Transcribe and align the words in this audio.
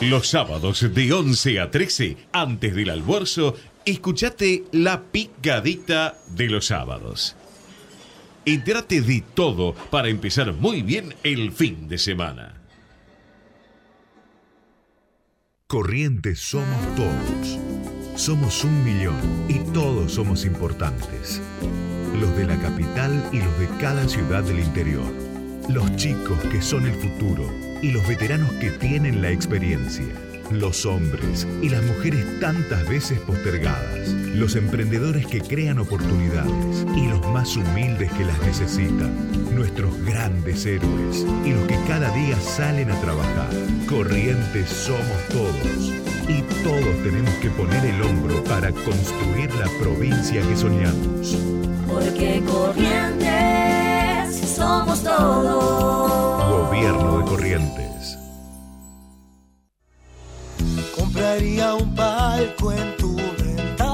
Los 0.00 0.28
sábados 0.28 0.94
de 0.94 1.12
11 1.12 1.58
a 1.58 1.72
13, 1.72 2.16
antes 2.30 2.72
del 2.72 2.90
almuerzo, 2.90 3.56
escuchate 3.84 4.62
la 4.70 5.02
picadita 5.02 6.16
de 6.28 6.48
los 6.48 6.66
sábados. 6.66 7.34
Entérate 8.44 9.00
de 9.00 9.24
todo 9.34 9.74
para 9.90 10.08
empezar 10.08 10.52
muy 10.52 10.82
bien 10.82 11.16
el 11.24 11.50
fin 11.50 11.88
de 11.88 11.98
semana. 11.98 12.54
Corrientes 15.66 16.38
somos 16.38 16.94
todos. 16.94 17.58
Somos 18.14 18.62
un 18.62 18.84
millón 18.84 19.16
y 19.48 19.58
todos 19.72 20.12
somos 20.12 20.44
importantes. 20.44 21.42
Los 22.20 22.36
de 22.36 22.46
la 22.46 22.56
capital 22.60 23.28
y 23.32 23.38
los 23.38 23.58
de 23.58 23.66
cada 23.80 24.08
ciudad 24.08 24.44
del 24.44 24.60
interior. 24.60 25.12
Los 25.68 25.96
chicos 25.96 26.38
que 26.52 26.62
son 26.62 26.86
el 26.86 26.94
futuro 26.94 27.67
y 27.82 27.90
los 27.90 28.06
veteranos 28.06 28.50
que 28.54 28.70
tienen 28.70 29.22
la 29.22 29.30
experiencia. 29.30 30.06
Los 30.50 30.86
hombres 30.86 31.46
y 31.60 31.68
las 31.68 31.82
mujeres 31.84 32.40
tantas 32.40 32.88
veces 32.88 33.20
postergadas. 33.20 34.08
Los 34.34 34.56
emprendedores 34.56 35.26
que 35.26 35.40
crean 35.40 35.78
oportunidades 35.78 36.86
y 36.96 37.06
los 37.06 37.26
más 37.28 37.54
humildes 37.56 38.10
que 38.12 38.24
las 38.24 38.40
necesitan. 38.40 39.12
Nuestros 39.54 39.92
grandes 40.04 40.64
héroes 40.64 41.26
y 41.44 41.52
los 41.52 41.66
que 41.66 41.76
cada 41.86 42.10
día 42.14 42.40
salen 42.40 42.90
a 42.90 43.00
trabajar. 43.00 43.50
Corrientes 43.86 44.70
somos 44.70 45.28
todos. 45.28 45.92
Y 46.28 46.42
todos 46.62 47.02
tenemos 47.02 47.34
que 47.36 47.50
poner 47.50 47.84
el 47.84 48.02
hombro 48.02 48.42
para 48.44 48.72
construir 48.72 49.54
la 49.54 49.66
provincia 49.80 50.40
que 50.42 50.56
soñamos. 50.56 51.36
Porque 51.86 52.42
Corrientes 52.46 53.28
somos 54.56 55.02
todos. 55.02 55.67
Un 61.40 61.94
palco 61.94 62.72
en 62.72 62.96
tu 62.96 63.14
ventana 63.14 63.86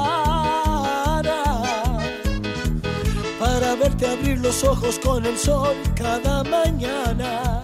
para 3.39 3.75
verte 3.75 4.07
abrir 4.07 4.39
los 4.39 4.65
ojos 4.65 4.99
con 4.99 5.27
el 5.27 5.37
sol 5.37 5.77
cada 5.95 6.43
mañana. 6.45 7.61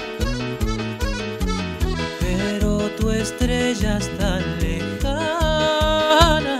Pero 2.20 2.90
tu 2.98 3.10
estrella 3.10 3.96
es 3.96 4.18
tan 4.18 4.42
lejana 4.60 6.58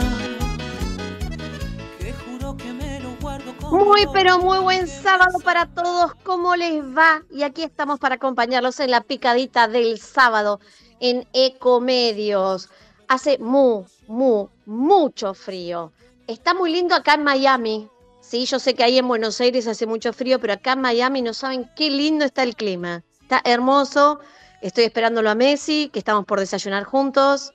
que 1.99 2.15
juro 2.15 2.57
que 2.57 2.73
me 2.73 3.01
lo 3.01 3.15
guardo 3.21 3.55
como 3.59 3.85
Muy, 3.85 4.07
pero 4.15 4.39
muy 4.39 4.61
buen 4.61 4.89
sábado 4.89 5.39
para 5.45 5.67
todos. 5.67 6.15
¿Cómo 6.23 6.57
les 6.57 6.83
va? 6.83 7.21
Y 7.31 7.43
aquí 7.43 7.65
estamos 7.65 7.99
para 7.99 8.15
acompañarlos 8.15 8.81
en 8.81 8.93
la 8.93 9.03
picadita 9.03 9.69
del 9.69 10.01
sábado 10.01 10.59
en 11.01 11.29
Ecomedios. 11.35 12.71
Hace 13.11 13.39
mu, 13.39 13.83
mu, 14.07 14.47
mucho 14.67 15.35
frío. 15.35 15.91
Está 16.29 16.55
muy 16.55 16.71
lindo 16.71 16.95
acá 16.95 17.15
en 17.15 17.25
Miami. 17.25 17.89
Sí, 18.21 18.45
yo 18.47 18.61
sé 18.61 18.75
que 18.75 18.85
ahí 18.85 18.99
en 18.99 19.09
Buenos 19.09 19.41
Aires 19.41 19.67
hace 19.67 19.85
mucho 19.85 20.13
frío, 20.13 20.39
pero 20.39 20.53
acá 20.53 20.75
en 20.75 20.81
Miami 20.81 21.21
no 21.21 21.35
saben 21.35 21.69
qué 21.75 21.91
lindo 21.91 22.25
está 22.25 22.45
el 22.45 22.55
clima. 22.55 23.03
Está 23.21 23.41
hermoso. 23.45 24.21
Estoy 24.63 24.85
esperándolo 24.85 25.29
a 25.29 25.35
Messi, 25.35 25.91
que 25.93 25.99
estamos 25.99 26.25
por 26.25 26.39
desayunar 26.39 26.85
juntos. 26.85 27.53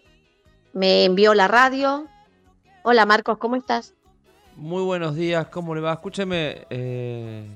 Me 0.73 1.05
envió 1.05 1.33
la 1.33 1.47
radio. 1.47 2.05
Hola 2.83 3.05
Marcos, 3.05 3.37
¿cómo 3.37 3.55
estás? 3.55 3.93
Muy 4.57 4.83
buenos 4.83 5.15
días, 5.15 5.47
¿cómo 5.47 5.73
le 5.73 5.79
va? 5.79 5.93
Escúcheme, 5.93 6.67
eh, 6.69 7.47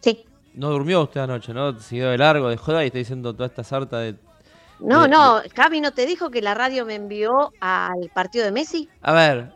Sí. 0.00 0.24
no 0.54 0.70
durmió 0.70 1.02
usted 1.02 1.20
anoche, 1.20 1.52
¿no? 1.52 1.78
Siguió 1.80 2.08
de 2.08 2.16
largo, 2.16 2.48
de 2.48 2.56
joda 2.56 2.82
y 2.82 2.86
está 2.86 2.96
diciendo 2.98 3.34
toda 3.34 3.46
esta 3.48 3.62
sarta 3.62 3.98
de... 3.98 4.16
No, 4.80 5.02
de- 5.04 5.08
no, 5.08 5.42
Javi 5.54 5.80
no 5.80 5.92
te 5.92 6.06
dijo 6.06 6.30
que 6.30 6.42
la 6.42 6.54
radio 6.54 6.84
me 6.84 6.94
envió 6.94 7.52
al 7.60 8.10
partido 8.14 8.44
de 8.44 8.52
Messi. 8.52 8.88
A 9.02 9.12
ver, 9.12 9.52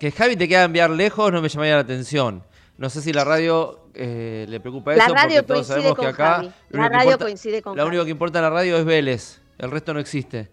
que 0.00 0.10
Javi 0.10 0.36
te 0.36 0.48
queda 0.48 0.64
enviar 0.64 0.90
lejos 0.90 1.32
no 1.32 1.40
me 1.40 1.48
llamaría 1.48 1.74
la 1.74 1.80
atención. 1.82 2.42
No 2.78 2.90
sé 2.90 3.00
si 3.00 3.12
la 3.12 3.24
radio 3.24 3.80
eh, 3.94 4.44
le 4.48 4.60
preocupa 4.60 4.94
La 4.94 5.04
eso, 5.06 5.14
radio 5.14 5.36
porque 5.36 5.46
todos 5.46 5.66
coincide 5.68 5.74
sabemos 5.88 5.96
que 5.98 6.04
con 6.04 6.14
acá... 6.14 6.54
La 6.70 6.88
radio 6.88 7.04
importa- 7.12 7.24
coincide 7.24 7.62
con 7.62 7.76
Lo 7.76 7.86
único 7.86 8.04
que 8.04 8.10
importa 8.10 8.38
en 8.40 8.42
la 8.44 8.50
radio 8.50 8.76
es 8.76 8.84
Vélez, 8.84 9.40
el 9.58 9.70
resto 9.70 9.94
no 9.94 10.00
existe. 10.00 10.50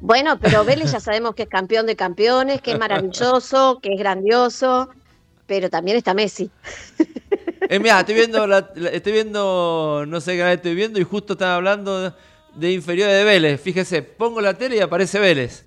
Bueno, 0.00 0.38
pero 0.38 0.64
Vélez 0.64 0.92
ya 0.92 1.00
sabemos 1.00 1.34
que 1.34 1.42
es 1.42 1.48
campeón 1.48 1.84
de 1.86 1.96
campeones, 1.96 2.62
que 2.62 2.72
es 2.72 2.78
maravilloso, 2.78 3.80
que 3.82 3.92
es 3.92 3.98
grandioso, 3.98 4.88
pero 5.46 5.68
también 5.68 5.96
está 5.98 6.14
Messi. 6.14 6.50
Eh, 7.68 7.78
mira, 7.80 8.00
estoy 8.00 8.14
viendo, 8.14 8.46
la- 8.46 8.70
la- 8.76 8.88
estoy 8.90 9.12
viendo, 9.12 10.04
no 10.08 10.20
sé 10.22 10.36
qué 10.36 10.52
estoy 10.52 10.74
viendo 10.74 10.98
y 11.00 11.04
justo 11.04 11.34
están 11.34 11.50
hablando 11.50 12.14
de, 12.58 12.72
inferiores 12.72 13.14
de 13.16 13.24
Vélez. 13.24 13.60
Fíjese, 13.60 14.02
pongo 14.02 14.40
la 14.40 14.54
tele 14.54 14.76
y 14.76 14.80
aparece 14.80 15.18
Vélez. 15.18 15.64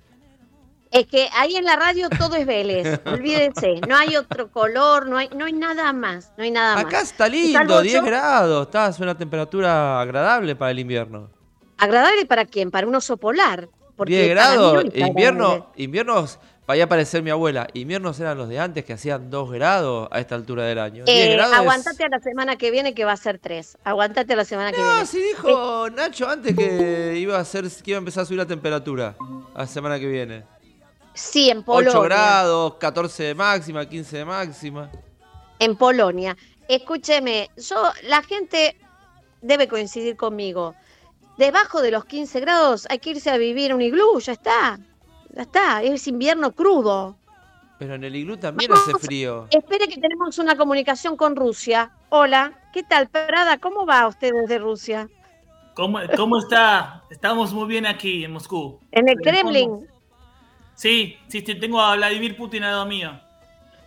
Es 0.90 1.06
que 1.06 1.26
ahí 1.34 1.56
en 1.56 1.64
la 1.64 1.76
radio 1.76 2.10
todo 2.10 2.36
es 2.36 2.44
Vélez, 2.46 3.00
olvídense, 3.06 3.80
no 3.88 3.96
hay 3.96 4.14
otro 4.16 4.50
color, 4.50 5.06
no 5.08 5.16
hay, 5.16 5.30
no 5.34 5.46
hay 5.46 5.54
nada 5.54 5.90
más, 5.94 6.32
no 6.36 6.44
hay 6.44 6.50
nada 6.50 6.74
más. 6.74 6.84
Acá 6.84 7.00
está 7.00 7.28
lindo, 7.28 7.80
10 7.80 7.94
yo- 7.94 8.02
grados. 8.04 8.66
Está 8.66 8.88
es 8.88 8.98
una 9.00 9.16
temperatura 9.16 10.00
agradable 10.02 10.54
para 10.54 10.70
el 10.70 10.80
invierno. 10.80 11.30
¿Agradable 11.78 12.26
para 12.26 12.44
quién? 12.44 12.70
Para 12.70 12.86
un 12.86 12.94
oso 12.94 13.16
polar. 13.16 13.68
Porque 13.96 14.24
10 14.24 14.36
para 14.36 14.50
mí 14.50 14.56
no 14.56 14.62
grados. 14.62 14.78
agradable. 14.84 15.06
Invierno, 15.08 15.72
inviernos, 15.76 16.38
vaya 16.66 16.84
a 16.84 16.86
aparecer 16.86 17.22
mi 17.22 17.30
abuela. 17.30 17.68
Inviernos 17.74 18.18
eran 18.20 18.38
los 18.38 18.48
de 18.48 18.58
antes 18.58 18.84
que 18.84 18.92
hacían 18.92 19.30
2 19.30 19.50
grados 19.52 20.08
a 20.10 20.20
esta 20.20 20.34
altura 20.34 20.64
del 20.64 20.78
año. 20.78 21.04
10 21.04 21.28
Eh, 21.28 21.32
grados. 21.34 21.52
es- 21.54 21.58
aguantate 21.60 22.04
a 22.04 22.08
la 22.08 22.20
semana 22.20 22.56
que 22.56 22.70
viene 22.70 22.94
que 22.94 23.04
va 23.04 23.12
a 23.12 23.16
ser 23.16 23.38
tres. 23.38 23.76
Aguantate 23.84 24.32
a 24.32 24.36
la 24.36 24.44
semana 24.44 24.70
que 24.70 24.76
viene. 24.82 25.00
No, 25.00 25.06
sí 25.06 25.18
dijo 25.22 25.90
Nacho 25.90 26.28
antes 26.28 26.56
que 26.56 27.16
iba 27.18 27.36
a 27.36 27.40
hacer, 27.40 27.64
que 27.82 27.90
iba 27.90 27.98
a 27.98 28.00
empezar 28.00 28.22
a 28.22 28.26
subir 28.26 28.38
la 28.38 28.46
temperatura 28.46 29.16
la 29.56 29.66
semana 29.66 29.98
que 29.98 30.06
viene. 30.06 30.44
Sí, 31.14 31.50
en 31.50 31.62
Polonia. 31.62 31.90
8 31.90 32.00
grados, 32.02 32.74
14 32.76 33.22
de 33.24 33.34
máxima, 33.34 33.84
15 33.86 34.18
de 34.18 34.24
máxima. 34.24 34.90
en 35.58 35.76
Polonia. 35.76 36.36
Escúcheme, 36.68 37.50
yo, 37.56 37.76
la 38.04 38.22
gente 38.22 38.76
debe 39.42 39.68
coincidir 39.68 40.16
conmigo. 40.16 40.74
Debajo 41.38 41.82
de 41.82 41.90
los 41.90 42.04
15 42.04 42.40
grados 42.40 42.86
hay 42.90 42.98
que 42.98 43.10
irse 43.10 43.30
a 43.30 43.36
vivir 43.36 43.72
a 43.72 43.74
un 43.74 43.82
iglú, 43.82 44.18
ya 44.20 44.32
está. 44.32 44.78
Ya 45.32 45.42
está, 45.42 45.82
es 45.82 46.06
invierno 46.06 46.52
crudo. 46.52 47.16
Pero 47.78 47.94
en 47.94 48.04
el 48.04 48.14
iglú 48.14 48.36
también 48.36 48.72
hace 48.72 48.92
frío. 48.98 49.46
Espere 49.50 49.88
que 49.88 50.00
tenemos 50.00 50.38
una 50.38 50.56
comunicación 50.56 51.16
con 51.16 51.34
Rusia. 51.34 51.90
Hola, 52.10 52.52
¿qué 52.72 52.82
tal, 52.82 53.08
Prada? 53.08 53.58
¿Cómo 53.58 53.86
va 53.86 54.06
usted 54.06 54.30
desde 54.32 54.58
Rusia? 54.58 55.08
¿Cómo, 55.74 55.98
¿Cómo 56.16 56.38
está? 56.38 57.02
Estamos 57.10 57.52
muy 57.52 57.66
bien 57.66 57.86
aquí 57.86 58.24
en 58.24 58.32
Moscú. 58.32 58.78
En 58.92 59.08
el. 59.08 59.16
Kremlin. 59.16 59.88
Sí, 60.74 61.16
sí, 61.28 61.42
sí, 61.44 61.54
tengo 61.54 61.80
a 61.80 61.96
Vladimir 61.96 62.36
Putin 62.36 62.62
al 62.64 62.72
lado 62.72 62.86
mío. 62.86 63.18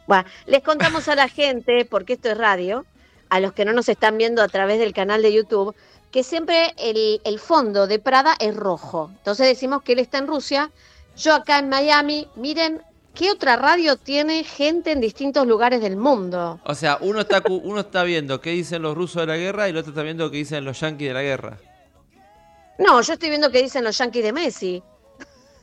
Bueno, 0.07 0.25
les 0.45 0.61
contamos 0.63 1.07
a 1.07 1.15
la 1.15 1.27
gente, 1.27 1.85
porque 1.85 2.13
esto 2.13 2.29
es 2.29 2.37
radio, 2.37 2.85
a 3.29 3.39
los 3.39 3.53
que 3.53 3.65
no 3.65 3.73
nos 3.73 3.87
están 3.87 4.17
viendo 4.17 4.41
a 4.41 4.47
través 4.47 4.79
del 4.79 4.93
canal 4.93 5.21
de 5.21 5.33
YouTube, 5.33 5.75
que 6.11 6.23
siempre 6.23 6.73
el, 6.77 7.21
el 7.23 7.39
fondo 7.39 7.87
de 7.87 7.99
Prada 7.99 8.35
es 8.39 8.55
rojo. 8.55 9.09
Entonces 9.17 9.47
decimos 9.47 9.83
que 9.83 9.93
él 9.93 9.99
está 9.99 10.17
en 10.17 10.27
Rusia, 10.27 10.71
yo 11.17 11.33
acá 11.33 11.59
en 11.59 11.69
Miami. 11.69 12.27
Miren, 12.35 12.81
¿qué 13.13 13.31
otra 13.31 13.55
radio 13.55 13.95
tiene 13.97 14.43
gente 14.43 14.91
en 14.91 15.01
distintos 15.01 15.45
lugares 15.47 15.81
del 15.81 15.97
mundo? 15.97 16.59
O 16.65 16.75
sea, 16.75 16.97
uno 17.01 17.21
está, 17.21 17.41
cu- 17.41 17.61
uno 17.63 17.81
está 17.81 18.03
viendo 18.03 18.41
qué 18.41 18.51
dicen 18.51 18.81
los 18.81 18.95
rusos 18.95 19.21
de 19.21 19.27
la 19.27 19.37
guerra 19.37 19.67
y 19.67 19.71
el 19.71 19.77
otro 19.77 19.91
está 19.91 20.03
viendo 20.03 20.29
qué 20.31 20.37
dicen 20.37 20.65
los 20.65 20.79
yanquis 20.79 21.07
de 21.07 21.13
la 21.13 21.21
guerra. 21.23 21.57
No, 22.77 23.01
yo 23.01 23.13
estoy 23.13 23.29
viendo 23.29 23.49
que 23.51 23.61
dicen 23.63 23.83
los 23.83 23.97
yanquis 23.97 24.23
de 24.23 24.33
Messi. 24.33 24.83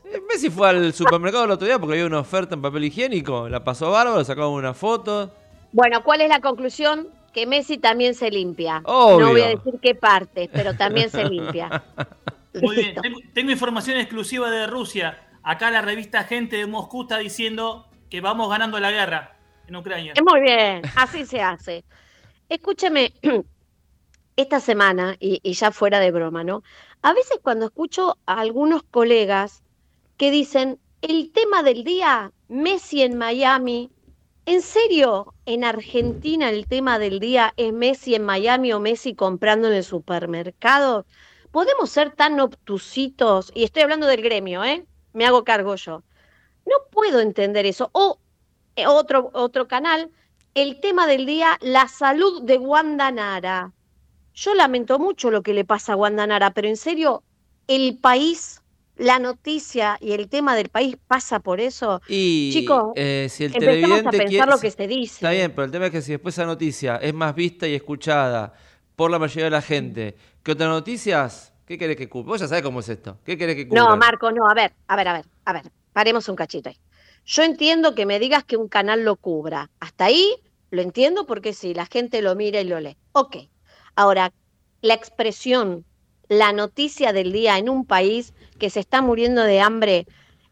Eh, 0.06 0.20
Messi 0.28 0.48
fue 0.50 0.68
al 0.70 0.92
supermercado 0.94 1.44
el 1.44 1.50
otro 1.50 1.66
día 1.66 1.78
porque 1.78 1.94
había 1.94 2.06
una 2.06 2.20
oferta 2.20 2.54
en 2.54 2.62
papel 2.62 2.84
higiénico. 2.84 3.48
La 3.48 3.62
pasó 3.62 3.90
bárbaro, 3.90 4.24
sacamos 4.24 4.58
una 4.58 4.72
foto. 4.74 5.30
Bueno, 5.72 6.02
¿cuál 6.04 6.20
es 6.22 6.28
la 6.28 6.40
conclusión? 6.40 7.08
Que 7.32 7.46
Messi 7.46 7.78
también 7.78 8.14
se 8.14 8.30
limpia. 8.30 8.82
Obvio. 8.84 9.26
No 9.26 9.32
voy 9.32 9.40
a 9.42 9.48
decir 9.48 9.74
qué 9.80 9.94
parte, 9.94 10.50
pero 10.52 10.74
también 10.74 11.10
se 11.10 11.24
limpia. 11.24 11.82
Muy 12.60 12.76
bien, 12.76 12.94
tengo 13.32 13.50
información 13.50 13.96
exclusiva 13.96 14.50
de 14.50 14.66
Rusia. 14.66 15.18
Acá 15.42 15.70
la 15.70 15.82
revista 15.82 16.24
Gente 16.24 16.56
de 16.56 16.66
Moscú 16.66 17.02
está 17.02 17.18
diciendo 17.18 17.88
que 18.10 18.20
vamos 18.20 18.48
ganando 18.48 18.78
la 18.78 18.90
guerra 18.90 19.36
en 19.66 19.76
Ucrania. 19.76 20.14
Muy 20.22 20.40
bien, 20.40 20.82
así 20.96 21.24
se 21.26 21.40
hace. 21.40 21.84
Escúcheme, 22.48 23.12
esta 24.36 24.60
semana, 24.60 25.16
y 25.18 25.52
ya 25.52 25.70
fuera 25.72 26.00
de 26.00 26.10
broma, 26.10 26.44
¿no? 26.44 26.62
A 27.02 27.12
veces 27.12 27.40
cuando 27.42 27.66
escucho 27.66 28.18
a 28.26 28.40
algunos 28.40 28.84
colegas 28.84 29.62
que 30.16 30.30
dicen, 30.30 30.78
el 31.00 31.32
tema 31.32 31.64
del 31.64 31.82
día, 31.82 32.32
Messi 32.48 33.02
en 33.02 33.18
Miami, 33.18 33.90
¿en 34.46 34.62
serio 34.62 35.34
en 35.46 35.64
Argentina 35.64 36.48
el 36.48 36.68
tema 36.68 37.00
del 37.00 37.18
día 37.18 37.52
es 37.56 37.72
Messi 37.72 38.14
en 38.14 38.24
Miami 38.24 38.72
o 38.72 38.78
Messi 38.78 39.16
comprando 39.16 39.66
en 39.66 39.74
el 39.74 39.84
supermercado? 39.84 41.06
¿Podemos 41.50 41.90
ser 41.90 42.12
tan 42.12 42.38
obtusitos? 42.38 43.50
Y 43.52 43.64
estoy 43.64 43.82
hablando 43.82 44.06
del 44.06 44.22
gremio, 44.22 44.62
¿eh? 44.62 44.86
Me 45.12 45.26
hago 45.26 45.44
cargo 45.44 45.74
yo. 45.76 46.02
No 46.66 46.76
puedo 46.90 47.20
entender 47.20 47.66
eso. 47.66 47.90
O 47.92 48.18
eh, 48.76 48.86
otro, 48.86 49.30
otro 49.34 49.68
canal, 49.68 50.10
el 50.54 50.80
tema 50.80 51.06
del 51.06 51.26
día, 51.26 51.58
la 51.60 51.88
salud 51.88 52.42
de 52.42 52.58
Wanda 52.58 53.10
Nara. 53.10 53.72
Yo 54.34 54.54
lamento 54.54 54.98
mucho 54.98 55.30
lo 55.30 55.42
que 55.42 55.52
le 55.54 55.64
pasa 55.64 55.92
a 55.92 55.96
Wanda 55.96 56.26
Nara, 56.26 56.52
pero 56.52 56.68
en 56.68 56.76
serio, 56.76 57.22
el 57.66 57.98
país 57.98 58.60
la 58.96 59.18
noticia 59.18 59.96
y 60.00 60.12
el 60.12 60.28
tema 60.28 60.54
del 60.54 60.68
país 60.68 60.96
pasa 61.06 61.40
por 61.40 61.60
eso. 61.60 62.00
Y 62.08 62.50
Chicos, 62.52 62.92
eh, 62.94 63.26
si 63.30 63.44
el 63.44 63.54
empecemos 63.54 63.72
a 63.72 63.80
televidente 63.80 64.10
pensar 64.10 64.28
quiere- 64.28 64.50
lo 64.52 64.58
que 64.58 64.70
se 64.70 64.86
dice. 64.86 65.14
Está 65.16 65.30
bien, 65.30 65.50
pero 65.52 65.64
el 65.64 65.70
tema 65.70 65.86
es 65.86 65.92
que 65.92 66.02
si 66.02 66.12
después 66.12 66.34
esa 66.34 66.46
noticia 66.46 66.96
es 66.96 67.12
más 67.14 67.34
vista 67.34 67.66
y 67.66 67.74
escuchada 67.74 68.52
por 68.94 69.10
la 69.10 69.18
mayoría 69.18 69.44
de 69.44 69.50
la 69.50 69.62
gente 69.62 70.16
que 70.42 70.52
otras 70.52 70.68
noticias, 70.68 71.51
¿qué 71.72 71.78
querés 71.78 71.96
que 71.96 72.08
cubra? 72.08 72.28
Vos 72.28 72.40
ya 72.40 72.48
sabés 72.48 72.62
cómo 72.62 72.80
es 72.80 72.88
esto. 72.90 73.16
¿Qué 73.24 73.38
querés 73.38 73.56
que 73.56 73.66
cubra? 73.66 73.82
No, 73.82 73.96
Marco, 73.96 74.30
no, 74.30 74.46
a 74.46 74.52
ver, 74.52 74.74
a 74.88 74.96
ver, 74.96 75.08
a 75.08 75.12
ver, 75.14 75.24
a 75.46 75.52
ver, 75.54 75.62
paremos 75.94 76.28
un 76.28 76.36
cachito 76.36 76.68
ahí. 76.68 76.76
Yo 77.24 77.42
entiendo 77.44 77.94
que 77.94 78.04
me 78.04 78.18
digas 78.18 78.44
que 78.44 78.58
un 78.58 78.68
canal 78.68 79.04
lo 79.04 79.16
cubra. 79.16 79.70
Hasta 79.80 80.06
ahí 80.06 80.34
lo 80.70 80.82
entiendo 80.82 81.24
porque 81.24 81.54
sí, 81.54 81.72
la 81.72 81.86
gente 81.86 82.20
lo 82.20 82.34
mira 82.34 82.60
y 82.60 82.64
lo 82.64 82.78
lee. 82.78 82.98
Ok. 83.12 83.36
Ahora, 83.96 84.32
la 84.82 84.92
expresión, 84.92 85.86
la 86.28 86.52
noticia 86.52 87.14
del 87.14 87.32
día 87.32 87.56
en 87.56 87.70
un 87.70 87.86
país 87.86 88.34
que 88.58 88.68
se 88.68 88.80
está 88.80 89.00
muriendo 89.00 89.42
de 89.42 89.60
hambre, 89.60 90.06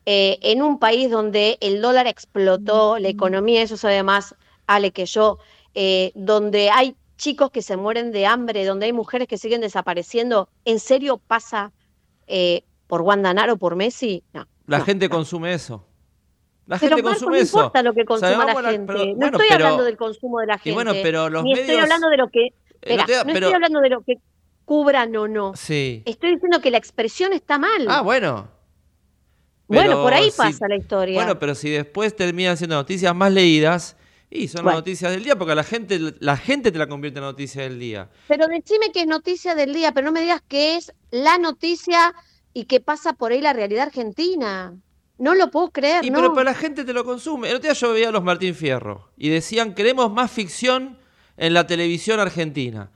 eh, 0.07 0.39
en 0.41 0.63
un 0.63 0.79
país 0.79 1.11
donde 1.11 1.59
el 1.61 1.83
dólar 1.83 2.07
explotó, 2.07 2.99
la 2.99 3.09
economía, 3.09 3.61
eso 3.61 3.77
sabe 3.77 4.03
más 4.03 4.35
Ale 4.67 4.93
que 4.93 5.05
yo, 5.05 5.39
eh, 5.75 6.13
donde 6.15 6.71
hay 6.71 6.97
chicos 7.21 7.51
que 7.51 7.61
se 7.61 7.77
mueren 7.77 8.13
de 8.13 8.25
hambre, 8.25 8.65
donde 8.65 8.87
hay 8.87 8.95
mujeres 8.95 9.29
que 9.29 9.37
siguen 9.37 9.61
desapareciendo, 9.61 10.49
¿en 10.65 10.81
serio 10.81 11.19
pasa 11.19 11.71
eh, 12.27 12.63
por 12.87 13.03
Guandanaro, 13.03 13.59
por 13.59 13.77
Messi? 13.77 14.25
No. 14.33 14.47
La 14.67 14.79
no, 14.79 14.85
gente 14.87 15.07
no. 15.09 15.15
consume 15.17 15.53
eso. 15.53 15.87
La 16.67 16.79
Pero 16.79 16.97
gente 16.97 17.03
consume 17.11 17.37
no 17.37 17.43
eso. 17.43 17.59
importa 17.59 17.83
lo 17.83 17.93
que 17.93 18.05
consuma 18.07 18.31
Sabemos 18.33 18.63
la 18.63 18.71
gente. 18.71 18.93
pero- 18.93 19.05
no 19.17 19.27
estoy 19.27 19.47
pero- 19.51 19.55
hablando 19.67 19.85
del 19.85 19.97
consumo 19.99 20.41
de 20.41 20.47
la 20.47 20.55
gente. 20.55 20.71
Y 20.71 20.73
bueno, 20.73 20.93
pero 21.03 21.29
los 21.29 21.43
ni 21.45 21.53
estoy 21.53 21.77
hablando 21.77 22.09
de 22.09 22.17
lo 22.17 22.29
que. 22.29 22.47
Eh, 22.47 22.53
Espera, 22.81 23.03
no 23.03 23.07
te- 23.07 23.17
no 23.17 23.25
pero- 23.35 23.47
estoy 23.47 23.55
hablando 23.55 23.81
de 23.81 23.89
lo 23.91 24.01
que 24.03 24.15
cubran 24.65 25.15
o 25.17 25.29
no. 25.29 25.53
Sí. 25.57 26.03
Estoy 26.07 26.33
diciendo 26.35 26.61
que 26.63 26.71
la 26.71 26.79
expresión 26.79 27.33
está 27.35 27.59
mal. 27.59 27.87
Ah, 27.89 28.01
bueno. 28.03 28.49
bueno, 29.67 30.03
por 30.03 30.15
ahí 30.15 30.31
si- 30.31 30.37
pasa 30.39 30.67
la 30.69 30.77
historia. 30.77 31.15
Bueno, 31.17 31.39
pero 31.39 31.55
si 31.55 31.69
después 31.71 32.15
terminan 32.17 32.57
siendo 32.57 32.77
noticias 32.77 33.15
más 33.15 33.33
leídas, 33.33 33.97
y 34.31 34.49
son 34.49 34.63
Bueno. 34.63 34.77
las 34.77 34.83
noticias 34.83 35.11
del 35.13 35.25
día, 35.25 35.37
porque 35.37 35.55
la 35.55 35.65
gente, 35.65 35.99
la 36.21 36.37
gente 36.37 36.71
te 36.73 36.79
la 36.79 36.87
convierte 36.87 37.19
en 37.19 37.25
noticia 37.25 37.63
del 37.63 37.79
día. 37.79 38.09
Pero 38.29 38.47
decime 38.47 38.93
que 38.93 39.01
es 39.01 39.07
noticia 39.07 39.55
del 39.55 39.75
día, 39.75 39.93
pero 39.93 40.07
no 40.07 40.13
me 40.13 40.21
digas 40.21 40.43
que 40.47 40.77
es 40.77 40.93
la 41.11 41.37
noticia 41.39 42.15
y 42.55 42.65
que 42.65 42.81
pasa 42.81 43.13
por 43.15 43.33
ahí 43.33 43.41
la 43.41 43.53
realidad 43.53 43.87
argentina. 43.87 44.75
No 45.19 45.35
lo 45.35 45.51
puedo 45.51 45.71
creer, 45.71 46.05
Y 46.05 46.11
¿no? 46.11 46.17
pero, 46.19 46.33
pero 46.33 46.45
la 46.45 46.55
gente 46.55 46.85
te 46.85 46.93
lo 46.93 47.05
consume. 47.05 47.51
El 47.51 47.57
otro 47.57 47.69
día 47.69 47.75
yo 47.75 47.93
veía 47.93 48.09
a 48.09 48.13
los 48.13 48.23
Martín 48.25 48.55
Fierro 48.55 49.11
y 49.17 49.29
decían, 49.29 49.75
queremos 49.75 50.11
más 50.13 50.31
ficción 50.31 50.99
en 51.37 51.53
la 51.55 51.67
televisión 51.67 52.21
argentina. 52.21 52.91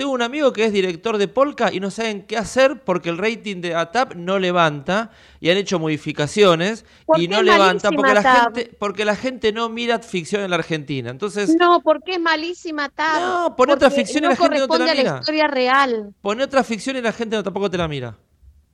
Tengo 0.00 0.12
un 0.12 0.22
amigo 0.22 0.50
que 0.54 0.64
es 0.64 0.72
director 0.72 1.18
de 1.18 1.28
Polka 1.28 1.70
y 1.70 1.78
no 1.78 1.90
saben 1.90 2.22
qué 2.22 2.38
hacer 2.38 2.80
porque 2.84 3.10
el 3.10 3.18
rating 3.18 3.60
de 3.60 3.74
ATAP 3.74 4.14
no 4.14 4.38
levanta 4.38 5.10
y 5.40 5.50
han 5.50 5.58
hecho 5.58 5.78
modificaciones 5.78 6.86
y 7.18 7.28
no 7.28 7.42
levanta 7.42 7.90
porque 7.90 8.14
la, 8.14 8.22
gente, 8.22 8.76
porque 8.78 9.04
la 9.04 9.14
gente 9.14 9.52
no 9.52 9.68
mira 9.68 9.98
ficción 9.98 10.40
en 10.40 10.48
la 10.48 10.56
Argentina. 10.56 11.10
Entonces, 11.10 11.54
No, 11.54 11.82
porque 11.82 12.12
es 12.12 12.18
malísima 12.18 12.88
Tab. 12.88 13.20
No, 13.20 13.54
pon 13.54 13.68
otra 13.68 13.90
ficción 13.90 14.24
y 14.24 14.28
no 14.28 14.30
la 14.30 14.36
gente 14.36 14.58
no 14.58 14.68
te 14.68 14.78
la 14.78 14.84
a 14.90 14.94
mira. 14.94 15.12
la 15.12 15.18
historia 15.18 15.48
real. 15.48 16.14
pone 16.22 16.44
otra 16.44 16.64
ficción 16.64 16.96
y 16.96 17.02
la 17.02 17.12
gente 17.12 17.36
no, 17.36 17.42
tampoco 17.42 17.70
te 17.70 17.76
la 17.76 17.86
mira. 17.86 18.16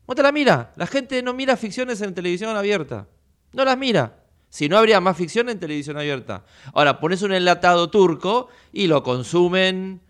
No 0.07 0.15
te 0.15 0.23
la 0.23 0.31
mira. 0.31 0.75
La 0.77 0.87
gente 0.87 1.21
no 1.25 1.35
mira 1.35 1.57
ficciones 1.57 2.01
en 2.03 2.15
televisión 2.15 2.57
abierta. 2.57 3.09
No 3.53 3.65
las 3.65 3.77
mira. 3.77 4.15
Si 4.49 4.69
no, 4.69 4.79
habría 4.79 5.01
más 5.01 5.17
ficción 5.17 5.49
en 5.49 5.59
televisión 5.59 5.99
abierta. 5.99 6.45
Ahora, 6.73 7.01
pones 7.01 7.23
un 7.23 7.33
enlatado 7.33 7.91
turco 7.91 8.47
y 8.73 8.87
lo 8.87 9.03
consumen 9.03 10.06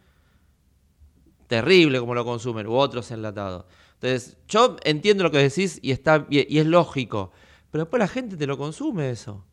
terrible 1.47 2.01
como 2.01 2.15
lo 2.15 2.25
consumen, 2.25 2.67
u 2.67 2.75
otros 2.75 3.11
enlatados. 3.11 3.65
Entonces, 3.95 4.37
yo 4.49 4.77
entiendo 4.85 5.25
lo 5.25 5.31
que 5.31 5.39
decís 5.39 5.79
y, 5.83 5.91
está, 5.91 6.27
y, 6.29 6.59
es 6.59 6.67
lógico. 6.67 7.33
Pero 7.71 7.85
después 7.85 7.99
la 7.99 8.09
gente 8.09 8.37
te 8.37 8.47
lo 8.47 8.59
consume 8.59 9.11
eso. 9.11 9.45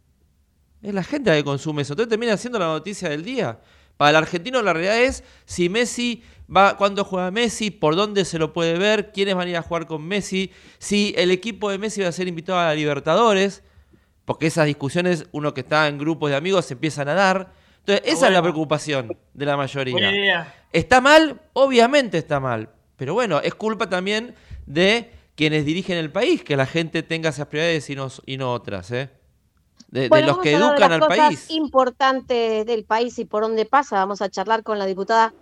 Es 0.81 0.93
la 0.93 1.03
gente 1.03 1.29
la 1.29 1.37
que 1.37 1.43
consume 1.43 1.83
eso. 1.83 1.93
Entonces 1.93 2.09
termina 2.09 2.35
siendo 2.35 2.59
la 2.59 2.67
noticia 2.67 3.09
del 3.09 3.23
día. 3.23 3.59
Para 3.95 4.11
el 4.11 4.15
argentino 4.17 4.61
la 4.61 4.73
realidad 4.73 5.01
es 5.01 5.23
si 5.45 5.69
Messi 5.69 6.23
va, 6.53 6.77
cuándo 6.77 7.05
juega 7.05 7.31
Messi, 7.31 7.71
por 7.71 7.95
dónde 7.95 8.25
se 8.25 8.37
lo 8.37 8.51
puede 8.51 8.77
ver, 8.77 9.11
quiénes 9.13 9.35
van 9.35 9.47
a 9.47 9.51
ir 9.51 9.57
a 9.57 9.61
jugar 9.61 9.87
con 9.87 10.05
Messi, 10.05 10.51
si 10.79 11.13
el 11.17 11.31
equipo 11.31 11.69
de 11.69 11.77
Messi 11.77 12.01
va 12.01 12.09
a 12.09 12.11
ser 12.11 12.27
invitado 12.27 12.59
a 12.59 12.65
la 12.65 12.75
Libertadores, 12.75 13.63
porque 14.25 14.47
esas 14.47 14.65
discusiones, 14.65 15.27
uno 15.31 15.53
que 15.53 15.61
está 15.61 15.87
en 15.87 15.97
grupos 15.97 16.29
de 16.31 16.35
amigos, 16.35 16.65
se 16.65 16.73
empiezan 16.73 17.07
a 17.07 17.13
dar. 17.13 17.53
Entonces, 17.79 18.03
esa 18.05 18.27
es 18.27 18.33
la 18.33 18.41
preocupación 18.41 19.17
de 19.33 19.45
la 19.45 19.57
mayoría. 19.57 20.53
¿Está 20.73 21.01
mal? 21.01 21.39
Obviamente 21.53 22.17
está 22.17 22.39
mal. 22.39 22.69
Pero 22.97 23.13
bueno, 23.13 23.39
es 23.39 23.55
culpa 23.55 23.89
también 23.89 24.35
de 24.65 25.11
quienes 25.35 25.65
dirigen 25.65 25.97
el 25.97 26.11
país, 26.11 26.43
que 26.43 26.57
la 26.57 26.65
gente 26.65 27.03
tenga 27.03 27.29
esas 27.29 27.47
prioridades 27.47 27.89
y 27.89 27.95
no, 27.95 28.09
y 28.25 28.37
no 28.37 28.51
otras, 28.51 28.91
¿eh? 28.91 29.09
De, 29.89 30.09
los 30.09 30.39
que 30.39 30.55
hablar 30.55 30.71
de 30.71 30.75
educan 30.75 30.89
las 30.89 30.91
al 30.91 30.99
cosas 31.01 31.17
país. 31.17 31.45
importantes 31.51 32.65
del 32.65 32.83
país 32.83 33.19
y 33.19 33.25
por 33.25 33.43
dónde 33.43 33.65
pasa. 33.65 33.97
Vamos 33.97 34.23
a 34.23 34.29
charlar 34.29 34.63
con 34.63 34.79
la 34.79 34.87
diputada 34.87 35.35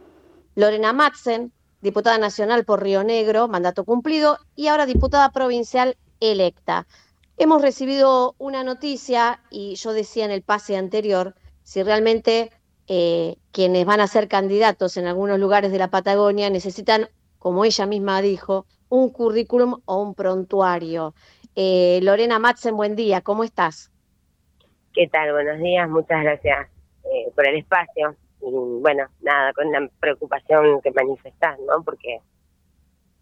Lorena 0.55 0.91
Matzen, 0.91 1.53
diputada 1.79 2.17
nacional 2.17 2.65
por 2.65 2.83
Río 2.83 3.03
Negro, 3.05 3.47
mandato 3.47 3.85
cumplido, 3.85 4.39
y 4.57 4.67
ahora 4.67 4.85
diputada 4.85 5.31
provincial 5.31 5.95
electa. 6.19 6.85
Hemos 7.37 7.61
recibido 7.61 8.35
una 8.37 8.63
noticia 8.65 9.41
y 9.49 9.75
yo 9.75 9.93
decía 9.93 10.25
en 10.25 10.31
el 10.31 10.41
pase 10.41 10.75
anterior 10.75 11.35
si 11.63 11.81
realmente 11.81 12.51
eh, 12.87 13.35
quienes 13.51 13.85
van 13.85 13.99
a 13.99 14.07
ser 14.07 14.27
candidatos 14.27 14.97
en 14.97 15.07
algunos 15.07 15.39
lugares 15.39 15.71
de 15.71 15.77
la 15.77 15.89
Patagonia 15.89 16.49
necesitan, 16.49 17.07
como 17.39 17.65
ella 17.65 17.85
misma 17.85 18.21
dijo, 18.21 18.65
un 18.89 19.09
currículum 19.09 19.81
o 19.85 20.01
un 20.01 20.15
prontuario. 20.15 21.13
Eh, 21.55 21.99
Lorena 22.03 22.39
Matzen, 22.39 22.75
buen 22.75 22.95
día, 22.95 23.21
¿cómo 23.21 23.43
estás? 23.43 23.91
¿Qué 24.93 25.07
tal? 25.07 25.31
Buenos 25.31 25.59
días, 25.59 25.89
muchas 25.89 26.23
gracias 26.23 26.67
eh, 27.05 27.31
por 27.35 27.47
el 27.47 27.57
espacio. 27.57 28.15
Y 28.41 28.81
bueno, 28.81 29.07
nada, 29.21 29.53
con 29.53 29.71
la 29.71 29.87
preocupación 29.99 30.81
que 30.81 30.91
manifestás, 30.91 31.59
¿no? 31.59 31.83
Porque 31.83 32.19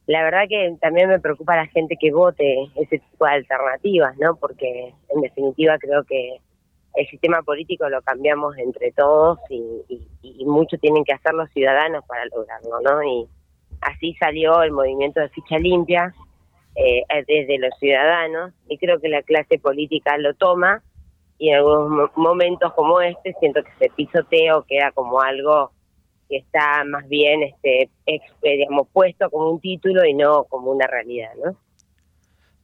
la 0.07 0.23
verdad 0.23 0.45
que 0.49 0.75
también 0.81 1.09
me 1.09 1.19
preocupa 1.19 1.55
la 1.55 1.67
gente 1.67 1.95
que 1.99 2.11
vote 2.11 2.71
ese 2.75 2.97
tipo 2.97 3.25
de 3.25 3.31
alternativas, 3.31 4.17
¿no? 4.17 4.35
Porque 4.37 4.93
en 5.09 5.21
definitiva 5.21 5.77
creo 5.77 6.03
que 6.03 6.41
el 6.95 7.07
sistema 7.07 7.41
político 7.43 7.87
lo 7.89 8.01
cambiamos 8.01 8.57
entre 8.57 8.91
todos 8.91 9.39
y, 9.49 10.05
mucho 10.45 10.77
tienen 10.77 11.03
que 11.03 11.13
hacer 11.13 11.33
los 11.33 11.49
ciudadanos 11.51 12.03
para 12.05 12.25
lograrlo, 12.25 12.79
¿no? 12.81 13.03
Y 13.03 13.27
así 13.81 14.15
salió 14.19 14.63
el 14.63 14.71
movimiento 14.71 15.19
de 15.19 15.29
ficha 15.29 15.57
limpia 15.59 16.13
eh, 16.75 17.03
desde 17.27 17.59
los 17.59 17.71
ciudadanos 17.79 18.51
y 18.67 18.77
creo 18.77 18.99
que 18.99 19.09
la 19.09 19.21
clase 19.21 19.59
política 19.59 20.17
lo 20.17 20.33
toma 20.33 20.81
y 21.37 21.49
en 21.49 21.57
algunos 21.57 21.89
mo- 21.89 22.11
momentos 22.15 22.73
como 22.73 22.99
este 23.01 23.33
siento 23.39 23.61
que 23.63 23.69
ese 23.79 23.93
pisoteo 23.95 24.63
queda 24.67 24.91
como 24.91 25.21
algo 25.21 25.71
que 26.27 26.37
está 26.37 26.83
más 26.85 27.07
bien 27.07 27.43
este 27.43 27.89
eh, 28.07 28.19
digamos 28.41 28.87
puesto 28.91 29.29
como 29.29 29.49
un 29.51 29.59
título 29.59 30.03
y 30.05 30.13
no 30.13 30.45
como 30.45 30.71
una 30.71 30.87
realidad 30.87 31.31
no 31.43 31.55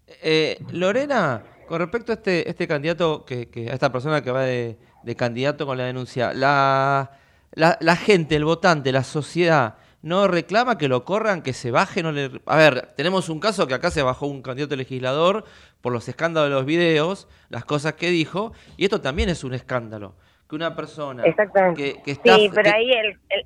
Eh, 0.08 0.58
Lorena, 0.72 1.44
con 1.66 1.80
respecto 1.80 2.12
a 2.12 2.16
este, 2.16 2.50
este 2.50 2.68
candidato, 2.68 3.26
que, 3.26 3.50
que- 3.50 3.70
a 3.70 3.74
esta 3.74 3.92
persona 3.92 4.22
que 4.22 4.32
va 4.32 4.44
de, 4.44 4.78
de 5.04 5.16
candidato 5.16 5.66
con 5.66 5.78
la 5.78 5.86
denuncia, 5.86 6.34
la, 6.34 7.12
la, 7.54 7.78
la 7.82 7.96
gente, 7.96 8.36
el 8.36 8.46
votante, 8.46 8.92
la 8.92 9.04
sociedad, 9.04 9.76
¿no 10.02 10.28
reclama 10.28 10.78
que 10.78 10.88
lo 10.88 11.04
corran, 11.04 11.42
que 11.42 11.54
se 11.54 11.72
baje? 11.72 12.04
No 12.04 12.12
le... 12.12 12.30
A 12.46 12.58
ver, 12.58 12.94
tenemos 12.96 13.30
un 13.30 13.40
caso 13.40 13.66
que 13.68 13.74
acá 13.74 13.90
se 13.92 14.04
bajó 14.04 14.28
un 14.28 14.42
candidato 14.42 14.76
legislador 14.76 15.46
por 15.82 15.92
los 15.94 16.08
escándalos 16.08 16.50
de 16.50 16.56
los 16.56 16.66
videos, 16.66 17.28
las 17.50 17.66
cosas 17.66 17.94
que 17.94 18.10
dijo, 18.10 18.54
y 18.78 18.84
esto 18.86 19.02
también 19.02 19.30
es 19.30 19.44
un 19.44 19.54
escándalo. 19.54 20.16
Que 20.48 20.56
una 20.56 20.76
persona 20.76 21.24
exactamente 21.24 21.96
que, 21.96 22.02
que 22.04 22.12
está... 22.12 22.36
sí 22.36 22.50
pero 22.54 22.70
que- 22.70 22.76
ahí 22.76 22.92
el, 22.92 23.20
el, 23.30 23.46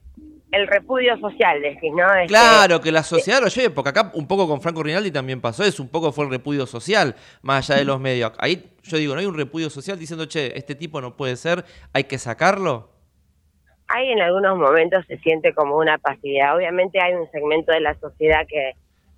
el 0.52 0.68
repudio 0.68 1.18
social 1.20 1.62
decís 1.62 1.92
no 1.96 2.12
Este, 2.16 2.28
Claro, 2.28 2.82
que 2.82 2.92
la 2.92 3.04
sociedad 3.04 3.42
lo 3.42 3.48
lleve, 3.48 3.70
porque 3.70 3.90
acá 3.90 4.12
un 4.14 4.28
poco 4.28 4.48
con 4.48 4.62
Franco 4.62 4.84
Rinaldi 4.84 5.12
también 5.12 5.42
pasó 5.42 5.64
eso, 5.64 5.84
un 5.84 5.90
poco 5.90 6.12
fue 6.12 6.26
el 6.26 6.32
repudio 6.32 6.66
social, 6.66 7.16
más 7.42 7.70
allá 7.70 7.80
de 7.80 7.86
los 7.86 8.00
medios. 8.00 8.34
Ahí 8.40 8.72
yo 8.84 8.98
digo, 8.98 9.14
¿no 9.14 9.20
hay 9.20 9.26
un 9.26 9.38
repudio 9.38 9.70
social 9.70 10.00
diciendo, 10.00 10.26
che, 10.26 10.58
este 10.58 10.76
tipo 10.76 11.02
no 11.02 11.16
puede 11.16 11.36
ser, 11.36 11.64
hay 11.94 12.06
que 12.06 12.18
sacarlo? 12.18 13.00
hay 13.90 14.12
en 14.12 14.22
algunos 14.22 14.58
momentos 14.58 15.06
se 15.08 15.18
siente 15.18 15.54
como 15.54 15.76
una 15.78 15.98
pasividad. 15.98 16.56
Obviamente 16.56 17.02
hay 17.02 17.16
un 17.16 17.30
segmento 17.32 17.72
de 17.72 17.82
la 17.82 17.96
sociedad 17.96 18.46
que, 18.48 18.74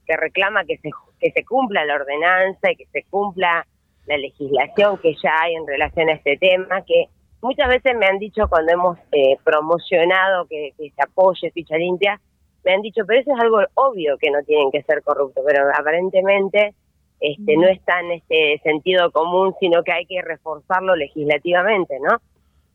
que 0.07 0.15
reclama 0.15 0.63
que 0.63 0.77
se, 0.77 0.89
que 1.19 1.31
se 1.31 1.43
cumpla 1.43 1.85
la 1.85 1.95
ordenanza 1.95 2.71
y 2.71 2.77
que 2.77 2.85
se 2.87 3.03
cumpla 3.09 3.67
la 4.05 4.17
legislación 4.17 4.97
que 4.99 5.13
ya 5.21 5.33
hay 5.41 5.55
en 5.55 5.67
relación 5.67 6.09
a 6.09 6.13
este 6.13 6.37
tema, 6.37 6.83
que 6.85 7.07
muchas 7.41 7.67
veces 7.67 7.95
me 7.97 8.05
han 8.05 8.19
dicho 8.19 8.47
cuando 8.47 8.71
hemos 8.71 8.97
eh, 9.11 9.37
promocionado 9.43 10.45
que, 10.45 10.73
que 10.77 10.91
se 10.91 11.01
apoye 11.01 11.51
ficha 11.51 11.75
limpia, 11.77 12.19
me 12.63 12.73
han 12.73 12.81
dicho, 12.81 13.03
pero 13.05 13.19
eso 13.19 13.33
es 13.33 13.39
algo 13.39 13.59
obvio 13.73 14.17
que 14.17 14.29
no 14.29 14.43
tienen 14.43 14.71
que 14.71 14.83
ser 14.83 15.01
corruptos, 15.03 15.43
pero 15.45 15.69
aparentemente 15.75 16.73
este 17.19 17.55
no 17.55 17.67
es 17.67 17.83
tan 17.85 18.11
este 18.11 18.59
sentido 18.63 19.11
común, 19.11 19.53
sino 19.59 19.83
que 19.83 19.91
hay 19.91 20.05
que 20.05 20.21
reforzarlo 20.21 20.95
legislativamente, 20.95 21.97
¿no? 21.99 22.17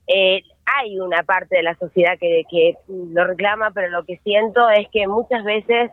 Eh, 0.07 0.43
hay 0.65 1.01
una 1.01 1.25
parte 1.25 1.57
de 1.57 1.63
la 1.65 1.75
sociedad 1.77 2.17
que, 2.19 2.45
que 2.49 2.77
lo 2.89 3.25
reclama, 3.25 3.73
pero 3.73 3.89
lo 3.89 4.05
que 4.05 4.19
siento 4.19 4.69
es 4.71 4.89
que 4.91 5.09
muchas 5.09 5.43
veces 5.45 5.91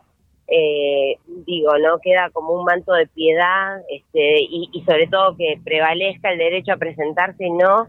eh, 0.47 1.17
digo, 1.45 1.77
¿no? 1.79 1.99
Queda 1.99 2.29
como 2.31 2.53
un 2.53 2.65
manto 2.65 2.93
de 2.93 3.07
piedad 3.07 3.81
este, 3.89 4.41
y, 4.41 4.69
y 4.71 4.83
sobre 4.83 5.07
todo 5.07 5.35
que 5.35 5.59
prevalezca 5.63 6.31
el 6.31 6.37
derecho 6.37 6.73
a 6.73 6.77
presentarse 6.77 7.45
y 7.45 7.51
no 7.51 7.87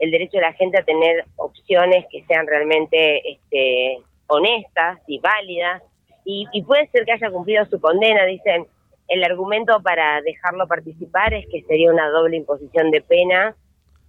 el 0.00 0.10
derecho 0.10 0.38
de 0.38 0.42
la 0.42 0.52
gente 0.54 0.78
a 0.78 0.84
tener 0.84 1.24
opciones 1.36 2.06
que 2.10 2.24
sean 2.24 2.46
realmente 2.46 3.32
este, 3.32 3.98
honestas 4.26 4.98
y 5.06 5.18
válidas. 5.18 5.82
Y, 6.24 6.46
y 6.52 6.62
puede 6.62 6.88
ser 6.88 7.04
que 7.04 7.12
haya 7.12 7.30
cumplido 7.30 7.64
su 7.66 7.80
condena, 7.80 8.24
dicen, 8.24 8.66
el 9.08 9.24
argumento 9.24 9.82
para 9.82 10.20
dejarlo 10.22 10.66
participar 10.66 11.34
es 11.34 11.46
que 11.50 11.62
sería 11.62 11.90
una 11.90 12.08
doble 12.08 12.36
imposición 12.36 12.90
de 12.90 13.02
pena. 13.02 13.54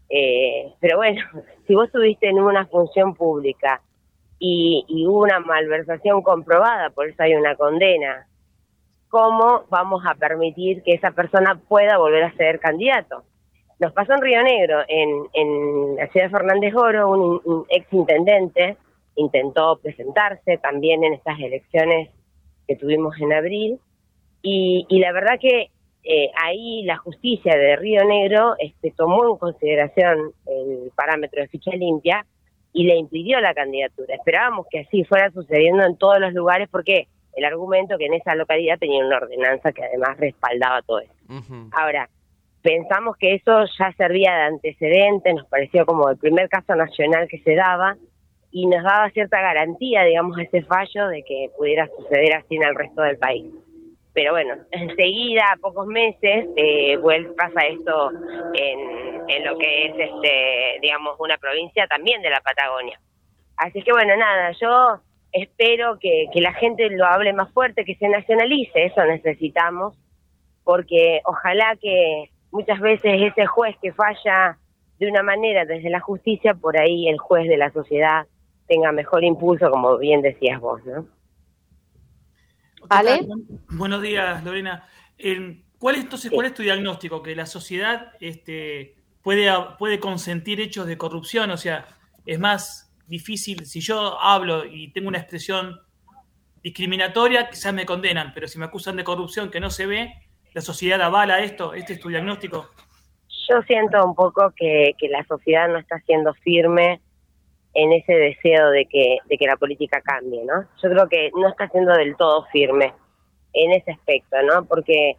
Eh, 0.09 0.73
pero 0.79 0.97
bueno, 0.97 1.21
si 1.67 1.75
vos 1.75 1.87
estuviste 1.87 2.29
en 2.29 2.39
una 2.39 2.65
función 2.67 3.15
pública 3.15 3.81
y, 4.39 4.85
y 4.87 5.07
hubo 5.07 5.23
una 5.23 5.39
malversación 5.39 6.21
comprobada, 6.21 6.89
por 6.91 7.07
eso 7.07 7.21
hay 7.23 7.33
una 7.33 7.55
condena, 7.55 8.27
¿cómo 9.09 9.65
vamos 9.69 10.03
a 10.05 10.15
permitir 10.15 10.83
que 10.83 10.93
esa 10.93 11.11
persona 11.11 11.59
pueda 11.67 11.97
volver 11.97 12.23
a 12.23 12.33
ser 12.33 12.59
candidato? 12.59 13.23
Nos 13.81 13.93
pasó 13.93 14.13
en 14.13 14.21
Río 14.21 14.43
Negro, 14.43 14.81
en, 14.87 15.09
en 15.33 15.95
la 15.95 16.07
ciudad 16.09 16.27
de 16.27 16.31
Fernández 16.31 16.75
Oro, 16.75 17.09
un, 17.09 17.41
un 17.43 17.65
ex 17.67 17.91
intendente 17.91 18.77
intentó 19.15 19.79
presentarse 19.81 20.57
también 20.59 21.03
en 21.03 21.13
estas 21.13 21.39
elecciones 21.39 22.09
que 22.67 22.75
tuvimos 22.75 23.19
en 23.19 23.33
abril 23.33 23.79
y, 24.43 24.85
y 24.87 24.99
la 24.99 25.11
verdad 25.11 25.39
que 25.39 25.71
eh, 26.03 26.31
ahí 26.43 26.83
la 26.83 26.97
justicia 26.97 27.55
de 27.57 27.75
Río 27.75 28.05
Negro 28.05 28.55
este, 28.59 28.91
tomó 28.91 29.27
en 29.27 29.37
consideración 29.37 30.31
el 30.45 30.91
parámetro 30.95 31.41
de 31.41 31.47
ficha 31.47 31.71
limpia 31.71 32.25
y 32.73 32.85
le 32.85 32.95
impidió 32.95 33.39
la 33.39 33.55
candidatura. 33.55 34.15
Esperábamos 34.15 34.67
que 34.69 34.81
así 34.81 35.03
fuera 35.03 35.31
sucediendo 35.31 35.83
en 35.83 35.97
todos 35.97 36.19
los 36.19 36.33
lugares 36.33 36.69
porque 36.69 37.07
el 37.35 37.45
argumento 37.45 37.97
que 37.97 38.05
en 38.05 38.13
esa 38.13 38.35
localidad 38.35 38.77
tenía 38.79 39.03
una 39.03 39.17
ordenanza 39.17 39.71
que 39.71 39.83
además 39.83 40.17
respaldaba 40.17 40.81
todo 40.83 40.99
eso. 40.99 41.13
Ahora, 41.71 42.09
pensamos 42.61 43.17
que 43.17 43.35
eso 43.35 43.65
ya 43.77 43.91
servía 43.93 44.33
de 44.35 44.41
antecedente, 44.43 45.33
nos 45.33 45.47
pareció 45.47 45.85
como 45.85 46.09
el 46.09 46.17
primer 46.17 46.49
caso 46.49 46.75
nacional 46.75 47.27
que 47.27 47.39
se 47.39 47.55
daba 47.55 47.95
y 48.51 48.67
nos 48.67 48.83
daba 48.83 49.09
cierta 49.11 49.41
garantía, 49.41 50.03
digamos, 50.03 50.37
ese 50.39 50.61
fallo 50.63 51.07
de 51.07 51.23
que 51.23 51.49
pudiera 51.57 51.87
suceder 51.87 52.35
así 52.35 52.55
en 52.55 52.63
el 52.63 52.75
resto 52.75 53.01
del 53.01 53.17
país. 53.17 53.45
Pero 54.13 54.33
bueno, 54.33 54.55
enseguida, 54.71 55.45
a 55.53 55.57
pocos 55.57 55.87
meses, 55.87 56.47
eh, 56.57 56.99
pasa 57.37 57.61
esto 57.61 58.11
en, 58.53 59.29
en 59.29 59.45
lo 59.45 59.57
que 59.57 59.85
es, 59.85 59.93
este, 59.97 60.79
digamos, 60.81 61.15
una 61.19 61.37
provincia 61.37 61.87
también 61.87 62.21
de 62.21 62.29
la 62.29 62.41
Patagonia. 62.41 62.99
Así 63.55 63.81
que 63.83 63.91
bueno, 63.93 64.17
nada, 64.17 64.51
yo 64.59 64.99
espero 65.31 65.97
que, 65.99 66.25
que 66.33 66.41
la 66.41 66.51
gente 66.53 66.89
lo 66.89 67.05
hable 67.05 67.31
más 67.31 67.53
fuerte, 67.53 67.85
que 67.85 67.95
se 67.95 68.09
nacionalice, 68.09 68.85
eso 68.85 69.05
necesitamos, 69.05 69.97
porque 70.65 71.21
ojalá 71.23 71.77
que 71.79 72.30
muchas 72.51 72.79
veces 72.79 73.21
ese 73.21 73.45
juez 73.45 73.75
que 73.81 73.93
falla 73.93 74.57
de 74.99 75.09
una 75.09 75.23
manera 75.23 75.65
desde 75.65 75.89
la 75.89 75.99
justicia, 75.99 76.53
por 76.53 76.77
ahí 76.77 77.07
el 77.07 77.17
juez 77.17 77.47
de 77.47 77.57
la 77.57 77.71
sociedad 77.71 78.27
tenga 78.67 78.91
mejor 78.91 79.23
impulso, 79.23 79.69
como 79.71 79.97
bien 79.97 80.21
decías 80.21 80.59
vos, 80.59 80.85
¿no? 80.85 81.07
¿Vale? 82.87 83.21
Buenos 83.69 84.01
días, 84.01 84.43
Lorena. 84.43 84.85
¿Cuál 85.77 85.95
es 85.95 86.01
entonces 86.01 86.31
cuál 86.31 86.47
es 86.47 86.53
tu 86.53 86.61
diagnóstico? 86.61 87.23
Que 87.23 87.35
la 87.35 87.45
sociedad 87.45 88.11
este, 88.19 88.95
puede, 89.21 89.49
puede 89.79 89.99
consentir 89.99 90.61
hechos 90.61 90.87
de 90.87 90.97
corrupción, 90.97 91.51
o 91.51 91.57
sea, 91.57 91.87
es 92.25 92.39
más 92.39 92.93
difícil, 93.07 93.65
si 93.65 93.81
yo 93.81 94.19
hablo 94.19 94.65
y 94.65 94.91
tengo 94.93 95.07
una 95.07 95.17
expresión 95.17 95.79
discriminatoria, 96.63 97.49
quizás 97.49 97.73
me 97.73 97.85
condenan, 97.85 98.33
pero 98.33 98.47
si 98.47 98.59
me 98.59 98.65
acusan 98.65 98.95
de 98.95 99.03
corrupción 99.03 99.49
que 99.49 99.59
no 99.59 99.69
se 99.69 99.85
ve, 99.85 100.13
la 100.53 100.61
sociedad 100.61 101.01
avala 101.01 101.39
esto, 101.39 101.73
¿este 101.73 101.93
es 101.93 101.99
tu 101.99 102.09
diagnóstico? 102.09 102.69
Yo 103.49 103.61
siento 103.63 104.05
un 104.05 104.15
poco 104.15 104.51
que, 104.55 104.93
que 104.97 105.09
la 105.09 105.23
sociedad 105.25 105.67
no 105.69 105.77
está 105.79 105.99
siendo 106.01 106.33
firme 106.35 107.01
en 107.73 107.93
ese 107.93 108.13
deseo 108.13 108.69
de 108.69 108.85
que, 108.85 109.17
de 109.25 109.37
que 109.37 109.45
la 109.47 109.55
política 109.57 110.01
cambie, 110.01 110.43
¿no? 110.43 110.63
Yo 110.81 110.89
creo 110.89 111.07
que 111.07 111.31
no 111.35 111.47
está 111.47 111.69
siendo 111.69 111.93
del 111.93 112.15
todo 112.17 112.45
firme 112.51 112.93
en 113.53 113.71
ese 113.71 113.91
aspecto, 113.91 114.41
¿no? 114.43 114.65
Porque 114.65 115.15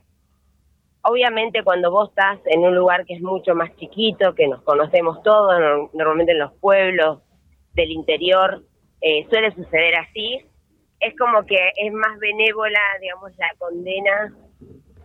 obviamente 1.02 1.62
cuando 1.64 1.90
vos 1.90 2.10
estás 2.10 2.38
en 2.46 2.60
un 2.60 2.74
lugar 2.74 3.04
que 3.06 3.14
es 3.14 3.22
mucho 3.22 3.54
más 3.54 3.74
chiquito, 3.76 4.34
que 4.34 4.48
nos 4.48 4.62
conocemos 4.62 5.22
todos, 5.22 5.58
no- 5.58 5.90
normalmente 5.94 6.32
en 6.32 6.38
los 6.40 6.52
pueblos 6.54 7.20
del 7.74 7.90
interior 7.90 8.62
eh, 9.00 9.26
suele 9.30 9.54
suceder 9.54 9.96
así, 9.96 10.40
es 11.00 11.16
como 11.18 11.44
que 11.44 11.56
es 11.76 11.92
más 11.92 12.18
benévola, 12.20 12.78
digamos, 13.00 13.32
la 13.36 13.50
condena, 13.58 14.32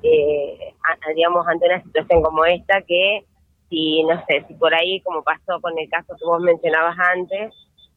eh, 0.04 0.74
a- 0.84 1.14
digamos, 1.14 1.48
ante 1.48 1.66
una 1.68 1.82
situación 1.84 2.22
como 2.22 2.46
esta 2.46 2.82
que 2.82 3.26
si, 3.70 4.04
no 4.04 4.24
sé, 4.28 4.46
si 4.48 4.54
por 4.54 4.74
ahí, 4.74 5.02
como 5.02 5.24
pasó 5.24 5.60
con 5.62 5.78
el 5.78 5.90
caso 5.90 6.16
que 6.18 6.26
vos 6.26 6.42
mencionabas 6.42 6.98
antes, 7.00 7.54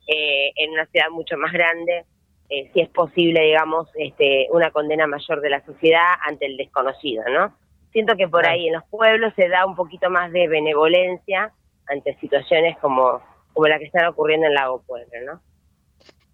eh, 0.09 0.50
en 0.57 0.73
una 0.73 0.87
ciudad 0.87 1.11
mucho 1.11 1.37
más 1.37 1.52
grande, 1.52 2.04
eh, 2.49 2.69
si 2.75 2.80
es 2.80 2.88
posible, 2.88 3.40
digamos, 3.42 3.88
este, 3.95 4.49
una 4.50 4.73
condena 4.73 5.07
mayor 5.07 5.40
de 5.40 5.50
la 5.50 5.64
sociedad 5.64 6.14
ante 6.26 6.47
el 6.47 6.57
desconocido, 6.57 7.23
¿no? 7.30 7.54
Siento 7.92 8.16
que 8.16 8.26
por 8.26 8.47
ahí 8.47 8.66
en 8.66 8.75
los 8.75 8.85
pueblos 8.90 9.33
se 9.37 9.49
da 9.49 9.64
un 9.66 9.76
poquito 9.76 10.11
más 10.11 10.33
de 10.33 10.49
benevolencia 10.49 11.52
ante 11.87 12.16
situaciones 12.19 12.76
como, 12.78 13.21
como 13.52 13.69
la 13.69 13.78
que 13.78 13.85
están 13.85 14.07
ocurriendo 14.07 14.47
en 14.49 14.54
Lago 14.54 14.83
Pueblo, 14.85 15.12
¿no? 15.25 15.40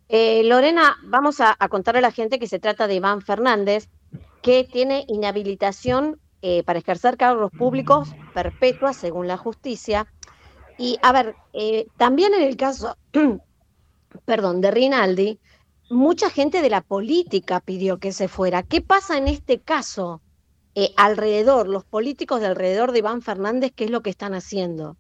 Eh, 0.09 0.43
Lorena, 0.45 0.97
vamos 1.03 1.41
a, 1.41 1.55
a 1.59 1.69
contarle 1.69 1.99
a 1.99 2.03
la 2.03 2.11
gente 2.13 2.39
que 2.39 2.47
se 2.47 2.59
trata 2.61 2.87
de 2.87 2.95
Iván 2.95 3.21
Fernández, 3.23 3.89
que 4.47 4.63
tiene 4.63 5.05
inhabilitación 5.09 6.21
eh, 6.41 6.63
para 6.63 6.79
ejercer 6.79 7.17
cargos 7.17 7.51
públicos 7.51 8.15
perpetua 8.33 8.93
según 8.93 9.27
la 9.27 9.37
justicia. 9.37 10.07
Y 10.79 11.01
a 11.03 11.11
ver, 11.11 11.35
eh, 11.53 11.89
también 11.97 12.33
en 12.33 12.45
el 12.45 12.57
caso, 12.57 12.97
perdón, 14.25 14.61
de 14.61 14.71
Rinaldi, 14.71 15.41
mucha 15.91 16.31
gente 16.31 16.63
de 16.63 16.71
la 16.71 16.81
política 16.81 17.59
pidió 17.59 17.99
que 17.99 18.13
se 18.13 18.29
fuera. 18.29 18.63
¿Qué 18.63 18.81
pasa 18.81 19.19
en 19.19 19.27
este 19.27 19.59
caso? 19.59 20.21
Eh, 20.77 20.91
alrededor, 20.97 21.67
los 21.67 21.85
políticos 21.85 22.41
de 22.41 22.47
alrededor 22.47 22.93
de 22.93 23.01
Iván 23.01 23.23
Fernández, 23.23 23.73
¿qué 23.75 23.87
es 23.87 23.91
lo 23.91 24.03
que 24.03 24.11
están 24.11 24.33
haciendo? 24.33 24.97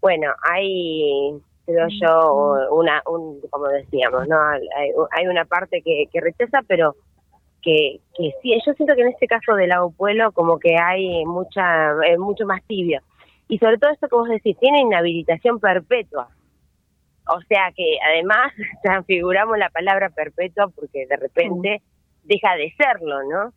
Bueno, 0.00 0.32
hay, 0.50 1.34
creo 1.66 1.88
yo, 2.00 2.74
una, 2.74 3.02
un, 3.06 3.38
como 3.50 3.66
decíamos, 3.66 4.26
¿no? 4.28 4.40
Hay, 4.42 4.92
hay 5.10 5.26
una 5.26 5.44
parte 5.44 5.82
que, 5.82 6.06
que 6.10 6.22
rechaza, 6.22 6.60
pero 6.66 6.96
que, 7.62 8.00
que 8.16 8.32
sí, 8.42 8.52
yo 8.66 8.72
siento 8.74 8.94
que 8.94 9.02
en 9.02 9.08
este 9.08 9.26
caso 9.26 9.54
del 9.54 9.68
Lago 9.68 9.90
Pueblo 9.92 10.32
como 10.32 10.58
que 10.58 10.76
hay 10.76 11.24
mucha, 11.24 11.92
eh, 12.06 12.18
mucho 12.18 12.46
más 12.46 12.62
tibio. 12.66 13.00
Y 13.48 13.58
sobre 13.58 13.78
todo 13.78 13.90
esto 13.90 14.08
que 14.08 14.16
vos 14.16 14.28
decís, 14.28 14.56
tiene 14.58 14.80
inhabilitación 14.80 15.58
perpetua. 15.58 16.28
O 17.28 17.40
sea 17.48 17.72
que 17.74 17.98
además 18.12 18.52
transfiguramos 18.82 19.58
la 19.58 19.70
palabra 19.70 20.10
perpetua 20.10 20.68
porque 20.68 21.06
de 21.06 21.16
repente 21.16 21.82
deja 22.24 22.54
de 22.56 22.72
serlo, 22.76 23.22
¿no? 23.24 23.52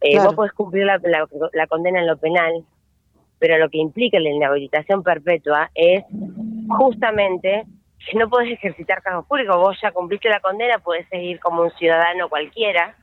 Eh, 0.00 0.12
Claro. 0.12 0.26
Vos 0.26 0.34
podés 0.36 0.52
cumplir 0.52 0.86
la, 0.86 1.00
la, 1.02 1.26
la 1.52 1.66
condena 1.66 2.00
en 2.00 2.06
lo 2.06 2.16
penal, 2.16 2.64
pero 3.38 3.58
lo 3.58 3.68
que 3.68 3.78
implica 3.78 4.18
la 4.20 4.30
inhabilitación 4.30 5.02
perpetua 5.02 5.70
es 5.74 6.04
justamente 6.68 7.64
que 8.08 8.18
no 8.18 8.28
podés 8.28 8.52
ejercitar 8.52 9.02
cargos 9.02 9.26
públicos. 9.26 9.56
Vos 9.56 9.78
ya 9.82 9.90
cumpliste 9.90 10.28
la 10.28 10.40
condena, 10.40 10.78
podés 10.78 11.08
seguir 11.08 11.40
como 11.40 11.62
un 11.62 11.70
ciudadano 11.72 12.28
cualquiera, 12.28 12.96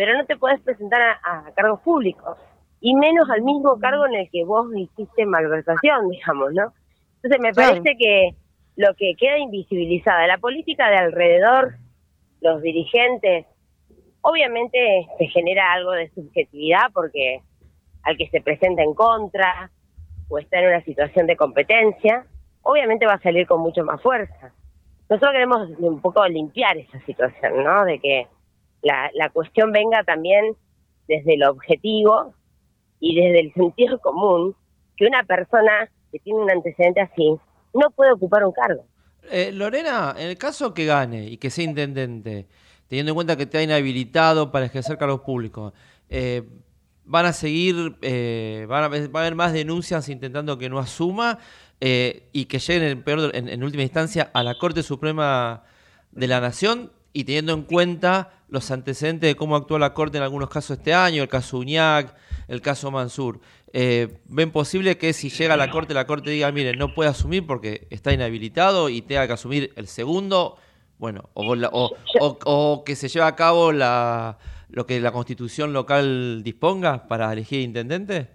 pero 0.00 0.16
no 0.16 0.24
te 0.24 0.38
podés 0.38 0.58
presentar 0.62 1.02
a, 1.02 1.20
a 1.22 1.52
cargos 1.52 1.80
públicos, 1.80 2.38
y 2.80 2.94
menos 2.94 3.28
al 3.28 3.42
mismo 3.42 3.78
cargo 3.78 4.06
en 4.06 4.14
el 4.14 4.30
que 4.30 4.46
vos 4.46 4.66
hiciste 4.74 5.26
malversación, 5.26 6.08
digamos, 6.08 6.54
¿no? 6.54 6.72
Entonces 7.16 7.38
me 7.38 7.52
parece 7.52 7.98
que 7.98 8.34
lo 8.76 8.94
que 8.94 9.12
queda 9.18 9.36
invisibilizada, 9.36 10.26
la 10.26 10.38
política 10.38 10.88
de 10.88 10.96
alrededor, 10.96 11.74
los 12.40 12.62
dirigentes, 12.62 13.44
obviamente 14.22 15.06
se 15.18 15.26
genera 15.26 15.70
algo 15.70 15.90
de 15.90 16.08
subjetividad 16.14 16.90
porque 16.94 17.42
al 18.02 18.16
que 18.16 18.30
se 18.30 18.40
presenta 18.40 18.82
en 18.82 18.94
contra 18.94 19.70
o 20.30 20.38
está 20.38 20.60
en 20.60 20.68
una 20.68 20.82
situación 20.82 21.26
de 21.26 21.36
competencia, 21.36 22.24
obviamente 22.62 23.04
va 23.04 23.14
a 23.14 23.20
salir 23.20 23.46
con 23.46 23.60
mucho 23.60 23.84
más 23.84 24.00
fuerza. 24.00 24.54
Nosotros 25.10 25.32
queremos 25.32 25.68
un 25.78 26.00
poco 26.00 26.26
limpiar 26.26 26.78
esa 26.78 27.00
situación, 27.00 27.62
¿no? 27.62 27.84
De 27.84 27.98
que 27.98 28.28
la, 28.82 29.10
la 29.14 29.30
cuestión 29.30 29.72
venga 29.72 30.04
también 30.04 30.56
desde 31.08 31.34
el 31.34 31.42
objetivo 31.44 32.34
y 33.00 33.14
desde 33.14 33.40
el 33.40 33.52
sentido 33.54 33.98
común, 34.00 34.54
que 34.96 35.06
una 35.06 35.24
persona 35.24 35.90
que 36.12 36.18
tiene 36.18 36.40
un 36.40 36.50
antecedente 36.50 37.00
así 37.00 37.36
no 37.74 37.90
puede 37.90 38.12
ocupar 38.12 38.44
un 38.44 38.52
cargo. 38.52 38.84
Eh, 39.30 39.50
Lorena, 39.52 40.14
en 40.18 40.28
el 40.28 40.38
caso 40.38 40.74
que 40.74 40.86
gane 40.86 41.24
y 41.24 41.36
que 41.36 41.50
sea 41.50 41.64
intendente, 41.64 42.46
teniendo 42.88 43.10
en 43.10 43.14
cuenta 43.14 43.36
que 43.36 43.46
te 43.46 43.58
ha 43.58 43.62
inhabilitado 43.62 44.50
para 44.50 44.66
ejercer 44.66 44.98
cargos 44.98 45.20
públicos, 45.20 45.72
eh, 46.08 46.42
van 47.04 47.26
a 47.26 47.32
seguir, 47.32 47.96
eh, 48.02 48.66
van 48.68 48.84
a, 48.84 48.88
va 48.88 49.20
a 49.20 49.22
haber 49.22 49.34
más 49.34 49.52
denuncias 49.52 50.08
intentando 50.08 50.58
que 50.58 50.68
no 50.68 50.78
asuma 50.78 51.38
eh, 51.80 52.28
y 52.32 52.44
que 52.44 52.58
lleguen 52.58 52.82
en, 52.84 53.02
peor, 53.02 53.34
en, 53.34 53.48
en 53.48 53.64
última 53.64 53.82
instancia 53.82 54.30
a 54.32 54.42
la 54.42 54.58
Corte 54.58 54.82
Suprema 54.82 55.64
de 56.12 56.26
la 56.28 56.40
Nación 56.40 56.92
y 57.12 57.24
teniendo 57.24 57.52
en 57.52 57.62
cuenta 57.62 58.30
los 58.48 58.70
antecedentes 58.70 59.28
de 59.30 59.36
cómo 59.36 59.56
actuó 59.56 59.78
la 59.78 59.94
Corte 59.94 60.18
en 60.18 60.24
algunos 60.24 60.48
casos 60.48 60.78
este 60.78 60.94
año, 60.94 61.22
el 61.22 61.28
caso 61.28 61.58
Uñac, 61.58 62.14
el 62.48 62.60
caso 62.60 62.90
Mansur, 62.90 63.40
eh, 63.72 64.18
¿ven 64.26 64.50
posible 64.50 64.98
que 64.98 65.12
si 65.12 65.30
llega 65.30 65.54
a 65.54 65.56
la 65.56 65.70
Corte, 65.70 65.94
la 65.94 66.06
Corte 66.06 66.30
diga, 66.30 66.50
miren, 66.50 66.78
no 66.78 66.94
puede 66.94 67.10
asumir 67.10 67.46
porque 67.46 67.86
está 67.90 68.12
inhabilitado 68.12 68.88
y 68.88 69.02
tenga 69.02 69.26
que 69.26 69.32
asumir 69.32 69.72
el 69.76 69.86
segundo? 69.86 70.56
Bueno, 70.98 71.30
o, 71.34 71.54
o, 71.54 72.38
o, 72.44 72.84
que 72.84 72.96
se 72.96 73.08
lleve 73.08 73.26
a 73.26 73.36
cabo 73.36 73.72
la, 73.72 74.38
lo 74.68 74.86
que 74.86 75.00
la 75.00 75.12
constitución 75.12 75.72
local 75.72 76.42
disponga 76.42 77.08
para 77.08 77.32
elegir 77.32 77.60
intendente? 77.60 78.28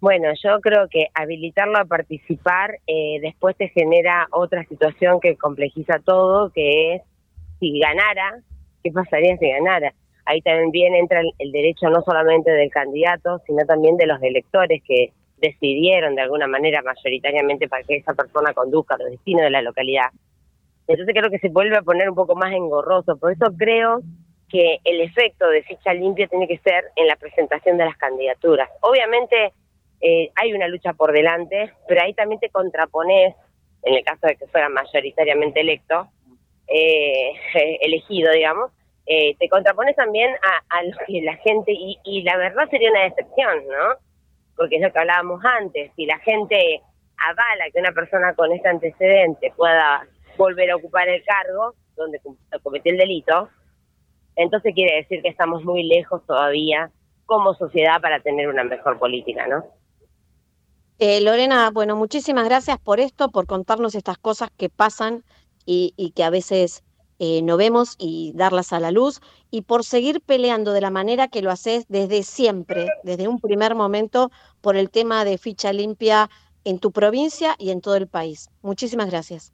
Bueno, 0.00 0.28
yo 0.42 0.60
creo 0.60 0.88
que 0.88 1.06
habilitarlo 1.14 1.78
a 1.78 1.84
participar 1.84 2.80
eh, 2.86 3.20
después 3.20 3.56
te 3.56 3.68
genera 3.68 4.26
otra 4.32 4.64
situación 4.64 5.20
que 5.20 5.36
complejiza 5.36 6.00
todo, 6.04 6.50
que 6.50 6.96
es 6.96 7.02
si 7.62 7.78
ganara, 7.78 8.40
¿qué 8.82 8.90
pasaría 8.90 9.36
si 9.36 9.48
ganara? 9.48 9.94
Ahí 10.24 10.40
también 10.42 10.96
entra 10.96 11.20
el, 11.20 11.52
derecho 11.52 11.88
no 11.90 12.02
solamente 12.02 12.50
del 12.50 12.70
candidato, 12.70 13.40
sino 13.46 13.64
también 13.66 13.96
de 13.96 14.06
los 14.06 14.20
electores 14.20 14.82
que 14.84 15.12
decidieron 15.36 16.16
de 16.16 16.22
alguna 16.22 16.48
manera 16.48 16.82
mayoritariamente 16.82 17.68
para 17.68 17.84
que 17.84 17.96
esa 17.96 18.14
persona 18.14 18.52
conduzca 18.52 18.96
los 18.96 19.10
destinos 19.10 19.42
de 19.42 19.50
la 19.50 19.62
localidad. 19.62 20.10
Entonces 20.88 21.14
creo 21.14 21.30
que 21.30 21.38
se 21.38 21.50
vuelve 21.50 21.76
a 21.76 21.82
poner 21.82 22.10
un 22.10 22.16
poco 22.16 22.34
más 22.34 22.52
engorroso. 22.52 23.16
Por 23.16 23.32
eso 23.32 23.46
creo 23.56 24.00
que 24.48 24.78
el 24.82 25.00
efecto 25.00 25.48
de 25.48 25.62
ficha 25.62 25.94
limpia 25.94 26.26
tiene 26.26 26.48
que 26.48 26.58
ser 26.58 26.86
en 26.96 27.06
la 27.06 27.16
presentación 27.16 27.78
de 27.78 27.84
las 27.84 27.96
candidaturas. 27.96 28.68
Obviamente 28.80 29.52
eh, 30.00 30.30
hay 30.34 30.52
una 30.52 30.66
lucha 30.66 30.94
por 30.94 31.12
delante, 31.12 31.72
pero 31.86 32.02
ahí 32.02 32.12
también 32.14 32.40
te 32.40 32.50
contrapones, 32.50 33.36
en 33.84 33.94
el 33.94 34.04
caso 34.04 34.26
de 34.26 34.36
que 34.36 34.48
fuera 34.48 34.68
mayoritariamente 34.68 35.60
electo, 35.60 36.08
eh, 36.72 37.32
elegido, 37.80 38.32
digamos, 38.32 38.70
eh, 39.06 39.34
te 39.38 39.48
contrapones 39.48 39.96
también 39.96 40.32
a, 40.70 40.82
lo 40.84 40.96
que 41.06 41.22
la 41.22 41.36
gente, 41.36 41.72
y, 41.72 41.98
y 42.04 42.22
la 42.22 42.36
verdad 42.36 42.68
sería 42.70 42.90
una 42.90 43.02
decepción, 43.02 43.66
¿no? 43.66 43.96
Porque 44.56 44.76
es 44.76 44.82
lo 44.82 44.92
que 44.92 44.98
hablábamos 44.98 45.44
antes, 45.44 45.90
si 45.96 46.06
la 46.06 46.18
gente 46.20 46.80
avala 47.18 47.70
que 47.72 47.80
una 47.80 47.92
persona 47.92 48.34
con 48.34 48.52
este 48.52 48.68
antecedente 48.68 49.52
pueda 49.56 50.06
volver 50.36 50.70
a 50.70 50.76
ocupar 50.76 51.08
el 51.08 51.22
cargo 51.24 51.74
donde 51.96 52.20
cometió 52.62 52.92
el 52.92 52.98
delito, 52.98 53.48
entonces 54.36 54.74
quiere 54.74 54.96
decir 54.96 55.22
que 55.22 55.28
estamos 55.28 55.64
muy 55.64 55.84
lejos 55.84 56.24
todavía 56.26 56.90
como 57.26 57.54
sociedad 57.54 58.00
para 58.00 58.20
tener 58.20 58.48
una 58.48 58.64
mejor 58.64 58.98
política, 58.98 59.46
¿no? 59.46 59.64
Eh, 60.98 61.20
Lorena, 61.20 61.70
bueno, 61.72 61.96
muchísimas 61.96 62.44
gracias 62.44 62.78
por 62.78 63.00
esto, 63.00 63.30
por 63.30 63.46
contarnos 63.46 63.94
estas 63.94 64.18
cosas 64.18 64.50
que 64.56 64.68
pasan 64.68 65.24
y, 65.66 66.12
que 66.14 66.24
a 66.24 66.30
veces 66.30 66.84
eh, 67.18 67.42
no 67.42 67.56
vemos 67.56 67.96
y 67.98 68.32
darlas 68.34 68.72
a 68.72 68.80
la 68.80 68.90
luz, 68.90 69.20
y 69.50 69.62
por 69.62 69.84
seguir 69.84 70.20
peleando 70.20 70.72
de 70.72 70.80
la 70.80 70.90
manera 70.90 71.28
que 71.28 71.42
lo 71.42 71.50
haces 71.50 71.86
desde 71.88 72.22
siempre, 72.22 72.88
desde 73.04 73.28
un 73.28 73.38
primer 73.40 73.74
momento, 73.74 74.30
por 74.60 74.76
el 74.76 74.90
tema 74.90 75.24
de 75.24 75.38
ficha 75.38 75.72
limpia 75.72 76.28
en 76.64 76.78
tu 76.78 76.92
provincia 76.92 77.54
y 77.58 77.70
en 77.70 77.80
todo 77.80 77.96
el 77.96 78.08
país. 78.08 78.48
Muchísimas 78.62 79.10
gracias. 79.10 79.52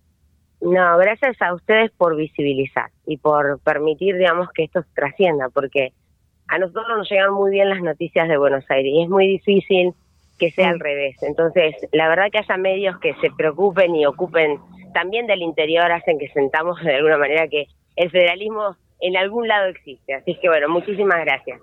No, 0.60 0.98
gracias 0.98 1.40
a 1.40 1.54
ustedes 1.54 1.90
por 1.92 2.16
visibilizar 2.16 2.90
y 3.06 3.16
por 3.16 3.60
permitir, 3.60 4.16
digamos, 4.16 4.48
que 4.52 4.64
esto 4.64 4.84
trascienda, 4.94 5.48
porque 5.50 5.92
a 6.48 6.58
nosotros 6.58 6.86
nos 6.96 7.08
llegan 7.08 7.32
muy 7.32 7.52
bien 7.52 7.68
las 7.68 7.80
noticias 7.80 8.28
de 8.28 8.36
Buenos 8.36 8.64
Aires 8.68 8.92
y 8.92 9.02
es 9.02 9.08
muy 9.08 9.28
difícil 9.28 9.94
que 10.38 10.50
sea 10.52 10.70
al 10.70 10.80
revés. 10.80 11.16
Entonces, 11.22 11.74
la 11.92 12.08
verdad 12.08 12.26
que 12.30 12.38
haya 12.38 12.56
medios 12.56 12.98
que 13.00 13.14
se 13.20 13.30
preocupen 13.36 13.94
y 13.96 14.06
ocupen 14.06 14.58
también 14.94 15.26
del 15.26 15.42
interior 15.42 15.90
hacen 15.92 16.18
que 16.18 16.28
sentamos 16.28 16.82
de 16.82 16.94
alguna 16.94 17.18
manera 17.18 17.48
que 17.48 17.66
el 17.96 18.10
federalismo 18.10 18.76
en 19.00 19.16
algún 19.16 19.48
lado 19.48 19.66
existe. 19.68 20.14
Así 20.14 20.36
que 20.40 20.48
bueno, 20.48 20.68
muchísimas 20.68 21.20
gracias. 21.24 21.60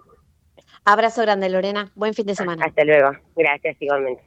Abrazo 0.84 1.22
grande, 1.22 1.50
Lorena. 1.50 1.92
Buen 1.96 2.14
fin 2.14 2.26
de 2.28 2.36
semana. 2.36 2.66
Hasta 2.66 2.84
luego. 2.84 3.12
Gracias 3.36 3.76
igualmente. 3.80 4.22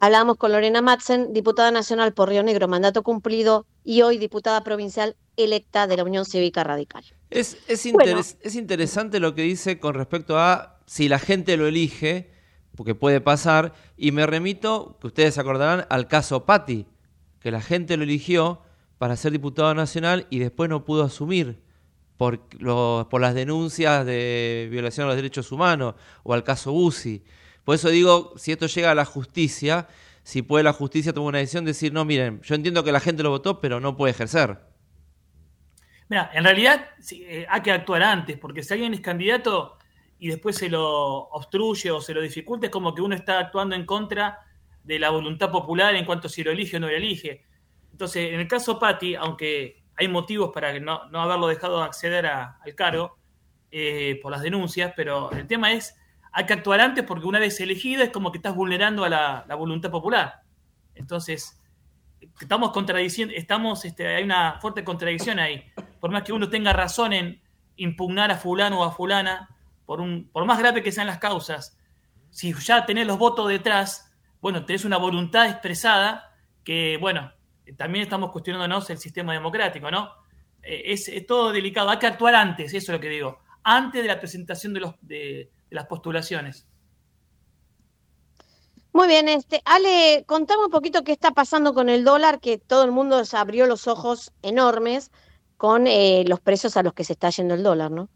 Hablábamos 0.00 0.36
con 0.36 0.52
Lorena 0.52 0.82
Madsen, 0.82 1.32
diputada 1.32 1.70
nacional 1.70 2.12
por 2.12 2.28
Río 2.28 2.42
Negro, 2.42 2.68
mandato 2.68 3.02
cumplido, 3.02 3.66
y 3.82 4.02
hoy 4.02 4.18
diputada 4.18 4.62
provincial 4.62 5.16
electa 5.36 5.86
de 5.86 5.96
la 5.96 6.04
Unión 6.04 6.24
Cívica 6.24 6.62
Radical. 6.62 7.04
Es, 7.30 7.58
es, 7.68 7.86
es 8.40 8.54
interesante 8.54 9.18
lo 9.18 9.34
que 9.34 9.42
dice 9.42 9.80
con 9.80 9.94
respecto 9.94 10.38
a 10.38 10.78
si 10.86 11.08
la 11.08 11.18
gente 11.18 11.56
lo 11.56 11.66
elige, 11.66 12.30
porque 12.78 12.94
puede 12.94 13.20
pasar, 13.20 13.74
y 13.96 14.12
me 14.12 14.24
remito, 14.24 14.98
que 15.00 15.08
ustedes 15.08 15.36
acordarán, 15.36 15.84
al 15.90 16.06
caso 16.06 16.46
Patti, 16.46 16.86
que 17.40 17.50
la 17.50 17.60
gente 17.60 17.96
lo 17.96 18.04
eligió 18.04 18.62
para 18.98 19.16
ser 19.16 19.32
diputado 19.32 19.74
nacional 19.74 20.28
y 20.30 20.38
después 20.38 20.70
no 20.70 20.84
pudo 20.84 21.02
asumir 21.02 21.60
por, 22.16 22.40
las 23.20 23.34
denuncias 23.34 24.06
de 24.06 24.68
violación 24.70 25.06
a 25.06 25.08
los 25.08 25.16
derechos 25.16 25.50
humanos, 25.50 25.96
o 26.22 26.34
al 26.34 26.44
caso 26.44 26.70
Bussi. 26.70 27.24
Por 27.64 27.74
eso 27.74 27.88
digo, 27.88 28.34
si 28.36 28.52
esto 28.52 28.66
llega 28.66 28.92
a 28.92 28.94
la 28.94 29.04
justicia, 29.04 29.88
si 30.22 30.42
puede 30.42 30.62
la 30.62 30.72
justicia 30.72 31.12
tomar 31.12 31.30
una 31.30 31.38
decisión 31.38 31.64
de 31.64 31.70
decir, 31.72 31.92
no, 31.92 32.04
miren, 32.04 32.40
yo 32.42 32.54
entiendo 32.54 32.84
que 32.84 32.92
la 32.92 33.00
gente 33.00 33.24
lo 33.24 33.30
votó, 33.30 33.60
pero 33.60 33.80
no 33.80 33.96
puede 33.96 34.12
ejercer. 34.12 34.56
Mira, 36.08 36.30
en 36.32 36.44
realidad 36.44 36.90
eh, 37.10 37.44
hay 37.48 37.60
que 37.60 37.72
actuar 37.72 38.04
antes, 38.04 38.38
porque 38.38 38.62
si 38.62 38.72
alguien 38.72 38.94
es 38.94 39.00
candidato 39.00 39.78
y 40.18 40.28
después 40.28 40.56
se 40.56 40.68
lo 40.68 40.84
obstruye 41.28 41.90
o 41.90 42.00
se 42.00 42.14
lo 42.14 42.20
dificulta, 42.20 42.66
es 42.66 42.72
como 42.72 42.94
que 42.94 43.02
uno 43.02 43.14
está 43.14 43.38
actuando 43.38 43.76
en 43.76 43.86
contra 43.86 44.40
de 44.82 44.98
la 44.98 45.10
voluntad 45.10 45.50
popular 45.50 45.94
en 45.94 46.04
cuanto 46.04 46.28
si 46.28 46.42
lo 46.42 46.50
elige 46.50 46.76
o 46.76 46.80
no 46.80 46.88
lo 46.88 46.96
elige. 46.96 47.44
Entonces, 47.92 48.32
en 48.32 48.40
el 48.40 48.48
caso 48.48 48.78
Patti, 48.78 49.14
aunque 49.14 49.82
hay 49.96 50.08
motivos 50.08 50.50
para 50.52 50.78
no, 50.80 51.08
no 51.08 51.20
haberlo 51.20 51.48
dejado 51.48 51.82
acceder 51.82 52.26
al 52.26 52.74
cargo 52.74 53.18
eh, 53.70 54.18
por 54.22 54.32
las 54.32 54.42
denuncias, 54.42 54.92
pero 54.96 55.30
el 55.32 55.46
tema 55.46 55.72
es 55.72 55.94
hay 56.32 56.46
que 56.46 56.52
actuar 56.52 56.80
antes 56.80 57.04
porque 57.04 57.26
una 57.26 57.38
vez 57.38 57.60
elegido 57.60 58.02
es 58.02 58.10
como 58.10 58.30
que 58.30 58.38
estás 58.38 58.54
vulnerando 58.54 59.04
a 59.04 59.08
la, 59.08 59.54
voluntad 59.56 59.90
popular. 59.90 60.42
Entonces, 60.94 61.60
estamos 62.40 62.70
contradiciendo, 62.70 63.34
estamos, 63.36 63.84
este, 63.84 64.06
hay 64.06 64.22
una 64.22 64.60
fuerte 64.60 64.84
contradicción 64.84 65.38
ahí. 65.38 65.64
Por 66.00 66.10
más 66.10 66.22
que 66.22 66.32
uno 66.32 66.48
tenga 66.48 66.72
razón 66.72 67.12
en 67.12 67.42
impugnar 67.76 68.30
a 68.30 68.36
fulano 68.36 68.80
o 68.80 68.84
a 68.84 68.92
fulana, 68.92 69.48
por, 69.88 70.02
un, 70.02 70.28
por 70.30 70.44
más 70.44 70.58
grave 70.58 70.82
que 70.82 70.92
sean 70.92 71.06
las 71.06 71.16
causas, 71.16 71.74
si 72.28 72.52
ya 72.52 72.84
tenés 72.84 73.06
los 73.06 73.16
votos 73.16 73.48
detrás, 73.48 74.12
bueno, 74.38 74.66
tenés 74.66 74.84
una 74.84 74.98
voluntad 74.98 75.48
expresada 75.48 76.36
que, 76.62 76.98
bueno, 77.00 77.32
también 77.78 78.02
estamos 78.02 78.30
cuestionándonos 78.30 78.90
el 78.90 78.98
sistema 78.98 79.32
democrático, 79.32 79.90
¿no? 79.90 80.10
Eh, 80.62 80.92
es, 80.92 81.10
todo 81.26 81.52
delicado, 81.52 81.88
hay 81.88 81.98
que 81.98 82.06
actuar 82.06 82.34
antes, 82.34 82.74
eso 82.74 82.92
es 82.92 82.98
lo 82.98 83.00
que 83.00 83.08
digo, 83.08 83.38
antes 83.62 84.02
de 84.02 84.08
la 84.08 84.20
presentación 84.20 84.74
de 84.74 84.80
los, 84.80 84.94
de, 85.00 85.50
las 85.70 85.86
postulaciones. 85.86 86.68
Muy 88.92 89.08
bien, 89.08 89.26
este, 89.30 89.62
Ale, 89.64 90.22
contame 90.26 90.66
un 90.66 90.70
poquito 90.70 91.02
qué 91.02 91.12
está 91.12 91.30
pasando 91.30 91.72
con 91.72 91.88
el 91.88 92.04
dólar, 92.04 92.40
que 92.40 92.58
todo 92.58 92.84
el 92.84 92.92
mundo 92.92 93.24
se 93.24 93.38
abrió 93.38 93.64
los 93.64 93.88
ojos 93.88 94.32
enormes 94.42 95.10
con 95.56 95.86
eh, 95.86 96.24
los 96.28 96.40
precios 96.40 96.76
a 96.76 96.82
los 96.82 96.92
que 96.92 97.04
se 97.04 97.14
está 97.14 97.30
yendo 97.30 97.54
el 97.54 97.62
dólar, 97.62 97.90
¿no? 97.90 98.10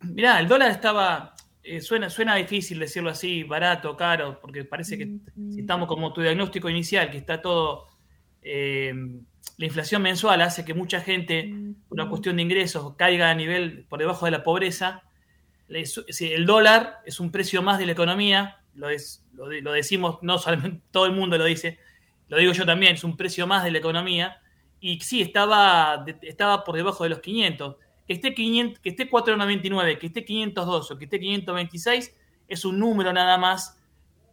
Mirá, 0.00 0.40
el 0.40 0.48
dólar 0.48 0.70
estaba, 0.70 1.34
eh, 1.62 1.80
suena, 1.80 2.08
suena 2.08 2.36
difícil 2.36 2.78
decirlo 2.78 3.10
así, 3.10 3.42
barato, 3.44 3.96
caro, 3.96 4.40
porque 4.40 4.64
parece 4.64 4.96
que 4.96 5.18
si 5.52 5.60
estamos 5.60 5.88
como 5.88 6.12
tu 6.12 6.22
diagnóstico 6.22 6.68
inicial, 6.68 7.10
que 7.10 7.18
está 7.18 7.42
todo, 7.42 7.86
eh, 8.42 8.94
la 9.58 9.66
inflación 9.66 10.00
mensual 10.02 10.40
hace 10.40 10.64
que 10.64 10.72
mucha 10.72 11.00
gente, 11.00 11.52
una 11.90 12.08
cuestión 12.08 12.36
de 12.36 12.42
ingresos, 12.42 12.96
caiga 12.96 13.30
a 13.30 13.34
nivel 13.34 13.84
por 13.88 13.98
debajo 13.98 14.24
de 14.24 14.30
la 14.32 14.42
pobreza, 14.42 15.02
el 15.68 16.46
dólar 16.46 17.00
es 17.04 17.20
un 17.20 17.30
precio 17.30 17.62
más 17.62 17.78
de 17.78 17.86
la 17.86 17.92
economía, 17.92 18.62
lo, 18.74 18.88
lo, 19.32 19.72
decimos, 19.72 20.18
no 20.22 20.38
solamente 20.38 20.80
todo 20.90 21.06
el 21.06 21.12
mundo 21.12 21.36
lo 21.36 21.44
dice, 21.44 21.78
lo 22.28 22.38
digo 22.38 22.52
yo 22.52 22.64
también, 22.64 22.94
es 22.94 23.04
un 23.04 23.16
precio 23.16 23.46
más 23.46 23.64
de 23.64 23.70
la 23.70 23.78
economía, 23.78 24.40
y 24.80 24.98
sí, 25.00 25.20
estaba, 25.20 26.04
estaba 26.22 26.64
por 26.64 26.74
debajo 26.74 27.04
de 27.04 27.10
los 27.10 27.20
500. 27.20 27.76
Que 28.10 28.14
esté, 28.14 28.34
500, 28.34 28.80
que 28.80 28.88
esté 28.88 29.08
499, 29.08 29.96
que 30.00 30.08
esté 30.08 30.24
502 30.24 30.90
o 30.90 30.98
que 30.98 31.04
esté 31.04 31.20
526 31.20 32.12
es 32.48 32.64
un 32.64 32.76
número 32.76 33.12
nada 33.12 33.38
más. 33.38 33.80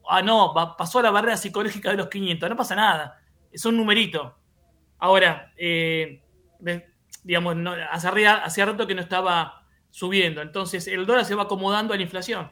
Ah, 0.09 0.23
no, 0.23 0.51
pasó 0.75 0.99
la 0.99 1.11
barrera 1.11 1.37
psicológica 1.37 1.91
de 1.91 1.97
los 1.97 2.07
500, 2.07 2.49
no 2.49 2.55
pasa 2.55 2.75
nada, 2.75 3.21
es 3.51 3.63
un 3.65 3.77
numerito. 3.77 4.35
Ahora, 4.97 5.53
eh, 5.55 6.23
digamos, 7.23 7.55
no, 7.55 7.75
hace 7.91 8.65
rato 8.65 8.87
que 8.87 8.95
no 8.95 9.01
estaba 9.01 9.67
subiendo. 9.91 10.41
Entonces 10.41 10.87
el 10.87 11.05
dólar 11.05 11.25
se 11.25 11.35
va 11.35 11.43
acomodando 11.43 11.93
a 11.93 11.97
la 11.97 12.01
inflación. 12.01 12.51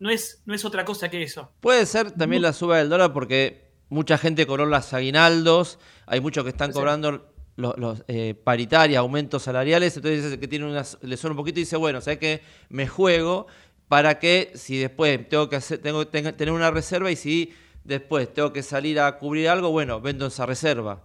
No 0.00 0.10
es, 0.10 0.42
no 0.46 0.54
es 0.54 0.64
otra 0.64 0.84
cosa 0.84 1.08
que 1.08 1.22
eso. 1.22 1.52
Puede 1.60 1.86
ser 1.86 2.10
también 2.10 2.42
la 2.42 2.52
suba 2.52 2.78
del 2.78 2.88
dólar 2.88 3.12
porque 3.12 3.70
mucha 3.88 4.18
gente 4.18 4.48
cobró 4.48 4.66
las 4.66 4.92
aguinaldos, 4.94 5.78
hay 6.06 6.20
muchos 6.20 6.42
que 6.42 6.50
están 6.50 6.72
cobrando 6.72 7.29
los, 7.60 8.02
eh, 8.08 8.34
paritarias, 8.34 8.98
aumentos 8.98 9.42
salariales, 9.42 9.96
entonces 9.96 10.38
que 10.38 10.48
tiene 10.48 10.66
una, 10.66 10.84
le 11.02 11.16
suena 11.16 11.32
un 11.32 11.36
poquito 11.36 11.60
y 11.60 11.62
dice, 11.62 11.76
bueno, 11.76 12.00
¿sabes 12.00 12.18
que 12.18 12.42
Me 12.68 12.86
juego 12.86 13.46
para 13.88 14.18
que 14.18 14.52
si 14.54 14.78
después 14.78 15.28
tengo 15.28 15.48
que 15.48 15.56
hacer, 15.56 15.78
tengo 15.78 16.06
tener 16.06 16.50
una 16.50 16.70
reserva 16.70 17.10
y 17.10 17.16
si 17.16 17.52
después 17.84 18.32
tengo 18.32 18.52
que 18.52 18.62
salir 18.62 19.00
a 19.00 19.18
cubrir 19.18 19.48
algo, 19.48 19.70
bueno, 19.70 20.00
vendo 20.00 20.26
esa 20.26 20.46
reserva. 20.46 21.02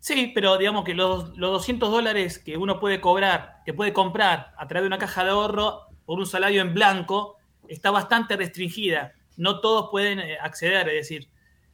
Sí, 0.00 0.32
pero 0.34 0.58
digamos 0.58 0.84
que 0.84 0.94
los, 0.94 1.36
los 1.36 1.50
200 1.52 1.90
dólares 1.90 2.38
que 2.38 2.56
uno 2.56 2.78
puede 2.78 3.00
cobrar, 3.00 3.62
que 3.64 3.72
puede 3.72 3.92
comprar 3.92 4.52
a 4.58 4.68
través 4.68 4.82
de 4.82 4.88
una 4.88 4.98
caja 4.98 5.24
de 5.24 5.30
ahorro 5.30 5.86
por 6.04 6.18
un 6.18 6.26
salario 6.26 6.60
en 6.60 6.74
blanco, 6.74 7.38
está 7.68 7.90
bastante 7.90 8.36
restringida. 8.36 9.14
No 9.36 9.60
todos 9.60 9.88
pueden 9.90 10.20
eh, 10.20 10.36
acceder, 10.40 10.88
es 10.90 11.08
decir, 11.08 11.28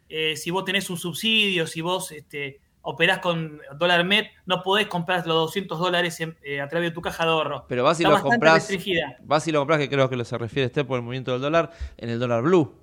eh, 0.08 0.36
si 0.36 0.50
vos 0.50 0.64
tenés 0.64 0.88
un 0.90 0.96
subsidio, 0.96 1.66
si 1.66 1.80
vos 1.80 2.12
este, 2.12 2.60
operás 2.82 3.18
con 3.18 3.60
dólar 3.78 4.04
MEP, 4.04 4.30
no 4.46 4.62
podés 4.62 4.86
comprar 4.86 5.26
los 5.26 5.36
200 5.36 5.78
dólares 5.78 6.18
en- 6.20 6.36
eh, 6.42 6.60
a 6.60 6.68
través 6.68 6.90
de 6.90 6.94
tu 6.94 7.02
caja 7.02 7.24
de 7.24 7.30
ahorro. 7.30 7.66
Pero 7.68 7.84
vas 7.84 8.00
y 8.00 8.04
Está 8.04 8.16
lo 8.16 8.22
compras. 8.22 8.54
restringida. 8.54 9.16
Vas 9.22 9.46
y 9.48 9.52
lo 9.52 9.58
compras, 9.60 9.78
que 9.80 9.88
creo 9.90 10.08
que 10.08 10.16
lo 10.16 10.24
se 10.24 10.38
refiere 10.38 10.66
este 10.66 10.84
por 10.84 10.96
el 10.98 11.02
movimiento 11.04 11.32
del 11.32 11.40
dólar, 11.42 11.70
en 11.98 12.08
el 12.10 12.18
dólar 12.18 12.42
blue, 12.42 12.74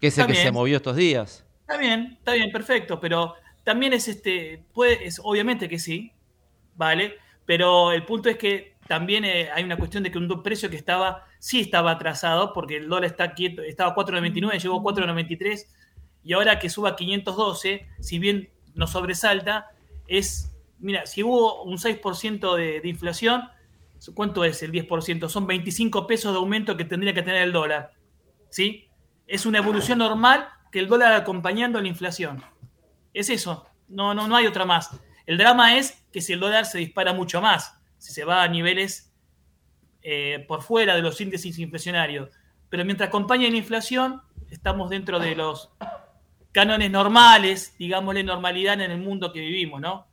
que 0.00 0.08
es 0.08 0.18
el 0.18 0.26
que 0.26 0.34
se 0.34 0.50
movió 0.52 0.76
estos 0.76 0.96
días. 0.96 1.44
Está 1.60 1.76
bien, 1.76 2.16
está 2.18 2.32
bien, 2.32 2.50
perfecto, 2.50 2.98
pero 2.98 3.34
también 3.62 3.92
es 3.92 4.08
este, 4.08 4.64
puede, 4.72 5.06
es, 5.06 5.20
obviamente 5.22 5.68
que 5.68 5.78
sí, 5.78 6.12
¿vale? 6.74 7.14
Pero 7.44 7.92
el 7.92 8.04
punto 8.04 8.28
es 8.28 8.36
que 8.38 8.74
también 8.88 9.24
eh, 9.24 9.50
hay 9.54 9.64
una 9.64 9.76
cuestión 9.76 10.02
de 10.02 10.10
que 10.10 10.18
un 10.18 10.42
precio 10.42 10.70
que 10.70 10.76
estaba, 10.76 11.26
sí 11.38 11.60
estaba 11.60 11.90
atrasado, 11.92 12.52
porque 12.54 12.76
el 12.78 12.88
dólar 12.88 13.04
está 13.04 13.34
quieto, 13.34 13.62
estaba 13.62 13.90
a 13.92 13.94
4.99, 13.94 14.58
llegó 14.58 14.76
a 14.80 14.82
4.93, 14.82 15.66
y 16.24 16.32
ahora 16.32 16.58
que 16.58 16.70
suba 16.70 16.90
a 16.90 16.96
512, 16.96 17.86
si 18.00 18.18
bien 18.18 18.50
nos 18.78 18.92
sobresalta, 18.92 19.70
es, 20.06 20.50
mira, 20.78 21.04
si 21.04 21.22
hubo 21.22 21.62
un 21.64 21.76
6% 21.76 22.56
de, 22.56 22.80
de 22.80 22.88
inflación, 22.88 23.42
¿cuánto 24.14 24.44
es 24.44 24.62
el 24.62 24.72
10%? 24.72 25.28
Son 25.28 25.46
25 25.46 26.06
pesos 26.06 26.32
de 26.32 26.38
aumento 26.38 26.76
que 26.76 26.84
tendría 26.84 27.12
que 27.12 27.22
tener 27.22 27.42
el 27.42 27.52
dólar, 27.52 27.92
¿sí? 28.48 28.88
Es 29.26 29.44
una 29.44 29.58
evolución 29.58 29.98
normal 29.98 30.48
que 30.72 30.78
el 30.78 30.88
dólar 30.88 31.12
acompañando 31.12 31.80
la 31.80 31.88
inflación. 31.88 32.42
Es 33.12 33.28
eso, 33.28 33.66
no, 33.88 34.14
no, 34.14 34.28
no 34.28 34.36
hay 34.36 34.46
otra 34.46 34.64
más. 34.64 34.90
El 35.26 35.36
drama 35.36 35.76
es 35.76 36.06
que 36.12 36.20
si 36.20 36.32
el 36.32 36.40
dólar 36.40 36.64
se 36.64 36.78
dispara 36.78 37.12
mucho 37.12 37.42
más, 37.42 37.74
si 37.98 38.12
se 38.12 38.24
va 38.24 38.42
a 38.42 38.48
niveles 38.48 39.12
eh, 40.02 40.44
por 40.46 40.62
fuera 40.62 40.94
de 40.94 41.02
los 41.02 41.20
índices 41.20 41.58
inflacionarios. 41.58 42.30
Pero 42.70 42.84
mientras 42.84 43.08
acompaña 43.08 43.50
la 43.50 43.56
inflación, 43.56 44.22
estamos 44.50 44.88
dentro 44.88 45.18
de 45.18 45.34
los 45.34 45.70
cánones 46.58 46.90
normales, 46.90 47.76
digámosle 47.78 48.24
normalidad 48.24 48.80
en 48.80 48.90
el 48.90 48.98
mundo 48.98 49.32
que 49.32 49.38
vivimos, 49.38 49.80
¿no? 49.80 50.08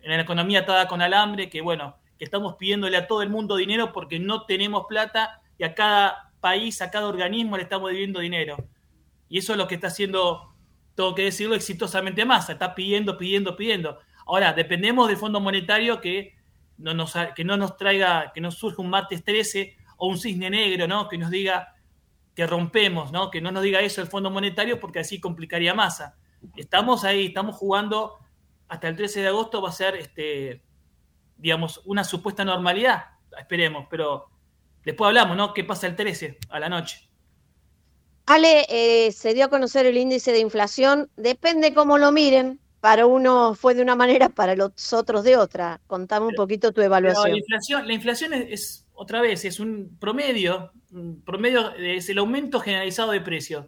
En 0.00 0.10
la 0.10 0.22
economía 0.22 0.58
atada 0.58 0.88
con 0.88 1.00
alambre, 1.00 1.48
que 1.48 1.60
bueno, 1.60 1.94
que 2.18 2.24
estamos 2.24 2.56
pidiéndole 2.56 2.96
a 2.96 3.06
todo 3.06 3.22
el 3.22 3.28
mundo 3.28 3.54
dinero 3.54 3.92
porque 3.92 4.18
no 4.18 4.44
tenemos 4.44 4.86
plata 4.88 5.40
y 5.56 5.62
a 5.62 5.76
cada 5.76 6.32
país, 6.40 6.82
a 6.82 6.90
cada 6.90 7.06
organismo 7.06 7.56
le 7.56 7.62
estamos 7.62 7.92
debiendo 7.92 8.18
dinero. 8.18 8.56
Y 9.28 9.38
eso 9.38 9.52
es 9.52 9.58
lo 9.58 9.68
que 9.68 9.76
está 9.76 9.86
haciendo, 9.86 10.52
tengo 10.96 11.14
que 11.14 11.22
decirlo, 11.22 11.54
exitosamente 11.54 12.24
Massa. 12.24 12.54
Está 12.54 12.74
pidiendo, 12.74 13.16
pidiendo, 13.16 13.54
pidiendo. 13.54 14.00
Ahora, 14.26 14.52
dependemos 14.54 15.06
del 15.06 15.16
Fondo 15.16 15.38
Monetario 15.38 16.00
que 16.00 16.34
no 16.78 16.92
nos, 16.92 17.14
que 17.36 17.44
no 17.44 17.56
nos 17.56 17.76
traiga, 17.76 18.32
que 18.34 18.40
nos 18.40 18.56
surja 18.56 18.82
un 18.82 18.90
martes 18.90 19.22
13 19.22 19.76
o 19.98 20.08
un 20.08 20.18
cisne 20.18 20.50
negro, 20.50 20.88
¿no? 20.88 21.08
Que 21.08 21.18
nos 21.18 21.30
diga 21.30 21.76
que 22.38 22.46
rompemos, 22.46 23.10
¿no? 23.10 23.32
Que 23.32 23.40
no 23.40 23.50
nos 23.50 23.64
diga 23.64 23.80
eso 23.80 24.00
el 24.00 24.06
Fondo 24.06 24.30
Monetario 24.30 24.78
porque 24.78 25.00
así 25.00 25.18
complicaría 25.18 25.74
Massa. 25.74 26.14
Estamos 26.54 27.02
ahí, 27.02 27.26
estamos 27.26 27.56
jugando 27.56 28.16
hasta 28.68 28.86
el 28.86 28.94
13 28.94 29.22
de 29.22 29.26
agosto 29.26 29.60
va 29.60 29.70
a 29.70 29.72
ser, 29.72 29.96
este, 29.96 30.62
digamos, 31.36 31.82
una 31.84 32.04
supuesta 32.04 32.44
normalidad. 32.44 33.06
Esperemos, 33.36 33.88
pero 33.90 34.30
después 34.84 35.08
hablamos, 35.08 35.36
¿no? 35.36 35.52
¿Qué 35.52 35.64
pasa 35.64 35.88
el 35.88 35.96
13 35.96 36.38
a 36.50 36.60
la 36.60 36.68
noche? 36.68 37.10
Ale, 38.26 38.66
eh, 38.68 39.10
se 39.10 39.34
dio 39.34 39.46
a 39.46 39.48
conocer 39.48 39.86
el 39.86 39.96
índice 39.96 40.30
de 40.30 40.38
inflación, 40.38 41.10
depende 41.16 41.74
cómo 41.74 41.98
lo 41.98 42.12
miren, 42.12 42.60
para 42.78 43.06
uno 43.06 43.56
fue 43.56 43.74
de 43.74 43.82
una 43.82 43.96
manera, 43.96 44.28
para 44.28 44.54
los 44.54 44.92
otros 44.92 45.24
de 45.24 45.36
otra. 45.36 45.80
Contame 45.88 46.26
un 46.26 46.34
poquito 46.36 46.68
tu 46.68 46.76
Pero 46.76 46.86
evaluación. 46.86 47.32
la 47.32 47.38
inflación, 47.38 47.88
la 47.88 47.94
inflación 47.94 48.32
es, 48.32 48.46
es, 48.48 48.86
otra 48.98 49.20
vez, 49.20 49.44
es 49.44 49.60
un 49.60 49.96
promedio, 50.00 50.72
un 50.90 51.22
promedio 51.22 51.72
es 51.76 52.08
el 52.08 52.18
aumento 52.18 52.58
generalizado 52.58 53.12
de 53.12 53.20
precios. 53.20 53.66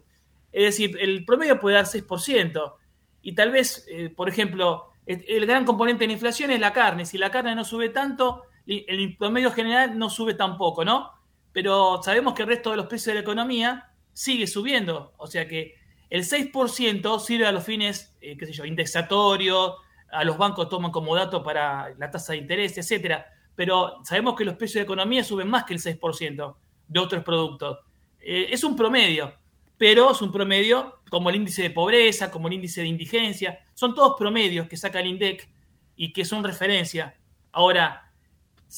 Es 0.51 0.63
decir, 0.63 0.97
el 0.99 1.23
promedio 1.23 1.57
puede 1.57 1.77
dar 1.77 1.85
6%. 1.85 2.73
Y 3.21 3.33
tal 3.33 3.51
vez, 3.51 3.85
eh, 3.89 4.09
por 4.09 4.27
ejemplo, 4.27 4.89
el, 5.05 5.45
gran 5.45 5.63
componente 5.63 6.03
de 6.03 6.07
la 6.07 6.13
inflación 6.13 6.51
es 6.51 6.59
la 6.59 6.73
carne. 6.73 7.05
Si 7.05 7.17
la 7.17 7.31
carne 7.31 7.55
no 7.55 7.63
sube 7.63 7.87
tanto, 7.89 8.43
el 8.67 9.15
promedio 9.17 9.51
general 9.51 9.97
no 9.97 10.09
sube 10.09 10.33
tampoco, 10.33 10.83
¿no? 10.83 11.11
Pero 11.53 12.01
sabemos 12.03 12.33
que 12.33 12.41
el 12.41 12.49
resto 12.49 12.71
de 12.71 12.77
los 12.77 12.87
precios 12.87 13.07
de 13.07 13.15
la 13.15 13.21
economía 13.21 13.93
sigue 14.11 14.47
subiendo. 14.47 15.13
O 15.17 15.27
sea 15.27 15.47
que 15.47 15.75
el 16.09 16.25
6% 16.25 17.19
sirve 17.19 17.47
a 17.47 17.53
los 17.53 17.63
fines, 17.63 18.17
eh, 18.19 18.35
qué 18.37 18.45
sé 18.45 18.51
yo, 18.51 18.65
indexatorios, 18.65 19.75
a 20.11 20.25
los 20.25 20.37
bancos 20.37 20.67
toman 20.67 20.91
como 20.91 21.15
dato 21.15 21.41
para 21.41 21.93
la 21.97 22.11
tasa 22.11 22.33
de 22.33 22.39
interés, 22.39 22.77
etcétera. 22.77 23.27
Pero 23.61 24.03
sabemos 24.03 24.35
que 24.35 24.43
los 24.43 24.55
precios 24.55 24.79
de 24.79 24.85
economía 24.85 25.23
suben 25.23 25.47
más 25.47 25.65
que 25.65 25.75
el 25.75 25.79
6% 25.79 26.55
de 26.87 26.99
otros 26.99 27.23
productos. 27.23 27.77
Eh, 28.19 28.47
es 28.49 28.63
un 28.63 28.75
promedio, 28.75 29.35
pero 29.77 30.13
es 30.13 30.21
un 30.23 30.31
promedio 30.31 31.01
como 31.11 31.29
el 31.29 31.35
índice 31.35 31.61
de 31.61 31.69
pobreza, 31.69 32.31
como 32.31 32.47
el 32.47 32.55
índice 32.55 32.81
de 32.81 32.87
indigencia. 32.87 33.59
Son 33.75 33.93
todos 33.93 34.15
promedios 34.17 34.67
que 34.67 34.77
saca 34.77 34.99
el 34.99 35.05
INDEC 35.05 35.47
y 35.95 36.11
que 36.11 36.25
son 36.25 36.43
referencia. 36.43 37.15
Ahora, 37.51 38.11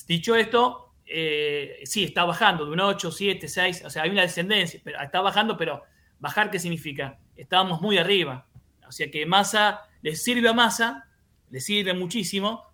dicho 0.06 0.36
esto, 0.36 0.96
eh, 1.06 1.80
sí, 1.86 2.04
está 2.04 2.26
bajando 2.26 2.66
de 2.66 2.72
un 2.72 2.82
8, 2.82 3.10
7, 3.10 3.48
6, 3.48 3.84
o 3.86 3.90
sea, 3.90 4.04
hay 4.04 4.10
una 4.10 4.24
descendencia, 4.24 4.82
está 5.02 5.22
bajando, 5.22 5.56
pero 5.56 5.82
bajar, 6.20 6.52
¿qué 6.52 6.60
significa? 6.60 7.22
Estábamos 7.38 7.80
muy 7.80 7.98
arriba. 7.98 8.48
O 8.86 8.92
sea 8.92 9.10
que 9.10 9.26
Massa, 9.26 9.88
le 10.02 10.14
sirve 10.18 10.50
a 10.50 10.54
Massa, 10.54 11.08
le 11.52 11.62
sirve 11.62 11.94
muchísimo, 11.94 12.66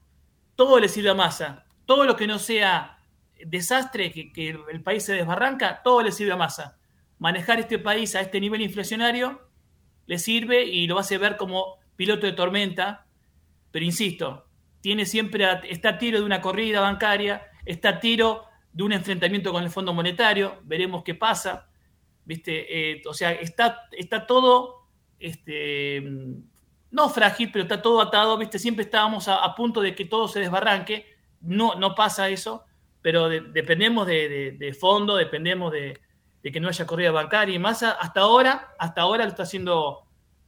todo 0.56 0.80
le 0.80 0.89
sirve 0.89 1.12
a 1.12 1.13
Massa. 1.13 1.67
Todo 1.89 2.06
lo 2.06 2.15
que 2.15 2.28
no 2.28 2.38
sea 2.38 2.99
desastre, 3.43 4.12
que, 4.12 4.49
el 4.71 4.84
país 4.84 5.04
se 5.04 5.13
desbarranca, 5.13 5.82
todo 5.82 6.04
le 6.04 6.12
sirve 6.12 6.34
a 6.34 6.36
Massa. 6.36 6.78
Manejar 7.17 7.60
este 7.60 7.80
país 7.80 8.13
a 8.13 8.21
este 8.21 8.39
nivel 8.39 8.62
inflacionario 8.62 9.49
le 10.06 10.19
sirve 10.19 10.65
y 10.65 10.86
lo 10.86 10.99
hace 10.99 11.17
ver 11.17 11.36
como 11.36 11.80
piloto 11.95 12.28
de 12.28 12.34
tormenta, 12.34 13.08
pero 13.71 13.84
insisto, 13.84 14.45
tiene 14.82 15.08
siempre 15.08 15.45
a- 15.45 15.63
está 15.67 15.89
a 15.89 15.97
tiro 15.97 16.19
de 16.19 16.25
una 16.28 16.41
corrida 16.41 16.80
bancaria, 16.80 17.47
está 17.65 17.89
a 17.89 17.99
tiro 17.99 18.45
de 18.71 18.84
un 18.84 18.93
enfrentamiento 18.93 19.52
con 19.52 19.63
el 19.63 19.71
Fondo 19.71 19.91
Monetario, 19.91 20.60
veremos 20.65 21.04
qué 21.04 21.15
pasa, 21.15 21.69
¿viste? 22.23 22.91
Eh, 22.91 23.02
o 23.08 23.15
sea, 23.15 23.32
está, 23.32 23.88
está 23.93 24.28
todo, 24.28 24.86
este, 25.17 26.04
no 26.91 27.10
frágil, 27.10 27.49
pero 27.52 27.63
está 27.63 27.82
todo 27.82 27.99
atado, 27.99 28.38
¿viste? 28.38 28.60
Siempre 28.60 28.84
estábamos 28.84 29.28
a 29.28 29.56
punto 29.56 29.82
de 29.82 29.95
que 29.95 30.06
todo 30.06 30.28
se 30.28 30.39
desbarranque, 30.39 31.17
no, 31.41 31.75
no 31.75 31.95
pasa 31.95 32.30
eso, 32.30 32.65
pero 33.02 33.30
de- 33.30 33.41
dependemos 33.41 34.06
de, 34.08 34.56
de- 34.58 34.73
fondo, 34.73 35.15
dependemos 35.15 35.71
de, 35.71 35.99
de 36.43 36.52
que 36.52 36.60
no 36.60 36.67
haya 36.69 36.86
corrida 36.86 37.12
bancaria 37.12 37.56
y 37.56 37.60
más 37.60 37.84
hasta 37.84 38.21
ahora, 38.21 38.73
hasta 38.80 39.02
ahora 39.02 39.23
lo 39.25 39.30
está 39.32 39.43
haciendo 39.43 40.06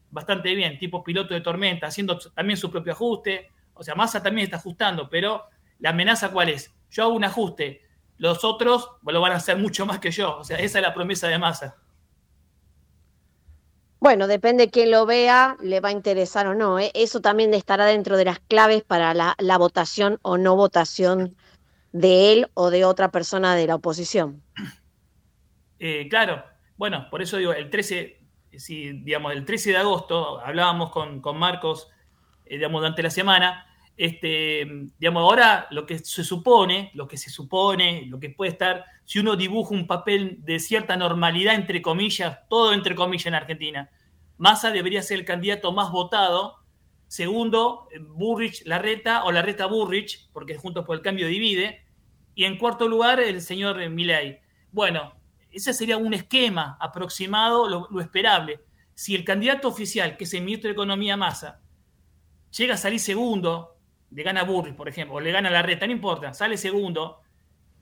bastante 0.10 0.54
bien, 0.56 0.78
tipo 0.78 1.04
piloto 1.04 1.34
de 1.34 1.42
tormenta, 1.42 1.88
haciendo 1.88 2.18
también 2.20 2.58
su 2.58 2.70
propio 2.70 2.94
ajuste. 2.94 3.50
O 3.74 3.84
sea, 3.84 3.96
Massa 3.96 4.22
también 4.22 4.46
está 4.46 4.58
ajustando, 4.58 5.10
pero 5.10 5.46
la 5.80 5.92
amenaza 5.92 6.32
cuál 6.32 6.50
es? 6.50 6.74
Yo 6.90 7.04
hago 7.04 7.14
un 7.14 7.24
ajuste, 7.24 7.82
los 8.18 8.44
otros 8.44 8.90
lo 9.04 9.22
van 9.22 9.32
a 9.32 9.36
hacer 9.38 9.58
mucho 9.58 9.86
más 9.86 10.00
que 10.00 10.12
yo. 10.12 10.38
O 10.38 10.44
sea, 10.44 10.58
esa 10.58 10.80
es 10.80 10.84
la 10.84 10.94
promesa 10.94 11.28
de 11.30 11.40
Massa. 11.40 11.78
Bueno, 14.02 14.26
depende 14.26 14.66
de 14.66 14.72
quién 14.72 14.90
lo 14.90 15.06
vea, 15.06 15.58
le 15.62 15.80
va 15.80 15.90
a 15.90 15.92
interesar 15.92 16.48
o 16.48 16.56
no. 16.56 16.80
¿eh? 16.80 16.90
Eso 16.96 17.22
también 17.22 17.54
estará 17.54 17.86
dentro 17.86 18.18
de 18.18 18.26
las 18.26 18.40
claves 18.40 18.82
para 18.82 19.14
la, 19.14 19.36
la 19.38 19.60
votación 19.60 20.18
o 20.24 20.40
no 20.40 20.56
votación 20.56 21.36
de 21.92 22.34
él 22.34 22.48
o 22.56 22.72
de 22.72 22.84
otra 22.84 23.12
persona 23.12 23.56
de 23.56 23.68
la 23.68 23.76
oposición. 23.76 24.42
Eh, 25.78 26.08
claro, 26.10 26.44
bueno, 26.78 27.08
por 27.12 27.22
eso 27.22 27.38
digo, 27.38 27.54
el 27.54 27.70
13, 27.70 28.20
si, 28.58 28.92
digamos, 29.04 29.34
el 29.34 29.46
13 29.46 29.70
de 29.70 29.78
agosto 29.78 30.40
hablábamos 30.40 30.90
con, 30.90 31.22
con 31.22 31.38
Marcos, 31.38 31.88
eh, 32.46 32.56
digamos, 32.56 32.82
durante 32.82 33.04
la 33.04 33.12
semana, 33.12 33.68
este, 34.02 34.66
digamos, 34.98 35.22
ahora 35.22 35.68
lo 35.70 35.86
que 35.86 36.00
se 36.00 36.24
supone, 36.24 36.90
lo 36.96 37.08
que 37.08 37.18
se 37.18 37.30
supone, 37.30 38.08
lo 38.08 38.20
que 38.20 38.32
puede 38.32 38.50
estar, 38.50 38.84
si 39.06 39.20
uno 39.20 39.36
dibuja 39.36 39.76
un 39.76 39.86
papel 39.86 40.38
de 40.40 40.60
cierta 40.60 40.98
normalidad, 40.98 41.54
entre 41.54 41.84
comillas, 41.84 42.40
todo 42.50 42.74
entre 42.74 42.96
comillas 42.96 43.28
en 43.28 43.36
Argentina, 43.36 43.92
Massa 44.40 44.72
debería 44.72 45.04
ser 45.04 45.20
el 45.20 45.26
candidato 45.26 45.72
más 45.72 45.92
votado, 45.92 46.56
segundo, 47.08 47.90
Burrich 48.08 48.66
Larreta 48.66 49.24
o 49.24 49.32
Larreta 49.32 49.68
Burrich, 49.68 50.28
porque 50.34 50.58
Juntos 50.58 50.84
por 50.84 50.96
el 50.96 51.04
Cambio 51.04 51.28
divide, 51.28 51.86
y 52.34 52.46
en 52.46 52.58
cuarto 52.58 52.88
lugar 52.88 53.20
el 53.20 53.40
señor 53.40 53.88
Milei. 53.88 54.40
Bueno, 54.72 55.14
ese 55.52 55.76
sería 55.76 55.98
un 55.98 56.16
esquema 56.16 56.76
aproximado, 56.80 57.70
lo, 57.70 57.88
lo 57.92 58.02
esperable. 58.02 58.62
Si 58.96 59.14
el 59.14 59.24
candidato 59.24 59.68
oficial, 59.68 60.18
que 60.18 60.24
es 60.24 60.34
el 60.34 60.42
ministro 60.42 60.70
de 60.70 60.74
Economía 60.74 61.16
Massa, 61.16 61.60
llega 62.50 62.74
a 62.74 62.78
salir 62.78 63.00
segundo, 63.00 63.78
le 64.12 64.24
gana 64.24 64.44
Burrich, 64.44 64.76
por 64.76 64.90
ejemplo, 64.90 65.16
o 65.16 65.20
le 65.20 65.32
gana 65.32 65.50
la 65.50 65.62
reta, 65.62 65.86
no 65.86 65.94
importa, 65.94 66.34
sale 66.34 66.58
segundo, 66.58 67.22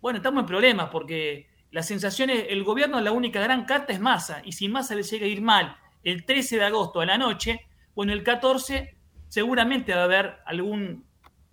bueno, 0.01 0.17
estamos 0.17 0.41
en 0.41 0.47
problemas 0.47 0.89
porque 0.89 1.47
la 1.71 1.83
sensación 1.83 2.29
es, 2.29 2.45
el 2.49 2.63
gobierno 2.63 3.01
la 3.01 3.11
única 3.11 3.41
gran 3.41 3.65
carta 3.65 3.93
es 3.93 3.99
Massa, 3.99 4.41
y 4.43 4.51
si 4.51 4.69
Massa 4.69 4.95
le 4.95 5.03
llega 5.03 5.25
a 5.25 5.29
ir 5.29 5.41
mal 5.41 5.77
el 6.03 6.25
13 6.25 6.57
de 6.57 6.65
agosto 6.65 7.01
a 7.01 7.05
la 7.05 7.17
noche, 7.17 7.67
bueno, 7.95 8.13
el 8.13 8.23
14 8.23 8.95
seguramente 9.27 9.93
va 9.93 10.01
a 10.01 10.05
haber 10.05 10.37
algún, 10.45 11.05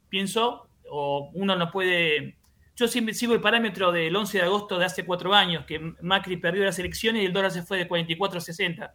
pienso, 0.08 0.68
o 0.88 1.30
uno 1.34 1.56
no 1.56 1.70
puede... 1.70 2.36
Yo 2.76 2.86
siempre 2.88 3.14
sigo 3.14 3.32
el 3.32 3.40
parámetro 3.40 3.90
del 3.90 4.14
11 4.14 4.38
de 4.38 4.44
agosto 4.44 4.78
de 4.78 4.84
hace 4.84 5.06
cuatro 5.06 5.32
años, 5.32 5.64
que 5.64 5.94
Macri 6.02 6.36
perdió 6.36 6.62
las 6.62 6.78
elecciones 6.78 7.22
y 7.22 7.26
el 7.26 7.32
dólar 7.32 7.50
se 7.50 7.62
fue 7.62 7.78
de 7.78 7.88
44 7.88 8.38
a 8.38 8.40
60. 8.40 8.94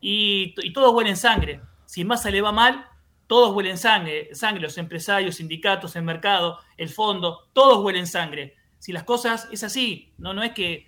Y, 0.00 0.54
y 0.62 0.72
todos 0.72 0.92
huelen 0.92 1.16
sangre. 1.16 1.60
Si 1.86 2.04
Massa 2.04 2.30
le 2.30 2.42
va 2.42 2.50
mal, 2.50 2.84
todos 3.26 3.54
huelen 3.54 3.78
sangre, 3.78 4.34
sangre, 4.34 4.62
los 4.62 4.76
empresarios, 4.78 5.36
sindicatos, 5.36 5.96
el 5.96 6.02
mercado, 6.02 6.58
el 6.76 6.88
fondo, 6.88 7.48
todos 7.52 7.84
huelen 7.84 8.06
sangre. 8.06 8.54
Si 8.78 8.92
las 8.92 9.04
cosas 9.04 9.48
es 9.50 9.64
así, 9.64 10.12
no, 10.18 10.34
no 10.34 10.42
es 10.42 10.52
que 10.52 10.86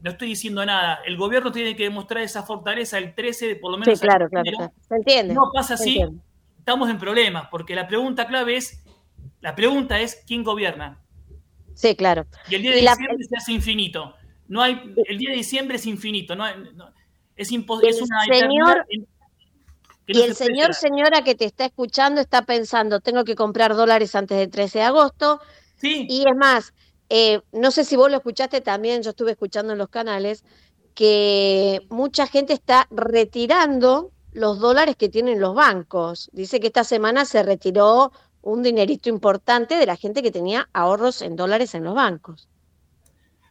no 0.00 0.10
estoy 0.10 0.28
diciendo 0.28 0.64
nada. 0.64 1.00
El 1.06 1.16
gobierno 1.16 1.50
tiene 1.52 1.74
que 1.76 1.84
demostrar 1.84 2.22
esa 2.22 2.42
fortaleza 2.44 2.98
el 2.98 3.14
13, 3.14 3.56
por 3.56 3.72
lo 3.72 3.78
menos. 3.78 3.98
Sí, 3.98 4.04
claro, 4.04 4.28
claro, 4.28 4.50
claro. 4.56 4.72
Se 4.88 4.94
entiende. 4.96 5.34
No 5.34 5.50
pasa 5.52 5.74
así, 5.74 5.98
entiende. 5.98 6.22
estamos 6.58 6.88
en 6.90 6.98
problemas, 6.98 7.48
porque 7.50 7.74
la 7.74 7.86
pregunta 7.88 8.26
clave 8.26 8.56
es, 8.56 8.84
la 9.40 9.54
pregunta 9.54 10.00
es 10.00 10.22
quién 10.26 10.44
gobierna. 10.44 11.00
Sí, 11.74 11.96
claro. 11.96 12.26
Y 12.48 12.54
el 12.56 12.62
día 12.62 12.72
de 12.72 12.80
Y 12.80 12.82
la- 12.82 12.92
diciembre 12.94 13.24
se 13.28 13.36
hace 13.36 13.52
infinito. 13.52 14.14
No 14.48 14.60
hay, 14.62 14.80
el 15.06 15.18
día 15.18 15.30
de 15.30 15.36
diciembre 15.36 15.76
es 15.76 15.86
infinito, 15.86 16.36
no, 16.36 16.44
hay- 16.44 16.54
no- 16.74 16.92
es, 17.34 17.50
impo- 17.50 17.80
Y 17.82 17.88
es 17.88 18.00
una 18.02 18.22
señor- 18.24 18.36
eternidad 18.36 18.84
Y 20.06 20.14
no 20.14 20.24
el 20.24 20.34
se 20.34 20.46
señor, 20.46 20.74
señora 20.74 21.22
que 21.22 21.34
te 21.34 21.44
está 21.44 21.64
escuchando 21.66 22.20
está 22.20 22.42
pensando, 22.42 23.00
tengo 23.00 23.24
que 23.24 23.34
comprar 23.36 23.74
dólares 23.76 24.14
antes 24.14 24.36
del 24.38 24.50
13 24.50 24.78
de 24.80 24.84
agosto. 24.84 25.40
Sí. 25.76 26.06
Y 26.08 26.26
es 26.28 26.36
más, 26.36 26.74
eh, 27.08 27.40
no 27.52 27.70
sé 27.70 27.84
si 27.84 27.96
vos 27.96 28.10
lo 28.10 28.16
escuchaste 28.18 28.60
también, 28.60 29.02
yo 29.02 29.10
estuve 29.10 29.32
escuchando 29.32 29.72
en 29.72 29.78
los 29.78 29.88
canales, 29.88 30.44
que 30.94 31.80
mucha 31.88 32.26
gente 32.26 32.52
está 32.52 32.86
retirando 32.90 34.10
los 34.32 34.58
dólares 34.60 34.96
que 34.96 35.08
tienen 35.08 35.40
los 35.40 35.54
bancos. 35.54 36.28
Dice 36.32 36.60
que 36.60 36.66
esta 36.68 36.84
semana 36.84 37.24
se 37.24 37.42
retiró 37.42 38.12
un 38.42 38.62
dinerito 38.62 39.08
importante 39.08 39.76
de 39.76 39.86
la 39.86 39.96
gente 39.96 40.22
que 40.22 40.30
tenía 40.32 40.68
ahorros 40.72 41.22
en 41.22 41.36
dólares 41.36 41.74
en 41.74 41.84
los 41.84 41.94
bancos. 41.94 42.48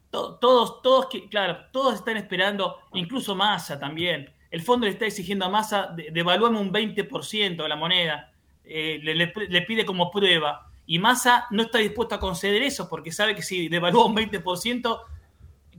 To- 0.09 0.35
Todos, 0.39 0.81
todos, 0.81 1.07
que- 1.07 1.29
claro, 1.29 1.57
todos 1.71 1.95
están 1.95 2.17
esperando, 2.17 2.75
incluso 2.93 3.35
Massa 3.35 3.79
también. 3.79 4.33
El 4.51 4.61
fondo 4.61 4.85
le 4.85 4.91
está 4.91 5.05
exigiendo 5.05 5.45
a 5.45 5.49
Massa, 5.49 5.87
de- 5.95 6.09
devalúame 6.11 6.59
un 6.59 6.71
20% 6.71 7.63
de 7.63 7.69
la 7.69 7.75
moneda, 7.75 8.31
eh, 8.65 8.99
le, 9.01 9.61
pide 9.63 9.85
como 9.85 10.11
prueba. 10.11 10.67
Y 10.85 10.99
Massa 10.99 11.45
no 11.51 11.63
está 11.63 11.77
dispuesto 11.79 12.15
a 12.15 12.19
conceder 12.19 12.61
eso 12.61 12.87
porque 12.89 13.11
sabe 13.11 13.33
que 13.33 13.41
si 13.41 13.69
devalúa 13.69 14.05
un 14.05 14.15
20%, 14.15 14.99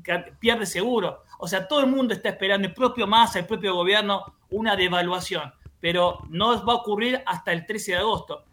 ca- 0.02 0.24
pierde 0.40 0.66
seguro. 0.66 1.22
O 1.38 1.46
sea, 1.46 1.68
todo 1.68 1.80
el 1.80 1.86
mundo 1.86 2.14
está 2.14 2.30
esperando, 2.30 2.66
el 2.66 2.74
propio 2.74 3.06
Massa, 3.06 3.38
el 3.38 3.46
propio 3.46 3.74
gobierno, 3.74 4.34
una 4.50 4.74
devaluación. 4.76 5.52
Pero 5.80 6.18
no 6.30 6.64
va 6.64 6.72
a 6.74 6.76
ocurrir 6.76 7.22
hasta 7.26 7.52
el 7.52 7.66
13 7.66 7.92
de 7.92 7.98
agosto. 7.98 8.44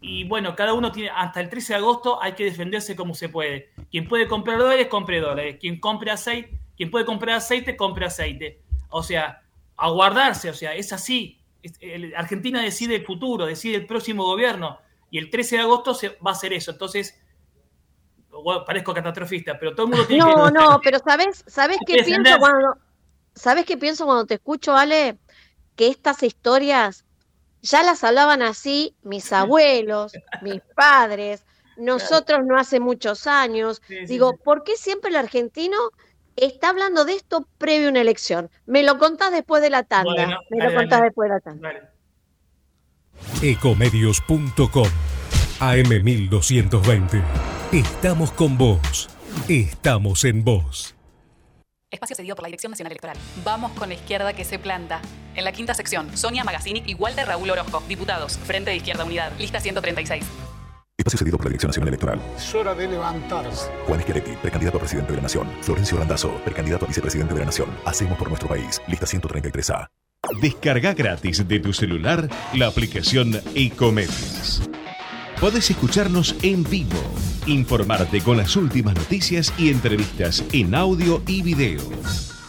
Y 0.00 0.24
bueno, 0.24 0.54
cada 0.56 0.72
uno 0.72 0.90
tiene, 0.92 1.10
hasta 1.14 1.40
el 1.40 1.50
13 1.50 1.74
de 1.74 1.78
agosto 1.80 2.22
hay 2.22 2.32
que 2.32 2.44
defenderse 2.44 2.96
como 2.96 3.12
se 3.14 3.28
puede. 3.28 3.70
Quien 3.90 4.08
puede 4.08 4.26
comprar 4.28 4.56
dólares, 4.58 4.86
compre 4.86 5.20
dólares. 5.20 5.56
Quien 5.60 5.78
compre 5.80 6.10
aceite, 6.10 6.58
quien 6.76 6.90
puede 6.90 7.04
comprar 7.04 7.36
aceite, 7.36 7.76
compre 7.76 8.06
aceite. 8.06 8.60
O 8.88 9.02
sea, 9.02 9.39
aguardarse, 9.80 10.50
o 10.50 10.54
sea, 10.54 10.74
es 10.74 10.92
así. 10.92 11.42
Argentina 12.16 12.62
decide 12.62 12.96
el 12.96 13.04
futuro, 13.04 13.46
decide 13.46 13.76
el 13.76 13.86
próximo 13.86 14.24
gobierno. 14.24 14.78
Y 15.10 15.18
el 15.18 15.30
13 15.30 15.56
de 15.56 15.62
agosto 15.62 15.94
se, 15.94 16.10
va 16.24 16.30
a 16.30 16.32
hacer 16.32 16.52
eso. 16.52 16.70
Entonces, 16.70 17.18
bueno, 18.30 18.64
parezco 18.64 18.94
catastrofista, 18.94 19.58
pero 19.58 19.74
todo 19.74 19.86
el 19.86 19.90
mundo 19.90 20.06
tiene 20.06 20.24
que... 20.24 20.30
No, 20.30 20.50
no, 20.50 20.80
pero 20.84 20.98
¿sabes, 20.98 21.44
sabes 21.46 21.78
qué 21.86 21.96
que 21.96 22.04
pienso 22.04 22.38
cuando, 22.38 22.76
¿sabes 23.34 23.64
qué 23.64 23.76
pienso 23.76 24.04
cuando 24.04 24.26
te 24.26 24.34
escucho, 24.34 24.76
Ale? 24.76 25.18
Que 25.76 25.88
estas 25.88 26.22
historias 26.22 27.04
ya 27.62 27.82
las 27.82 28.04
hablaban 28.04 28.42
así 28.42 28.94
mis 29.02 29.32
abuelos, 29.32 30.12
mis 30.42 30.60
padres, 30.74 31.44
nosotros 31.76 32.40
no 32.44 32.58
hace 32.58 32.78
muchos 32.78 33.26
años. 33.26 33.80
Sí, 33.86 33.96
sí, 34.00 34.06
Digo, 34.06 34.32
sí. 34.32 34.36
¿por 34.44 34.62
qué 34.62 34.76
siempre 34.76 35.10
el 35.10 35.16
argentino 35.16 35.76
está 36.40 36.70
hablando 36.70 37.04
de 37.04 37.14
esto 37.14 37.46
previo 37.58 37.88
a 37.88 37.90
una 37.90 38.00
elección? 38.00 38.50
Me 38.66 38.82
lo 38.82 38.98
contás 38.98 39.32
después 39.32 39.62
de 39.62 39.70
la 39.70 39.82
tanda. 39.82 40.12
Bueno, 40.12 40.38
me 40.50 40.58
dale, 40.58 40.70
lo 40.72 40.78
contás 40.80 40.98
dale. 40.98 41.04
después 41.08 41.28
de 41.28 41.34
la 41.34 41.40
tanda. 41.40 41.68
Vale. 41.68 41.80
Ecomedios.com 43.42 44.88
AM1220. 45.60 47.22
Estamos 47.72 48.32
con 48.32 48.56
vos. 48.56 49.08
Estamos 49.48 50.24
en 50.24 50.42
vos. 50.44 50.94
Espacio 51.90 52.14
cedido 52.16 52.36
por 52.36 52.44
la 52.44 52.48
Dirección 52.48 52.70
Nacional 52.70 52.92
Electoral. 52.92 53.16
Vamos 53.44 53.72
con 53.72 53.88
la 53.88 53.96
izquierda 53.96 54.32
que 54.32 54.44
se 54.44 54.58
planta. 54.58 55.00
En 55.34 55.44
la 55.44 55.52
quinta 55.52 55.74
sección, 55.74 56.16
Sonia 56.16 56.44
Magazzini 56.44 56.82
y 56.86 56.94
Walter 56.94 57.26
Raúl 57.26 57.50
Orozco, 57.50 57.82
diputados, 57.88 58.38
Frente 58.38 58.70
de 58.70 58.76
Izquierda 58.76 59.04
Unidad, 59.04 59.32
lista 59.38 59.60
136. 59.60 60.24
Espacio 61.00 61.18
cedido 61.18 61.36
por 61.36 61.46
la 61.46 61.50
Dirección 61.50 61.70
Nacional 61.70 61.88
Electoral. 61.88 62.20
Es 62.36 62.54
hora 62.54 62.74
de 62.74 62.88
levantarse. 62.88 63.70
Juan 63.86 64.00
Schiaretti, 64.00 64.32
precandidato 64.42 64.76
a 64.76 64.80
presidente 64.80 65.12
de 65.12 65.16
la 65.16 65.22
Nación. 65.22 65.48
Florencio 65.62 65.98
Randazzo, 65.98 66.30
precandidato 66.44 66.84
a 66.84 66.88
vicepresidente 66.88 67.34
de 67.34 67.40
la 67.40 67.46
Nación. 67.46 67.70
Hacemos 67.84 68.18
por 68.18 68.28
nuestro 68.28 68.48
país. 68.48 68.80
Lista 68.86 69.06
133A. 69.06 69.88
Descarga 70.40 70.94
gratis 70.94 71.48
de 71.48 71.58
tu 71.58 71.72
celular 71.72 72.28
la 72.54 72.66
aplicación 72.66 73.40
Ecomedios. 73.54 74.62
Podés 75.40 75.70
escucharnos 75.70 76.36
en 76.42 76.64
vivo, 76.64 77.00
informarte 77.46 78.20
con 78.20 78.36
las 78.36 78.54
últimas 78.56 78.94
noticias 78.94 79.54
y 79.56 79.70
entrevistas 79.70 80.44
en 80.52 80.74
audio 80.74 81.22
y 81.26 81.42
video. 81.42 81.80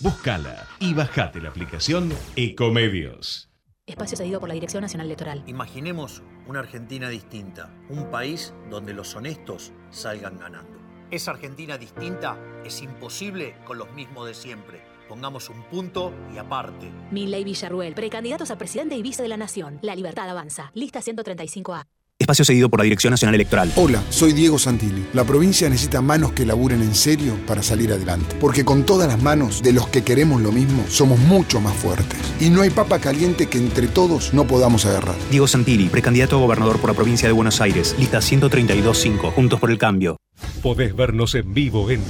Búscala 0.02 0.68
y 0.80 0.94
bajate 0.94 1.40
la 1.40 1.50
aplicación 1.50 2.12
Ecomedios. 2.36 3.51
Espacio 3.88 4.16
cedido 4.16 4.40
por 4.40 4.48
la 4.48 4.54
Dirección 4.54 4.82
Nacional 4.82 5.08
Electoral. 5.08 5.44
Imaginemos 5.48 6.22
una 6.48 6.60
Argentina 6.60 7.10
distinta, 7.10 7.74
un 7.90 8.12
país 8.12 8.54
donde 8.70 8.94
los 8.94 9.16
honestos 9.16 9.74
salgan 9.90 10.38
ganando. 10.38 10.80
Esa 11.10 11.32
Argentina 11.32 11.78
distinta 11.78 12.38
es 12.64 12.82
imposible 12.82 13.56
con 13.66 13.78
los 13.78 13.92
mismos 13.94 14.28
de 14.28 14.34
siempre. 14.34 14.82
Pongamos 15.10 15.50
un 15.50 15.64
punto 15.64 16.14
y 16.34 16.38
aparte. 16.38 16.90
Milley 17.12 17.44
Villarruel, 17.44 17.94
precandidatos 17.96 18.52
a 18.52 18.58
presidente 18.58 18.96
y 18.96 19.02
vice 19.02 19.24
de 19.24 19.30
la 19.30 19.38
Nación. 19.38 19.80
La 19.82 19.96
libertad 19.96 20.30
avanza. 20.30 20.72
Lista 20.74 21.02
135A. 21.02 21.88
Espacio 22.22 22.46
cedido 22.46 22.70
por 22.70 22.80
la 22.80 22.84
Dirección 22.84 23.12
Nacional 23.12 23.36
Electoral. 23.36 23.72
Hola, 23.76 24.04
soy 24.10 24.34
Diego 24.34 24.60
Santilli. 24.60 25.06
La 25.14 25.24
provincia 25.24 25.70
necesita 25.70 26.02
manos 26.02 26.34
que 26.34 26.46
laburen 26.46 26.82
en 26.82 26.94
serio 26.94 27.38
para 27.48 27.64
salir 27.64 27.92
adelante. 27.92 28.36
Porque 28.40 28.64
con 28.64 28.86
todas 28.86 29.08
las 29.08 29.22
manos 29.22 29.64
de 29.64 29.74
los 29.74 29.88
que 29.88 30.04
queremos 30.04 30.42
lo 30.42 30.52
mismo, 30.52 30.86
somos 30.88 31.20
mucho 31.20 31.60
más 31.60 31.76
fuertes. 31.76 32.20
Y 32.40 32.50
no 32.50 32.62
hay 32.62 32.70
papa 32.70 33.00
caliente 33.00 33.48
que 33.48 33.58
entre 33.58 33.88
todos 33.88 34.34
no 34.34 34.46
podamos 34.46 34.86
agarrar. 34.86 35.16
Diego 35.30 35.48
Santilli, 35.48 35.90
precandidato 35.90 36.38
a 36.38 36.40
gobernador 36.40 36.80
por 36.80 36.92
la 36.92 36.96
provincia 36.96 37.28
de 37.28 37.34
Buenos 37.34 37.60
Aires. 37.60 37.96
Lista 37.98 38.20
132.5. 38.20 39.34
Juntos 39.34 39.60
por 39.60 39.72
el 39.72 39.78
cambio. 39.78 40.18
Podés 40.62 40.96
vernos 40.96 41.36
en 41.36 41.54
vivo 41.54 41.90
en 41.90 42.04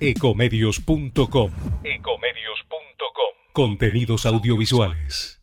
ecomedios.com. 0.00 1.16
Ecomedios.com. 1.16 1.52
Contenidos 3.52 4.26
audiovisuales. 4.26 5.40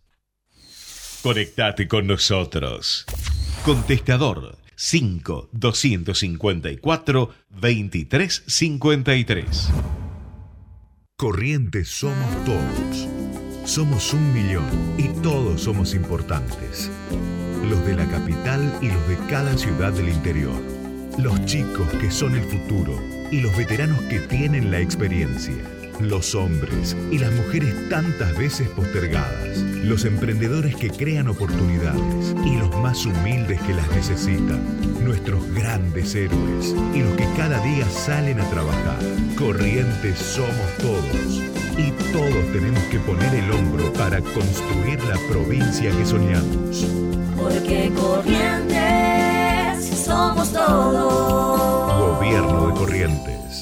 Conectate 1.21 1.87
con 1.87 2.07
nosotros. 2.07 3.05
Contestador 3.63 4.57
5 4.75 5.49
254 5.53 7.29
2353. 7.49 9.69
Corrientes 11.15 11.87
somos 11.87 12.43
todos. 12.43 13.07
Somos 13.63 14.13
un 14.13 14.33
millón 14.33 14.65
y 14.97 15.07
todos 15.21 15.61
somos 15.61 15.95
importantes. 15.95 16.91
Los 17.69 17.85
de 17.85 17.95
la 17.95 18.05
capital 18.09 18.77
y 18.81 18.87
los 18.87 19.07
de 19.07 19.15
cada 19.29 19.57
ciudad 19.57 19.93
del 19.93 20.09
interior. 20.09 20.61
Los 21.17 21.45
chicos 21.45 21.87
que 22.01 22.11
son 22.11 22.35
el 22.35 22.43
futuro 22.43 23.01
y 23.31 23.39
los 23.39 23.55
veteranos 23.55 24.01
que 24.09 24.19
tienen 24.19 24.71
la 24.71 24.81
experiencia. 24.81 25.82
Los 26.03 26.35
hombres 26.35 26.97
y 27.11 27.17
las 27.17 27.31
mujeres 27.31 27.73
tantas 27.89 28.37
veces 28.37 28.67
postergadas. 28.67 29.57
Los 29.85 30.03
emprendedores 30.03 30.75
que 30.75 30.89
crean 30.89 31.29
oportunidades 31.29 32.35
y 32.45 32.57
los 32.57 32.75
más 32.79 33.05
humildes 33.05 33.61
que 33.61 33.73
las 33.73 33.89
necesitan. 33.91 34.61
Nuestros 35.05 35.49
grandes 35.53 36.13
héroes 36.13 36.75
y 36.93 36.99
los 36.99 37.15
que 37.15 37.25
cada 37.37 37.63
día 37.63 37.87
salen 37.89 38.41
a 38.41 38.49
trabajar. 38.49 38.99
Corrientes 39.37 40.19
somos 40.19 40.77
todos. 40.79 41.41
Y 41.77 41.91
todos 42.11 42.51
tenemos 42.51 42.83
que 42.91 42.99
poner 42.99 43.33
el 43.33 43.49
hombro 43.51 43.93
para 43.93 44.19
construir 44.19 45.01
la 45.05 45.15
provincia 45.29 45.89
que 45.89 46.05
soñamos. 46.05 46.85
Porque 47.37 47.89
corrientes 47.95 48.75
somos 50.05 50.51
todos. 50.51 52.17
Gobierno 52.17 52.67
de 52.67 52.73
Corrientes. 52.73 53.52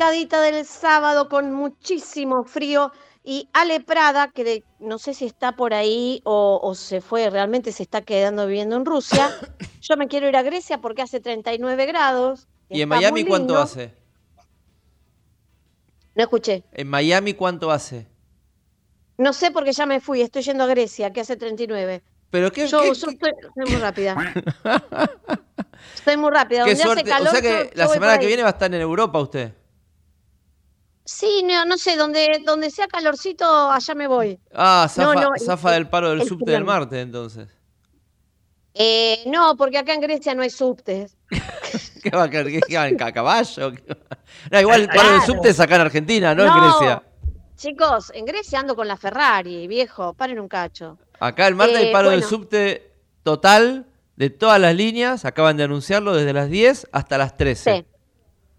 Picadita 0.00 0.42
del 0.42 0.66
sábado 0.66 1.30
con 1.30 1.54
muchísimo 1.54 2.44
frío 2.44 2.92
y 3.24 3.48
Ale 3.54 3.80
Prada, 3.80 4.28
que 4.30 4.44
de- 4.44 4.64
no 4.78 4.98
sé 4.98 5.14
si 5.14 5.24
está 5.24 5.52
por 5.52 5.72
ahí 5.72 6.20
o, 6.24 6.60
o 6.62 6.74
se 6.74 7.00
fue, 7.00 7.30
realmente 7.30 7.72
se 7.72 7.82
está 7.82 8.02
quedando 8.02 8.46
viviendo 8.46 8.76
en 8.76 8.84
Rusia. 8.84 9.30
Yo 9.80 9.96
me 9.96 10.06
quiero 10.06 10.28
ir 10.28 10.36
a 10.36 10.42
Grecia 10.42 10.82
porque 10.82 11.00
hace 11.00 11.20
39 11.20 11.86
grados. 11.86 12.46
¿Y 12.68 12.82
en 12.82 12.90
Miami 12.90 13.24
cuánto 13.24 13.56
hace? 13.56 13.94
No 16.14 16.22
escuché. 16.24 16.62
¿En 16.72 16.88
Miami 16.88 17.32
cuánto 17.32 17.70
hace? 17.70 18.06
No 19.16 19.32
sé 19.32 19.50
porque 19.50 19.72
ya 19.72 19.86
me 19.86 20.00
fui, 20.00 20.20
estoy 20.20 20.42
yendo 20.42 20.64
a 20.64 20.66
Grecia, 20.66 21.10
que 21.10 21.22
hace 21.22 21.36
39. 21.38 22.02
¿Pero 22.28 22.52
qué, 22.52 22.66
Yo, 22.66 22.80
qué- 22.80 22.86
yo 22.88 22.92
estoy, 22.92 23.16
soy 23.54 23.64
muy 23.72 23.80
rápida. 23.80 24.14
Estoy 25.94 26.16
muy 26.18 26.30
rápida. 26.30 26.64
qué 26.64 26.70
Donde 26.70 26.82
hace 26.82 26.82
suerte? 26.82 27.04
calor, 27.10 27.28
o 27.28 27.30
sea 27.30 27.40
que 27.40 27.48
yo- 27.48 27.70
la 27.74 27.88
semana 27.88 28.18
que 28.18 28.26
viene 28.26 28.42
va 28.42 28.50
a 28.50 28.52
estar 28.52 28.72
en 28.74 28.80
Europa 28.80 29.18
usted. 29.20 29.52
Sí, 31.06 31.42
no, 31.44 31.64
no 31.64 31.78
sé, 31.78 31.96
donde, 31.96 32.42
donde 32.44 32.68
sea 32.70 32.88
calorcito, 32.88 33.70
allá 33.70 33.94
me 33.94 34.08
voy. 34.08 34.38
Ah, 34.52 34.88
zafa, 34.90 35.14
no, 35.14 35.30
zafa 35.38 35.68
el- 35.70 35.74
del 35.84 35.88
paro 35.88 36.10
del 36.10 36.22
el 36.22 36.28
subte 36.28 36.50
del 36.50 36.64
plan. 36.64 36.80
martes, 36.80 37.00
entonces. 37.02 37.48
Eh, 38.74 39.22
no, 39.26 39.56
porque 39.56 39.78
acá 39.78 39.94
en 39.94 40.00
Grecia 40.00 40.34
no 40.34 40.42
hay 40.42 40.50
subtes. 40.50 41.16
¿Qué 42.02 42.10
va 42.10 42.24
a? 42.24 42.28
¿Qué, 42.30 42.60
qué 42.68 42.96
ca- 42.96 43.12
caballo? 43.12 43.72
No, 44.50 44.60
igual 44.60 44.82
el 44.82 44.88
paro 44.88 45.12
del 45.12 45.22
subte 45.22 45.48
es 45.50 45.60
acá 45.60 45.76
en 45.76 45.80
Argentina, 45.82 46.34
no, 46.34 46.44
en. 46.44 46.60
Grecia. 46.62 47.02
Chicos, 47.56 48.12
en 48.14 48.26
Grecia 48.26 48.60
ando 48.60 48.76
con 48.76 48.86
la 48.86 48.96
Ferrari, 48.98 49.66
viejo, 49.66 50.12
paren 50.12 50.38
un 50.40 50.48
cacho. 50.48 50.98
Acá 51.20 51.46
el 51.46 51.54
martes 51.54 51.76
hay 51.78 51.86
Eh, 51.86 51.92
paro 51.92 52.10
del 52.10 52.22
subte 52.22 52.92
total 53.22 53.86
de 54.16 54.28
todas 54.28 54.60
las 54.60 54.74
líneas. 54.74 55.24
Acaban 55.24 55.56
de 55.56 55.62
anunciarlo 55.64 56.14
desde 56.14 56.34
las 56.34 56.50
10 56.50 56.88
hasta 56.92 57.16
las 57.16 57.36
13. 57.38 57.76
Sí. 57.76 57.86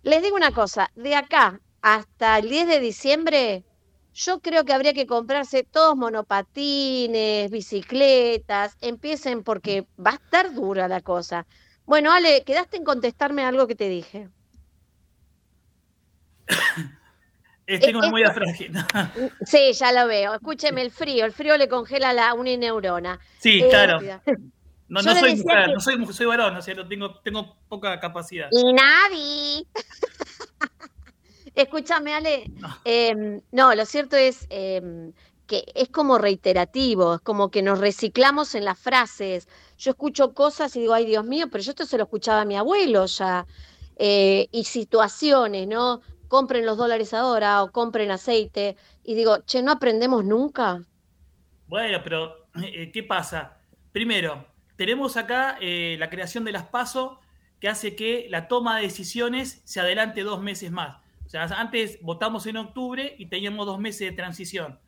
Les 0.02 0.24
digo 0.24 0.36
una 0.36 0.52
cosa, 0.52 0.90
de 0.96 1.14
acá 1.16 1.60
hasta 1.96 2.38
el 2.40 2.50
10 2.50 2.68
de 2.68 2.80
diciembre, 2.80 3.64
yo 4.14 4.40
creo 4.40 4.66
que 4.66 4.74
habría 4.74 4.94
que 4.94 5.06
comprarse 5.08 5.64
todos 5.64 5.96
monopatines, 5.96 7.50
bicicletas, 7.52 8.76
empiecen 8.82 9.44
porque 9.44 9.88
va 10.04 10.12
a 10.12 10.16
estar 10.16 10.54
dura 10.54 10.88
la 10.88 11.02
cosa. 11.02 11.46
Bueno, 11.86 12.12
Ale, 12.12 12.44
quedaste 12.44 12.78
en 12.78 12.84
contestarme 12.84 13.44
algo 13.46 13.68
que 13.68 13.76
te 13.76 13.88
dije. 13.90 14.30
Eh, 17.66 17.80
tengo 17.80 18.00
Eh, 18.00 18.04
memoria 18.04 18.28
esto- 18.28 18.40
frágil. 18.40 18.72
Sí, 19.46 19.74
ya 19.74 19.92
lo 19.92 20.08
veo. 20.08 20.34
Escúcheme, 20.36 20.82
el 20.82 20.92
frío, 20.92 21.26
el 21.26 21.34
frío 21.34 21.58
le 21.58 21.68
congela 21.68 22.14
la, 22.14 22.34
una 22.34 22.56
neurona. 22.56 23.20
Sí, 23.40 23.62
Eh, 23.62 23.68
claro. 23.70 24.00
No, 24.90 25.02
soy 25.04 25.36
mujer, 25.36 25.66
que- 25.66 25.74
no 25.74 25.80
soy, 25.82 26.14
soy 26.14 26.26
varón, 26.28 26.56
o 26.56 26.62
sea, 26.62 26.74
tengo, 26.88 27.20
tengo 27.20 27.58
poca 27.68 28.00
capacidad. 28.00 28.48
Y 28.52 28.72
nadie. 28.74 29.68
Escúchame, 31.58 32.14
Ale. 32.14 32.52
em, 32.86 33.42
no, 33.52 33.74
lo 33.74 33.86
cierto 33.86 34.16
es 34.16 34.46
em, 34.52 35.12
que 35.48 35.66
es 35.74 35.90
como 35.90 36.20
reiterativo, 36.20 37.16
es 37.16 37.22
como 37.22 37.50
que 37.50 37.64
nos 37.64 37.80
reciclamos 37.80 38.54
en 38.54 38.64
las 38.64 38.78
frases. 38.78 39.48
Yo 39.80 39.92
escucho 39.92 40.36
cosas 40.36 40.76
y 40.76 40.82
digo, 40.82 40.94
ay 40.94 41.08
Dios 41.08 41.26
mío, 41.26 41.48
pero 41.52 41.64
yo 41.64 41.72
esto 41.72 41.86
se 41.86 41.98
lo 41.98 42.04
escuchaba 42.04 42.42
a 42.42 42.46
mi 42.46 42.56
abuelo 42.56 43.08
ya. 43.08 43.48
Eh, 43.96 44.48
y 44.52 44.66
situaciones, 44.66 45.68
¿no? 45.68 46.02
Compren 46.28 46.64
los 46.64 46.78
dólares 46.78 47.16
ahora 47.16 47.64
o 47.64 47.72
compren 47.72 48.12
aceite. 48.12 48.76
Y 49.04 49.16
digo, 49.16 49.40
che, 49.48 49.64
¿no 49.64 49.72
aprendemos 49.72 50.24
nunca? 50.24 50.84
Bueno, 51.66 52.02
pero 52.04 52.48
eh, 52.62 52.92
¿qué 52.92 53.02
pasa? 53.02 53.58
Primero, 53.92 54.46
tenemos 54.76 55.18
acá 55.18 55.58
eh, 55.60 55.96
la 55.98 56.12
creación 56.12 56.44
de 56.44 56.52
las 56.52 56.68
PASO 56.68 57.20
que 57.60 57.68
hace 57.68 57.96
que 57.96 58.28
la 58.30 58.48
toma 58.48 58.78
de 58.78 58.84
decisiones 58.84 59.64
se 59.66 59.80
adelante 59.80 60.22
dos 60.22 60.40
meses 60.40 60.70
más. 60.70 61.07
O 61.28 61.30
sea, 61.30 61.44
antes 61.44 62.00
votamos 62.02 62.48
en 62.48 62.56
octubre 62.56 63.14
y 63.18 63.26
teníamos 63.26 63.66
dos 63.66 63.80
meses 63.80 64.10
de 64.10 64.16
transición. 64.16 64.80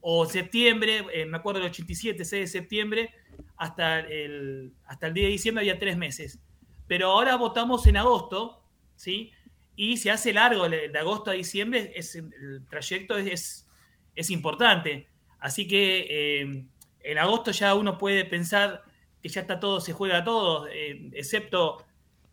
O 0.00 0.26
septiembre, 0.26 1.06
eh, 1.14 1.26
me 1.26 1.36
acuerdo 1.36 1.60
del 1.60 1.70
87, 1.70 2.24
6 2.24 2.40
de 2.40 2.46
septiembre, 2.48 3.14
hasta 3.56 4.00
el, 4.00 4.72
hasta 4.86 5.06
el 5.06 5.14
día 5.14 5.24
de 5.24 5.30
diciembre 5.30 5.62
había 5.62 5.78
tres 5.78 5.96
meses. 5.96 6.40
Pero 6.88 7.12
ahora 7.12 7.36
votamos 7.36 7.86
en 7.86 7.98
agosto, 7.98 8.64
¿sí? 8.96 9.30
Y 9.76 9.98
se 9.98 10.10
hace 10.10 10.32
largo 10.32 10.68
de 10.68 10.98
agosto 10.98 11.30
a 11.30 11.34
diciembre, 11.34 11.92
es, 11.94 12.16
el 12.16 12.66
trayecto 12.68 13.16
es, 13.16 13.32
es, 13.32 13.68
es 14.16 14.30
importante. 14.30 15.06
Así 15.38 15.68
que 15.68 16.06
eh, 16.10 16.64
en 17.00 17.18
agosto 17.18 17.52
ya 17.52 17.76
uno 17.76 17.96
puede 17.96 18.24
pensar 18.24 18.82
que 19.22 19.28
ya 19.28 19.42
está 19.42 19.60
todo, 19.60 19.80
se 19.80 19.92
juega 19.92 20.24
todo, 20.24 20.66
eh, 20.66 21.10
excepto 21.12 21.84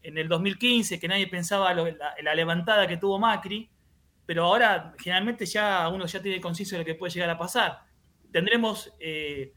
en 0.04 0.18
el 0.18 0.28
2015, 0.28 1.00
que 1.00 1.08
nadie 1.08 1.28
pensaba 1.28 1.74
lo- 1.74 1.88
la, 1.90 2.36
levantada 2.36 2.88
que 2.88 2.98
tuvo 2.98 3.20
Macri, 3.20 3.70
pero 4.26 4.46
ahora 4.46 4.94
generalmente 5.00 5.46
ya 5.46 5.88
uno 5.90 6.06
ya 6.06 6.22
tiene 6.22 6.40
conciencia 6.42 6.78
de 6.78 6.84
lo 6.84 6.86
que 6.86 6.96
puede 6.96 7.14
llegar 7.14 7.30
a 7.30 7.38
pasar. 7.38 7.80
Tendremos 8.32 8.94
eh, 9.00 9.54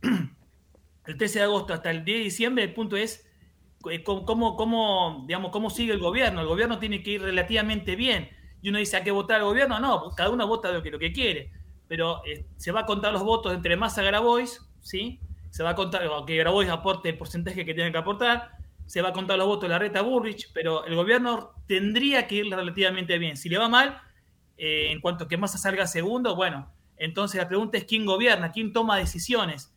el 1.06 1.16
13 1.16 1.38
de 1.40 1.44
agosto 1.44 1.74
hasta 1.74 1.90
el 1.90 2.04
10 2.04 2.18
de 2.18 2.24
diciembre, 2.24 2.64
el 2.64 2.74
punto 2.74 2.96
es 2.96 3.26
eh, 3.90 4.02
cómo, 4.02 4.56
cómo, 4.56 5.24
digamos, 5.26 5.50
cómo 5.50 5.70
sigue 5.70 5.92
el 5.92 5.98
gobierno. 6.00 6.40
El 6.40 6.46
gobierno 6.46 6.78
tiene 6.78 7.02
que 7.02 7.12
ir 7.12 7.22
relativamente 7.22 7.96
bien. 7.96 8.30
Y 8.62 8.68
uno 8.68 8.78
dice, 8.78 8.96
¿a 8.96 9.04
qué 9.04 9.10
votar 9.10 9.38
al 9.40 9.46
gobierno? 9.46 9.80
No, 9.80 10.10
cada 10.10 10.30
uno 10.30 10.46
vota 10.46 10.70
lo 10.70 10.82
que, 10.82 10.90
lo 10.90 10.98
que 10.98 11.12
quiere. 11.12 11.50
Pero 11.88 12.22
eh, 12.26 12.44
se 12.56 12.72
va 12.72 12.80
a 12.80 12.86
contar 12.86 13.12
los 13.12 13.22
votos 13.24 13.54
entre 13.54 13.76
Massa 13.76 14.02
Grabois, 14.02 14.60
¿sí? 14.82 15.18
Se 15.50 15.62
va 15.62 15.70
a 15.70 15.74
contar 15.74 16.02
que 16.26 16.36
Grabois 16.36 16.68
aporte 16.68 17.08
el 17.08 17.18
porcentaje 17.18 17.64
que 17.64 17.74
tiene 17.74 17.90
que 17.90 17.98
aportar. 17.98 18.52
Se 18.90 19.02
va 19.02 19.10
a 19.10 19.12
contar 19.12 19.38
los 19.38 19.46
votos 19.46 19.62
de 19.62 19.68
la 19.68 19.78
reta 19.78 20.02
Burrich, 20.02 20.50
pero 20.52 20.84
el 20.84 20.96
gobierno 20.96 21.52
tendría 21.68 22.26
que 22.26 22.34
ir 22.34 22.50
relativamente 22.50 23.18
bien. 23.18 23.36
Si 23.36 23.48
le 23.48 23.56
va 23.56 23.68
mal, 23.68 24.02
eh, 24.56 24.88
en 24.90 25.00
cuanto 25.00 25.28
que 25.28 25.36
Massa 25.36 25.58
salga 25.58 25.86
segundo, 25.86 26.34
bueno, 26.34 26.74
entonces 26.96 27.40
la 27.40 27.46
pregunta 27.46 27.78
es 27.78 27.84
quién 27.84 28.04
gobierna, 28.04 28.50
quién 28.50 28.72
toma 28.72 28.96
decisiones. 28.96 29.72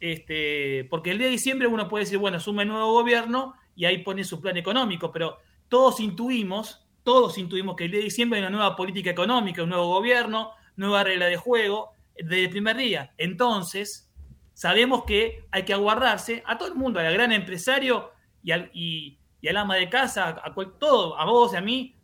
Este, 0.00 0.86
porque 0.88 1.10
el 1.10 1.18
día 1.18 1.26
de 1.26 1.32
diciembre 1.32 1.68
uno 1.68 1.88
puede 1.88 2.06
decir, 2.06 2.16
bueno, 2.16 2.38
asume 2.38 2.62
el 2.62 2.70
nuevo 2.70 2.90
gobierno 2.90 3.52
y 3.76 3.84
ahí 3.84 3.98
pone 3.98 4.24
su 4.24 4.40
plan 4.40 4.56
económico, 4.56 5.12
pero 5.12 5.36
todos 5.68 6.00
intuimos, 6.00 6.88
todos 7.02 7.36
intuimos 7.36 7.76
que 7.76 7.84
el 7.84 7.90
día 7.90 8.00
de 8.00 8.04
diciembre 8.04 8.38
hay 8.38 8.46
una 8.46 8.56
nueva 8.56 8.76
política 8.76 9.10
económica, 9.10 9.62
un 9.62 9.68
nuevo 9.68 9.88
gobierno, 9.88 10.52
nueva 10.76 11.04
regla 11.04 11.26
de 11.26 11.36
juego 11.36 11.90
desde 12.16 12.44
el 12.44 12.48
primer 12.48 12.78
día. 12.78 13.12
Entonces, 13.18 14.10
sabemos 14.54 15.04
que 15.04 15.44
hay 15.50 15.66
que 15.66 15.74
aguardarse 15.74 16.42
a 16.46 16.56
todo 16.56 16.68
el 16.68 16.76
mundo, 16.76 16.98
al 16.98 17.12
gran 17.12 17.30
empresario 17.30 18.16
y 18.42 18.52
al, 18.52 18.70
y, 18.72 19.18
y 19.40 19.48
al 19.48 19.56
ama 19.56 19.76
de 19.76 19.88
casa, 19.88 20.40
a, 20.42 20.52
cual- 20.54 20.74
todo, 20.78 21.18
a 21.18 21.24
vos 21.24 21.52
y 21.52 21.56
a 21.56 21.60
mí, 21.60 21.94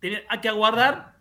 tener- 0.00 0.24
hay 0.28 0.40
que 0.40 0.48
aguardar, 0.48 1.16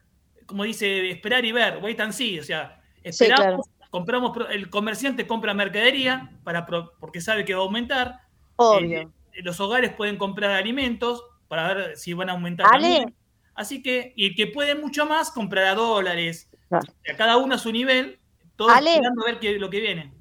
como 0.45 0.63
dice, 0.63 1.09
esperar 1.11 1.45
y 1.45 1.51
ver, 1.51 1.79
wait 1.81 1.99
and 1.99 2.13
see, 2.13 2.39
o 2.39 2.43
sea, 2.43 2.81
Sí, 3.03 3.09
esperamos, 3.25 3.67
claro. 3.67 3.89
compramos, 3.89 4.37
el 4.51 4.69
comerciante 4.69 5.25
compra 5.25 5.53
mercadería 5.53 6.37
para 6.43 6.65
porque 6.99 7.19
sabe 7.21 7.45
que 7.45 7.53
va 7.55 7.61
a 7.61 7.63
aumentar. 7.65 8.19
Obvio. 8.57 9.11
Eh, 9.33 9.41
los 9.43 9.59
hogares 9.59 9.93
pueden 9.93 10.17
comprar 10.17 10.51
alimentos 10.51 11.23
para 11.47 11.73
ver 11.73 11.97
si 11.97 12.13
van 12.13 12.29
a 12.29 12.33
aumentar 12.33 12.69
también. 12.69 13.15
Así 13.55 13.81
que, 13.81 14.13
y 14.15 14.27
el 14.27 14.35
que 14.35 14.47
puede 14.47 14.75
mucho 14.75 15.05
más, 15.05 15.31
comprará 15.31 15.73
dólares. 15.73 16.49
A 16.69 16.81
cada 17.17 17.37
uno 17.37 17.55
a 17.55 17.57
su 17.57 17.71
nivel, 17.71 18.19
todos 18.55 18.71
esperando 18.77 19.23
a 19.23 19.25
ver 19.25 19.39
qué, 19.39 19.57
lo 19.57 19.69
que 19.69 19.79
viene. 19.81 20.13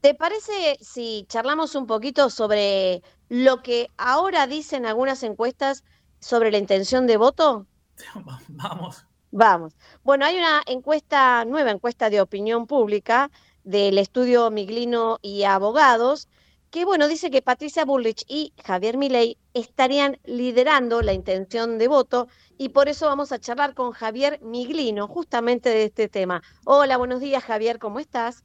¿Te 0.00 0.14
parece 0.14 0.76
si 0.80 1.24
charlamos 1.28 1.74
un 1.74 1.86
poquito 1.86 2.30
sobre 2.30 3.02
lo 3.28 3.62
que 3.62 3.90
ahora 3.96 4.46
dicen 4.46 4.86
algunas 4.86 5.22
encuestas 5.22 5.84
sobre 6.20 6.50
la 6.50 6.58
intención 6.58 7.06
de 7.06 7.16
voto? 7.16 7.66
Vamos. 8.48 9.04
Vamos. 9.30 9.76
Bueno, 10.02 10.24
hay 10.24 10.38
una 10.38 10.62
encuesta, 10.66 11.44
nueva 11.44 11.70
encuesta 11.70 12.08
de 12.08 12.20
opinión 12.20 12.66
pública 12.66 13.30
del 13.62 13.98
estudio 13.98 14.50
Miglino 14.50 15.18
y 15.20 15.44
Abogados, 15.44 16.28
que 16.70 16.86
bueno, 16.86 17.08
dice 17.08 17.30
que 17.30 17.42
Patricia 17.42 17.84
Bullrich 17.84 18.24
y 18.26 18.54
Javier 18.64 18.96
Milei 18.96 19.36
estarían 19.52 20.18
liderando 20.24 21.02
la 21.02 21.12
intención 21.12 21.78
de 21.78 21.88
voto 21.88 22.28
y 22.56 22.70
por 22.70 22.88
eso 22.88 23.06
vamos 23.06 23.32
a 23.32 23.38
charlar 23.38 23.74
con 23.74 23.92
Javier 23.92 24.40
Miglino 24.42 25.08
justamente 25.08 25.68
de 25.68 25.84
este 25.84 26.08
tema. 26.08 26.42
Hola, 26.64 26.96
buenos 26.96 27.20
días 27.20 27.44
Javier, 27.44 27.78
¿cómo 27.78 28.00
estás? 28.00 28.44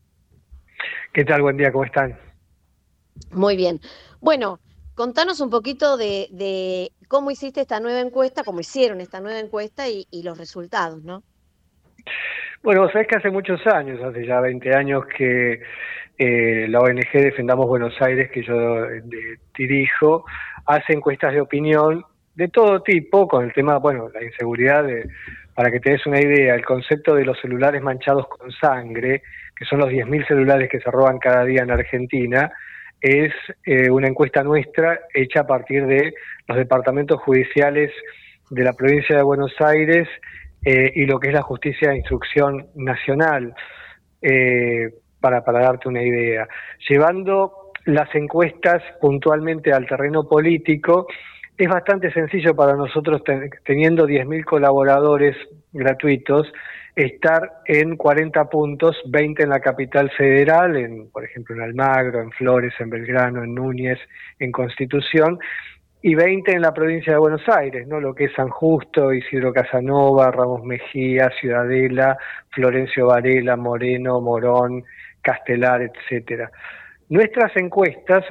¿Qué 1.14 1.24
tal? 1.24 1.41
Buen 1.41 1.58
día, 1.58 1.72
¿cómo 1.72 1.86
están? 1.86 2.18
Muy 3.32 3.55
bien. 3.55 3.80
Bueno, 4.20 4.60
contanos 4.96 5.39
un 5.41 5.50
poquito 5.50 5.98
de, 5.98 6.28
de 6.32 6.91
cómo 7.08 7.32
hiciste 7.32 7.62
esta 7.62 7.80
nueva 7.80 8.00
encuesta, 8.00 8.44
cómo 8.44 8.60
hicieron 8.60 9.02
esta 9.02 9.20
nueva 9.20 9.39
encuesta 9.39 9.88
y, 9.89 10.06
y 10.12 10.24
los 10.24 10.38
resultados, 10.38 11.04
¿no? 11.04 11.24
Bueno, 12.64 12.88
sabes 12.91 13.08
que 13.08 13.18
hace 13.18 13.30
muchos 13.30 13.66
años, 13.68 14.02
hace 14.02 14.26
ya 14.26 14.39
20 14.39 14.74
años 14.74 15.04
que 15.18 15.62
eh, 16.18 16.68
la 16.70 16.80
ONG 16.80 17.12
Defendamos 17.12 17.68
Buenos 17.68 17.94
Aires, 18.02 18.32
que 18.32 18.44
yo 18.44 18.86
eh, 18.86 19.04
dirijo, 19.58 20.24
hace 20.66 20.94
encuestas 20.94 21.34
de 21.34 21.41
opinión 21.41 22.06
de 22.36 22.48
todo 22.48 22.82
tipo 22.82 23.28
con 23.28 23.44
el 23.46 23.54
tema, 23.54 23.78
bueno, 23.78 24.10
la 24.14 24.24
inseguridad, 24.24 24.84
de, 24.84 25.08
para 25.54 25.72
que 25.72 25.80
te 25.80 25.91
des 25.91 26.06
una 26.06 26.22
idea, 26.22 26.56
el 26.56 26.66
concepto 26.66 27.16
de 27.16 27.26
los 27.26 27.39
celulares 27.41 27.82
manchados 27.82 28.28
con 28.28 28.52
sangre, 28.52 29.22
que 29.56 29.66
son 29.66 29.80
los 29.80 29.89
10.000 29.89 30.28
celulares 30.28 30.70
que 30.70 30.80
se 30.80 30.89
roban 30.89 31.20
cada 31.20 31.44
día 31.44 31.64
en 31.64 31.72
Argentina, 31.72 32.52
es 33.04 33.34
eh, 33.66 33.91
una 33.91 34.08
encuesta 34.08 34.43
nuestra 34.43 35.01
hecha 35.14 35.41
a 35.41 35.47
partir 35.47 35.86
de 35.86 36.14
los 36.47 36.58
departamentos 36.58 37.20
judiciales 37.22 37.91
de 38.49 38.64
la 38.64 38.72
provincia 38.72 39.18
de 39.18 39.24
Buenos 39.24 39.54
Aires 39.60 40.08
eh, 40.64 40.89
y 40.95 41.06
lo 41.06 41.20
que 41.20 41.28
es 41.28 41.34
la 41.34 41.41
justicia 41.41 41.89
de 41.89 41.97
instrucción 41.97 42.68
nacional, 42.76 43.54
eh, 44.22 44.89
para, 45.20 45.43
para 45.43 45.60
darte 45.60 45.89
una 45.89 46.01
idea. 46.01 46.47
Llevando 46.88 47.72
las 47.84 48.14
encuestas 48.16 48.82
puntualmente 49.01 49.74
al 49.74 49.86
terreno 49.86 50.26
político, 50.26 51.08
es 51.58 51.68
bastante 51.68 52.10
sencillo 52.14 52.56
para 52.56 52.76
nosotros, 52.76 53.22
teniendo 53.66 54.08
10.000 54.08 54.45
colaboradores 54.45 55.36
gratuitos, 55.74 56.51
estar 56.96 57.62
en 57.66 57.98
40 57.98 58.46
puntos, 58.50 58.96
20 59.08 59.44
en 59.44 59.50
la 59.50 59.60
capital 59.60 60.12
federal, 60.12 60.76
en, 60.76 61.10
por 61.10 61.24
ejemplo 61.24 61.56
en 61.56 61.62
Almagro, 61.62 62.22
en 62.22 62.32
Flores, 62.32 62.74
en 62.80 62.89
Belgrano, 62.89 63.44
en 63.44 63.56
Núñez, 63.56 64.00
en 64.39 64.52
Constitución, 64.52 65.39
y 66.06 66.16
20 66.16 66.52
en 66.52 66.62
la 66.62 66.74
provincia 66.74 67.14
de 67.14 67.20
Buenos 67.20 67.48
Aires, 67.48 67.88
¿no? 67.88 68.00
Lo 68.00 68.14
que 68.14 68.26
es 68.26 68.34
San 68.34 68.50
Justo, 68.50 69.14
Isidro 69.14 69.54
Casanova, 69.54 70.32
Ramos 70.32 70.64
Mejía, 70.66 71.32
Ciudadela, 71.39 72.18
Florencio 72.50 73.08
Varela, 73.08 73.56
Moreno, 73.56 74.20
Morón, 74.20 74.84
Castelar, 75.22 75.82
etcétera. 75.82 76.52
Nuestras 77.08 77.56
encuestas 77.56 78.26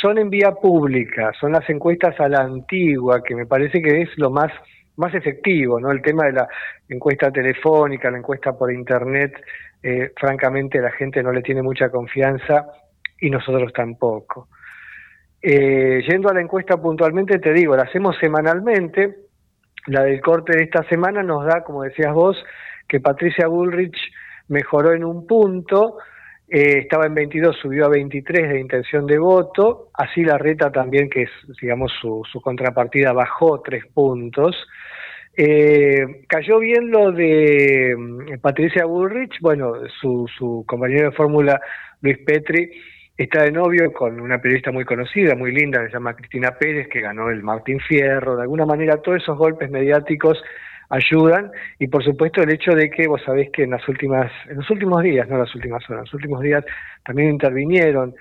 son 0.00 0.18
en 0.18 0.30
vía 0.30 0.50
pública, 0.50 1.32
son 1.40 1.52
las 1.52 1.68
encuestas 1.70 2.18
a 2.18 2.28
la 2.28 2.40
antigua, 2.40 3.22
que 3.22 3.36
me 3.36 3.46
parece 3.46 3.80
que 3.80 4.02
es 4.02 4.10
lo 4.16 4.30
más 4.30 4.52
más 4.96 5.14
efectivo, 5.14 5.80
¿no? 5.80 5.90
El 5.90 6.02
tema 6.02 6.26
de 6.26 6.32
la 6.32 6.48
encuesta 6.88 7.30
telefónica, 7.30 8.10
la 8.10 8.18
encuesta 8.18 8.52
por 8.56 8.72
internet, 8.72 9.32
eh, 9.82 10.12
francamente 10.16 10.80
la 10.80 10.92
gente 10.92 11.22
no 11.22 11.32
le 11.32 11.42
tiene 11.42 11.62
mucha 11.62 11.90
confianza 11.90 12.66
y 13.18 13.30
nosotros 13.30 13.72
tampoco. 13.72 14.48
Eh, 15.40 16.02
yendo 16.08 16.28
a 16.28 16.34
la 16.34 16.40
encuesta 16.40 16.76
puntualmente, 16.76 17.38
te 17.38 17.52
digo, 17.52 17.76
la 17.76 17.82
hacemos 17.82 18.16
semanalmente. 18.18 19.16
La 19.86 20.04
del 20.04 20.20
corte 20.20 20.56
de 20.56 20.64
esta 20.64 20.84
semana 20.84 21.22
nos 21.24 21.44
da, 21.44 21.64
como 21.64 21.82
decías 21.82 22.12
vos, 22.12 22.36
que 22.86 23.00
Patricia 23.00 23.48
Bullrich 23.48 23.96
mejoró 24.48 24.92
en 24.92 25.04
un 25.04 25.26
punto, 25.26 25.98
eh, 26.54 26.80
estaba 26.80 27.06
en 27.06 27.14
22, 27.14 27.56
subió 27.56 27.86
a 27.86 27.88
23 27.88 28.50
de 28.50 28.60
intención 28.60 29.06
de 29.06 29.18
voto, 29.18 29.88
así 29.94 30.22
la 30.22 30.36
reta 30.36 30.70
también, 30.70 31.08
que 31.08 31.22
es, 31.22 31.30
digamos, 31.62 31.90
su, 31.98 32.22
su 32.30 32.42
contrapartida, 32.42 33.14
bajó 33.14 33.62
tres 33.62 33.86
puntos. 33.86 34.54
Eh, 35.34 36.26
cayó 36.28 36.58
bien 36.58 36.90
lo 36.90 37.10
de 37.10 37.94
mm, 37.96 38.38
Patricia 38.42 38.84
Bullrich, 38.84 39.40
bueno, 39.40 39.72
su, 39.98 40.28
su 40.36 40.62
compañero 40.68 41.08
de 41.08 41.16
fórmula, 41.16 41.58
Luis 42.02 42.18
Petri, 42.18 42.70
está 43.16 43.44
de 43.44 43.52
novio 43.52 43.90
con 43.90 44.20
una 44.20 44.38
periodista 44.38 44.70
muy 44.70 44.84
conocida, 44.84 45.34
muy 45.34 45.52
linda, 45.52 45.80
que 45.80 45.86
se 45.86 45.94
llama 45.94 46.14
Cristina 46.14 46.50
Pérez, 46.50 46.86
que 46.88 47.00
ganó 47.00 47.30
el 47.30 47.42
Martín 47.42 47.80
Fierro. 47.80 48.36
De 48.36 48.42
alguna 48.42 48.66
manera, 48.66 48.98
todos 48.98 49.22
esos 49.22 49.38
golpes 49.38 49.70
mediáticos 49.70 50.36
ayudan. 50.92 51.50
Y 51.78 51.88
por 51.88 52.04
supuesto 52.04 52.42
el 52.42 52.50
hecho 52.50 52.72
de 52.72 52.90
que 52.90 53.08
vos 53.08 53.20
sabés 53.24 53.50
que 53.50 53.64
en 53.64 53.70
las 53.70 53.86
últimas 53.88 54.30
en 54.48 54.56
los 54.56 54.70
últimos 54.70 55.02
días 55.02 55.26
no 55.28 55.38
las 55.38 55.54
últimas 55.54 55.82
horas 55.88 56.00
en 56.00 56.04
los 56.04 56.14
últimos 56.14 56.42
días 56.42 56.64
también 57.02 57.30
intervinieron 57.30 58.14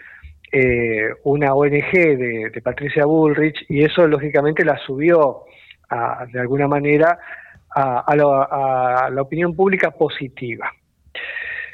eh, 0.51 1.09
una 1.24 1.53
ONG 1.53 1.91
de, 1.91 2.61
Patricia 2.63 3.05
Bullrich 3.05 3.65
y 3.69 3.84
eso 3.84 4.07
lógicamente 4.07 4.63
la 4.63 4.78
subió 4.78 5.43
a, 5.89 6.26
de 6.32 6.39
alguna 6.39 6.67
manera 6.67 7.19
a, 7.69 8.05
a, 8.07 9.09
la 9.09 9.22
opinión 9.22 9.55
pública 9.55 9.91
positiva. 9.91 10.72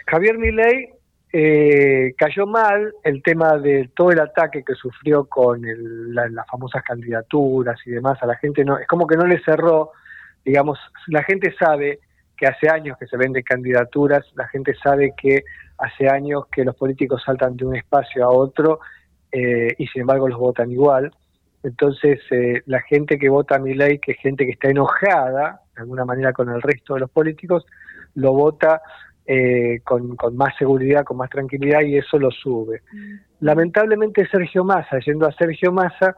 Javier 0.05 0.37
Milei 0.37 0.89
eh, 1.33 2.13
cayó 2.17 2.47
mal 2.47 2.93
el 3.03 3.21
tema 3.21 3.57
de 3.57 3.89
todo 3.95 4.11
el 4.11 4.19
ataque 4.19 4.63
que 4.63 4.75
sufrió 4.75 5.25
con 5.25 5.61
las 6.13 6.47
famosas 6.47 6.83
candidaturas 6.83 7.79
y 7.85 7.91
demás. 7.91 8.17
A 8.21 8.27
la 8.27 8.35
gente 8.37 8.63
no 8.63 8.77
es 8.77 8.87
como 8.87 9.05
que 9.05 9.17
no 9.17 9.25
le 9.25 9.39
cerró 9.43 9.91
digamos 10.47 10.79
la 11.07 11.23
gente 11.23 11.53
sabe 11.59 11.99
que 12.35 12.47
hace 12.47 12.69
años 12.69 12.97
que 12.97 13.05
se 13.05 13.17
venden 13.17 13.43
candidaturas 13.43 14.25
la 14.35 14.47
gente 14.47 14.73
sabe 14.81 15.13
que 15.15 15.43
hace 15.77 16.09
años 16.09 16.45
que 16.51 16.63
los 16.63 16.75
políticos 16.75 17.21
saltan 17.23 17.55
de 17.55 17.65
un 17.65 17.75
espacio 17.75 18.25
a 18.25 18.29
otro 18.29 18.79
eh, 19.31 19.75
y 19.77 19.87
sin 19.87 20.01
embargo 20.01 20.27
los 20.27 20.39
votan 20.39 20.71
igual 20.71 21.11
entonces 21.63 22.19
eh, 22.31 22.61
la 22.65 22.81
gente 22.81 23.19
que 23.19 23.29
vota 23.29 23.57
a 23.57 23.59
mi 23.59 23.73
ley 23.73 23.99
que 23.99 24.13
es 24.13 24.19
gente 24.19 24.45
que 24.45 24.51
está 24.51 24.69
enojada 24.69 25.61
de 25.75 25.81
alguna 25.81 26.05
manera 26.05 26.33
con 26.33 26.49
el 26.49 26.61
resto 26.61 26.93
de 26.93 27.01
los 27.01 27.11
políticos 27.11 27.65
lo 28.15 28.33
vota 28.33 28.81
eh, 29.29 29.81
con, 29.83 30.15
más 30.37 30.55
seguridad, 30.57 31.03
con 31.03 31.17
más 31.17 31.29
tranquilidad 31.29 31.81
y 31.81 31.97
eso 31.97 32.17
lo 32.17 32.31
sube. 32.31 32.81
Mm. 32.93 33.15
Lamentablemente 33.41 34.25
Sergio 34.29 34.63
Massa, 34.63 34.99
yendo 34.99 35.27
a 35.27 35.33
Sergio 35.33 35.73
Massa, 35.73 36.15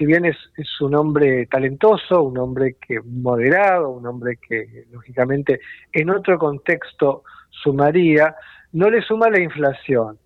si 0.00 0.06
bien 0.06 0.24
es, 0.24 0.36
un 0.80 0.94
hombre 0.94 1.44
talentoso, 1.44 2.22
un 2.22 2.38
hombre 2.38 2.76
que 2.80 3.00
moderado, 3.02 3.90
un 3.90 4.06
hombre 4.06 4.38
que 4.38 4.86
lógicamente 4.90 5.60
en 5.92 6.08
otro 6.08 6.38
contexto 6.38 7.22
sumaría, 7.50 8.34
no 8.72 8.88
le 8.88 9.02
suma 9.02 9.28
la 9.28 9.40
inflación. 9.40 10.18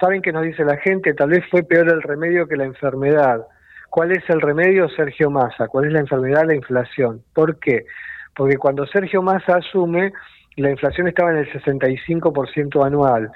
Saben 0.00 0.22
que 0.22 0.32
nos 0.32 0.44
dice 0.44 0.64
la 0.64 0.78
gente, 0.78 1.12
tal 1.12 1.28
vez 1.28 1.44
fue 1.50 1.62
peor 1.62 1.90
el 1.90 2.00
remedio 2.00 2.48
que 2.48 2.56
la 2.56 2.64
enfermedad. 2.64 3.46
¿Cuál 3.90 4.12
es 4.12 4.24
el 4.30 4.40
remedio, 4.40 4.88
Sergio 4.88 5.30
Massa? 5.30 5.68
¿Cuál 5.68 5.88
es 5.88 5.92
la 5.92 6.00
enfermedad? 6.00 6.46
La 6.46 6.54
inflación. 6.54 7.22
¿Por 7.34 7.58
qué? 7.58 7.84
Porque 8.34 8.56
cuando 8.56 8.86
Sergio 8.86 9.20
Massa 9.20 9.56
asume, 9.56 10.14
la 10.56 10.70
inflación 10.70 11.06
estaba 11.06 11.32
en 11.32 11.36
el 11.36 11.52
65% 11.52 12.82
anual 12.82 13.30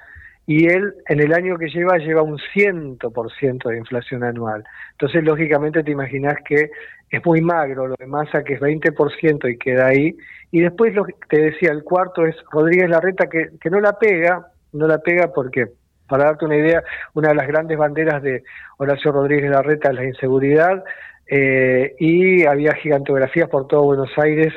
y 0.47 0.69
él 0.69 0.95
en 1.09 1.21
el 1.21 1.33
año 1.33 1.59
que 1.59 1.69
lleva 1.69 1.99
lleva 1.99 2.23
un 2.23 2.39
100% 2.39 3.69
de 3.69 3.79
inflación 3.79 4.23
anual. 4.23 4.65
Entonces, 4.93 5.25
lógicamente 5.25 5.83
te 5.83 5.91
imaginas 5.91 6.37
que 6.47 6.71
es 7.11 7.25
muy 7.25 7.41
magro 7.41 7.89
lo 7.89 7.95
de 7.99 8.07
masa, 8.07 8.45
que 8.45 8.55
es 8.55 8.61
20% 8.61 9.51
y 9.51 9.59
queda 9.59 9.89
ahí. 9.89 10.17
Y 10.53 10.61
después 10.61 10.95
lo 10.95 11.05
que 11.05 11.15
te 11.29 11.41
decía, 11.41 11.73
el 11.73 11.83
cuarto 11.83 12.25
es 12.25 12.37
Rodríguez 12.51 12.89
Larreta, 12.89 13.29
que, 13.29 13.51
que 13.61 13.71
no 13.71 13.81
la 13.81 13.99
pega, 13.99 14.47
no 14.73 14.87
la 14.87 14.99
pega 14.99 15.33
porque, 15.33 15.67
para 16.09 16.25
darte 16.25 16.45
una 16.45 16.57
idea, 16.57 16.83
una 17.15 17.31
de 17.31 17.35
las 17.35 17.49
grandes 17.49 17.77
banderas 17.77 18.23
de 18.23 18.45
Horacio 18.79 19.13
Rodríguez 19.13 19.51
Larreta 19.51 19.91
es 19.91 19.95
la 19.97 20.05
inseguridad, 20.05 20.85
eh, 21.29 21.95
y 21.99 22.47
había 22.47 22.75
gigantografías 22.75 23.49
por 23.49 23.67
todo 23.67 23.83
Buenos 23.83 24.11
Aires 24.17 24.55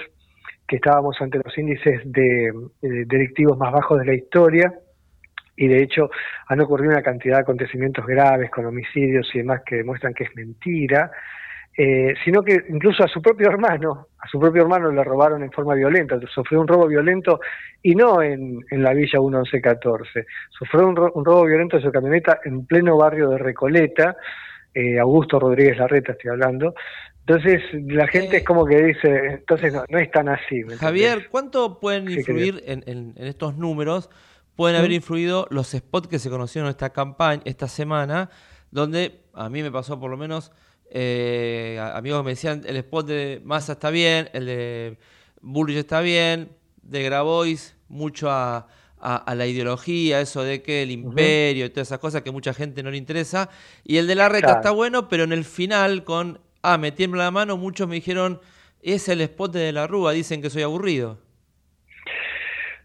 que 0.67 0.75
estábamos 0.75 1.19
ante 1.19 1.39
los 1.43 1.57
índices 1.57 2.01
de, 2.05 2.53
delictivos 2.81 3.57
más 3.57 3.73
bajos 3.73 3.99
de 3.99 4.05
la 4.05 4.13
historia 4.13 4.71
y 5.59 5.67
de 5.67 5.83
hecho 5.83 6.09
han 6.47 6.61
ocurrido 6.61 6.93
una 6.93 7.03
cantidad 7.03 7.35
de 7.35 7.41
acontecimientos 7.41 8.05
graves 8.05 8.49
con 8.49 8.65
homicidios 8.65 9.29
y 9.33 9.39
demás 9.39 9.61
que 9.65 9.75
demuestran 9.75 10.13
que 10.13 10.23
es 10.23 10.35
mentira, 10.35 11.11
eh, 11.77 12.13
sino 12.23 12.41
que 12.41 12.63
incluso 12.69 13.03
a 13.03 13.07
su 13.09 13.21
propio 13.21 13.49
hermano, 13.49 14.07
a 14.17 14.27
su 14.27 14.39
propio 14.39 14.61
hermano 14.61 14.89
le 14.89 15.03
robaron 15.03 15.43
en 15.43 15.51
forma 15.51 15.75
violenta, 15.75 16.17
sufrió 16.33 16.61
un 16.61 16.67
robo 16.67 16.87
violento 16.87 17.41
y 17.83 17.93
no 17.93 18.21
en, 18.21 18.63
la 18.71 18.93
Villa 18.93 19.19
1114, 19.19 20.25
sufrió 20.49 20.87
un, 20.87 20.97
un, 21.13 21.25
robo 21.25 21.45
violento 21.45 21.75
de 21.75 21.83
su 21.83 21.91
camioneta 21.91 22.39
en 22.45 22.65
pleno 22.65 22.97
barrio 22.97 23.29
de 23.29 23.37
Recoleta, 23.37 24.15
eh, 24.73 24.97
Augusto 24.97 25.39
Rodríguez 25.39 25.77
Larreta 25.77 26.13
estoy 26.13 26.31
hablando, 26.31 26.73
entonces 27.29 27.61
la 27.73 28.07
gente 28.07 28.37
es 28.37 28.43
como 28.43 28.65
que 28.65 28.81
dice, 28.81 29.25
entonces 29.39 29.73
no, 29.73 29.83
no 29.87 29.99
es 29.99 30.09
tan 30.09 30.29
así. 30.29 30.63
Javier, 30.79 31.27
¿cuánto 31.29 31.79
pueden 31.79 32.09
influir 32.09 32.63
en, 32.65 33.13
estos 33.17 33.55
números? 33.55 34.09
Pueden 34.59 34.75
haber 34.75 34.91
influido 34.91 35.47
los 35.51 35.69
spots 35.69 36.09
que 36.09 36.19
se 36.19 36.29
conocieron 36.29 36.69
esta 36.69 36.89
campaña, 36.89 37.41
esta 37.45 37.69
semana, 37.69 38.29
donde 38.71 39.21
a 39.33 39.47
mí 39.47 39.63
me 39.63 39.71
pasó 39.71 39.97
por 39.97 40.11
lo 40.11 40.17
menos, 40.17 40.51
eh, 40.91 41.79
amigos 41.93 42.25
me 42.25 42.31
decían, 42.31 42.63
el 42.65 42.75
spot 42.75 43.07
de 43.07 43.41
Massa 43.45 43.71
está 43.71 43.89
bien, 43.89 44.29
el 44.33 44.45
de 44.45 44.97
Bullrich 45.39 45.77
está 45.77 46.01
bien, 46.01 46.51
de 46.81 47.03
Grabois 47.03 47.77
mucho 47.87 48.29
a, 48.29 48.67
la 48.99 49.47
ideología, 49.47 50.19
eso 50.19 50.43
de 50.43 50.61
que 50.61 50.83
el 50.83 50.91
imperio 50.91 51.65
y 51.65 51.69
todas 51.69 51.87
esas 51.87 51.99
cosas 51.99 52.21
que 52.21 52.31
mucha 52.31 52.53
gente 52.53 52.83
no 52.83 52.91
le 52.91 52.97
interesa, 52.97 53.49
y 53.85 53.95
el 53.95 54.07
de 54.07 54.15
la 54.15 54.27
reta 54.27 54.55
está 54.55 54.71
bueno, 54.71 55.07
pero 55.07 55.23
en 55.23 55.31
el 55.31 55.45
final 55.45 56.03
con 56.03 56.41
ah, 56.63 56.77
me 56.77 56.91
tiembla 56.91 57.23
la 57.23 57.31
mano, 57.31 57.55
muchos 57.55 57.87
me 57.87 57.95
dijeron, 57.95 58.41
es 58.81 59.07
el 59.07 59.21
spot 59.21 59.53
de 59.53 59.71
la 59.71 59.87
Rúa, 59.87 60.11
dicen 60.11 60.41
que 60.41 60.49
soy 60.49 60.63
aburrido. 60.63 61.28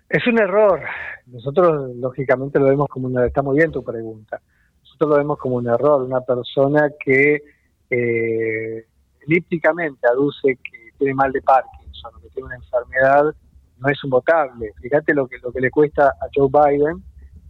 Es 0.09 0.27
un 0.27 0.39
error. 0.39 0.81
Nosotros, 1.27 1.97
lógicamente, 1.97 2.59
lo 2.59 2.67
vemos 2.67 2.89
como 2.89 3.09
una. 3.09 3.27
Está 3.27 3.43
muy 3.43 3.57
bien 3.57 3.73
tu 3.73 3.83
pregunta. 3.83 4.41
Nosotros 4.83 5.11
lo 5.11 5.17
vemos 5.17 5.39
como 5.39 5.57
un 5.57 5.69
error. 5.69 6.03
Una 6.03 6.21
persona 6.21 6.91
que 7.05 7.43
eh, 7.91 8.87
elípticamente 9.27 10.07
aduce 10.07 10.57
que 10.57 10.93
tiene 10.99 11.15
mal 11.15 11.33
de 11.33 11.43
Parkinson 11.43 12.13
o 12.17 12.21
que 12.21 12.29
tiene 12.29 12.47
una 12.47 12.57
enfermedad, 12.57 13.35
no 13.79 13.89
es 13.89 14.05
un 14.05 14.11
votable. 14.11 14.73
Fíjate 14.81 15.15
lo 15.15 15.27
que, 15.27 15.39
lo 15.39 15.53
que 15.53 15.61
le 15.61 15.71
cuesta 15.71 16.09
a 16.09 16.29
Joe 16.35 16.49
Biden 16.49 17.03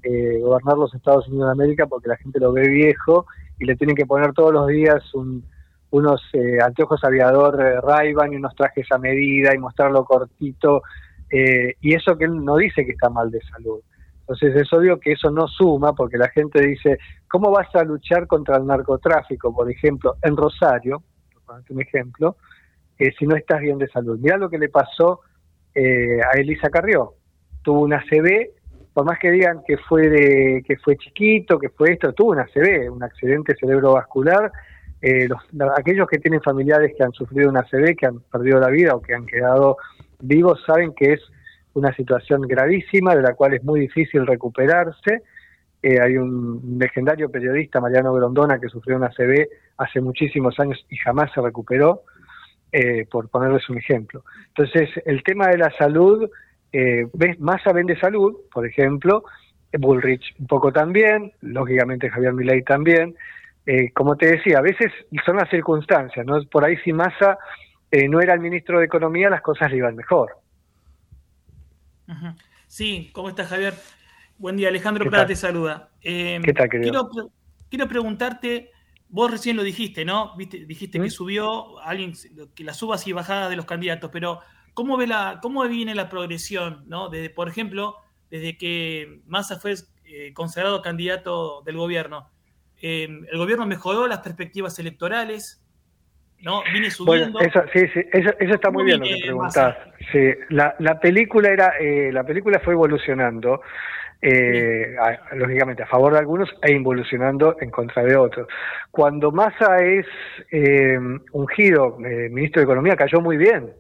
eh, 0.05 0.39
gobernar 0.41 0.77
los 0.77 0.95
Estados 0.95 1.27
Unidos 1.29 1.47
de 1.47 1.53
América 1.53 1.87
porque 1.87 2.09
la 2.09 2.17
gente 2.17 2.39
lo 2.39 2.53
ve 2.53 2.69
viejo 2.69 3.27
y 3.59 3.65
le 3.65 3.75
tienen 3.77 3.97
que 3.97 4.05
poner 4.05 4.33
todos 4.35 4.53
los 4.53 4.67
días 4.69 5.03
un, 5.15 5.45
unos 5.91 6.21
eh, 6.35 6.59
anteojos 6.63 7.03
aviador 7.05 7.59
eh, 7.61 7.81
ray 7.81 8.13
y 8.13 8.37
unos 8.37 8.55
trajes 8.55 8.87
a 8.91 8.99
medida 8.99 9.55
y 9.55 9.59
mostrarlo 9.59 10.05
cortito, 10.05 10.83
eh, 11.31 11.75
y 11.81 11.95
eso 11.95 12.17
que 12.17 12.25
él 12.25 12.45
no 12.45 12.57
dice 12.57 12.85
que 12.85 12.93
está 12.93 13.11
mal 13.11 13.31
de 13.31 13.41
salud. 13.43 13.81
Entonces 14.21 14.57
es 14.57 14.73
obvio 14.73 14.99
que 14.99 15.13
eso 15.13 15.31
no 15.31 15.47
suma 15.49 15.93
porque 15.93 16.17
la 16.17 16.29
gente 16.29 16.67
dice, 16.67 16.99
¿cómo 17.29 17.51
vas 17.51 17.75
a 17.75 17.85
luchar 17.85 18.27
contra 18.27 18.57
el 18.57 18.67
narcotráfico, 18.67 19.55
por 19.55 19.71
ejemplo, 19.71 20.17
en 20.23 20.37
Rosario, 20.37 21.03
por 21.45 21.63
un 21.69 21.83
ejemplo, 21.83 22.37
eh, 22.99 23.13
si 23.19 23.27
no 23.27 23.37
estás 23.37 23.61
bien 23.61 23.79
de 23.79 23.89
salud. 23.89 24.19
Mirá 24.19 24.37
lo 24.37 24.49
que 24.49 24.59
le 24.59 24.69
pasó 24.69 25.21
eh, 25.75 26.21
a 26.23 26.39
Elisa 26.39 26.71
Carrió. 26.71 27.15
Tuvo 27.63 27.81
una 27.81 28.03
CB, 28.09 28.51
por 28.93 29.05
más 29.05 29.19
que 29.19 29.31
digan 29.31 29.63
que 29.67 29.77
fue 29.77 30.09
de, 30.09 30.63
que 30.67 30.77
fue 30.77 30.97
chiquito, 30.97 31.59
que 31.59 31.71
fue 31.71 31.93
esto, 31.93 32.13
tuvo 32.13 32.31
una 32.31 32.47
CB, 32.47 32.91
un 32.91 33.03
accidente 33.03 33.55
cerebrovascular. 33.59 34.53
Eh, 35.03 35.29
los, 35.29 35.41
aquellos 35.77 36.07
que 36.09 36.19
tienen 36.19 36.41
familiares 36.41 36.93
que 36.97 37.03
han 37.03 37.13
sufrido 37.13 37.51
una 37.51 37.65
CB, 37.65 37.97
que 37.97 38.07
han 38.07 38.21
perdido 38.21 38.61
la 38.61 38.69
vida 38.69 38.95
o 38.95 39.03
que 39.03 39.15
han 39.15 39.27
quedado 39.27 39.77
vivos, 40.21 40.63
saben 40.67 40.95
que 40.95 41.15
es 41.15 41.21
una 41.75 41.95
situación 41.95 42.43
gravísima 42.43 43.15
de 43.15 43.23
la 43.23 43.35
cual 43.35 43.55
es 43.55 43.65
muy 43.65 43.81
difícil 43.81 44.27
recuperarse. 44.27 45.23
Eh, 45.83 46.01
hay 46.01 46.17
un 46.17 46.77
legendario 46.79 47.31
periodista, 47.31 47.81
Mariano 47.81 48.13
Grondona, 48.15 48.59
que 48.59 48.69
sufrió 48.69 48.97
una 48.97 49.11
CB 49.11 49.49
hace 49.79 50.01
muchísimos 50.01 50.59
años 50.61 50.85
y 50.89 50.97
jamás 50.97 51.31
se 51.33 51.41
recuperó, 51.41 52.03
eh, 52.73 53.07
por 53.11 53.29
ponerles 53.29 53.69
un 53.69 53.79
ejemplo. 53.79 54.25
Entonces, 54.49 54.91
el 55.05 55.23
tema 55.23 55.49
de 55.49 55.59
la 55.59 55.71
salud, 55.77 56.29
eh, 56.73 57.07
Massa 57.39 57.73
vende 57.73 57.99
salud, 57.99 58.35
por 58.53 58.67
ejemplo, 58.67 59.25
Bullrich 59.79 60.35
un 60.39 60.47
poco 60.47 60.73
también, 60.73 61.33
lógicamente 61.41 62.11
Javier 62.11 62.33
Milei 62.33 62.63
también. 62.63 63.15
Eh, 63.67 63.91
como 63.93 64.17
te 64.17 64.27
decía, 64.27 64.59
a 64.59 64.63
veces 64.63 64.93
son 65.25 65.37
las 65.37 65.49
circunstancias, 65.49 66.25
¿no? 66.27 66.43
Por 66.51 66.65
ahí 66.65 66.77
si 66.79 66.93
Massa 66.93 67.39
no 68.09 68.21
era 68.21 68.35
el 68.35 68.41
ministro 68.41 68.79
de 68.79 68.87
Economía, 68.87 69.31
las 69.31 69.43
cosas 69.43 69.71
le 69.71 69.79
iban 69.79 69.95
mejor. 69.95 70.39
Sí, 72.67 73.11
¿cómo 73.13 73.29
estás, 73.29 73.49
Javier? 73.49 73.75
Buen 74.37 74.57
día, 74.57 74.69
Alejandro 74.69 75.09
Plata 75.09 75.27
te 75.27 75.37
saluda. 75.37 75.91
Eh, 76.03 76.41
¿Qué 76.45 76.53
tal, 76.53 76.69
querido? 76.69 77.09
Quiero, 77.09 77.31
quiero, 77.71 77.89
preguntarte, 77.89 78.71
vos 79.09 79.31
recién 79.31 79.57
lo 79.57 79.63
dijiste, 79.63 80.05
¿no? 80.05 80.37
¿Viste? 80.37 80.67
Dijiste 80.67 80.99
que 80.99 81.07
¿Mm? 81.07 81.11
subió 81.11 81.79
alguien, 81.81 82.15
que 82.55 82.65
las 82.65 82.77
subas 82.77 83.07
y 83.07 83.13
bajadas 83.13 83.49
de 83.49 83.57
los 83.57 83.65
candidatos, 83.65 84.11
pero 84.13 84.41
¿cómo, 84.75 84.97
ve 84.97 85.07
la, 85.07 85.39
cómo 85.41 85.63
viene 85.69 85.95
la 85.95 86.09
progresión, 86.09 86.85
¿no? 86.87 87.09
Desde, 87.09 87.31
por 87.31 87.49
ejemplo, 87.49 87.97
desde 88.29 88.59
que 88.59 89.23
Massa 89.27 89.61
fue 89.61 89.75
eh, 90.05 90.33
considerado 90.35 90.83
candidato 90.83 91.63
del 91.63 91.77
gobierno, 91.77 92.29
eh, 92.83 93.09
¿el 93.31 93.39
gobierno 93.39 93.67
mejoró 93.67 94.07
las 94.09 94.19
perspectivas 94.19 94.79
electorales? 94.79 95.64
¿No? 96.45 96.63
Viene 96.71 96.91
subiendo. 96.91 97.33
Bueno, 97.33 97.49
eso, 97.49 97.63
sí, 97.73 97.87
sí, 97.93 98.01
eso, 98.13 98.31
está 98.39 98.71
muy 98.71 98.85
bien 98.85 99.01
lo 99.01 99.07
que 99.07 99.19
preguntás. 99.23 99.77
Sí, 100.13 100.31
la, 100.51 100.75
la 100.79 101.01
película 101.01 101.49
era, 101.49 101.75
eh, 101.81 102.11
la 102.13 102.23
película 102.25 102.61
fue 102.61 102.75
evolucionando. 102.75 103.63
Eh, 104.27 104.97
lógicamente 105.35 105.83
a 105.83 105.87
favor 105.87 106.15
de 106.15 106.19
algunos 106.21 106.49
e 106.63 106.73
involucionando 106.73 107.57
en 107.61 107.71
contra 107.71 108.03
de 108.05 108.17
otros. 108.17 108.49
Cuando 108.91 109.31
Massa 109.33 109.85
es 109.85 110.07
eh, 110.51 110.99
ungido 111.33 111.99
eh, 112.03 112.31
ministro 112.31 112.61
de 112.61 112.65
Economía, 112.65 112.97
cayó 112.97 113.21
muy 113.21 113.37
bien. 113.37 113.75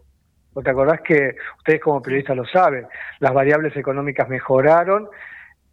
¿Te 0.62 0.70
acordás 0.70 1.00
que 1.00 1.34
ustedes 1.56 1.80
como 1.80 2.02
periodistas 2.02 2.36
lo 2.36 2.44
saben? 2.44 2.86
Las 3.20 3.32
variables 3.32 3.74
económicas 3.74 4.28
mejoraron, 4.28 5.08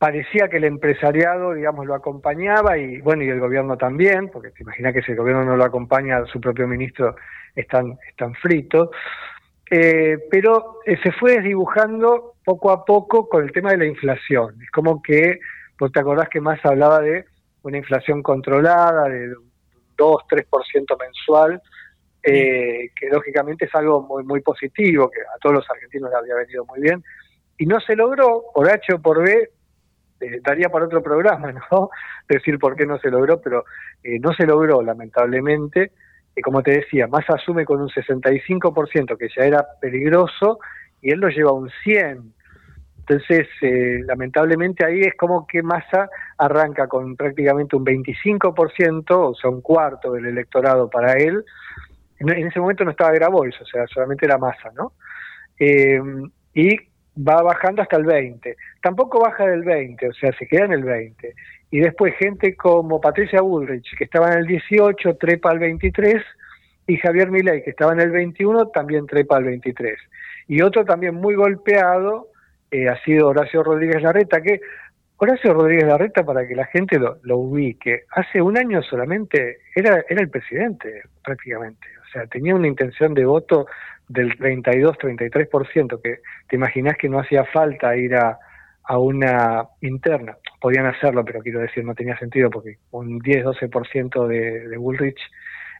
parecía 0.02 0.50
que 0.50 0.58
el 0.58 0.64
empresariado, 0.64 1.54
digamos, 1.54 1.86
lo 1.86 1.94
acompañaba 1.94 2.76
y 2.76 3.00
bueno, 3.02 3.22
y 3.22 3.30
el 3.30 3.40
gobierno 3.40 3.78
también, 3.78 4.30
porque 4.30 4.50
te 4.50 4.64
imaginas 4.64 4.96
que 4.96 5.04
si 5.04 5.12
el 5.12 5.18
gobierno 5.20 5.46
no 5.46 5.56
lo 5.56 5.64
acompaña, 5.64 6.26
su 6.26 6.42
propio 6.42 6.68
ministro 6.68 7.16
están, 7.56 8.00
están 8.10 8.34
fritos. 8.34 8.90
Eh, 9.70 10.18
pero 10.32 10.80
eh, 10.88 10.98
se 11.04 11.12
fue 11.12 11.34
desdibujando 11.34 12.34
poco 12.44 12.72
a 12.72 12.84
poco 12.84 13.30
con 13.30 13.44
el 13.44 13.52
tema 13.52 13.70
de 13.70 13.78
la 13.78 13.86
inflación. 13.86 14.60
Es 14.64 14.72
como 14.72 15.04
que, 15.04 15.40
vos 15.80 15.92
te 15.92 16.00
acordás 16.00 16.30
que 16.30 16.42
más 16.42 16.60
hablaba 16.66 17.00
de 17.00 17.26
una 17.62 17.78
inflación 17.78 18.24
controlada, 18.24 19.08
de 19.08 19.36
2-3% 19.96 20.98
mensual, 21.00 21.62
eh, 22.24 22.90
que 23.00 23.08
lógicamente 23.08 23.66
es 23.66 23.76
algo 23.76 24.02
muy, 24.02 24.24
muy 24.24 24.42
positivo, 24.42 25.12
que 25.12 25.22
a 25.22 25.38
todos 25.40 25.58
los 25.58 25.70
argentinos 25.70 26.10
le 26.10 26.18
había 26.18 26.36
venido 26.38 26.66
muy 26.66 26.82
bien, 26.82 27.04
y 27.60 27.68
no 27.68 27.80
se 27.82 27.96
logró, 27.96 28.46
por 28.52 28.68
H 28.68 28.96
o 28.96 29.00
por 29.00 29.22
B, 29.22 29.52
daría 30.42 30.70
para 30.70 30.86
otro 30.86 31.02
programa, 31.02 31.52
¿no? 31.52 31.90
Decir 32.30 32.60
por 32.60 32.76
qué 32.76 32.86
no 32.86 32.98
se 33.00 33.10
logró, 33.10 33.42
pero 33.42 33.66
eh, 34.04 34.20
no 34.20 34.34
se 34.34 34.46
logró, 34.46 34.82
lamentablemente. 34.82 35.92
Y 36.36 36.42
como 36.42 36.62
te 36.64 36.72
decía, 36.72 37.08
Massa 37.08 37.34
asume 37.34 37.66
con 37.66 37.82
un 37.82 37.90
65%, 37.90 39.18
que 39.18 39.28
ya 39.36 39.44
era 39.44 39.66
peligroso, 39.80 40.60
y 41.02 41.12
él 41.12 41.20
lo 41.20 41.30
lleva 41.30 41.52
a 41.52 41.54
un 41.54 41.70
100%. 41.84 42.24
Entonces, 43.00 43.48
eh, 43.62 44.00
lamentablemente 44.06 44.86
ahí 44.86 45.02
es 45.02 45.16
como 45.16 45.46
que 45.46 45.62
Massa 45.64 46.08
arranca 46.38 46.88
con 46.88 47.16
prácticamente 47.16 47.76
un 47.76 47.84
25%, 47.84 49.06
o 49.10 49.36
sea, 49.36 49.50
un 49.50 49.62
cuarto 49.62 50.14
del 50.14 50.28
electorado 50.28 50.90
para 50.90 51.14
él. 51.14 51.44
En, 52.20 52.30
ese 52.30 52.60
momento 52.60 52.86
no 52.86 52.92
estaba 52.92 53.12
Grabois, 53.12 53.60
o 53.60 53.66
sea, 53.66 53.86
solamente 53.88 54.26
era 54.26 54.38
Massa, 54.38 54.72
¿no? 54.76 54.94
y 56.54 56.76
va 57.18 57.42
bajando 57.42 57.82
hasta 57.82 57.98
el 57.98 58.06
20. 58.06 58.56
Tampoco 58.82 59.20
baja 59.20 59.46
del 59.46 59.64
20, 59.64 60.08
o 60.10 60.14
sea, 60.14 60.32
se 60.38 60.48
queda 60.48 60.66
en 60.66 60.74
el 60.74 60.84
20. 60.84 61.36
Y 61.70 61.80
después 61.80 62.16
gente 62.18 62.56
como 62.56 63.00
Patricia 63.00 63.42
Bullrich, 63.42 63.96
que 63.98 64.06
estaba 64.06 64.32
en 64.32 64.40
el 64.40 64.48
18, 64.48 65.16
trepa 65.18 65.52
al 65.52 65.60
23, 65.60 66.22
y 66.88 66.98
Javier 66.98 67.30
Milei, 67.32 67.64
que 67.64 67.70
estaba 67.70 67.94
en 67.94 68.02
el 68.02 68.12
21, 68.12 68.68
también 68.70 69.06
trepa 69.06 69.38
al 69.38 69.46
23. 69.46 69.98
Y 70.48 70.62
otro 70.62 70.84
también 70.84 71.16
muy 71.16 71.36
golpeado 71.36 72.28
eh, 72.72 72.90
ha 72.90 73.02
sido 73.04 73.30
Horacio 73.30 73.64
Rodríguez 73.64 74.02
Larreta, 74.02 74.42
que 74.42 74.60
Horacio 75.18 75.54
Rodríguez 75.54 75.86
Larreta, 75.86 76.26
para 76.26 76.48
que 76.48 76.56
la 76.56 76.66
gente 76.66 76.98
lo, 76.98 77.20
lo 77.22 77.38
ubique, 77.38 78.06
hace 78.10 78.42
un 78.42 78.58
año 78.58 78.82
solamente 78.82 79.60
era, 79.76 80.04
era 80.10 80.22
el 80.22 80.30
presidente, 80.30 81.04
prácticamente. 81.24 81.88
O 82.04 82.12
sea, 82.12 82.26
tenía 82.26 82.56
una 82.56 82.68
intención 82.68 83.14
de 83.14 83.26
voto 83.26 83.68
del 84.10 84.38
32-33%, 84.38 86.02
que 86.02 86.20
te 86.50 86.56
imaginas 86.56 86.98
que 86.98 87.08
no 87.08 87.20
hacía 87.20 87.46
falta 87.46 87.96
ir 87.96 88.16
a, 88.16 88.38
a 88.84 88.98
una 88.98 89.64
interna. 89.82 90.38
Podían 90.60 90.86
hacerlo, 90.86 91.24
pero 91.24 91.42
quiero 91.42 91.60
decir, 91.60 91.84
no 91.84 91.96
tenía 91.96 92.18
sentido 92.18 92.50
porque 92.50 92.78
un 92.92 93.20
10-12% 93.20 94.28
de, 94.28 94.68
de 94.68 94.78
Bullrich, 94.78 95.20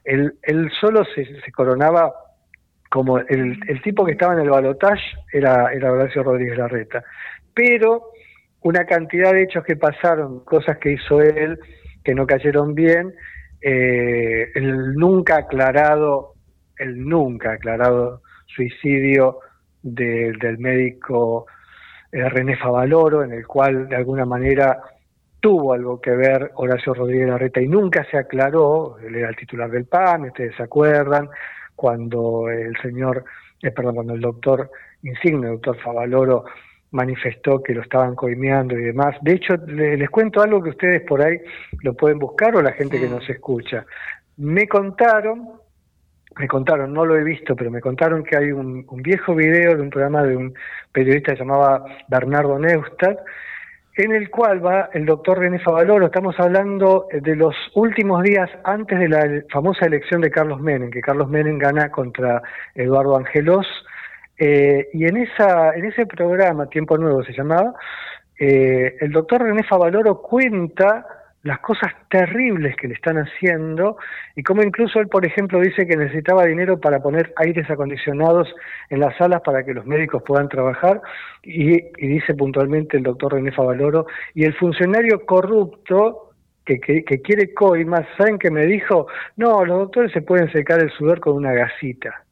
él, 0.04 0.34
él 0.42 0.70
solo 0.80 1.04
se, 1.14 1.24
se 1.24 1.52
coronaba 1.52 2.12
como 2.90 3.18
el, 3.18 3.58
el, 3.68 3.82
tipo 3.82 4.04
que 4.04 4.12
estaba 4.12 4.34
en 4.34 4.40
el 4.40 4.50
balotaje 4.50 5.02
era, 5.32 5.72
era 5.72 5.92
Horacio 5.92 6.22
Rodríguez 6.22 6.58
Larreta. 6.58 7.02
Pero 7.54 8.10
una 8.60 8.84
cantidad 8.84 9.32
de 9.32 9.44
hechos 9.44 9.64
que 9.64 9.76
pasaron, 9.76 10.44
cosas 10.44 10.78
que 10.78 10.92
hizo 10.92 11.20
él 11.20 11.58
que 12.04 12.14
no 12.14 12.26
cayeron 12.26 12.74
bien, 12.74 13.14
eh, 13.60 14.50
el 14.54 14.94
nunca 14.94 15.36
aclarado 15.36 16.32
el 16.78 17.06
nunca 17.06 17.52
aclarado 17.52 18.22
suicidio 18.46 19.38
del 19.82 20.58
médico 20.58 21.46
eh, 22.12 22.28
René 22.28 22.56
Favaloro, 22.56 23.24
en 23.24 23.32
el 23.32 23.46
cual 23.46 23.88
de 23.88 23.96
alguna 23.96 24.26
manera 24.26 24.80
tuvo 25.40 25.72
algo 25.72 26.00
que 26.00 26.12
ver 26.12 26.52
Horacio 26.54 26.94
Rodríguez 26.94 27.28
Larreta 27.28 27.60
y 27.60 27.66
nunca 27.66 28.06
se 28.10 28.16
aclaró, 28.16 28.98
él 28.98 29.16
era 29.16 29.28
el 29.28 29.36
titular 29.36 29.70
del 29.70 29.86
PAN, 29.86 30.26
ustedes 30.26 30.54
se 30.54 30.62
acuerdan, 30.62 31.28
cuando 31.74 32.48
el 32.48 32.76
señor, 32.80 33.24
eh, 33.60 33.70
perdón, 33.72 33.96
cuando 33.96 34.14
el 34.14 34.20
doctor 34.20 34.70
insigne, 35.02 35.46
el 35.46 35.54
doctor 35.54 35.78
Favaloro, 35.78 36.44
manifestó 36.92 37.62
que 37.62 37.74
lo 37.74 37.82
estaban 37.82 38.14
coimeando 38.14 38.78
y 38.78 38.84
demás. 38.84 39.16
De 39.22 39.32
hecho, 39.32 39.56
les, 39.66 40.08
cuento 40.10 40.42
algo 40.42 40.62
que 40.62 40.70
ustedes 40.70 41.02
por 41.02 41.22
ahí 41.22 41.38
lo 41.80 41.94
pueden 41.94 42.18
buscar 42.18 42.54
o 42.54 42.62
la 42.62 42.72
gente 42.72 43.00
que 43.00 43.08
nos 43.08 43.28
escucha. 43.28 43.84
Me 44.36 44.68
contaron 44.68 45.61
me 46.38 46.48
contaron, 46.48 46.92
no 46.92 47.04
lo 47.04 47.16
he 47.16 47.24
visto, 47.24 47.54
pero 47.56 47.70
me 47.70 47.80
contaron 47.80 48.24
que 48.24 48.36
hay 48.36 48.52
un, 48.52 48.86
viejo 49.02 49.34
video 49.34 49.76
de 49.76 49.82
un 49.82 49.90
programa 49.90 50.22
de 50.22 50.36
un 50.36 50.54
periodista 50.90 51.34
llamado 51.34 51.84
Bernardo 52.08 52.58
Neustadt, 52.58 53.18
en 53.96 54.14
el 54.14 54.30
cual 54.30 54.64
va 54.64 54.88
el 54.94 55.04
doctor 55.04 55.38
René 55.38 55.58
Favaloro, 55.58 56.06
estamos 56.06 56.38
hablando 56.40 57.08
de 57.12 57.36
los 57.36 57.54
últimos 57.74 58.22
días 58.22 58.50
antes 58.64 58.98
de 58.98 59.08
la 59.08 59.42
famosa 59.50 59.84
elección 59.86 60.22
de 60.22 60.30
Carlos 60.30 60.60
Menem, 60.60 60.90
que 60.90 61.02
Carlos 61.02 61.28
Menem 61.28 61.58
gana 61.58 61.90
contra 61.90 62.42
Eduardo 62.74 63.16
Angelos, 63.16 63.66
eh, 64.38 64.88
y 64.94 65.04
en, 65.04 65.18
esa, 65.18 65.74
en 65.74 65.84
ese 65.84 66.06
programa, 66.06 66.66
Tiempo 66.66 66.96
Nuevo 66.96 67.22
se 67.22 67.34
llamaba, 67.34 67.74
eh, 68.38 68.96
el 69.00 69.12
doctor 69.12 69.42
René 69.42 69.62
Favaloro 69.62 70.22
cuenta 70.22 71.06
las 71.42 71.58
cosas 71.58 71.92
terribles 72.08 72.76
que 72.76 72.88
le 72.88 72.94
están 72.94 73.16
haciendo 73.16 73.96
y 74.36 74.42
como 74.42 74.62
incluso 74.62 75.00
él, 75.00 75.08
por 75.08 75.26
ejemplo, 75.26 75.60
dice 75.60 75.86
que 75.86 75.96
necesitaba 75.96 76.46
dinero 76.46 76.80
para 76.80 77.02
poner 77.02 77.32
aires 77.36 77.68
acondicionados 77.68 78.54
en 78.90 79.00
las 79.00 79.16
salas 79.16 79.40
para 79.42 79.64
que 79.64 79.74
los 79.74 79.84
médicos 79.86 80.22
puedan 80.24 80.48
trabajar 80.48 81.00
y, 81.42 81.80
dice 81.96 82.34
puntualmente 82.34 82.96
el 82.96 83.02
doctor 83.02 83.34
René 83.34 83.50
Favaloro 83.50 84.06
y 84.34 84.44
el 84.44 84.54
funcionario 84.54 85.26
corrupto 85.26 86.30
que, 86.64 86.78
que, 86.78 87.04
que 87.04 87.20
quiere 87.20 87.52
coimas, 87.52 88.06
¿saben 88.16 88.38
que 88.38 88.50
me 88.50 88.64
dijo? 88.66 89.08
No, 89.36 89.64
los 89.64 89.78
doctores 89.80 90.12
se 90.12 90.22
pueden 90.22 90.50
secar 90.52 90.80
el 90.80 90.90
sudor 90.92 91.18
con 91.18 91.34
una 91.34 91.52
gasita. 91.52 92.24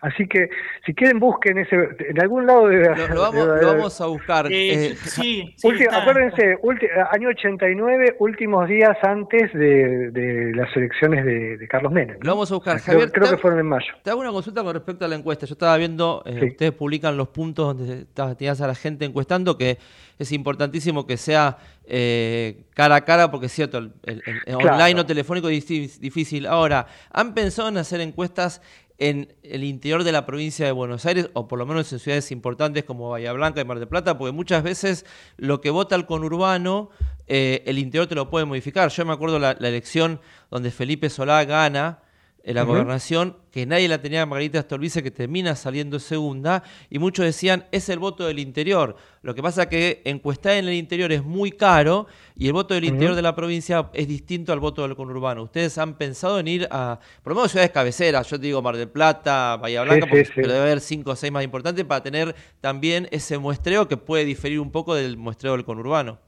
Así 0.00 0.28
que 0.28 0.48
si 0.86 0.94
quieren 0.94 1.18
busquen 1.18 1.58
ese, 1.58 1.74
en 1.98 2.20
algún 2.20 2.46
lado 2.46 2.68
debe 2.68 2.94
Lo, 2.96 3.08
lo 3.14 3.20
vamos, 3.20 3.46
lo 3.60 3.66
vamos 3.66 4.00
a 4.00 4.06
buscar. 4.06 4.46
Eh, 4.46 4.92
Eh, 4.92 4.94
sí, 4.94 5.54
Ulti- 5.64 5.82
está. 5.82 6.02
acuérdense, 6.02 6.56
ulti- 6.62 6.88
año 7.10 7.30
89, 7.30 8.14
últimos 8.20 8.68
días 8.68 8.96
antes 9.02 9.52
de, 9.52 10.10
de 10.12 10.52
las 10.54 10.68
elecciones 10.76 11.24
de, 11.24 11.56
de 11.58 11.66
Carlos 11.68 11.90
Menem. 11.90 12.16
¿no? 12.20 12.24
Lo 12.26 12.30
vamos 12.32 12.50
a 12.52 12.54
buscar. 12.54 12.80
Creo, 12.80 12.94
Javier, 13.00 13.10
creo 13.12 13.24
te- 13.24 13.30
que 13.34 13.38
fueron 13.42 13.58
en 13.58 13.66
mayo. 13.66 13.92
Te 14.04 14.10
hago 14.10 14.20
una 14.20 14.30
consulta 14.30 14.62
con 14.62 14.72
respecto 14.74 15.04
a 15.04 15.08
la 15.08 15.16
encuesta. 15.16 15.46
Yo 15.46 15.54
estaba 15.54 15.76
viendo, 15.76 16.22
eh, 16.26 16.36
Sí. 16.40 16.46
ustedes 16.50 16.72
publican 16.72 17.16
los 17.16 17.28
puntos 17.28 17.76
donde 17.76 18.02
está- 18.02 18.36
tenías 18.36 18.60
a 18.60 18.68
la 18.68 18.76
gente 18.76 19.04
encuestando, 19.04 19.58
que 19.58 19.78
es 20.16 20.30
importantísimo 20.30 21.06
que 21.08 21.16
sea 21.16 21.58
eh, 21.90 22.64
cara 22.74 22.96
a 22.96 23.00
cara, 23.00 23.30
porque 23.30 23.46
es 23.46 23.52
cierto, 23.52 23.78
el, 23.78 23.92
el- 24.04 24.22
el 24.46 24.56
Claro. 24.58 24.74
online 24.76 25.00
o 25.00 25.06
telefónico 25.06 25.48
es 25.48 25.66
difí- 25.68 25.98
difícil. 25.98 26.46
Ahora, 26.46 26.86
¿han 27.10 27.32
pensado 27.32 27.68
en 27.70 27.78
hacer 27.78 28.00
encuestas 28.02 28.60
en 28.98 29.34
el 29.42 29.64
interior 29.64 30.04
de 30.04 30.12
la 30.12 30.26
provincia 30.26 30.66
de 30.66 30.72
Buenos 30.72 31.06
Aires, 31.06 31.30
o 31.32 31.48
por 31.48 31.58
lo 31.58 31.66
menos 31.66 31.92
en 31.92 32.00
ciudades 32.00 32.30
importantes 32.32 32.84
como 32.84 33.10
Bahía 33.10 33.32
Blanca 33.32 33.60
y 33.60 33.64
Mar 33.64 33.78
del 33.78 33.88
Plata? 33.88 34.18
Porque 34.18 34.32
muchas 34.32 34.62
veces 34.62 35.06
lo 35.36 35.60
que 35.60 35.70
vota 35.70 35.94
el 35.94 36.04
conurbano, 36.04 36.90
eh, 37.26 37.62
el 37.66 37.78
interior 37.78 38.08
te 38.08 38.14
lo 38.14 38.28
puede 38.28 38.44
modificar. 38.44 38.90
Yo 38.90 39.06
me 39.06 39.12
acuerdo 39.12 39.38
la, 39.38 39.56
la 39.58 39.68
elección 39.68 40.20
donde 40.50 40.70
Felipe 40.70 41.10
Solá 41.10 41.44
gana 41.44 42.00
en 42.48 42.54
la 42.54 42.62
gobernación, 42.62 43.36
que 43.50 43.66
nadie 43.66 43.88
la 43.88 44.00
tenía 44.00 44.24
Margarita 44.24 44.62
Stolbizer, 44.62 45.02
que 45.02 45.10
termina 45.10 45.54
saliendo 45.54 46.00
segunda, 46.00 46.62
y 46.88 46.98
muchos 46.98 47.26
decían, 47.26 47.66
es 47.72 47.90
el 47.90 47.98
voto 47.98 48.26
del 48.26 48.38
interior. 48.38 48.96
Lo 49.20 49.34
que 49.34 49.42
pasa 49.42 49.68
que 49.68 50.00
encuestar 50.06 50.54
en 50.54 50.66
el 50.66 50.72
interior 50.72 51.12
es 51.12 51.22
muy 51.22 51.52
caro, 51.52 52.06
y 52.34 52.46
el 52.46 52.54
voto 52.54 52.72
del 52.72 52.84
interior 52.84 53.14
de 53.14 53.20
la 53.20 53.36
provincia 53.36 53.90
es 53.92 54.08
distinto 54.08 54.54
al 54.54 54.60
voto 54.60 54.80
del 54.80 54.96
conurbano. 54.96 55.42
¿Ustedes 55.42 55.76
han 55.76 55.98
pensado 55.98 56.38
en 56.40 56.48
ir 56.48 56.68
a, 56.70 56.98
por 57.22 57.32
lo 57.32 57.36
menos 57.36 57.50
ciudades 57.50 57.70
cabeceras, 57.70 58.26
yo 58.30 58.40
te 58.40 58.46
digo 58.46 58.62
Mar 58.62 58.78
del 58.78 58.88
Plata, 58.88 59.58
Bahía 59.58 59.82
Blanca, 59.82 60.06
Sí, 60.06 60.10
porque 60.10 60.24
sí, 60.24 60.32
sí. 60.34 60.40
pero 60.40 60.54
debe 60.54 60.64
haber 60.64 60.80
cinco 60.80 61.10
o 61.10 61.16
seis 61.16 61.30
más 61.30 61.44
importantes, 61.44 61.84
para 61.84 62.02
tener 62.02 62.34
también 62.62 63.08
ese 63.10 63.36
muestreo 63.36 63.88
que 63.88 63.98
puede 63.98 64.24
diferir 64.24 64.58
un 64.58 64.70
poco 64.70 64.94
del 64.94 65.18
muestreo 65.18 65.52
del 65.52 65.66
conurbano? 65.66 66.18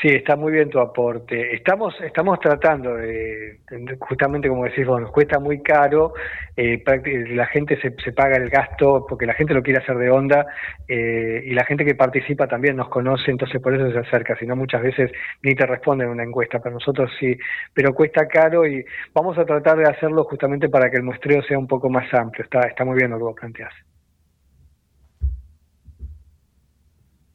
Sí, 0.00 0.08
está 0.08 0.36
muy 0.36 0.52
bien 0.52 0.70
tu 0.70 0.78
aporte. 0.78 1.54
Estamos, 1.54 1.94
estamos 2.00 2.40
tratando 2.40 2.94
de, 2.94 3.60
justamente 4.00 4.48
como 4.48 4.64
decís 4.64 4.86
vos, 4.86 5.00
nos 5.00 5.10
cuesta 5.10 5.38
muy 5.38 5.62
caro, 5.62 6.14
eh, 6.56 6.82
la 7.30 7.46
gente 7.46 7.78
se, 7.80 7.94
se 8.02 8.12
paga 8.12 8.36
el 8.36 8.48
gasto 8.48 9.04
porque 9.08 9.26
la 9.26 9.34
gente 9.34 9.54
lo 9.54 9.62
quiere 9.62 9.80
hacer 9.80 9.96
de 9.98 10.10
onda 10.10 10.46
eh, 10.88 11.42
y 11.44 11.52
la 11.52 11.64
gente 11.64 11.84
que 11.84 11.94
participa 11.94 12.46
también 12.46 12.76
nos 12.76 12.88
conoce, 12.88 13.30
entonces 13.30 13.60
por 13.60 13.74
eso 13.74 13.90
se 13.92 13.98
acerca, 13.98 14.36
si 14.38 14.46
no 14.46 14.56
muchas 14.56 14.82
veces 14.82 15.10
ni 15.42 15.54
te 15.54 15.66
responden 15.66 16.08
una 16.08 16.24
encuesta, 16.24 16.58
pero 16.60 16.74
nosotros 16.74 17.10
sí, 17.18 17.36
pero 17.74 17.94
cuesta 17.94 18.26
caro 18.26 18.66
y 18.66 18.84
vamos 19.14 19.36
a 19.38 19.44
tratar 19.44 19.76
de 19.78 19.84
hacerlo 19.84 20.24
justamente 20.24 20.68
para 20.68 20.90
que 20.90 20.96
el 20.96 21.02
muestreo 21.02 21.42
sea 21.42 21.58
un 21.58 21.66
poco 21.66 21.90
más 21.90 22.12
amplio. 22.14 22.44
Está, 22.44 22.60
está 22.60 22.84
muy 22.84 22.96
bien 22.96 23.10
lo 23.10 23.18
que 23.18 23.24
vos 23.24 23.36
planteás. 23.38 23.74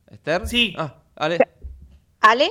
¿Esther? 0.09 0.47
Sí. 0.47 0.73
Ah, 0.77 0.95
Ale. 1.15 1.37
¿Ale? 2.27 2.49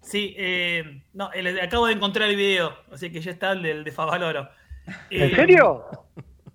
Sí, 0.00 0.34
eh, 0.38 1.02
no, 1.12 1.30
el- 1.32 1.60
acabo 1.60 1.86
de 1.86 1.92
encontrar 1.92 2.30
el 2.30 2.36
video, 2.36 2.74
así 2.90 3.10
que 3.12 3.20
ya 3.20 3.32
está 3.32 3.52
el 3.52 3.62
del 3.62 3.84
de 3.84 3.92
Favaloro. 3.92 4.48
¿En 5.10 5.30
Eh, 5.30 5.34
serio? 5.36 5.84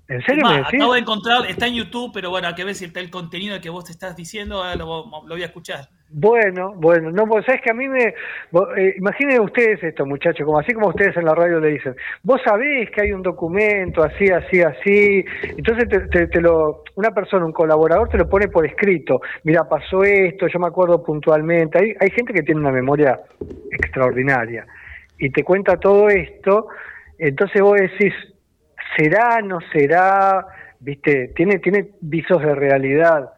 ¿En 0.10 0.22
serio 0.24 0.46
me 0.48 0.56
decís? 0.58 0.68
acabo 0.80 0.94
de 0.94 1.00
encontrar, 1.00 1.46
está 1.48 1.68
en 1.68 1.76
YouTube, 1.76 2.12
pero 2.14 2.30
bueno, 2.30 2.48
hay 2.48 2.56
que 2.56 2.64
ver 2.64 2.76
si 2.76 2.86
está 2.86 3.00
el 3.00 3.10
contenido 3.10 3.60
que 3.62 3.70
vos 3.70 3.86
te 3.86 3.92
estás 3.92 4.16
diciendo, 4.16 4.58
ahora 4.58 4.76
lo, 4.76 5.06
lo 5.06 5.36
voy 5.36 5.44
a 5.44 5.46
escuchar. 5.46 5.88
Bueno, 6.12 6.74
bueno, 6.76 7.12
no, 7.12 7.28
vos 7.28 7.46
sabés 7.46 7.62
que 7.62 7.70
a 7.70 7.74
mí 7.76 7.88
me. 7.88 8.16
vos, 8.50 8.68
eh, 8.76 8.96
imaginen 8.98 9.42
ustedes 9.42 9.84
esto, 9.84 10.08
muchachos, 10.08 10.44
como 10.44 10.58
así 10.58 10.74
como 10.74 10.88
ustedes 10.88 11.16
en 11.18 11.26
la 11.26 11.36
radio 11.36 11.60
le 11.60 11.70
dicen, 11.70 11.96
vos 12.24 12.42
sabés 12.44 12.90
que 12.90 13.02
hay 13.04 13.12
un 13.12 13.22
documento 13.22 14.02
así, 14.02 14.28
así, 14.32 14.60
así. 14.62 15.24
Entonces, 15.56 15.88
te, 15.88 16.00
te- 16.08 16.28
te 16.28 16.42
lo, 16.42 16.82
una 16.96 17.12
persona, 17.12 17.46
un 17.46 17.52
colaborador, 17.54 18.10
te 18.10 18.18
lo 18.18 18.28
pone 18.28 18.48
por 18.48 18.66
escrito. 18.66 19.22
Mira, 19.44 19.70
pasó 19.70 20.04
esto, 20.04 20.48
yo 20.48 20.58
me 20.58 20.66
acuerdo 20.68 21.04
puntualmente. 21.04 21.78
Hay, 21.78 21.94
hay 22.00 22.10
gente 22.10 22.34
que 22.34 22.42
tiene 22.42 22.60
una 22.62 22.72
memoria 22.72 23.20
extraordinaria 23.72 24.66
y 25.20 25.30
te 25.30 25.44
cuenta 25.44 25.78
todo 25.78 26.10
esto. 26.10 26.68
Entonces, 27.20 27.62
vos 27.62 27.78
decís, 27.80 28.14
¿será, 28.96 29.42
no 29.42 29.60
será? 29.72 30.46
¿Viste? 30.80 31.30
Tiene, 31.36 31.60
tiene 31.60 31.92
visos 32.02 32.42
de 32.42 32.56
realidad 32.56 33.34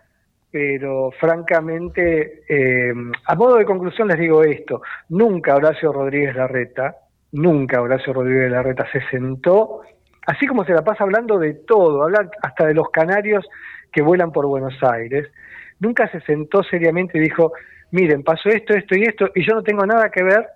pero 0.52 1.12
francamente, 1.18 2.44
eh, 2.48 2.94
a 3.26 3.36
modo 3.36 3.56
de 3.56 3.66
conclusión 3.66 4.10
les 4.10 4.20
digo 4.20 4.44
esto, 4.44 4.82
nunca 5.10 5.56
Horacio 5.56 5.94
Rodríguez 5.94 6.36
Larreta, 6.36 6.98
nunca 7.32 7.82
Horacio 7.82 8.12
Rodríguez 8.12 8.52
Larreta 8.52 8.86
se 8.92 9.02
sentó, 9.10 9.82
así 10.28 10.46
como 10.46 10.66
se 10.66 10.74
la 10.74 10.84
pasa 10.84 11.06
hablando 11.06 11.40
de 11.40 11.54
todo, 11.54 12.04
habla 12.04 12.30
hasta 12.42 12.68
de 12.68 12.74
los 12.74 12.90
canarios 12.90 13.48
que 13.94 14.02
vuelan 14.02 14.34
por 14.34 14.46
Buenos 14.46 14.76
Aires, 14.84 15.32
nunca 15.80 16.12
se 16.12 16.20
sentó 16.22 16.64
seriamente 16.64 17.18
y 17.18 17.22
dijo, 17.22 17.54
miren, 17.92 18.22
pasó 18.22 18.50
esto, 18.50 18.74
esto 18.74 18.98
y 18.98 19.04
esto, 19.04 19.30
y 19.34 19.48
yo 19.48 19.56
no 19.56 19.64
tengo 19.64 19.86
nada 19.86 20.10
que 20.10 20.22
ver, 20.22 20.48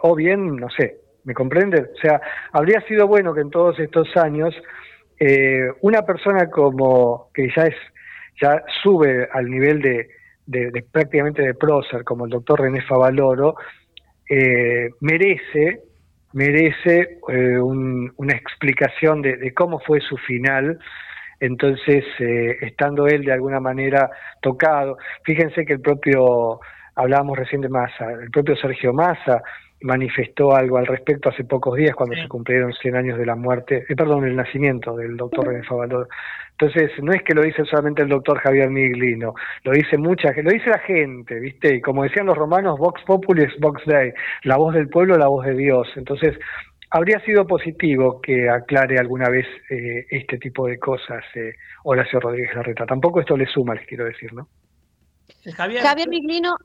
o 0.00 0.14
bien, 0.14 0.56
no 0.56 0.68
sé, 0.68 0.98
¿me 1.26 1.34
comprenden? 1.34 1.88
O 1.94 2.00
sea, 2.00 2.20
habría 2.52 2.80
sido 2.82 3.06
bueno 3.08 3.34
que 3.34 3.42
en 3.42 3.50
todos 3.50 3.78
estos 3.80 4.16
años 4.16 4.54
eh, 5.20 5.68
una 5.82 6.02
persona 6.02 6.48
como, 6.50 7.30
que 7.34 7.48
ya 7.56 7.64
es 7.64 7.76
ya 8.40 8.62
sube 8.82 9.28
al 9.32 9.46
nivel 9.50 9.80
de, 9.82 10.08
de- 10.46 10.84
prácticamente 10.92 11.42
de 11.42 11.54
prócer, 11.54 12.04
como 12.04 12.26
el 12.26 12.30
doctor 12.30 12.60
René 12.60 12.82
Favaloro, 12.82 13.56
eh, 14.28 14.90
merece, 15.00 15.80
merece 16.32 17.18
eh, 17.28 17.58
un- 17.58 18.12
una 18.16 18.34
explicación 18.34 19.22
de, 19.22 19.52
cómo 19.54 19.80
fue 19.80 20.00
su 20.00 20.16
final. 20.18 20.78
Entonces, 21.40 22.04
estando 22.62 23.06
él 23.06 23.24
de 23.24 23.32
alguna 23.32 23.60
manera 23.60 24.10
tocado, 24.40 24.96
fíjense 25.24 25.66
que 25.66 25.74
el 25.74 25.80
propio, 25.82 26.60
hablábamos 26.94 27.38
recién 27.38 27.60
de 27.60 27.68
Massa, 27.68 28.10
el 28.12 28.30
propio 28.30 28.56
Sergio 28.56 28.94
Massa 28.94 29.42
manifestó 29.82 30.54
algo 30.54 30.78
al 30.78 30.86
respecto 30.86 31.28
hace 31.28 31.44
pocos 31.44 31.76
días 31.76 31.94
cuando 31.94 32.16
se 32.16 32.28
cumplieron 32.28 32.72
100 32.72 32.96
años 32.96 33.18
de 33.18 33.26
la 33.26 33.36
muerte, 33.36 33.84
eh, 33.88 33.96
perdón, 33.96 34.24
el 34.24 34.36
nacimiento 34.36 34.96
del 34.96 35.16
doctor 35.16 35.46
René 35.48 35.62
Favaloro. 35.64 36.08
Entonces, 36.58 36.90
no 37.02 37.12
es 37.12 37.22
que 37.22 37.34
lo 37.34 37.42
dice 37.42 37.64
solamente 37.66 38.02
el 38.02 38.08
doctor 38.08 38.38
Javier 38.38 38.70
Miglino, 38.70 39.34
lo 39.64 39.72
dice 39.72 39.98
mucha 39.98 40.32
gente, 40.32 40.44
lo 40.44 40.50
dice 40.50 40.70
la 40.70 40.78
gente, 40.78 41.38
¿viste? 41.38 41.74
Y 41.76 41.80
como 41.82 42.04
decían 42.04 42.26
los 42.26 42.38
romanos, 42.38 42.78
Vox 42.78 43.02
Populi 43.04 43.42
es 43.42 43.52
Vox 43.60 43.82
Dei, 43.84 44.12
la 44.44 44.56
voz 44.56 44.74
del 44.74 44.88
pueblo, 44.88 45.18
la 45.18 45.28
voz 45.28 45.44
de 45.44 45.54
Dios. 45.54 45.86
Entonces, 45.96 46.34
habría 46.90 47.20
sido 47.20 47.46
positivo 47.46 48.20
que 48.22 48.48
aclare 48.48 48.98
alguna 48.98 49.28
vez 49.28 49.46
eh, 49.68 50.06
este 50.10 50.38
tipo 50.38 50.66
de 50.66 50.78
cosas 50.78 51.22
eh, 51.34 51.52
Horacio 51.84 52.20
Rodríguez 52.20 52.54
Larreta. 52.54 52.86
Tampoco 52.86 53.20
esto 53.20 53.36
le 53.36 53.46
suma, 53.46 53.74
les 53.74 53.86
quiero 53.86 54.06
decir, 54.06 54.32
¿no? 54.32 54.48
Javier, 55.54 55.82
Javier 55.82 56.08
Miglino. 56.08 56.56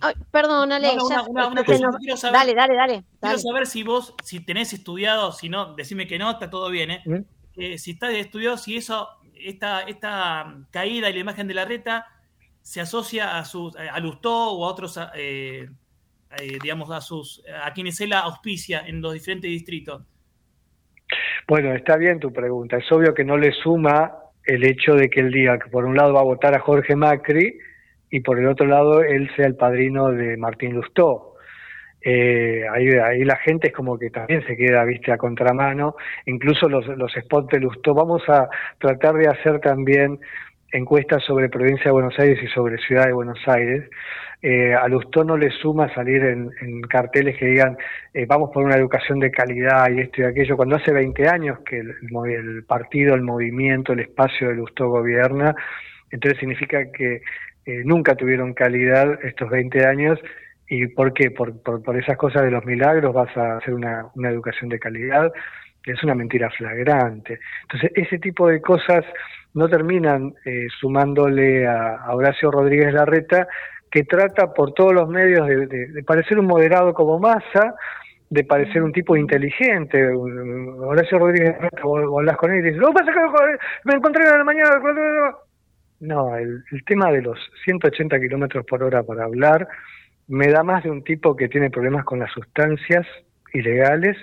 Ay, 0.00 0.14
perdón, 0.30 0.70
Ale. 0.72 0.88
No, 0.88 1.02
no, 1.02 1.10
ya- 1.10 1.22
una- 1.22 1.30
una- 1.30 1.46
una 1.48 1.60
se 1.62 1.66
cosa, 1.66 1.86
nos- 1.86 1.96
quiero 1.96 2.16
saber- 2.16 2.38
dale, 2.38 2.54
dale, 2.54 2.74
dale. 2.76 2.92
Quiero 2.94 3.06
dale. 3.20 3.38
saber 3.38 3.66
si 3.66 3.82
vos, 3.82 4.14
si 4.22 4.40
tenés 4.44 4.72
estudiado, 4.72 5.32
si 5.32 5.48
no, 5.48 5.74
decime 5.74 6.06
que 6.06 6.18
no, 6.18 6.30
está 6.30 6.48
todo 6.50 6.70
bien, 6.70 6.90
¿eh? 6.90 7.02
¿Mm? 7.06 7.16
Eh, 7.56 7.78
si 7.78 7.92
estás 7.92 8.12
estudiado, 8.14 8.56
si 8.56 8.76
eso, 8.76 9.08
esta, 9.34 9.82
esta 9.82 10.54
caída 10.70 11.10
y 11.10 11.12
la 11.14 11.18
imagen 11.18 11.48
de 11.48 11.54
la 11.54 11.64
reta 11.64 12.06
se 12.62 12.80
asocia 12.80 13.38
a 13.38 13.44
sus, 13.44 13.74
a 13.76 13.98
Lustó 14.00 14.52
o 14.52 14.64
a 14.64 14.68
otros, 14.68 14.98
eh, 15.16 15.68
eh, 16.38 16.58
digamos, 16.62 16.90
a 16.90 17.00
sus, 17.00 17.42
a 17.64 17.72
quienes 17.72 18.00
él 18.00 18.12
auspicia 18.12 18.80
en 18.86 19.00
los 19.00 19.14
diferentes 19.14 19.50
distritos. 19.50 20.02
Bueno, 21.48 21.74
está 21.74 21.96
bien 21.96 22.20
tu 22.20 22.32
pregunta. 22.32 22.76
Es 22.76 22.90
obvio 22.92 23.12
que 23.14 23.24
no 23.24 23.36
le 23.36 23.52
suma 23.52 24.14
el 24.44 24.64
hecho 24.64 24.94
de 24.94 25.10
que 25.10 25.20
él 25.20 25.32
diga 25.32 25.58
que 25.58 25.68
por 25.68 25.84
un 25.84 25.96
lado 25.96 26.12
va 26.14 26.20
a 26.20 26.24
votar 26.24 26.54
a 26.54 26.60
Jorge 26.60 26.94
Macri 26.94 27.58
y 28.10 28.20
por 28.20 28.38
el 28.38 28.46
otro 28.46 28.66
lado 28.66 29.02
él 29.02 29.30
sea 29.36 29.46
el 29.46 29.56
padrino 29.56 30.10
de 30.10 30.36
Martín 30.36 30.74
Lustó. 30.74 31.34
Eh, 32.02 32.64
ahí, 32.72 32.88
ahí 32.88 33.24
la 33.24 33.36
gente 33.36 33.68
es 33.68 33.74
como 33.74 33.98
que 33.98 34.10
también 34.10 34.44
se 34.46 34.56
queda, 34.56 34.84
viste, 34.84 35.12
a 35.12 35.18
contramano. 35.18 35.96
Incluso 36.26 36.68
los, 36.68 36.86
los 36.86 37.12
spots 37.12 37.48
de 37.48 37.60
Lustó. 37.60 37.94
Vamos 37.94 38.22
a 38.28 38.48
tratar 38.78 39.14
de 39.14 39.28
hacer 39.28 39.60
también 39.60 40.18
encuestas 40.72 41.22
sobre 41.24 41.48
provincia 41.48 41.86
de 41.86 41.90
Buenos 41.92 42.18
Aires 42.18 42.38
y 42.42 42.46
sobre 42.48 42.78
ciudad 42.78 43.06
de 43.06 43.12
Buenos 43.12 43.40
Aires. 43.46 43.88
Eh, 44.42 44.72
a 44.74 44.88
Lustó 44.88 45.22
no 45.22 45.36
le 45.36 45.50
suma 45.50 45.92
salir 45.94 46.24
en, 46.24 46.50
en 46.62 46.80
carteles 46.82 47.36
que 47.36 47.44
digan 47.44 47.76
eh, 48.14 48.24
vamos 48.24 48.50
por 48.54 48.64
una 48.64 48.74
educación 48.74 49.18
de 49.18 49.30
calidad 49.30 49.90
y 49.90 50.00
esto 50.00 50.22
y 50.22 50.24
aquello, 50.24 50.56
cuando 50.56 50.76
hace 50.76 50.92
20 50.92 51.28
años 51.28 51.58
que 51.60 51.80
el, 51.80 52.64
partido, 52.66 53.14
el 53.14 53.20
movimiento, 53.20 53.92
el 53.92 54.00
espacio 54.00 54.48
de 54.48 54.54
Lustó 54.54 54.88
gobierna, 54.88 55.54
entonces 56.10 56.40
significa 56.40 56.90
que 56.90 57.20
eh, 57.70 57.82
nunca 57.84 58.14
tuvieron 58.14 58.54
calidad 58.54 59.18
estos 59.24 59.48
20 59.50 59.86
años 59.86 60.18
¿Y 60.72 60.86
por 60.86 61.12
qué? 61.12 61.32
Por, 61.32 61.60
por, 61.62 61.82
por 61.82 61.96
esas 61.96 62.16
cosas 62.16 62.44
de 62.44 62.50
los 62.52 62.64
milagros 62.64 63.12
vas 63.12 63.36
a 63.36 63.56
hacer 63.56 63.74
una, 63.74 64.06
una 64.14 64.30
educación 64.30 64.70
de 64.70 64.78
calidad. 64.78 65.32
Es 65.84 66.00
una 66.04 66.14
mentira 66.14 66.48
flagrante. 66.50 67.40
Entonces, 67.62 67.90
ese 67.96 68.18
tipo 68.20 68.46
de 68.46 68.60
cosas 68.60 69.04
no 69.54 69.68
terminan 69.68 70.32
eh, 70.44 70.68
sumándole 70.78 71.66
a, 71.66 72.14
Horacio 72.14 72.52
Rodríguez 72.52 72.92
Larreta, 72.94 73.48
que 73.90 74.04
trata 74.04 74.52
por 74.54 74.72
todos 74.72 74.92
los 74.92 75.08
medios 75.08 75.48
de, 75.48 75.66
de- 75.66 76.02
parecer 76.04 76.38
un 76.38 76.46
moderado 76.46 76.94
como 76.94 77.18
masa, 77.18 77.74
de 78.28 78.44
parecer 78.44 78.80
un 78.84 78.92
tipo 78.92 79.16
inteligente. 79.16 80.06
Horacio 80.06 81.18
Rodríguez, 81.18 81.56
vos, 81.82 82.06
vos 82.06 82.36
con 82.36 82.52
él 82.52 82.60
y 82.60 82.62
dices, 82.62 82.80
"No, 82.80 82.92
pasa 82.92 83.10
me 83.82 83.94
encontré 83.94 84.22
en 84.22 84.38
la 84.38 84.44
mañana. 84.44 84.70
No, 86.00 86.34
el, 86.36 86.64
tema 86.86 87.12
de 87.12 87.20
los 87.20 87.38
180 87.64 88.18
kilómetros 88.18 88.64
por 88.64 88.82
hora 88.82 89.02
para 89.02 89.24
hablar 89.24 89.68
me 90.28 90.48
da 90.48 90.62
más 90.62 90.82
de 90.82 90.90
un 90.90 91.04
tipo 91.04 91.36
que 91.36 91.48
tiene 91.48 91.70
problemas 91.70 92.04
con 92.04 92.18
las 92.18 92.32
sustancias 92.32 93.06
ilegales 93.52 94.16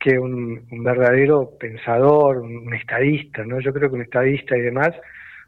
que 0.00 0.18
un, 0.18 0.66
un 0.70 0.84
verdadero 0.84 1.52
pensador, 1.58 2.38
un 2.38 2.74
estadista, 2.74 3.44
¿no? 3.44 3.60
Yo 3.60 3.72
creo 3.72 3.88
que 3.88 3.94
un 3.96 4.02
estadista 4.02 4.56
y 4.56 4.62
demás, 4.62 4.90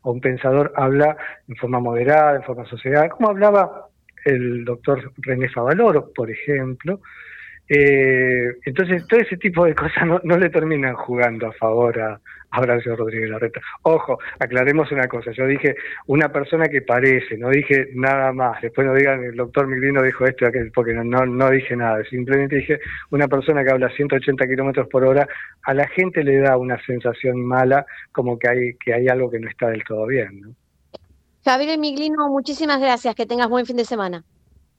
o 0.02 0.12
un 0.12 0.20
pensador 0.20 0.72
habla 0.76 1.16
en 1.48 1.56
forma 1.56 1.80
moderada, 1.80 2.36
en 2.36 2.44
forma 2.44 2.64
sosegada, 2.66 3.08
como 3.08 3.28
hablaba 3.28 3.88
el 4.24 4.64
doctor 4.64 5.12
René 5.18 5.48
Favaloro, 5.48 6.12
por 6.14 6.30
ejemplo. 6.30 7.00
Eh, 7.68 8.56
entonces, 8.64 9.06
todo 9.06 9.20
ese 9.20 9.36
tipo 9.36 9.64
de 9.64 9.74
cosas 9.74 10.06
no, 10.06 10.20
no 10.24 10.38
le 10.38 10.48
terminan 10.50 10.94
jugando 10.94 11.48
a 11.48 11.52
favor 11.52 12.00
a, 12.00 12.20
a 12.50 12.60
Horacio 12.60 12.96
Rodríguez 12.96 13.30
Larreta. 13.30 13.60
Ojo, 13.82 14.18
aclaremos 14.38 14.90
una 14.92 15.06
cosa. 15.06 15.32
Yo 15.32 15.46
dije 15.46 15.74
una 16.06 16.30
persona 16.30 16.68
que 16.68 16.82
parece, 16.82 17.36
no 17.36 17.50
dije 17.50 17.90
nada 17.94 18.32
más. 18.32 18.60
Después 18.62 18.86
no 18.86 18.94
digan 18.94 19.22
el 19.24 19.36
doctor 19.36 19.66
Miglino 19.66 20.02
dijo 20.02 20.24
esto 20.24 20.44
y 20.44 20.48
aquello, 20.48 20.70
porque 20.74 20.94
no, 20.94 21.04
no, 21.04 21.26
no 21.26 21.50
dije 21.50 21.76
nada. 21.76 22.02
Simplemente 22.04 22.56
dije 22.56 22.80
una 23.10 23.28
persona 23.28 23.62
que 23.64 23.70
habla 23.70 23.90
180 23.90 24.46
kilómetros 24.46 24.88
por 24.88 25.04
hora, 25.04 25.26
a 25.62 25.74
la 25.74 25.86
gente 25.88 26.24
le 26.24 26.38
da 26.38 26.56
una 26.56 26.80
sensación 26.84 27.44
mala, 27.44 27.84
como 28.12 28.38
que 28.38 28.48
hay, 28.48 28.74
que 28.82 28.94
hay 28.94 29.08
algo 29.08 29.30
que 29.30 29.40
no 29.40 29.48
está 29.48 29.68
del 29.68 29.84
todo 29.84 30.06
bien. 30.06 30.40
¿no? 30.40 30.48
Javier 31.44 31.78
Miglino, 31.78 32.28
muchísimas 32.28 32.80
gracias. 32.80 33.14
Que 33.14 33.26
tengas 33.26 33.48
buen 33.48 33.66
fin 33.66 33.76
de 33.76 33.84
semana. 33.84 34.24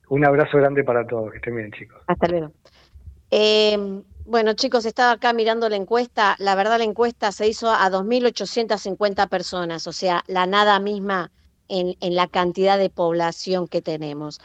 Un 0.08 0.24
abrazo 0.24 0.58
grande 0.58 0.82
para 0.82 1.06
todos. 1.06 1.30
Que 1.30 1.36
estén 1.36 1.56
bien, 1.56 1.70
chicos. 1.70 2.02
Hasta 2.08 2.26
luego. 2.26 2.52
Eh, 3.30 3.76
bueno, 4.24 4.52
chicos, 4.54 4.84
estaba 4.84 5.12
acá 5.12 5.32
mirando 5.32 5.68
la 5.68 5.76
encuesta. 5.76 6.36
La 6.38 6.54
verdad, 6.54 6.78
la 6.78 6.84
encuesta 6.84 7.32
se 7.32 7.48
hizo 7.48 7.70
a 7.70 7.88
2.850 7.90 9.26
personas, 9.28 9.86
o 9.86 9.92
sea, 9.92 10.22
la 10.26 10.46
nada 10.46 10.78
misma 10.80 11.32
en, 11.68 11.96
en 12.00 12.14
la 12.14 12.28
cantidad 12.28 12.78
de 12.78 12.90
población 12.90 13.68
que 13.68 13.82
tenemos. 13.82 14.38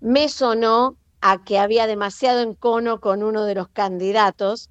Me 0.00 0.28
sonó 0.28 0.98
a 1.20 1.44
que 1.44 1.58
había 1.58 1.86
demasiado 1.86 2.40
encono 2.42 3.00
con 3.00 3.22
uno 3.22 3.44
de 3.44 3.54
los 3.56 3.68
candidatos 3.68 4.70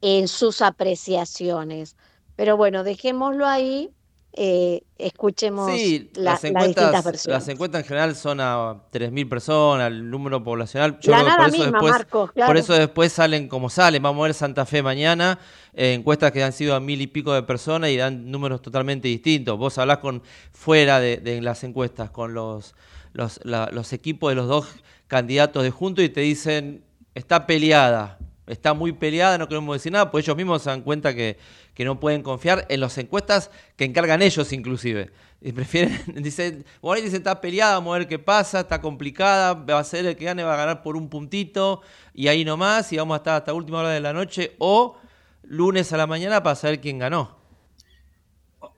en 0.00 0.28
sus 0.28 0.62
apreciaciones. 0.62 1.96
Pero 2.36 2.56
bueno, 2.56 2.84
dejémoslo 2.84 3.46
ahí, 3.46 3.94
eh, 4.34 4.82
escuchemos 4.98 5.70
Sí, 5.72 6.10
la- 6.14 6.32
las, 6.32 6.42
las 6.42 6.42
distintas 6.42 6.64
encuestas, 6.64 7.04
versiones. 7.04 7.40
las 7.40 7.48
encuestas 7.48 7.80
en 7.82 7.86
general 7.88 8.14
son 8.16 8.40
a 8.40 8.82
3.000 8.92 9.28
personas, 9.28 9.88
el 9.88 10.10
número 10.10 10.42
poblacional. 10.44 10.92
La 10.92 10.98
creo 11.00 11.16
que 11.16 11.22
nada 11.24 11.36
por 11.36 11.46
eso 11.48 11.56
misma, 11.56 11.72
después, 11.78 11.92
Marcos, 11.92 12.32
claro. 12.32 12.48
Por 12.50 12.56
eso 12.56 12.72
después 12.74 13.12
salen 13.12 13.48
como 13.48 13.68
salen. 13.70 14.02
Vamos 14.02 14.20
a 14.20 14.24
ver 14.24 14.34
Santa 14.34 14.64
Fe 14.66 14.82
mañana, 14.82 15.38
eh, 15.74 15.94
encuestas 15.94 16.30
que 16.32 16.42
han 16.44 16.52
sido 16.52 16.74
a 16.74 16.80
mil 16.80 17.00
y 17.00 17.06
pico 17.08 17.32
de 17.32 17.42
personas 17.42 17.90
y 17.90 17.96
dan 17.96 18.30
números 18.30 18.62
totalmente 18.62 19.08
distintos. 19.08 19.58
Vos 19.58 19.76
hablás 19.78 19.98
con 19.98 20.22
fuera 20.52 21.00
de, 21.00 21.16
de 21.16 21.40
las 21.40 21.64
encuestas 21.64 22.10
con 22.10 22.34
los, 22.34 22.74
los, 23.12 23.40
la- 23.44 23.70
los 23.72 23.92
equipos 23.92 24.30
de 24.30 24.36
los 24.36 24.46
dos 24.46 24.68
candidatos 25.08 25.62
de 25.64 25.70
juntos 25.70 26.04
y 26.04 26.10
te 26.10 26.20
dicen, 26.20 26.84
está 27.14 27.46
peleada. 27.46 28.18
Está 28.48 28.72
muy 28.74 28.92
peleada, 28.92 29.38
no 29.38 29.46
queremos 29.48 29.76
decir 29.76 29.92
nada, 29.92 30.10
pues 30.10 30.24
ellos 30.24 30.36
mismos 30.36 30.62
se 30.62 30.70
dan 30.70 30.80
cuenta 30.82 31.14
que, 31.14 31.36
que 31.74 31.84
no 31.84 32.00
pueden 32.00 32.22
confiar 32.22 32.66
en 32.70 32.80
las 32.80 32.96
encuestas 32.98 33.50
que 33.76 33.84
encargan 33.84 34.22
ellos 34.22 34.52
inclusive. 34.52 35.10
Y 35.40 35.52
prefieren, 35.52 36.02
dicen, 36.22 36.64
bueno, 36.80 37.02
dicen, 37.02 37.18
está 37.18 37.40
peleada, 37.40 37.74
vamos 37.74 37.94
a 37.94 37.98
ver 37.98 38.08
qué 38.08 38.18
pasa, 38.18 38.60
está 38.60 38.80
complicada, 38.80 39.54
va 39.54 39.78
a 39.78 39.84
ser 39.84 40.06
el 40.06 40.16
que 40.16 40.24
gane, 40.24 40.42
va 40.44 40.54
a 40.54 40.56
ganar 40.56 40.82
por 40.82 40.96
un 40.96 41.08
puntito, 41.08 41.82
y 42.14 42.28
ahí 42.28 42.44
nomás, 42.44 42.92
y 42.92 42.96
vamos 42.96 43.14
a 43.14 43.18
estar 43.18 43.36
hasta 43.36 43.52
última 43.52 43.78
hora 43.80 43.90
de 43.90 44.00
la 44.00 44.12
noche, 44.12 44.54
o 44.58 44.96
lunes 45.42 45.92
a 45.92 45.96
la 45.96 46.06
mañana 46.06 46.42
para 46.42 46.56
saber 46.56 46.80
quién 46.80 46.98
ganó. 46.98 47.36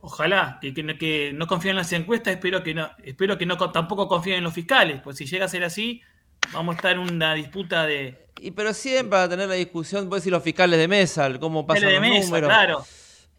Ojalá 0.03 0.59
que, 0.61 0.75
que 0.75 1.33
no- 1.33 1.47
confíen 1.47 1.71
en 1.73 1.77
las 1.77 1.93
encuestas, 1.93 2.35
espero 2.35 2.63
que 2.63 2.75
no, 2.75 2.91
espero 3.03 3.39
que 3.39 3.47
no 3.47 3.57
co- 3.57 3.73
tampoco 3.73 4.09
confíen 4.09 4.39
en 4.39 4.45
los 4.45 4.53
fiscales, 4.55 5.01
pues 5.03 5.17
si 5.17 5.27
llega 5.27 5.47
a 5.47 5.49
ser 5.49 5.65
así, 5.65 6.03
vamos 6.53 6.75
a 6.75 6.77
estar 6.77 6.93
en 6.93 6.99
una 7.01 7.35
disputa 7.35 7.87
de, 7.87 8.27
Y 8.41 8.51
pero 8.53 8.73
siempre 8.75 9.11
para 9.11 9.29
tener 9.29 9.49
la 9.49 9.55
discusión, 9.55 10.09
puedes 10.09 10.23
decir 10.23 10.33
los 10.33 10.43
fiscales 10.43 10.79
de 10.79 10.89
mesa, 10.89 11.27
el 11.27 11.39
cómo 11.39 11.67
pasan 11.67 11.89
de 11.89 11.93
los 11.93 12.01
mesa, 12.01 12.25
números. 12.27 12.49
claro. 12.49 12.85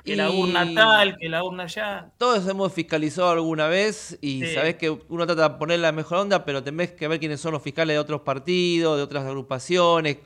Que 0.04 0.16
la 0.16 0.30
Y- 0.32 0.42
urna 0.42 0.68
tal, 0.74 1.18
que 1.20 1.30
la 1.30 1.44
urna 1.44 1.64
allá. 1.64 2.12
Todos 2.18 2.48
hemos 2.48 2.74
fiscalizado 2.74 3.30
alguna 3.30 3.68
vez 3.68 4.18
y 4.20 4.44
Sí. 4.44 4.54
sabés 4.56 4.76
que 4.76 4.90
uno 4.90 5.28
trata 5.28 5.48
de 5.50 5.56
poner 5.60 5.80
la 5.80 5.92
mejor 5.92 6.18
onda, 6.18 6.44
pero 6.44 6.64
tenés 6.64 6.92
que 6.94 7.08
ver 7.08 7.20
quiénes 7.20 7.40
son 7.40 7.52
los 7.52 7.62
fiscales 7.62 7.94
de 7.96 8.00
otros 8.00 8.22
partidos, 8.22 8.98
de 8.98 9.04
otras 9.04 9.24
agrupaciones, 9.26 10.18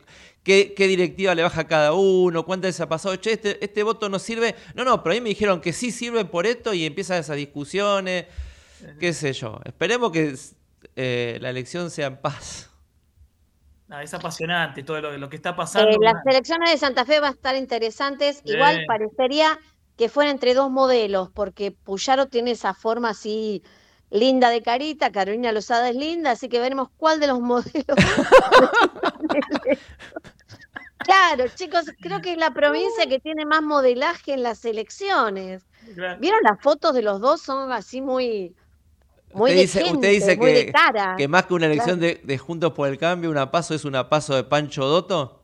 qué, 0.42 0.72
qué 0.74 0.86
directiva 0.86 1.34
le 1.34 1.42
baja 1.42 1.60
a 1.62 1.66
cada 1.66 1.92
uno, 1.92 2.46
cuántas 2.46 2.70
veces 2.70 2.80
ha 2.80 2.88
pasado, 2.88 3.16
che, 3.16 3.32
este, 3.32 3.62
este 3.62 3.82
voto 3.82 4.08
no 4.08 4.18
sirve. 4.18 4.54
No, 4.74 4.82
no, 4.82 5.02
pero 5.02 5.12
a 5.12 5.16
mí 5.16 5.20
me 5.20 5.28
dijeron 5.28 5.60
que 5.60 5.74
sí 5.74 5.90
sirve 5.90 6.24
por 6.24 6.46
esto 6.46 6.72
y 6.72 6.86
empiezan 6.86 7.18
esas 7.18 7.36
discusiones, 7.36 8.24
qué 8.98 9.12
sé 9.12 9.34
yo. 9.34 9.60
Esperemos 9.66 10.10
que 10.10 10.34
eh, 10.94 11.36
la 11.42 11.50
elección 11.50 11.90
sea 11.90 12.06
en 12.06 12.16
paz. 12.16 12.65
Ah, 13.88 14.02
es 14.02 14.12
apasionante 14.14 14.82
todo 14.82 15.00
lo, 15.00 15.16
lo 15.16 15.28
que 15.28 15.36
está 15.36 15.54
pasando. 15.54 15.90
Eh, 15.90 15.96
las 16.00 16.14
Una- 16.14 16.32
elecciones 16.32 16.70
de 16.70 16.78
Santa 16.78 17.04
Fe 17.04 17.20
van 17.20 17.30
a 17.32 17.34
estar 17.34 17.54
interesantes. 17.56 18.40
Igual 18.44 18.84
parecería 18.88 19.58
que 19.96 20.08
fuera 20.08 20.30
entre 20.30 20.54
dos 20.54 20.70
modelos, 20.70 21.30
porque 21.30 21.70
Puyaro 21.70 22.26
tiene 22.26 22.50
esa 22.50 22.74
forma 22.74 23.10
así 23.10 23.62
linda 24.10 24.50
de 24.50 24.62
carita, 24.62 25.10
Carolina 25.10 25.52
Lozada 25.52 25.88
es 25.88 25.96
linda, 25.96 26.32
así 26.32 26.48
que 26.48 26.60
veremos 26.60 26.88
cuál 26.96 27.18
de 27.20 27.26
los 27.28 27.40
modelos. 27.52 27.96
claro, 30.98 31.44
chicos, 31.54 31.84
creo 32.00 32.20
que 32.20 32.32
es 32.32 32.38
la 32.38 32.52
provincia 32.52 33.06
que 33.06 33.20
tiene 33.20 33.46
más 33.46 33.62
modelaje 33.62 34.34
en 34.34 34.42
las 34.42 34.64
elecciones. 34.64 35.64
Claro. 35.94 36.18
¿Vieron 36.20 36.40
las 36.42 36.60
fotos 36.60 36.94
de 36.94 37.02
los 37.02 37.20
dos? 37.20 37.40
Son 37.42 37.70
así 37.72 38.00
muy, 38.00 38.54
muy 39.32 39.50
usted 39.50 39.54
de 39.54 39.60
dice, 39.62 39.78
gente, 39.84 39.94
usted 39.96 40.10
dice 40.10 40.36
muy 40.36 40.46
que, 40.52 40.64
de 40.66 40.72
cara. 40.72 41.14
que 41.18 41.28
más 41.28 41.46
que 41.46 41.54
una 41.54 41.66
elección 41.66 41.98
Claro. 41.98 42.14
de, 42.14 42.20
de 42.24 42.38
Juntos 42.38 42.72
por 42.72 42.88
el 42.88 42.98
Cambio, 42.98 43.30
una 43.30 43.50
paso 43.50 43.74
es 43.74 43.84
una 43.84 44.08
paso 44.08 44.34
de 44.34 44.44
Pancho 44.44 44.84
Dotto. 44.86 45.42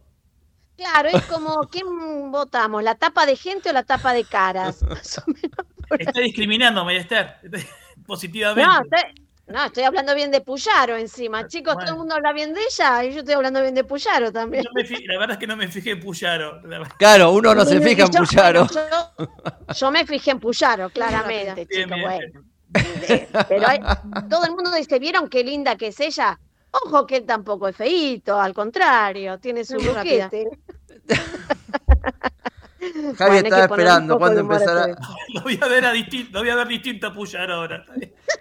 Claro, 0.76 1.08
es 1.10 1.22
como, 1.24 1.60
¿quién 1.70 1.86
votamos? 2.32 2.82
¿La 2.82 2.94
tapa 2.94 3.26
de 3.26 3.36
gente 3.36 3.70
o 3.70 3.72
la 3.72 3.82
tapa 3.84 4.12
de 4.12 4.24
caras? 4.24 4.82
Más 4.88 5.18
o 5.18 5.22
menos. 5.26 5.66
Está 5.98 6.20
discriminando, 6.20 6.84
María 6.84 7.00
Esther, 7.00 7.36
positivamente. 8.06 8.66
No, 8.66 8.82
estoy, 8.82 9.14
no, 9.48 9.64
estoy 9.66 9.82
hablando 9.82 10.14
bien 10.14 10.30
de 10.30 10.40
Puyaro 10.40 10.96
encima. 10.96 11.46
Chicos, 11.46 11.74
todo 11.78 11.88
el 11.92 11.96
mundo 11.98 12.14
habla 12.14 12.32
bien 12.32 12.54
de 12.54 12.60
ella 12.62 13.04
y 13.04 13.12
yo 13.12 13.18
estoy 13.18 13.34
hablando 13.34 13.60
bien 13.60 13.74
de 13.74 13.84
Puyaro 13.84 14.32
también. 14.32 14.64
No 14.64 14.70
me 14.74 14.84
fi- 14.86 15.04
la 15.06 15.18
verdad 15.18 15.32
es 15.34 15.38
que 15.38 15.46
no 15.46 15.56
me 15.56 15.68
fijé 15.68 15.90
en 15.90 16.00
Puyaro. 16.00 16.62
Claro, 16.96 17.32
uno 17.32 17.54
no 17.54 17.64
se 17.66 17.78
fija 17.80 18.04
en 18.04 18.10
Puyaro. 18.10 18.66
Yo, 18.68 19.26
yo 19.74 19.90
me 19.90 20.06
fijé 20.06 20.30
en 20.30 20.40
Puyaro, 20.40 20.88
claramente, 20.88 21.66
Bien, 21.66 21.84
chicos, 21.84 21.94
bien. 21.96 22.02
bueno. 22.02 22.51
Pero 23.48 23.68
hay- 23.68 23.80
todo 24.28 24.44
el 24.44 24.52
mundo 24.52 24.72
dice, 24.72 24.98
¿vieron 24.98 25.28
qué 25.28 25.44
linda 25.44 25.76
que 25.76 25.88
es 25.88 26.00
ella? 26.00 26.38
Ojo 26.70 27.06
que 27.06 27.18
él 27.18 27.26
tampoco 27.26 27.68
es 27.68 27.76
feíto, 27.76 28.40
al 28.40 28.54
contrario, 28.54 29.38
tiene 29.38 29.64
su 29.64 29.74
boquete. 29.74 30.48
Javi 32.80 33.14
Bueno, 33.18 33.36
estaba 33.48 33.62
esperando 33.64 34.18
cuando 34.18 34.40
empezara. 34.40 34.86
Lo 35.34 35.42
voy 35.42 35.58
a 35.62 35.66
ver, 35.68 35.84
a 35.86 35.92
distin- 35.94 36.30
lo 36.30 36.40
voy 36.40 36.50
a 36.50 36.56
ver 36.56 36.66
distinto 36.68 37.06
a 37.06 37.12
Puyaro 37.12 37.54
ahora. 37.54 37.84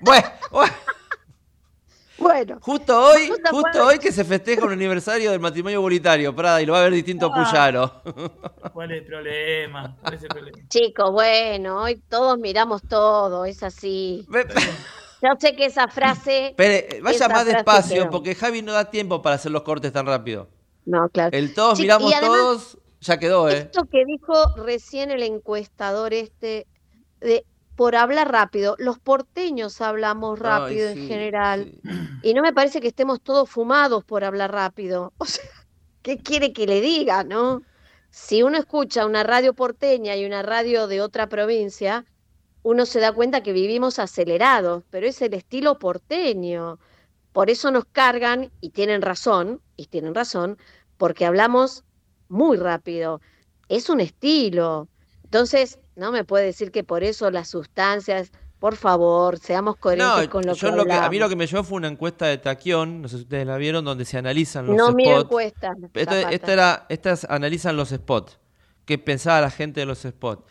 Bueno, 0.01 0.27
bueno, 0.51 0.73
Bueno, 2.21 2.57
justo 2.61 2.99
hoy, 3.03 3.31
Justo 3.49 3.85
hoy 3.85 3.99
que 3.99 4.11
se 4.11 4.23
festeja 4.23 4.65
un 4.65 4.71
aniversario 4.71 5.31
del 5.31 5.39
matrimonio 5.39 5.79
igualitario, 5.79 6.35
Prada, 6.35 6.61
y 6.61 6.65
lo 6.65 6.73
va 6.73 6.79
a 6.79 6.83
ver 6.83 6.93
distinto 6.93 7.25
a 7.27 7.29
Ah. 7.33 7.43
Puyaro. 7.43 8.01
¿Cuál 8.73 8.91
es 8.91 8.97
el 8.99 9.05
problema? 9.05 9.97
¿Cuál 10.01 10.13
es 10.13 10.21
el 10.23 10.27
problema? 10.29 10.57
chicos, 10.69 11.11
bueno, 11.11 11.81
hoy 11.81 12.01
todos 12.09 12.37
miramos 12.37 12.81
todo, 12.83 13.45
es 13.45 13.63
así. 13.63 14.25
Yo 15.23 15.29
sé 15.39 15.55
que 15.55 15.65
esa 15.65 15.87
frase. 15.87 16.47
Espere, 16.47 16.99
vaya 17.01 17.15
esa 17.15 17.29
más 17.29 17.45
despacio, 17.45 18.03
quedó. 18.03 18.09
porque 18.09 18.33
Javi 18.35 18.61
no 18.61 18.71
da 18.73 18.85
tiempo 18.89 19.21
para 19.21 19.35
hacer 19.35 19.51
los 19.51 19.61
cortes 19.63 19.91
tan 19.93 20.05
rápido. 20.07 20.47
No, 20.85 21.09
claro. 21.09 21.37
El 21.37 21.53
todos 21.53 21.77
Sí, 21.77 21.83
miramos 21.83 22.11
además- 22.13 22.37
todos, 22.37 22.77
ya 23.01 23.19
quedó, 23.19 23.47
¿eh? 23.49 23.57
Esto 23.57 23.83
que 23.85 24.03
dijo 24.05 24.33
recién 24.57 25.11
el 25.11 25.21
encuestador 25.23 26.11
este, 26.13 26.65
de 27.19 27.45
por 27.81 27.95
hablar 27.95 28.31
rápido, 28.31 28.75
los 28.77 28.99
porteños 28.99 29.81
hablamos 29.81 30.39
Ay, 30.39 30.43
rápido 30.43 30.89
en 30.89 30.95
sí, 30.97 31.07
general, 31.07 31.73
y 32.21 32.35
no 32.35 32.43
me 32.43 32.53
parece 32.53 32.79
que 32.79 32.89
estemos 32.89 33.19
todos 33.21 33.49
fumados 33.49 34.03
por 34.03 34.23
hablar 34.23 34.51
rápido. 34.51 35.13
O 35.17 35.25
sea, 35.25 35.49
¿qué 36.03 36.19
quiere 36.19 36.53
que 36.53 36.67
le 36.67 36.79
diga, 36.79 37.23
no? 37.23 37.63
Si 38.11 38.43
uno 38.43 38.59
escucha 38.59 39.07
una 39.07 39.23
radio 39.23 39.55
porteña 39.55 40.15
y 40.15 40.27
una 40.27 40.43
radio 40.43 40.85
de 40.85 41.01
otra 41.01 41.27
provincia, 41.27 42.05
uno 42.61 42.85
se 42.85 42.99
da 42.99 43.13
cuenta 43.13 43.41
que 43.41 43.51
vivimos 43.51 43.97
acelerados, 43.97 44.83
pero 44.91 45.07
es 45.07 45.19
el 45.23 45.33
estilo 45.33 45.79
porteño. 45.79 46.77
Por 47.31 47.49
eso 47.49 47.71
nos 47.71 47.85
cargan, 47.85 48.51
y 48.61 48.69
tienen 48.69 49.01
razón, 49.01 49.59
y 49.75 49.87
tienen 49.87 50.13
razón, 50.13 50.59
porque 50.97 51.25
hablamos 51.25 51.83
muy 52.29 52.57
rápido. 52.57 53.21
Es 53.69 53.89
un 53.89 54.01
estilo. 54.01 54.87
Entonces, 55.23 55.79
no 56.01 56.11
me 56.11 56.25
puede 56.25 56.45
decir 56.45 56.71
que 56.71 56.83
por 56.83 57.03
eso 57.03 57.31
las 57.31 57.47
sustancias, 57.49 58.31
Por 58.59 58.75
favor, 58.75 59.39
seamos 59.39 59.75
coherentes 59.77 60.25
No, 60.25 60.29
con 60.29 60.45
lo 60.45 60.53
yo 60.53 60.69
que 60.69 60.75
lo 60.75 60.85
que, 60.85 60.93
a 60.93 61.09
mí 61.09 61.17
lo 61.17 61.27
que 61.29 61.35
me 61.35 61.47
llevó 61.47 61.63
fue 61.63 61.77
una 61.77 61.87
encuesta 61.87 62.27
de 62.27 62.37
Taquión, 62.37 63.01
no 63.01 63.07
sé 63.07 63.15
si 63.17 63.23
ustedes 63.23 63.47
la 63.47 63.57
vieron, 63.57 63.83
donde 63.83 64.05
se 64.05 64.19
analizan 64.19 64.67
los 64.67 64.75
No 64.75 64.89
spots. 64.89 65.23
encuestas. 65.23 65.77
Esto- 65.95 66.13
Zapata. 66.13 66.31
esta 66.31 66.53
era, 66.53 66.85
estas 66.89 67.25
analizan 67.29 67.75
los 67.75 67.89
spots. 67.89 68.37
¿Qué 68.85 68.99
pensaba 68.99 69.41
la 69.41 69.49
gente 69.49 69.79
de 69.79 69.87
los 69.87 69.99
spots? 70.01 70.43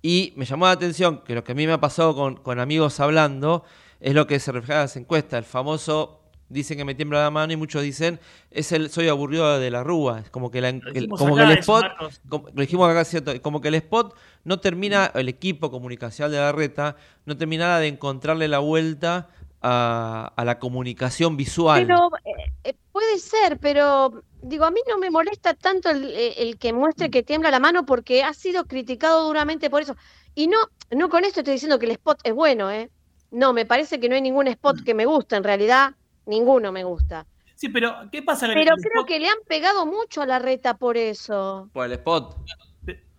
Y 0.00 0.32
me 0.36 0.46
llamó 0.46 0.64
la 0.64 0.72
atención 0.72 1.18
que 1.24 1.34
lo 1.34 1.44
que 1.44 1.52
a 1.52 1.54
mí 1.54 1.66
me 1.66 1.74
ha 1.74 1.80
pasado 1.80 2.14
con, 2.14 2.36
con 2.36 2.58
amigos 2.58 3.00
hablando 3.00 3.64
es 4.00 4.14
lo 4.14 4.26
que 4.26 4.38
se 4.40 4.50
refleja 4.52 4.74
en 4.80 4.84
las 4.84 4.96
encuestas. 4.96 5.36
El 5.38 5.44
famoso 5.44 6.17
dicen 6.48 6.78
que 6.78 6.84
me 6.84 6.94
tiembla 6.94 7.22
la 7.22 7.30
mano 7.30 7.52
y 7.52 7.56
muchos 7.56 7.82
dicen 7.82 8.20
es 8.50 8.72
el 8.72 8.90
soy 8.90 9.08
aburrido 9.08 9.58
de 9.58 9.70
la 9.70 9.84
rúa. 9.84 10.20
Es 10.20 10.30
como 10.30 10.50
que, 10.50 10.60
la- 10.60 10.70
el, 10.70 11.08
como 11.08 11.36
que 11.36 11.42
el 11.42 11.50
spot, 11.52 11.84
como, 12.28 12.48
lo 12.48 12.60
dijimos 12.60 12.90
acá, 12.90 13.04
¿cierto? 13.04 13.32
como 13.42 13.60
que 13.60 13.68
el 13.68 13.74
spot 13.74 14.16
no 14.44 14.60
termina, 14.60 15.10
el 15.14 15.28
equipo 15.28 15.70
comunicacional 15.70 16.30
de 16.32 16.38
la 16.38 16.52
reta 16.52 16.96
no 17.26 17.36
terminara 17.36 17.78
de 17.78 17.88
encontrarle 17.88 18.48
la 18.48 18.58
vuelta 18.60 19.28
a, 19.60 20.32
a 20.36 20.44
la 20.44 20.58
comunicación 20.58 21.36
visual. 21.36 21.86
Pero 21.86 22.10
eh, 22.24 22.52
eh, 22.64 22.74
puede 22.92 23.18
ser, 23.18 23.58
pero 23.58 24.22
digo, 24.42 24.64
a 24.64 24.70
mí 24.70 24.80
no 24.88 24.98
me 24.98 25.10
molesta 25.10 25.54
tanto 25.54 25.90
el, 25.90 26.04
eh, 26.14 26.34
el 26.38 26.58
que 26.58 26.72
muestre 26.72 27.10
que 27.10 27.22
tiembla 27.22 27.50
la 27.50 27.58
mano 27.60 27.84
porque 27.84 28.22
ha 28.22 28.32
sido 28.34 28.64
criticado 28.66 29.26
duramente 29.26 29.68
por 29.68 29.82
eso. 29.82 29.96
Y 30.34 30.46
no, 30.46 30.58
no 30.90 31.08
con 31.08 31.24
esto 31.24 31.40
estoy 31.40 31.54
diciendo 31.54 31.78
que 31.78 31.86
el 31.86 31.92
spot 31.92 32.20
es 32.24 32.32
bueno, 32.34 32.70
¿eh? 32.70 32.90
No, 33.30 33.52
me 33.52 33.66
parece 33.66 34.00
que 34.00 34.08
no 34.08 34.14
hay 34.14 34.22
ningún 34.22 34.46
spot 34.48 34.82
que 34.84 34.94
me 34.94 35.04
guste, 35.04 35.36
en 35.36 35.44
realidad, 35.44 35.94
ninguno 36.28 36.70
me 36.70 36.84
gusta. 36.84 37.26
Sí, 37.56 37.68
pero 37.68 37.92
¿qué 38.12 38.22
pasa? 38.22 38.46
con 38.46 38.54
Pero 38.54 38.74
el 38.76 38.80
creo 38.82 38.92
spot? 39.00 39.08
que 39.08 39.18
le 39.18 39.28
han 39.28 39.38
pegado 39.48 39.84
mucho 39.84 40.22
a 40.22 40.26
la 40.26 40.38
reta 40.38 40.76
por 40.76 40.96
eso. 40.96 41.68
Por 41.72 41.86
el 41.86 41.92
spot. 41.92 42.36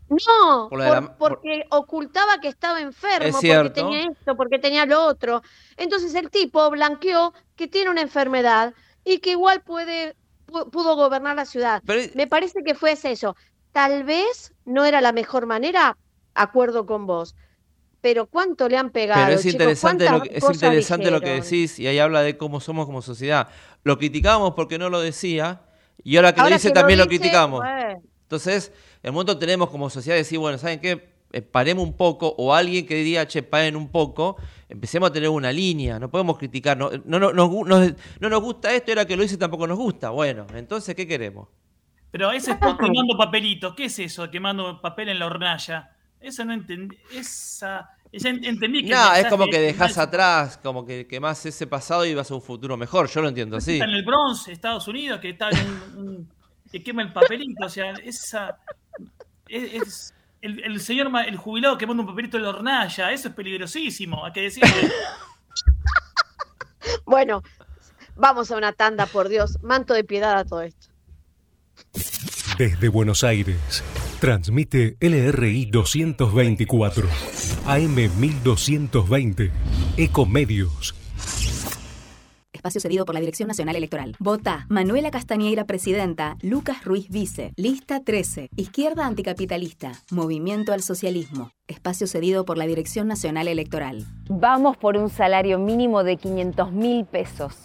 No, 0.09 0.69
Por 0.69 0.79
la- 0.79 1.17
porque 1.19 1.65
ocultaba 1.69 2.39
que 2.41 2.47
estaba 2.47 2.81
enfermo, 2.81 3.27
Es 3.27 3.35
porque 3.35 3.69
tenía 3.69 4.09
esto, 4.09 4.35
porque 4.35 4.57
tenía 4.57 4.85
lo 4.87 5.05
otro. 5.05 5.43
Entonces 5.77 6.15
el 6.15 6.31
tipo 6.31 6.67
blanqueó 6.71 7.31
que 7.55 7.67
tiene 7.67 7.91
una 7.91 8.01
enfermedad 8.01 8.73
y 9.03 9.19
que 9.19 9.31
igual 9.31 9.61
puede 9.61 10.15
pu- 10.47 10.67
pudo 10.71 10.95
gobernar 10.95 11.35
la 11.35 11.45
ciudad. 11.45 11.83
Me 12.15 12.25
parece 12.25 12.63
que 12.65 12.73
fue 12.73 12.93
eso. 12.93 13.35
Tal 13.71 14.03
vez 14.03 14.51
no 14.65 14.83
era 14.83 14.99
la 14.99 15.11
mejor 15.11 15.45
manera, 15.45 15.95
acuerdo 16.33 16.87
con 16.87 17.05
vos. 17.05 17.35
Pero 18.01 18.27
cuánto 18.27 18.69
le 18.69 18.77
han 18.77 18.91
pegado, 18.91 19.21
Pero 19.25 19.35
es 19.35 19.41
chicos, 19.41 19.53
interesante, 19.53 20.09
lo, 20.09 20.21
que- 20.21 20.29
es 20.37 20.39
cosas 20.43 20.55
interesante 20.63 21.11
lo 21.11 21.19
que 21.19 21.25
dijeron. 21.27 21.43
decís 21.43 21.79
y 21.79 21.87
ahí 21.87 21.99
habla 21.99 22.21
de 22.21 22.37
cómo 22.37 22.59
somos 22.61 22.85
como 22.85 23.01
sociedad. 23.01 23.49
Lo 23.83 23.97
criticábamos 23.97 24.53
porque 24.55 24.77
no 24.77 24.89
lo 24.89 25.01
decía 25.01 25.61
y 26.03 26.15
ahora 26.15 26.33
que 26.33 26.39
Ahora 26.39 26.51
lo 26.51 26.55
dice 26.55 26.69
que 26.69 26.73
también 26.73 26.99
lo 26.99 27.05
dice, 27.05 27.19
criticamos. 27.19 27.59
bueno. 27.59 28.01
Entonces, 28.21 28.71
en 29.03 29.09
un 29.09 29.15
momento 29.15 29.37
tenemos 29.37 29.69
como 29.69 29.89
sociedad 29.89 30.15
decir, 30.17 30.39
bueno, 30.39 30.57
¿saben 30.57 30.79
qué? 30.79 31.09
Eh, 31.31 31.41
paremos 31.41 31.83
un 31.83 31.93
poco 31.93 32.33
o 32.37 32.53
alguien 32.55 32.85
que 32.87 32.95
diría, 32.95 33.27
che, 33.27 33.43
paren 33.43 33.75
un 33.75 33.89
poco, 33.89 34.37
empecemos 34.69 35.09
a 35.09 35.13
tener 35.13 35.29
una 35.29 35.51
línea, 35.51 35.99
no 35.99 36.09
podemos 36.09 36.37
criticar, 36.37 36.75
no, 36.77 36.89
no, 37.05 37.19
no, 37.19 37.31
nos- 37.33 37.93
no 38.19 38.29
nos 38.29 38.41
gusta 38.41 38.73
esto, 38.73 38.91
era 38.91 39.05
que 39.05 39.15
lo 39.17 39.23
hice 39.23 39.37
tampoco 39.37 39.67
nos 39.67 39.77
gusta. 39.77 40.09
Bueno, 40.11 40.47
entonces, 40.55 40.95
¿qué 40.95 41.05
queremos? 41.05 41.47
Pero 42.11 42.31
ese 42.31 42.51
spot 42.51 42.79
quemando 42.79 43.15
papelitos, 43.17 43.75
¿qué 43.75 43.85
es 43.85 43.99
eso? 43.99 44.31
Quemando 44.31 44.81
papel 44.81 45.09
en 45.09 45.19
la 45.19 45.25
hornalla. 45.27 45.91
Eso 46.21 46.43
no 46.45 46.53
entendí. 46.53 46.97
Esa. 47.13 47.89
esa 48.11 48.29
en- 48.29 48.43
entendí 48.43 48.83
que. 48.83 48.89
No, 48.91 49.13
es 49.13 49.25
como 49.27 49.45
que 49.45 49.55
es 49.67 49.73
dejás 49.73 49.97
atrás, 49.97 50.57
como 50.61 50.85
que 50.85 51.07
quemás 51.07 51.45
ese 51.45 51.65
pasado 51.67 52.05
y 52.05 52.13
vas 52.13 52.29
a 52.31 52.35
un 52.35 52.41
futuro 52.41 52.75
mejor, 52.77 53.07
yo 53.09 53.21
lo 53.21 53.29
entiendo 53.29 53.57
así. 53.57 53.73
Está 53.73 53.85
en 53.85 53.91
el 53.91 54.03
Bronx, 54.05 54.47
Estados 54.49 54.87
Unidos, 54.87 55.19
que 55.21 55.29
está 55.29 55.49
en 55.49 55.67
un, 55.97 56.29
que 56.71 56.83
quema 56.83 57.01
el 57.01 57.13
papelito. 57.13 57.65
O 57.65 57.69
sea, 57.69 57.91
esa. 58.03 58.57
Es, 59.47 59.73
es- 59.73 60.13
el, 60.41 60.63
el 60.63 60.79
señor, 60.79 61.11
el 61.27 61.35
jubilado 61.35 61.77
quemando 61.77 62.03
un 62.03 62.07
papelito 62.09 62.37
en 62.37 62.43
la 62.43 62.49
hornalla. 62.49 63.11
Eso 63.11 63.27
es 63.29 63.33
peligrosísimo, 63.33 64.25
hay 64.25 64.31
que 64.31 64.41
decirlo. 64.41 64.69
Bueno, 67.05 67.43
vamos 68.15 68.51
a 68.51 68.57
una 68.57 68.71
tanda, 68.71 69.05
por 69.05 69.29
Dios. 69.29 69.57
Manto 69.61 69.93
de 69.93 70.03
piedad 70.03 70.37
a 70.37 70.45
todo 70.45 70.61
esto. 70.61 70.87
Desde 72.57 72.87
Buenos 72.89 73.23
Aires, 73.23 73.83
transmite 74.19 74.97
LRI 74.99 75.65
224, 75.65 77.07
AM 77.65 77.95
1220, 77.95 79.51
Ecomedios. 79.97 80.95
Espacio 82.51 82.81
cedido 82.81 83.05
por 83.05 83.15
la 83.15 83.21
Dirección 83.21 83.47
Nacional 83.47 83.77
Electoral. 83.77 84.17
Vota 84.19 84.65
Manuela 84.67 85.11
Castañeira, 85.11 85.63
presidenta. 85.63 86.35
Lucas 86.41 86.83
Ruiz, 86.83 87.07
vice. 87.09 87.53
Lista 87.55 88.03
13. 88.03 88.49
Izquierda 88.57 89.05
anticapitalista. 89.05 89.93
Movimiento 90.11 90.73
al 90.73 90.81
socialismo. 90.81 91.51
Espacio 91.67 92.05
cedido 92.05 92.43
por 92.43 92.57
la 92.57 92.67
Dirección 92.67 93.07
Nacional 93.07 93.47
Electoral. 93.47 94.05
Vamos 94.27 94.75
por 94.75 94.97
un 94.97 95.09
salario 95.09 95.57
mínimo 95.57 96.03
de 96.03 96.17
500 96.17 96.73
mil 96.73 97.05
pesos. 97.05 97.55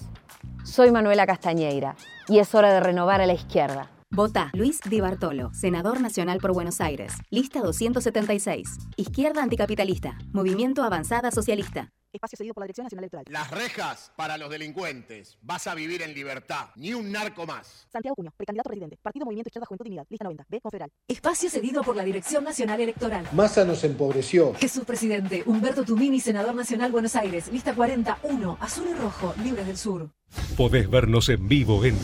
Soy 0.62 0.92
Manuela 0.92 1.26
Castañeira 1.26 1.96
y 2.28 2.38
es 2.38 2.54
hora 2.54 2.72
de 2.72 2.78
renovar 2.78 3.20
a 3.20 3.26
la 3.26 3.34
izquierda. 3.34 3.90
Vota 4.14 4.50
Luis 4.52 4.78
Di 4.88 5.00
Bartolo, 5.00 5.52
senador 5.52 6.00
nacional 6.00 6.38
por 6.38 6.54
Buenos 6.54 6.80
Aires. 6.80 7.14
Lista 7.30 7.60
276. 7.62 8.78
Izquierda 8.96 9.42
anticapitalista. 9.42 10.16
Movimiento 10.32 10.84
Avanzada 10.84 11.32
Socialista. 11.32 11.90
Espacio 12.14 12.36
cedido 12.36 12.54
por 12.54 12.62
la 12.62 12.66
Dirección 12.66 12.84
Nacional 12.84 13.04
Electoral. 13.04 13.24
Las 13.28 13.50
rejas 13.50 14.12
para 14.14 14.38
los 14.38 14.48
delincuentes. 14.48 15.36
Vas 15.42 15.66
a 15.66 15.74
vivir 15.74 16.00
en 16.02 16.14
libertad. 16.14 16.68
Ni 16.76 16.94
un 16.94 17.10
narco 17.10 17.44
más. 17.44 17.88
Santiago 17.92 18.14
Cuño, 18.14 18.32
precandidato 18.36 18.68
a 18.68 18.70
presidente. 18.70 18.98
Partido 19.02 19.24
Movimiento 19.24 19.48
Izquierda 19.48 19.66
Juventud 19.66 19.84
Dignidad. 19.84 20.06
Lista 20.08 20.24
90. 20.24 20.46
B. 20.48 20.60
Confederal. 20.60 20.90
Espacio 21.08 21.50
cedido 21.50 21.82
por 21.82 21.96
la 21.96 22.04
Dirección 22.04 22.44
Nacional 22.44 22.80
Electoral. 22.80 23.26
Massa 23.32 23.64
nos 23.64 23.82
empobreció. 23.82 24.54
Jesús 24.54 24.84
Presidente, 24.84 25.42
Humberto 25.44 25.84
Tumini, 25.84 26.20
Senador 26.20 26.54
Nacional 26.54 26.92
Buenos 26.92 27.16
Aires, 27.16 27.48
lista 27.50 27.74
41, 27.74 28.58
azul 28.60 28.86
y 28.88 28.94
rojo, 28.94 29.34
libres 29.42 29.66
del 29.66 29.76
sur. 29.76 30.10
Podés 30.56 30.88
vernos 30.88 31.28
en 31.28 31.48
vivo 31.48 31.84
en 31.84 31.98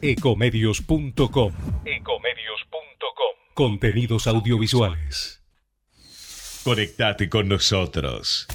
ecomedios.com. 0.00 1.52
Contenidos 3.54 4.26
audiovisuales. 4.26 5.42
Conectate 6.62 7.28
con 7.28 7.48
nosotros. 7.48 8.46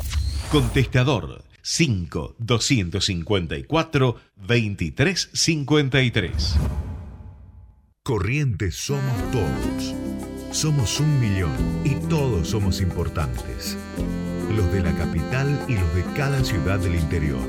Contestador 0.52 1.44
5 1.62 2.36
254 2.38 4.16
2353. 4.36 6.56
Corrientes 8.04 8.76
somos 8.76 9.32
todos. 9.32 9.96
Somos 10.52 11.00
un 11.00 11.22
millón 11.22 11.56
y 11.86 11.96
todos 12.10 12.50
somos 12.50 12.82
importantes. 12.82 13.78
Los 14.54 14.70
de 14.74 14.82
la 14.82 14.94
capital 14.98 15.58
y 15.70 15.76
los 15.76 15.96
de 15.96 16.04
cada 16.18 16.44
ciudad 16.44 16.80
del 16.80 16.96
interior. 16.96 17.48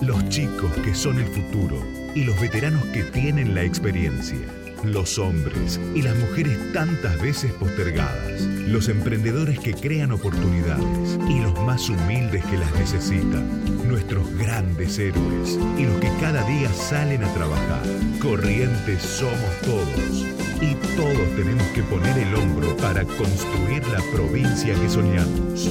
Los 0.00 0.26
chicos 0.30 0.72
que 0.82 0.94
son 0.94 1.18
el 1.18 1.26
futuro 1.26 1.78
y 2.14 2.24
los 2.24 2.40
veteranos 2.40 2.86
que 2.86 3.02
tienen 3.02 3.54
la 3.54 3.64
experiencia. 3.64 4.57
Los 4.84 5.18
hombres 5.18 5.80
y 5.94 6.02
las 6.02 6.16
mujeres 6.16 6.56
tantas 6.72 7.20
veces 7.20 7.52
postergadas. 7.52 8.42
Los 8.68 8.88
emprendedores 8.88 9.58
que 9.58 9.74
crean 9.74 10.12
oportunidades 10.12 11.18
y 11.28 11.40
los 11.40 11.58
más 11.64 11.88
humildes 11.88 12.44
que 12.44 12.58
las 12.58 12.72
necesitan. 12.74 13.88
Nuestros 13.88 14.32
grandes 14.36 14.98
héroes 14.98 15.58
y 15.76 15.84
los 15.84 15.98
que 15.98 16.10
cada 16.20 16.44
día 16.44 16.72
salen 16.72 17.24
a 17.24 17.34
trabajar. 17.34 17.82
Corrientes 18.22 19.02
somos 19.02 19.60
todos. 19.62 20.24
Y 20.60 20.74
todos 20.96 21.36
tenemos 21.36 21.66
que 21.68 21.82
poner 21.82 22.16
el 22.16 22.34
hombro 22.36 22.76
para 22.76 23.04
construir 23.04 23.86
la 23.88 24.00
provincia 24.12 24.74
que 24.74 24.88
soñamos. 24.88 25.70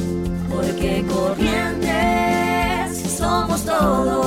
Porque 0.49 1.05
corrientes 1.07 1.87
somos 3.17 3.63
todos. 3.65 4.26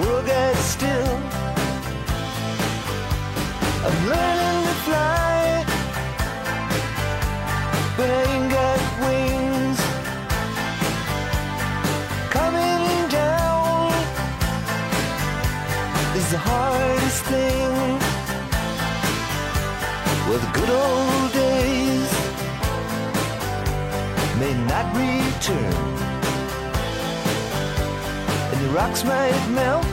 world 0.00 0.26
gets 0.26 0.60
still. 0.76 1.16
I'm 3.86 3.98
learning 4.12 4.58
to 4.68 4.74
fly, 4.86 5.64
but 7.96 8.08
I 8.18 8.22
ain't 8.32 8.48
got 8.58 8.80
wings. 9.04 9.78
Coming 12.36 13.08
down 13.08 13.92
is 16.18 16.26
the 16.34 16.40
hardest 16.50 17.22
thing. 17.32 17.98
Well, 20.26 20.40
the 20.46 20.52
good 20.58 20.70
old 20.84 21.32
days 21.32 22.10
may 24.40 24.54
not 24.72 24.86
return, 24.96 25.74
and 28.52 28.58
the 28.64 28.70
rocks 28.78 29.02
might 29.04 29.48
melt. 29.50 29.89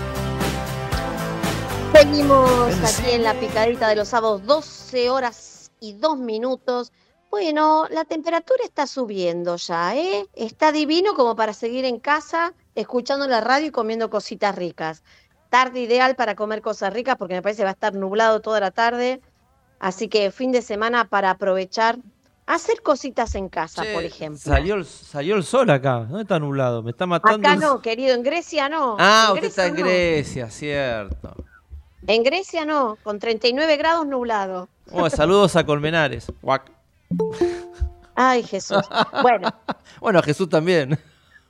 Seguimos 1.93 2.73
aquí 2.83 3.11
en 3.11 3.23
la 3.23 3.33
picadita 3.33 3.87
de 3.89 3.95
los 3.95 4.09
sábados, 4.09 4.45
12 4.45 5.09
horas 5.09 5.71
y 5.79 5.93
2 5.93 6.17
minutos. 6.19 6.91
Bueno, 7.31 7.85
la 7.89 8.05
temperatura 8.05 8.59
está 8.63 8.85
subiendo 8.87 9.55
ya, 9.57 9.95
¿eh? 9.95 10.27
Está 10.35 10.71
divino 10.71 11.13
como 11.15 11.35
para 11.35 11.53
seguir 11.53 11.85
en 11.85 11.99
casa, 11.99 12.53
escuchando 12.75 13.27
la 13.27 13.41
radio 13.41 13.67
y 13.67 13.71
comiendo 13.71 14.09
cositas 14.09 14.55
ricas. 14.55 15.03
Tarde 15.49 15.81
ideal 15.81 16.15
para 16.15 16.35
comer 16.35 16.61
cosas 16.61 16.93
ricas 16.93 17.15
porque 17.17 17.33
me 17.33 17.41
parece 17.41 17.59
que 17.59 17.65
va 17.65 17.69
a 17.71 17.73
estar 17.73 17.93
nublado 17.95 18.41
toda 18.41 18.59
la 18.59 18.71
tarde. 18.71 19.21
Así 19.79 20.07
que 20.07 20.31
fin 20.31 20.51
de 20.51 20.61
semana 20.61 21.05
para 21.09 21.31
aprovechar, 21.31 21.97
hacer 22.45 22.81
cositas 22.81 23.33
en 23.35 23.49
casa, 23.49 23.83
Che, 23.83 23.93
por 23.93 24.03
ejemplo. 24.03 24.39
Salió 24.39 24.75
el, 24.75 24.85
salió 24.85 25.35
el 25.35 25.43
sol 25.43 25.69
acá. 25.69 25.99
¿Dónde 26.07 26.21
está 26.23 26.39
nublado? 26.39 26.83
Me 26.83 26.91
está 26.91 27.05
matando. 27.05 27.37
Acá 27.47 27.53
el- 27.55 27.59
no, 27.59 27.81
querido, 27.81 28.13
en 28.13 28.23
Grecia 28.23 28.69
no. 28.69 28.95
Ah, 28.99 29.27
En 29.29 29.33
usted 29.35 29.47
está 29.47 29.65
en 29.67 29.73
no. 29.75 29.79
Grecia, 29.81 30.49
cierto. 30.49 31.35
En 32.07 32.23
Grecia 32.23 32.65
no, 32.65 32.97
con 33.03 33.19
39 33.19 33.77
grados 33.77 34.07
nublado. 34.07 34.69
Bueno, 34.89 35.09
saludos 35.09 35.55
a 35.57 35.65
Colmenares. 35.65 36.31
Guac. 36.41 36.71
Ay, 38.15 38.43
Jesús. 38.43 38.81
Bueno, 39.21 39.53
Bueno, 39.99 40.19
a 40.19 40.23
Jesús 40.23 40.49
también. 40.49 40.97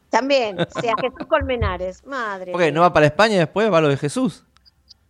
también, 0.10 0.58
sea 0.82 0.94
Jesús 1.00 1.28
Colmenares, 1.28 2.06
madre. 2.06 2.52
Porque 2.52 2.72
no 2.72 2.82
va 2.82 2.92
para 2.92 3.06
España 3.06 3.36
y 3.36 3.40
después 3.40 3.72
va 3.72 3.82
lo 3.82 3.90
de 3.90 3.98
Jesús. 3.98 4.44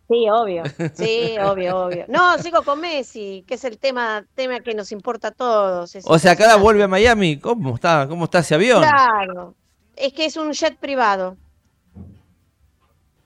Sí, 0.08 0.26
obvio. 0.30 0.62
Sí, 0.94 1.36
obvio, 1.42 1.76
obvio. 1.78 2.04
No, 2.08 2.38
sigo 2.38 2.62
con 2.62 2.80
Messi, 2.80 3.44
que 3.46 3.54
es 3.54 3.64
el 3.64 3.78
tema, 3.78 4.24
tema 4.34 4.60
que 4.60 4.74
nos 4.74 4.92
importa 4.92 5.28
a 5.28 5.32
todos. 5.32 5.94
es 5.94 6.04
O 6.06 6.18
sea, 6.18 6.36
cada 6.36 6.56
vuelve 6.56 6.82
a 6.82 6.88
Miami. 6.88 7.38
¿Cómo 7.38 7.74
está? 7.74 8.06
¿Cómo 8.08 8.24
está 8.24 8.40
ese 8.40 8.54
avión? 8.54 8.82
Claro. 8.82 9.54
Es 9.96 10.12
que 10.12 10.24
es 10.26 10.36
un 10.36 10.52
jet 10.52 10.76
privado. 10.78 11.36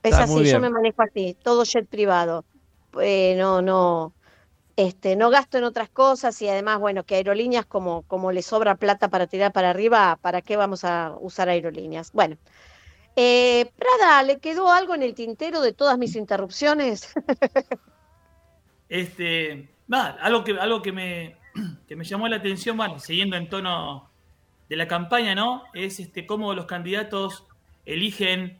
Es 0.03 0.11
Está 0.11 0.23
así, 0.23 0.45
yo 0.45 0.59
me 0.59 0.69
manejo 0.69 1.01
así, 1.01 1.35
todo 1.41 1.63
jet 1.63 1.87
privado. 1.87 2.45
Eh, 3.01 3.35
no, 3.37 3.61
no, 3.61 4.13
este, 4.75 5.15
no 5.15 5.29
gasto 5.29 5.57
en 5.57 5.63
otras 5.63 5.89
cosas 5.89 6.41
y 6.41 6.49
además, 6.49 6.79
bueno, 6.79 7.03
que 7.03 7.15
aerolíneas 7.15 7.65
como, 7.65 8.03
como 8.03 8.31
le 8.31 8.41
sobra 8.41 8.75
plata 8.75 9.07
para 9.07 9.27
tirar 9.27 9.53
para 9.53 9.69
arriba, 9.69 10.17
¿para 10.21 10.41
qué 10.41 10.57
vamos 10.57 10.83
a 10.83 11.15
usar 11.19 11.49
aerolíneas? 11.49 12.11
Bueno, 12.11 12.37
eh, 13.15 13.71
Prada, 13.77 14.23
¿le 14.23 14.39
quedó 14.39 14.71
algo 14.71 14.95
en 14.95 15.03
el 15.03 15.13
tintero 15.13 15.61
de 15.61 15.73
todas 15.73 15.97
mis 15.97 16.15
interrupciones? 16.15 17.13
Este, 18.89 19.69
va, 19.91 20.17
algo 20.21 20.43
que, 20.43 20.51
algo 20.51 20.83
que 20.83 20.91
me, 20.91 21.35
que 21.87 21.95
me 21.95 22.03
llamó 22.03 22.27
la 22.27 22.35
atención, 22.35 22.77
bueno, 22.77 22.99
siguiendo 22.99 23.35
en 23.35 23.49
tono 23.49 24.07
de 24.69 24.75
la 24.75 24.87
campaña, 24.87 25.33
¿no? 25.33 25.63
Es 25.73 25.99
este 25.99 26.27
cómo 26.27 26.53
los 26.53 26.65
candidatos 26.65 27.43
eligen. 27.85 28.59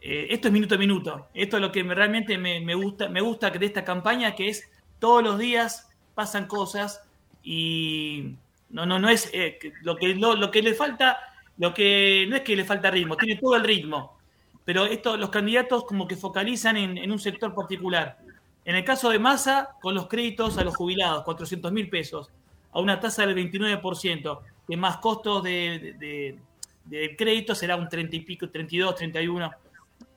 Eh, 0.00 0.26
esto 0.30 0.48
es 0.48 0.52
minuto 0.52 0.74
a 0.74 0.78
minuto. 0.78 1.28
Esto 1.34 1.56
es 1.56 1.60
lo 1.62 1.72
que 1.72 1.84
me- 1.84 1.94
realmente 1.94 2.38
me, 2.38 2.60
me 2.60 2.74
gusta, 2.74 3.08
me 3.08 3.20
gusta 3.20 3.50
de 3.50 3.66
esta 3.66 3.84
campaña, 3.84 4.34
que 4.34 4.48
es 4.48 4.68
todos 4.98 5.22
los 5.22 5.38
días 5.38 5.88
pasan 6.14 6.46
cosas 6.46 7.02
y 7.42 8.34
no, 8.70 8.86
no, 8.86 8.98
no 8.98 9.08
es 9.08 9.30
eh, 9.32 9.58
lo 9.82 9.96
que 9.96 10.14
lo, 10.14 10.34
lo 10.36 10.50
que 10.50 10.62
le 10.62 10.74
falta, 10.74 11.18
lo 11.58 11.74
que 11.74 12.26
no 12.28 12.36
es 12.36 12.42
que 12.42 12.56
le 12.56 12.64
falta 12.64 12.90
ritmo, 12.90 13.16
tiene 13.16 13.40
todo 13.40 13.56
el 13.56 13.64
ritmo. 13.64 14.16
Pero 14.64 14.86
esto, 14.86 15.16
los 15.16 15.28
candidatos 15.30 15.84
como 15.84 16.08
que 16.08 16.16
focalizan 16.16 16.76
en, 16.76 16.96
en 16.98 17.12
un 17.12 17.18
sector 17.18 17.54
particular. 17.54 18.18
En 18.64 18.76
el 18.76 18.84
caso 18.84 19.10
de 19.10 19.18
Massa, 19.18 19.76
con 19.82 19.94
los 19.94 20.06
créditos 20.08 20.56
a 20.56 20.64
los 20.64 20.74
jubilados, 20.74 21.22
400 21.24 21.70
mil 21.70 21.90
pesos, 21.90 22.30
a 22.72 22.80
una 22.80 22.98
tasa 22.98 23.26
del 23.26 23.34
29%, 23.36 24.40
que 24.66 24.76
más 24.76 24.96
costos 24.98 25.42
de, 25.42 25.78
de- 25.78 25.92
de- 25.94 26.38
del 26.86 27.16
crédito 27.16 27.54
será 27.54 27.76
un 27.76 27.88
30 27.88 28.16
y 28.16 28.20
pico, 28.20 28.48
32, 28.50 28.94
31. 28.94 29.50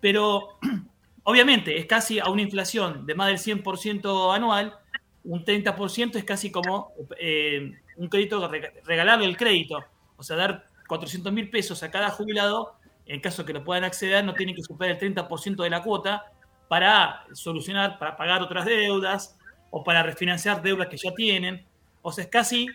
Pero 0.07 0.57
obviamente 1.23 1.77
es 1.77 1.85
casi 1.85 2.19
a 2.19 2.27
una 2.29 2.41
inflación 2.41 3.05
de 3.05 3.15
más 3.15 3.27
del 3.27 3.39
100% 3.39 4.33
anual, 4.33 4.77
un 5.23 5.43
30% 5.43 6.17
es 6.17 6.23
casi 6.23 6.51
como 6.51 6.91
eh, 7.19 7.73
un 7.97 8.07
crédito, 8.07 8.47
rega- 8.49 8.71
regalarle 8.85 9.25
el 9.25 9.35
crédito. 9.35 9.83
O 10.15 10.23
sea, 10.23 10.37
dar 10.37 10.65
400 10.87 11.33
mil 11.33 11.49
pesos 11.49 11.83
a 11.83 11.91
cada 11.91 12.09
jubilado, 12.09 12.75
en 13.05 13.19
caso 13.19 13.43
que 13.45 13.53
lo 13.53 13.63
puedan 13.63 13.83
acceder, 13.83 14.23
no 14.23 14.33
tienen 14.35 14.55
que 14.55 14.63
superar 14.63 14.91
el 14.93 14.99
30% 14.99 15.63
de 15.63 15.69
la 15.69 15.83
cuota 15.83 16.23
para 16.69 17.25
solucionar, 17.33 17.99
para 17.99 18.15
pagar 18.17 18.41
otras 18.41 18.65
deudas 18.65 19.37
o 19.69 19.83
para 19.83 20.03
refinanciar 20.03 20.61
deudas 20.61 20.87
que 20.87 20.97
ya 20.97 21.11
tienen. 21.13 21.65
O 22.01 22.11
sea, 22.11 22.23
es 22.23 22.29
casi, 22.29 22.67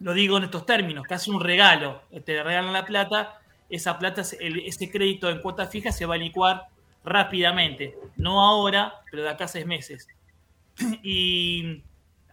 lo 0.00 0.14
digo 0.14 0.38
en 0.38 0.44
estos 0.44 0.64
términos, 0.66 1.04
casi 1.06 1.30
un 1.30 1.40
regalo. 1.40 2.02
Te 2.24 2.42
regalan 2.42 2.72
la 2.72 2.84
plata, 2.84 3.39
esa 3.70 3.98
plata, 3.98 4.22
ese 4.22 4.90
crédito 4.90 5.30
en 5.30 5.40
cuota 5.40 5.66
fija 5.66 5.92
se 5.92 6.04
va 6.04 6.16
a 6.16 6.18
licuar 6.18 6.66
rápidamente. 7.04 7.96
No 8.16 8.42
ahora, 8.42 8.94
pero 9.10 9.22
de 9.22 9.30
acá 9.30 9.44
a 9.44 9.48
seis 9.48 9.66
meses. 9.66 10.08
y 11.02 11.82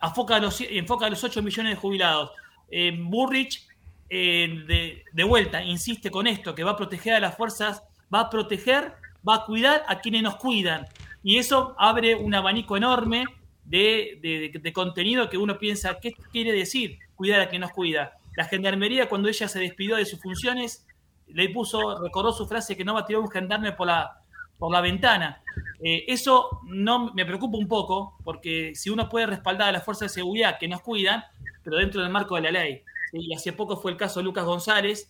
enfoca 0.01 0.35
a 0.35 0.39
los, 0.39 0.59
enfoca 0.61 1.05
a 1.05 1.09
los 1.09 1.23
8 1.23 1.41
millones 1.41 1.73
de 1.73 1.79
jubilados. 1.79 2.31
Eh, 2.69 2.97
Burrich, 2.99 3.67
eh, 4.09 5.03
de, 5.13 5.23
vuelta, 5.23 5.63
insiste 5.63 6.11
con 6.11 6.27
esto, 6.27 6.55
que 6.55 6.63
va 6.63 6.71
a 6.71 6.77
proteger 6.77 7.13
a 7.13 7.19
las 7.19 7.35
fuerzas, 7.35 7.83
va 8.13 8.21
a 8.21 8.29
proteger, 8.29 8.93
va 9.27 9.35
a 9.35 9.45
cuidar 9.45 9.83
a 9.87 9.99
quienes 9.99 10.23
nos 10.23 10.35
cuidan. 10.37 10.87
Y 11.23 11.37
eso 11.37 11.75
abre 11.77 12.15
un 12.15 12.33
abanico 12.33 12.77
enorme 12.77 13.25
de 13.65 14.71
contenido 14.73 15.29
que 15.29 15.37
uno 15.37 15.57
piensa, 15.59 15.99
¿qué 15.99 16.13
quiere 16.31 16.53
decir 16.53 16.99
cuidar 17.15 17.41
a 17.41 17.49
quien 17.49 17.61
nos 17.61 17.71
cuida? 17.71 18.17
La 18.37 18.45
gendarmería, 18.45 19.09
cuando 19.09 19.27
ella 19.27 19.47
se 19.47 19.59
despidió 19.59 19.95
de 19.95 20.05
sus 20.05 20.21
funciones, 20.21 20.85
le 21.27 21.49
puso, 21.49 22.01
recordó 22.01 22.31
su 22.31 22.47
frase 22.47 22.75
que 22.75 22.85
no 22.85 22.93
va 22.93 23.01
a 23.01 23.05
tirar 23.05 23.21
un 23.21 23.29
gendarme 23.29 23.71
por 23.73 23.87
la, 23.87 24.21
por 24.57 24.71
la 24.71 24.81
ventana. 24.81 25.41
Eh, 25.83 26.05
eso 26.07 26.61
no 26.65 27.13
me 27.13 27.25
preocupa 27.25 27.57
un 27.57 27.67
poco, 27.67 28.17
porque 28.23 28.73
si 28.75 28.89
uno 28.89 29.09
puede 29.09 29.27
respaldar 29.27 29.69
a 29.69 29.71
las 29.73 29.83
fuerzas 29.83 30.11
de 30.11 30.21
seguridad 30.21 30.57
que 30.59 30.67
nos 30.67 30.81
cuidan, 30.81 31.23
pero 31.63 31.77
dentro 31.77 32.01
del 32.01 32.11
marco 32.11 32.35
de 32.35 32.41
la 32.41 32.51
ley. 32.51 32.83
Y 33.13 33.33
hace 33.33 33.53
poco 33.53 33.77
fue 33.77 33.91
el 33.91 33.97
caso 33.97 34.19
de 34.19 34.25
Lucas 34.25 34.45
González, 34.45 35.09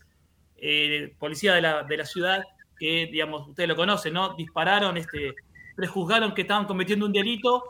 eh, 0.57 1.15
policía 1.19 1.53
de 1.53 1.61
la, 1.61 1.83
de 1.83 1.97
la 1.97 2.05
ciudad, 2.05 2.43
que, 2.79 3.07
digamos, 3.11 3.47
ustedes 3.47 3.69
lo 3.69 3.75
conocen, 3.75 4.13
¿no? 4.13 4.35
Dispararon, 4.35 4.97
este, 4.97 5.35
prejuzgaron 5.75 6.33
que 6.33 6.41
estaban 6.41 6.65
cometiendo 6.65 7.05
un 7.05 7.13
delito 7.13 7.63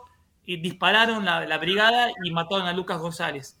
y 0.44 0.56
dispararon 0.58 1.24
la 1.24 1.58
brigada 1.58 2.10
y 2.24 2.30
mataron 2.30 2.66
a 2.66 2.72
Lucas 2.72 2.98
González. 2.98 3.58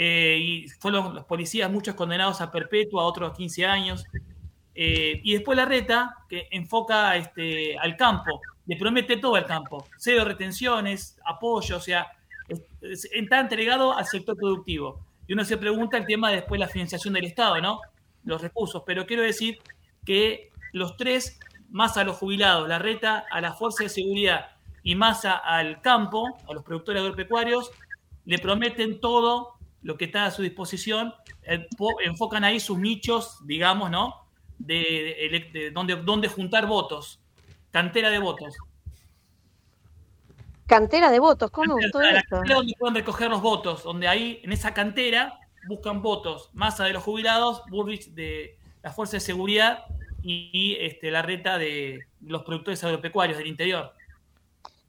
Eh, 0.00 0.38
y 0.40 0.68
fueron 0.68 1.12
los 1.12 1.24
policías, 1.24 1.68
muchos 1.68 1.96
condenados 1.96 2.40
a 2.40 2.52
perpetua, 2.52 3.02
otros 3.04 3.32
a 3.32 3.34
15 3.34 3.66
años. 3.66 4.04
Eh, 4.72 5.20
y 5.24 5.32
después 5.32 5.56
la 5.56 5.64
reta, 5.64 6.14
que 6.28 6.46
enfoca 6.52 7.16
este, 7.16 7.76
al 7.76 7.96
campo, 7.96 8.40
le 8.66 8.76
promete 8.76 9.16
todo 9.16 9.34
al 9.34 9.44
campo, 9.44 9.88
cero 9.96 10.24
retenciones, 10.24 11.18
apoyo, 11.24 11.78
o 11.78 11.80
sea, 11.80 12.06
es- 12.46 12.62
es- 12.80 13.08
está 13.12 13.40
entregado 13.40 13.92
al 13.92 14.06
sector 14.06 14.36
productivo. 14.36 15.00
Y 15.26 15.32
uno 15.32 15.44
se 15.44 15.56
pregunta 15.56 15.96
el 15.98 16.06
tema 16.06 16.30
de 16.30 16.36
después 16.36 16.60
la 16.60 16.68
financiación 16.68 17.14
del 17.14 17.24
Estado, 17.24 17.60
¿no? 17.60 17.80
Los 18.22 18.40
recursos. 18.40 18.84
Pero 18.86 19.04
quiero 19.04 19.24
decir 19.24 19.58
que 20.04 20.50
los 20.72 20.96
tres, 20.96 21.40
más 21.70 21.96
a 21.96 22.04
los 22.04 22.16
jubilados, 22.18 22.68
la 22.68 22.78
reta 22.78 23.24
a 23.32 23.40
la 23.40 23.52
fuerza 23.52 23.82
de 23.82 23.88
seguridad 23.88 24.50
y 24.84 24.94
más 24.94 25.24
al 25.24 25.80
campo, 25.80 26.38
a 26.48 26.52
los 26.54 26.62
productores 26.62 27.02
agropecuarios, 27.02 27.72
le 28.26 28.38
prometen 28.38 29.00
todo 29.00 29.57
lo 29.82 29.96
que 29.96 30.06
está 30.06 30.26
a 30.26 30.30
su 30.30 30.42
disposición, 30.42 31.14
po- 31.76 32.00
enfocan 32.00 32.44
ahí 32.44 32.60
sus 32.60 32.78
nichos, 32.78 33.38
digamos, 33.46 33.90
¿no? 33.90 34.24
De, 34.58 35.50
de- 35.52 35.70
donde, 35.70 35.96
donde 35.96 36.28
juntar 36.28 36.66
votos, 36.66 37.20
cantera 37.70 38.10
de 38.10 38.18
votos. 38.18 38.54
Cantera 40.66 41.10
de 41.10 41.18
votos, 41.18 41.50
¿cómo 41.50 41.76
me 41.76 41.82
gustó 41.84 41.98
A 42.00 42.12
la 42.12 42.18
esto? 42.20 42.36
cantera 42.36 42.56
donde 42.56 42.74
pueden 42.78 42.94
recoger 42.96 43.30
los 43.30 43.40
votos, 43.40 43.84
donde 43.84 44.06
ahí, 44.06 44.40
en 44.42 44.52
esa 44.52 44.74
cantera, 44.74 45.38
buscan 45.66 46.02
votos. 46.02 46.50
Massa 46.52 46.84
de 46.84 46.92
los 46.92 47.02
jubilados, 47.02 47.62
Burrich 47.70 48.08
de 48.10 48.58
la 48.82 48.90
Fuerza 48.92 49.16
de 49.16 49.20
Seguridad 49.20 49.84
y, 50.22 50.50
y, 50.52 50.76
este, 50.84 51.10
la 51.10 51.22
reta 51.22 51.56
de 51.56 52.06
los 52.20 52.42
productores 52.42 52.82
agropecuarios 52.84 53.38
del 53.38 53.46
interior. 53.46 53.94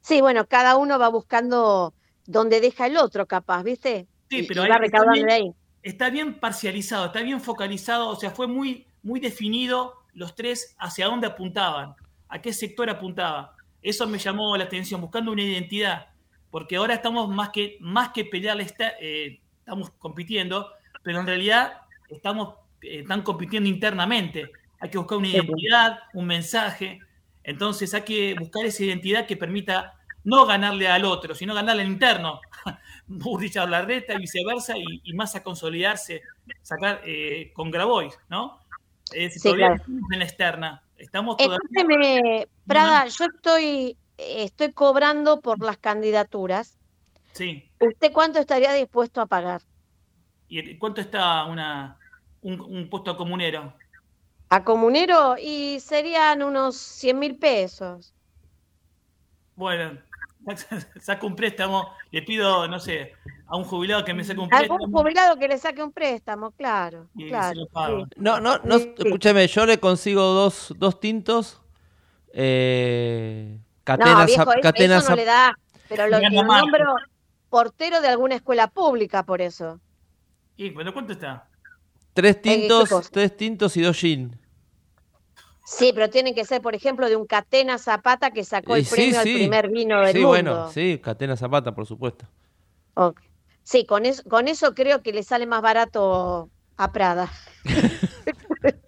Sí, 0.01 0.19
bueno, 0.19 0.45
cada 0.47 0.75
uno 0.75 0.99
va 0.99 1.07
buscando 1.07 1.93
donde 2.25 2.59
deja 2.59 2.87
el 2.87 2.97
otro, 2.97 3.25
capaz, 3.25 3.63
¿viste? 3.63 4.05
Sí, 4.29 4.43
pero 4.47 4.63
ahí 4.63 4.69
está 4.83 5.11
bien- 5.11 5.25
de 5.25 5.33
ahí. 5.33 5.51
Está 5.81 6.09
bien 6.09 6.33
parcializado, 6.39 7.05
está 7.07 7.21
bien 7.21 7.39
focalizado, 7.41 8.09
o 8.09 8.15
sea, 8.15 8.31
fue 8.31 8.47
muy, 8.47 8.85
muy 9.01 9.19
definido 9.19 9.95
los 10.13 10.35
tres 10.35 10.75
hacia 10.77 11.05
dónde 11.07 11.27
apuntaban, 11.27 11.95
a 12.27 12.41
qué 12.41 12.51
sector 12.53 12.89
apuntaban. 12.89 13.47
Eso 13.81 14.05
me 14.05 14.17
llamó 14.17 14.55
la 14.57 14.65
atención, 14.65 14.99
buscando 14.99 15.31
una 15.31 15.41
identidad, 15.41 16.07
porque 16.51 16.75
ahora 16.75 16.95
estamos 16.95 17.29
más 17.29 17.49
que, 17.49 17.77
más 17.79 18.09
que 18.09 18.25
pelearle, 18.25 18.63
está- 18.63 18.93
eh, 18.99 19.39
estamos 19.59 19.89
compitiendo, 19.91 20.69
pero 21.01 21.21
en 21.21 21.27
realidad 21.27 21.73
estamos, 22.09 22.55
eh, 22.81 22.99
están 22.99 23.21
compitiendo 23.21 23.69
internamente. 23.69 24.51
Hay 24.81 24.89
que 24.89 24.97
buscar 24.97 25.17
una 25.17 25.27
Sí. 25.29 25.35
identidad, 25.37 25.99
un 26.13 26.25
mensaje. 26.25 26.99
Entonces 27.43 27.93
hay 27.93 28.01
que 28.01 28.35
buscar 28.37 28.65
esa 28.65 28.83
identidad 28.83 29.25
que 29.25 29.37
permita 29.37 29.93
no 30.25 30.45
ganarle 30.45 30.87
al 30.89 31.05
otro, 31.05 31.33
sino 31.33 31.53
ganarle 31.55 31.83
al 31.83 31.87
interno. 31.89 32.41
A 33.59 33.65
Larreta 33.65 34.13
y 34.13 34.17
viceversa, 34.19 34.77
y, 34.77 35.01
y 35.03 35.13
más 35.13 35.35
a 35.35 35.43
consolidarse, 35.43 36.21
sacar 36.61 37.01
eh, 37.05 37.51
con 37.53 37.71
Grabois, 37.71 38.17
¿no? 38.29 38.59
Sí, 39.03 39.27
todavía 39.41 39.67
claro. 39.67 39.81
estamos 39.81 40.11
en 40.11 40.19
la 40.19 40.25
externa. 40.25 40.83
Estamos 40.97 41.37
todavía. 41.37 41.57
Escúcheme, 41.63 42.47
Prada, 42.67 43.07
yo 43.07 43.25
estoy, 43.25 43.97
estoy 44.17 44.73
cobrando 44.73 45.41
por 45.41 45.59
las 45.63 45.77
candidaturas. 45.77 46.77
Sí. 47.31 47.71
¿Usted 47.79 48.11
cuánto 48.11 48.39
estaría 48.39 48.73
dispuesto 48.73 49.21
a 49.21 49.25
pagar? 49.25 49.61
¿Y 50.47 50.77
cuánto 50.77 51.01
está 51.01 51.45
una, 51.45 51.97
un, 52.41 52.59
un 52.59 52.89
puesto 52.89 53.15
comunero? 53.17 53.73
A 54.49 54.63
comunero 54.63 55.35
y 55.41 55.79
serían 55.79 56.43
unos 56.43 56.75
100 56.75 57.19
mil 57.19 57.37
pesos. 57.37 58.13
Bueno, 59.55 59.99
saco 61.01 61.27
un 61.27 61.35
préstamo, 61.35 61.89
le 62.11 62.21
pido, 62.23 62.67
no 62.67 62.79
sé, 62.79 63.13
a 63.47 63.57
un 63.57 63.63
jubilado 63.63 64.03
que 64.05 64.13
me 64.13 64.23
saque 64.23 64.39
un 64.39 64.49
Algún 64.49 64.77
préstamo. 64.77 64.99
jubilado 64.99 65.37
que 65.37 65.47
le 65.47 65.57
saque 65.57 65.83
un 65.83 65.91
préstamo, 65.91 66.51
claro. 66.51 67.07
Y 67.15 67.23
se 67.23 67.27
claro 67.29 67.59
lo 67.61 67.67
pago. 67.67 68.05
sí. 68.05 68.11
No, 68.17 68.39
no, 68.39 68.59
no, 68.59 68.75
escúchame, 68.75 69.47
yo 69.47 69.65
le 69.65 69.79
consigo 69.79 70.21
dos, 70.21 70.73
dos 70.77 70.99
tintos. 70.99 71.61
Eh, 72.33 73.59
catena, 73.83 74.19
no, 74.21 74.25
viejo, 74.25 74.43
zap- 74.43 74.53
eso, 74.53 74.61
catena 74.61 74.97
eso 74.97 75.09
no 75.09 75.15
zap- 75.15 75.17
le 75.17 75.25
da. 75.25 75.55
Pero 75.87 76.07
lo, 76.07 76.19
nombro 76.19 76.95
portero 77.49 78.01
de 78.01 78.07
alguna 78.07 78.35
escuela 78.35 78.67
pública 78.67 79.23
por 79.23 79.41
eso. 79.41 79.79
¿Y 80.55 80.69
bueno, 80.69 80.93
cuánto 80.93 81.13
está? 81.13 81.47
tres 82.13 82.35
Eh, 82.35 82.41
¿qué 82.43 82.49
tintos, 82.59 83.11
tres 83.11 83.35
tintos 83.37 83.77
y 83.77 83.81
dos 83.81 83.97
gin. 83.97 84.38
Sí, 85.71 85.91
pero 85.93 86.09
tienen 86.09 86.33
que 86.33 86.45
ser, 86.45 86.63
por 86.63 86.73
ejemplo, 86.73 87.07
de 87.07 87.15
un 87.15 87.27
Catena 87.27 87.77
Zapata 87.77 88.31
que 88.31 88.43
sacó 88.43 88.75
el 88.75 88.83
sí, 88.85 88.95
premio 88.95 89.21
sí. 89.21 89.29
al 89.29 89.35
primer 89.35 89.69
vino 89.69 89.99
del 90.01 90.13
Sí, 90.13 90.17
mundo. 90.17 90.27
bueno, 90.29 90.71
sí, 90.71 90.99
catena 91.01 91.37
zapata, 91.37 91.75
por 91.75 91.85
supuesto. 91.85 92.25
Sí, 93.61 93.85
con 93.85 94.07
eso, 94.07 94.23
con 94.23 94.47
eso 94.47 94.73
creo 94.73 95.03
que 95.03 95.13
le 95.13 95.21
sale 95.21 95.45
más 95.45 95.61
barato 95.61 96.49
a 96.77 96.91
Prada. 96.91 97.31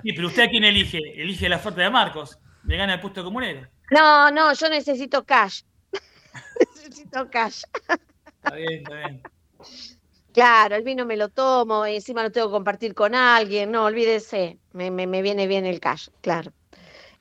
Sí, 0.04 0.14
pero 0.14 0.28
usted 0.30 0.44
a 0.44 0.50
quién 0.50 0.64
elige? 0.64 0.98
Elige 0.98 1.48
la 1.48 1.58
oferta 1.58 1.82
de 1.82 1.92
Marcos. 1.92 2.40
Le 2.66 2.76
gana 2.76 2.96
el 2.96 3.00
puesto 3.00 3.24
comunero. 3.24 3.68
No, 3.92 4.32
no, 4.32 4.52
yo 4.54 4.68
necesito 4.68 5.24
cash. 5.24 5.62
necesito 6.76 7.30
cash. 7.30 7.62
Está 8.44 8.56
bien, 8.56 8.74
está 8.74 8.96
bien. 8.96 9.22
Claro, 10.34 10.76
el 10.76 10.84
vino 10.84 11.06
me 11.06 11.18
lo 11.18 11.30
tomo 11.30 11.86
y 11.86 11.98
encima 11.98 12.24
lo 12.24 12.32
tengo 12.32 12.48
que 12.48 12.54
compartir 12.54 12.96
con 12.96 13.14
alguien. 13.14 13.70
No, 13.70 13.86
olvídese, 13.86 14.58
me, 14.74 14.90
me, 14.90 15.06
me 15.06 15.22
viene 15.22 15.46
bien 15.46 15.68
el 15.68 15.80
cash, 15.80 16.08
claro. 16.22 16.52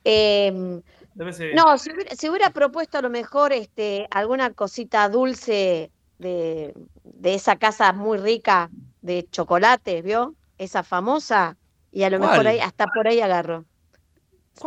Em, 0.03 0.81
Debe 1.15 1.33
ser- 1.33 1.55
no, 1.55 1.77
si 1.77 2.29
hubiera, 2.29 2.49
propuesto 2.51 2.97
a 2.97 3.01
lo 3.01 3.09
mejor 3.09 3.53
este, 3.53 4.07
alguna 4.11 4.53
cosita 4.53 5.07
dulce 5.09 5.91
de, 6.17 6.73
de 7.03 7.33
esa 7.33 7.57
casa 7.57 7.93
muy 7.93 8.17
rica 8.17 8.71
de 9.01 9.27
chocolate, 9.29 10.01
¿vio? 10.01 10.35
Esa 10.57 10.83
famosa, 10.83 11.57
y 11.91 12.03
a 12.03 12.09
lo 12.09 12.19
mejor 12.19 12.47
ahí, 12.47 12.59
hasta 12.59 12.87
por 12.87 13.07
ahí 13.07 13.21
agarro. 13.21 13.65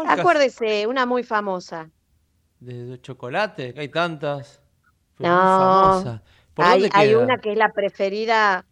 Acuérdese, 0.07 0.87
una 0.87 1.07
muy 1.07 1.23
famosa. 1.25 1.91
De, 2.59 2.85
de 2.87 3.01
chocolate, 3.01 3.73
que 3.75 3.81
hay 3.81 3.89
tantas. 3.89 4.61
Fue 5.15 5.27
No, 5.27 5.49
famosa. 5.49 6.23
¿Por 6.55 6.65
hay, 6.67 6.83
dónde 6.83 6.91
hay 6.93 7.15
queda? 7.15 7.25
una 7.25 7.39
que 7.39 7.53
es 7.53 7.59
la 7.59 7.73
preferida, 7.73 8.67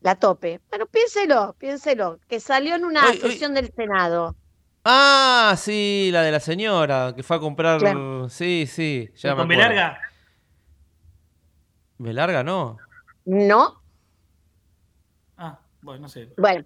la 0.00 0.14
tope. 0.16 0.60
Bueno, 0.70 0.86
piénselo, 0.86 1.54
piénselo, 1.58 2.20
que 2.28 2.40
salió 2.40 2.74
en 2.74 2.84
una 2.84 3.12
sesión 3.14 3.54
del 3.54 3.72
Senado. 3.74 4.36
Ah, 4.84 5.54
sí, 5.58 6.08
la 6.12 6.22
de 6.22 6.32
la 6.32 6.40
señora 6.40 7.12
que 7.14 7.22
fue 7.22 7.36
a 7.36 7.40
comprar. 7.40 7.78
Claro. 7.80 8.28
Sí, 8.28 8.66
sí, 8.66 9.10
ya 9.16 9.30
me 9.30 9.42
¿Con 9.42 9.52
acuerdo. 9.52 9.68
Belarga? 9.70 10.00
Belarga 11.98 12.42
no. 12.42 12.78
No, 13.26 13.80
Ah, 15.36 15.58
bueno, 15.82 16.02
no 16.02 16.08
sé. 16.08 16.30
bueno. 16.36 16.64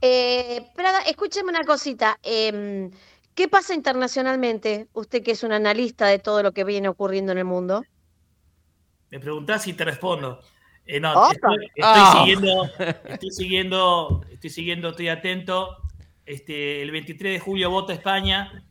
Eh, 0.00 0.70
Prada, 0.74 1.00
escúcheme 1.00 1.48
una 1.50 1.64
cosita. 1.64 2.18
em, 2.22 2.90
¿qué 3.34 3.48
pasa 3.48 3.74
internacionalmente? 3.74 4.88
Usted 4.92 5.22
que 5.22 5.32
es 5.32 5.42
un 5.42 5.52
analista 5.52 6.06
de 6.06 6.18
todo 6.18 6.42
lo 6.42 6.52
que 6.52 6.64
viene 6.64 6.88
ocurriendo 6.88 7.32
en 7.32 7.38
el 7.38 7.44
mundo. 7.46 7.82
Me 9.10 9.18
preguntás 9.20 9.66
y 9.66 9.72
te 9.74 9.84
respondo. 9.84 10.40
Eh, 10.84 11.00
no, 11.00 11.30
estoy 11.30 11.50
Ah. 11.82 12.14
siguiendo, 12.18 12.64
estoy 13.08 13.30
siguiendo, 13.30 14.24
estoy 14.30 14.50
siguiendo, 14.50 14.88
estoy 14.90 15.08
atento. 15.08 15.78
Este, 16.26 16.80
el 16.82 16.90
23 16.90 17.34
de 17.34 17.38
julio 17.38 17.70
vota 17.70 17.92
España 17.92 18.64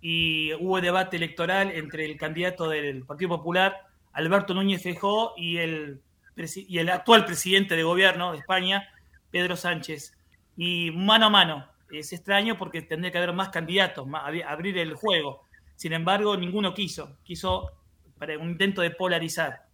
y 0.00 0.52
hubo 0.54 0.80
debate 0.80 1.16
electoral 1.16 1.70
entre 1.72 2.04
el 2.04 2.16
candidato 2.16 2.68
del 2.68 3.04
Partido 3.04 3.30
Popular, 3.30 3.76
Alberto 4.12 4.54
Núñez 4.54 4.82
Feijóo, 4.82 5.34
y 5.36 5.58
el, 5.58 6.00
y 6.36 6.78
el 6.78 6.88
actual 6.88 7.24
presidente 7.24 7.76
de 7.76 7.82
gobierno 7.82 8.32
de 8.32 8.38
España, 8.38 8.88
Pedro 9.30 9.56
Sánchez. 9.56 10.16
Y 10.56 10.90
mano 10.92 11.26
a 11.26 11.30
mano. 11.30 11.66
Es 11.90 12.12
extraño 12.12 12.56
porque 12.56 12.82
tendría 12.82 13.10
que 13.10 13.18
haber 13.18 13.32
más 13.32 13.48
candidatos, 13.48 14.06
abrir 14.46 14.78
el 14.78 14.94
juego. 14.94 15.42
Sin 15.74 15.92
embargo, 15.92 16.36
ninguno 16.36 16.72
quiso. 16.72 17.16
Quiso 17.24 17.72
para 18.18 18.38
un 18.38 18.50
intento 18.50 18.80
de 18.82 18.90
polarizar. 18.90 19.64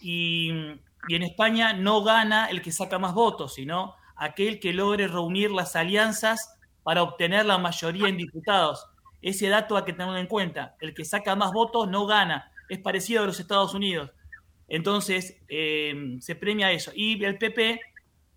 Y 0.00 0.48
en 0.50 1.22
España 1.22 1.72
no 1.72 2.02
gana 2.02 2.46
el 2.46 2.60
que 2.60 2.72
saca 2.72 2.98
más 2.98 3.14
votos, 3.14 3.54
sino 3.54 3.94
aquel 4.16 4.58
que 4.58 4.72
logre 4.72 5.06
reunir 5.06 5.50
las 5.52 5.76
alianzas 5.76 6.53
para 6.84 7.02
obtener 7.02 7.44
la 7.46 7.58
mayoría 7.58 8.06
en 8.08 8.16
diputados. 8.16 8.86
Ese 9.20 9.48
dato 9.48 9.76
hay 9.76 9.82
que 9.84 9.92
tenerlo 9.92 10.18
en 10.18 10.26
cuenta. 10.28 10.76
El 10.80 10.94
que 10.94 11.04
saca 11.04 11.34
más 11.34 11.50
votos 11.52 11.88
no 11.88 12.06
gana. 12.06 12.52
Es 12.68 12.78
parecido 12.78 13.22
a 13.24 13.26
los 13.26 13.40
Estados 13.40 13.74
Unidos. 13.74 14.12
Entonces, 14.68 15.38
eh, 15.48 16.16
se 16.20 16.36
premia 16.36 16.70
eso. 16.70 16.92
Y 16.94 17.22
el 17.24 17.38
PP, 17.38 17.80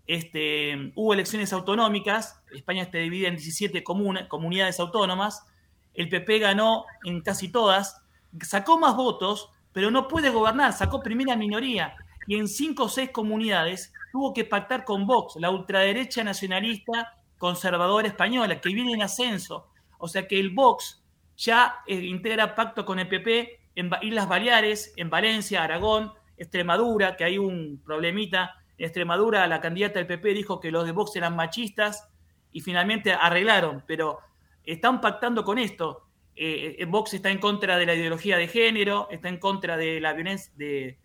este, 0.06 0.92
hubo 0.94 1.12
elecciones 1.14 1.52
autonómicas. 1.52 2.42
España 2.52 2.82
está 2.82 2.98
dividida 2.98 3.28
en 3.28 3.36
17 3.36 3.84
comuna- 3.84 4.28
comunidades 4.28 4.80
autónomas. 4.80 5.46
El 5.94 6.08
PP 6.08 6.38
ganó 6.38 6.84
en 7.04 7.20
casi 7.20 7.50
todas. 7.50 8.02
Sacó 8.42 8.78
más 8.78 8.96
votos, 8.96 9.50
pero 9.72 9.90
no 9.90 10.08
puede 10.08 10.30
gobernar. 10.30 10.72
Sacó 10.72 11.02
primera 11.02 11.36
minoría. 11.36 11.94
Y 12.26 12.36
en 12.36 12.48
cinco 12.48 12.84
o 12.84 12.88
seis 12.88 13.10
comunidades 13.10 13.92
tuvo 14.12 14.32
que 14.32 14.44
pactar 14.44 14.84
con 14.84 15.06
Vox, 15.06 15.36
la 15.36 15.50
ultraderecha 15.50 16.24
nacionalista 16.24 17.14
conservadora 17.38 18.08
española, 18.08 18.60
que 18.60 18.68
viene 18.74 18.92
en 18.92 19.02
ascenso. 19.02 19.68
O 19.98 20.08
sea 20.08 20.26
que 20.28 20.38
el 20.38 20.50
Vox 20.50 21.02
ya 21.36 21.76
eh, 21.86 21.94
integra 21.94 22.54
pacto 22.54 22.84
con 22.84 22.98
el 22.98 23.08
PP 23.08 23.60
en 23.76 23.90
Islas 24.02 24.28
Baleares, 24.28 24.92
en 24.96 25.08
Valencia, 25.08 25.62
Aragón, 25.62 26.12
Extremadura, 26.36 27.16
que 27.16 27.24
hay 27.24 27.38
un 27.38 27.80
problemita. 27.84 28.56
En 28.76 28.84
Extremadura 28.86 29.46
la 29.46 29.60
candidata 29.60 29.98
del 29.98 30.06
PP 30.06 30.34
dijo 30.34 30.60
que 30.60 30.70
los 30.70 30.84
de 30.84 30.92
Vox 30.92 31.14
eran 31.16 31.34
machistas 31.36 32.08
y 32.52 32.60
finalmente 32.60 33.12
arreglaron, 33.12 33.84
pero 33.86 34.18
están 34.64 35.00
pactando 35.00 35.44
con 35.44 35.58
esto. 35.58 36.04
Eh, 36.36 36.76
eh, 36.78 36.84
Vox 36.84 37.14
está 37.14 37.30
en 37.30 37.38
contra 37.38 37.76
de 37.76 37.86
la 37.86 37.94
ideología 37.94 38.36
de 38.36 38.46
género, 38.48 39.08
está 39.10 39.28
en 39.28 39.38
contra 39.38 39.76
de 39.76 40.00
la 40.00 40.12
violencia, 40.12 40.52
de- 40.56 40.98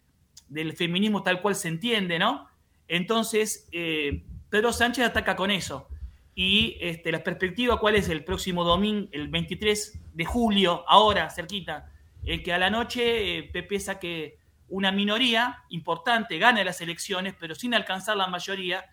del 0.47 0.73
feminismo 0.73 1.23
tal 1.23 1.41
cual 1.41 1.55
se 1.55 1.67
entiende, 1.67 2.19
¿no? 2.19 2.47
Entonces, 2.87 3.67
eh, 3.71 4.23
Pedro 4.49 4.71
Sánchez 4.71 5.05
ataca 5.05 5.35
con 5.35 5.49
eso. 5.49 5.87
Y 6.35 6.77
este, 6.81 7.11
la 7.11 7.23
perspectiva, 7.23 7.79
¿cuál 7.79 7.95
es? 7.95 8.09
El 8.09 8.23
próximo 8.23 8.63
domingo, 8.63 9.07
el 9.11 9.27
23 9.27 9.99
de 10.13 10.25
julio, 10.25 10.83
ahora, 10.87 11.29
cerquita, 11.29 11.91
eh, 12.25 12.41
que 12.41 12.53
a 12.53 12.57
la 12.57 12.69
noche 12.69 13.37
eh, 13.37 13.43
PP 13.43 13.79
saque 13.79 14.39
una 14.69 14.91
minoría 14.91 15.63
importante, 15.69 16.39
gane 16.39 16.63
las 16.63 16.81
elecciones, 16.81 17.35
pero 17.39 17.53
sin 17.53 17.73
alcanzar 17.75 18.17
la 18.17 18.27
mayoría, 18.27 18.85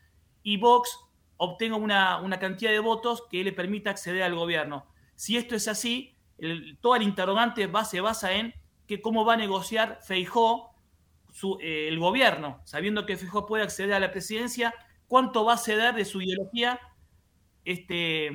y 0.42 0.58
Vox 0.58 0.98
obtenga 1.38 1.76
una, 1.76 2.18
una 2.18 2.38
cantidad 2.38 2.70
de 2.70 2.80
votos 2.80 3.22
que 3.30 3.42
le 3.42 3.52
permita 3.52 3.88
acceder 3.90 4.22
al 4.22 4.34
gobierno. 4.34 4.86
Si 5.14 5.38
esto 5.38 5.54
es 5.56 5.68
así, 5.68 6.14
el- 6.36 6.76
toda 6.82 6.98
la 6.98 7.04
interrogante 7.04 7.66
va- 7.66 7.84
se 7.86 8.02
basa 8.02 8.32
en 8.32 8.52
que 8.86 9.00
cómo 9.00 9.24
va 9.24 9.34
a 9.34 9.36
negociar 9.38 10.00
Feijó 10.02 10.74
su- 11.32 11.56
eh, 11.62 11.88
el 11.88 11.98
gobierno, 11.98 12.60
sabiendo 12.64 13.06
que 13.06 13.16
Feijó 13.16 13.46
puede 13.46 13.62
acceder 13.62 13.94
a 13.94 14.00
la 14.00 14.10
presidencia, 14.10 14.74
cuánto 15.06 15.44
va 15.46 15.54
a 15.54 15.58
ceder 15.58 15.94
de 15.94 16.04
su 16.04 16.20
ideología 16.20 16.78
este, 17.72 18.30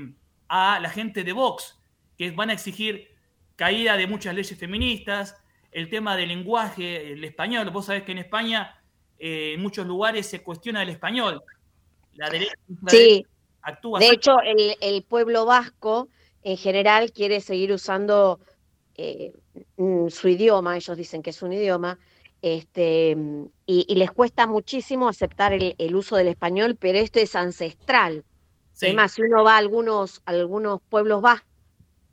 a 0.47 0.79
la 0.79 0.89
gente 0.89 1.23
de 1.23 1.33
Vox, 1.33 1.79
que 2.17 2.31
van 2.31 2.49
a 2.49 2.53
exigir 2.53 3.09
caída 3.55 3.97
de 3.97 4.07
muchas 4.07 4.33
leyes 4.35 4.57
feministas, 4.57 5.35
el 5.71 5.89
tema 5.89 6.15
del 6.15 6.29
lenguaje, 6.29 7.11
el 7.13 7.23
español. 7.23 7.69
Vos 7.71 7.85
sabés 7.87 8.03
que 8.03 8.11
en 8.13 8.19
España, 8.19 8.81
eh, 9.19 9.53
en 9.55 9.61
muchos 9.61 9.85
lugares 9.85 10.25
se 10.27 10.41
cuestiona 10.41 10.83
el 10.83 10.89
español. 10.89 11.41
La 12.13 12.29
derecha 12.29 12.53
la 12.81 12.89
Sí. 12.91 12.97
derecha 12.97 13.29
actúa 13.61 13.99
De 13.99 14.05
así. 14.05 14.15
hecho, 14.15 14.39
el, 14.41 14.75
el 14.81 15.03
pueblo 15.03 15.45
vasco 15.45 16.07
en 16.43 16.57
general 16.57 17.11
quiere 17.11 17.41
seguir 17.41 17.71
usando 17.73 18.39
eh, 18.97 19.33
mm, 19.77 20.07
su 20.09 20.29
idioma, 20.29 20.77
ellos 20.77 20.95
dicen 20.95 21.21
que 21.21 21.31
es 21.31 21.41
un 21.41 21.51
idioma, 21.51 21.99
este, 22.41 23.17
y, 23.65 23.85
y 23.89 23.95
les 23.95 24.11
cuesta 24.11 24.47
muchísimo 24.47 25.09
aceptar 25.09 25.51
el, 25.53 25.75
el 25.77 25.95
uso 25.95 26.15
del 26.15 26.27
español, 26.27 26.77
pero 26.79 26.99
esto 26.99 27.19
es 27.19 27.35
ancestral. 27.35 28.23
Sí. 28.75 28.87
Además, 28.87 29.13
si 29.13 29.21
uno 29.21 29.43
va 29.43 29.55
a 29.55 29.57
algunos, 29.57 30.21
a 30.25 30.31
algunos 30.31 30.81
pueblos 30.89 31.21
vascos, 31.21 31.47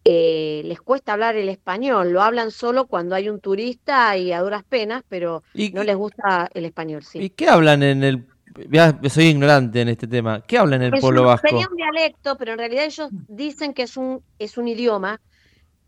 eh, 0.05 0.63
les 0.65 0.81
cuesta 0.81 1.13
hablar 1.13 1.37
el 1.37 1.49
español, 1.49 2.11
lo 2.13 2.23
hablan 2.23 2.51
solo 2.51 2.87
cuando 2.87 3.15
hay 3.15 3.29
un 3.29 3.41
turista 3.41 4.17
y 4.17 4.33
a 4.33 4.41
duras 4.41 4.65
penas, 4.65 5.03
pero 5.09 5.43
no 5.73 5.83
les 5.85 5.97
gusta 5.97 6.49
el 6.55 6.65
español, 6.65 7.03
sí. 7.05 7.21
¿Y 7.21 7.31
qué 7.31 7.49
hablan 7.49 7.83
en 7.83 8.03
el... 8.05 8.27
Ya 8.71 8.99
soy 9.09 9.27
ignorante 9.27 9.81
en 9.81 9.89
este 9.89 10.07
tema. 10.07 10.41
¿Qué 10.47 10.59
hablan 10.59 10.83
en 10.83 10.89
el 10.89 10.95
Es 10.95 11.01
pueblo 11.01 11.23
un- 11.23 11.27
vasco? 11.29 11.49
Sería 11.49 11.69
un 11.69 11.77
dialecto, 11.77 12.37
pero 12.37 12.53
en 12.53 12.59
realidad 12.59 12.85
ellos 12.85 13.09
dicen 13.29 13.75
que 13.75 13.83
es 13.83 13.97
un, 13.97 14.23
es 14.39 14.57
un 14.59 14.69
idioma, 14.69 15.21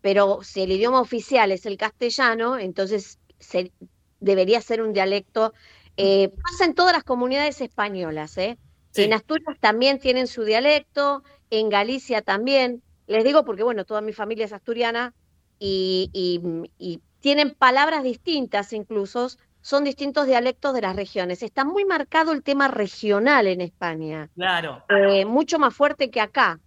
pero 0.01 0.39
si 0.43 0.61
el 0.61 0.71
idioma 0.71 0.99
oficial 1.01 1.51
es 1.51 1.65
el 1.65 1.77
castellano, 1.77 2.57
entonces 2.57 3.19
se- 3.39 3.71
debería 4.19 4.61
ser 4.61 4.81
un 4.81 4.93
dialecto. 4.93 5.53
Eh, 5.97 6.29
pasa 6.43 6.65
en 6.65 6.73
todas 6.73 6.93
las 6.93 7.03
comunidades 7.03 7.61
españolas, 7.61 8.37
¿eh? 8.37 8.57
En 9.03 9.13
Asturias 9.13 9.57
también 9.59 9.99
tienen 9.99 10.27
su 10.27 10.43
dialecto, 10.43 11.23
en 11.49 11.69
Galicia 11.69 12.21
también. 12.21 12.81
Les 13.07 13.23
digo 13.23 13.45
porque, 13.45 13.63
bueno, 13.63 13.85
toda 13.85 14.01
mi 14.01 14.13
familia 14.13 14.45
es 14.45 14.53
asturiana 14.53 15.13
y, 15.59 16.09
y- 16.13 16.41
y 16.77 17.01
tienen 17.19 17.51
palabras 17.55 18.03
distintas 18.03 18.71
incluso, 18.73 19.29
son 19.61 19.83
distintos 19.83 20.27
dialectos 20.27 20.73
de 20.73 20.81
las 20.81 20.95
regiones. 20.95 21.41
Está 21.41 21.65
muy 21.65 21.85
marcado 21.85 22.31
el 22.31 22.43
tema 22.43 22.67
regional 22.67 23.47
en 23.47 23.61
España 23.61 24.29
Claro. 24.35 24.83
eh, 24.89 25.25
mucho 25.25 25.57
más 25.59 25.73
fuerte 25.73 26.09
que 26.11 26.21
acá. 26.21 26.59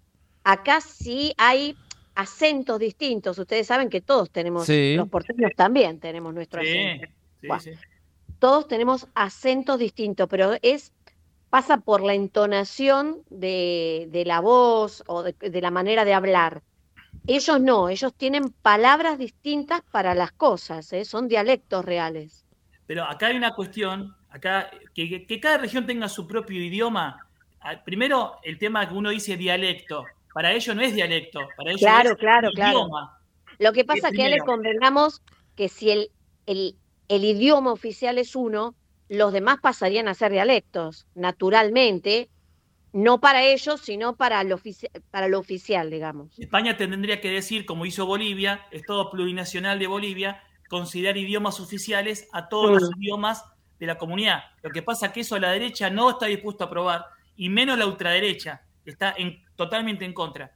Acá 0.43 0.81
sí 0.81 1.33
hay 1.37 1.77
acentos 2.15 2.79
distintos. 2.81 3.39
Ustedes 3.39 3.67
saben 3.69 3.89
que 3.89 4.01
todos 4.01 4.31
tenemos, 4.31 4.67
Sí. 4.67 4.95
los 4.97 5.09
porteños 5.09 5.53
también 5.57 6.01
tenemos 6.01 6.35
nuestro 6.35 6.63
Sí, 6.63 6.69
acento. 6.71 7.07
sí, 7.41 7.47
Bueno, 7.47 7.63
sí. 7.63 7.71
Todos 8.41 8.67
tenemos 8.69 9.07
acentos 9.15 9.79
distintos, 9.79 10.29
pero 10.29 10.55
es 10.63 10.93
pasa 11.51 11.79
por 11.81 12.03
la 12.03 12.15
entonación 12.15 13.23
de, 13.31 14.07
de 14.11 14.25
la 14.25 14.41
voz 14.41 15.03
o 15.07 15.23
de, 15.23 15.35
de 15.39 15.61
la 15.61 15.71
manera 15.71 16.05
de 16.05 16.15
hablar. 16.15 16.63
Ellos 17.27 17.61
no, 17.61 17.89
ellos 17.89 18.15
tienen 18.17 18.51
palabras 18.63 19.19
distintas 19.19 19.83
para 19.91 20.15
las 20.15 20.33
cosas, 20.33 20.93
¿eh? 20.93 21.05
son 21.05 21.29
dialectos 21.29 21.85
reales. 21.85 22.47
Pero 22.87 23.05
acá 23.05 23.27
hay 23.29 23.37
una 23.37 23.55
cuestión, 23.55 24.17
acá 24.31 24.71
que, 24.95 25.09
que- 25.09 25.27
que 25.27 25.41
cada 25.41 25.59
región 25.59 25.87
tenga 25.87 26.09
su 26.09 26.27
propio 26.27 26.63
idioma. 26.63 27.27
Ah, 27.61 27.83
Primero, 27.85 28.39
el 28.43 28.59
tema 28.59 28.89
que 28.89 28.95
uno 28.95 29.11
dice 29.11 29.37
dialecto. 29.37 30.07
Para 30.33 30.53
ellos 30.53 30.75
no 30.77 30.83
es 30.83 30.95
dialecto, 30.95 31.55
para 31.57 31.71
ellos 31.71 31.81
Claro, 31.81 32.11
es 32.11 32.19
claro, 32.19 32.53
claro. 32.53 32.79
idioma. 32.79 33.19
Lo 33.59 33.73
que 33.73 33.85
pasa 33.85 34.09
es 34.09 34.15
que 34.15 34.29
le 34.29 34.29
primero. 34.31 34.45
convengamos 34.45 35.21
que 35.57 35.69
si 35.69 35.91
el, 35.91 36.11
el, 36.47 36.79
el 37.09 37.25
idioma 37.25 37.73
oficial 37.73 38.19
es 38.19 38.37
uno, 38.37 38.77
los 39.09 39.33
demás 39.33 39.59
pasarían 39.61 40.09
a 40.09 40.15
ser 40.15 40.33
dialectos, 40.33 41.07
naturalmente, 41.15 42.29
no 42.93 43.21
para 43.21 43.43
ellos, 43.43 43.81
sino 43.81 44.17
para 44.17 44.43
lo, 44.45 44.57
ofici- 44.59 44.91
para 45.11 45.29
lo 45.29 45.39
oficial, 45.39 45.91
digamos. 45.91 46.39
España 46.39 46.77
tendría 46.77 47.21
que 47.21 47.31
decir, 47.31 47.67
como 47.67 47.87
hizo 47.87 48.07
Bolivia, 48.07 48.67
Estado 48.71 49.11
plurinacional 49.11 49.79
de 49.79 49.87
Bolivia, 49.87 50.43
considerar 50.69 51.17
idiomas 51.17 51.61
oficiales 51.61 52.29
a 52.33 52.49
todos 52.49 52.71
los 52.71 52.91
Mm. 52.91 53.03
idiomas 53.03 53.45
de 53.79 53.87
la 53.87 53.97
comunidad. 53.99 54.43
Lo 54.63 54.71
que 54.71 54.83
pasa 54.83 55.07
es 55.07 55.13
que 55.13 55.21
eso 55.21 55.39
la 55.39 55.51
derecha 55.53 55.89
no 55.91 56.11
está 56.11 56.27
dispuesta 56.27 56.65
a 56.65 56.67
aprobar, 56.67 57.05
y 57.37 57.49
menos 57.49 57.79
la 57.79 57.87
ultraderecha, 57.87 58.63
que 58.85 58.91
está 58.91 59.15
en- 59.17 59.43
totalmente 59.57 60.05
en 60.05 60.13
contra. 60.13 60.51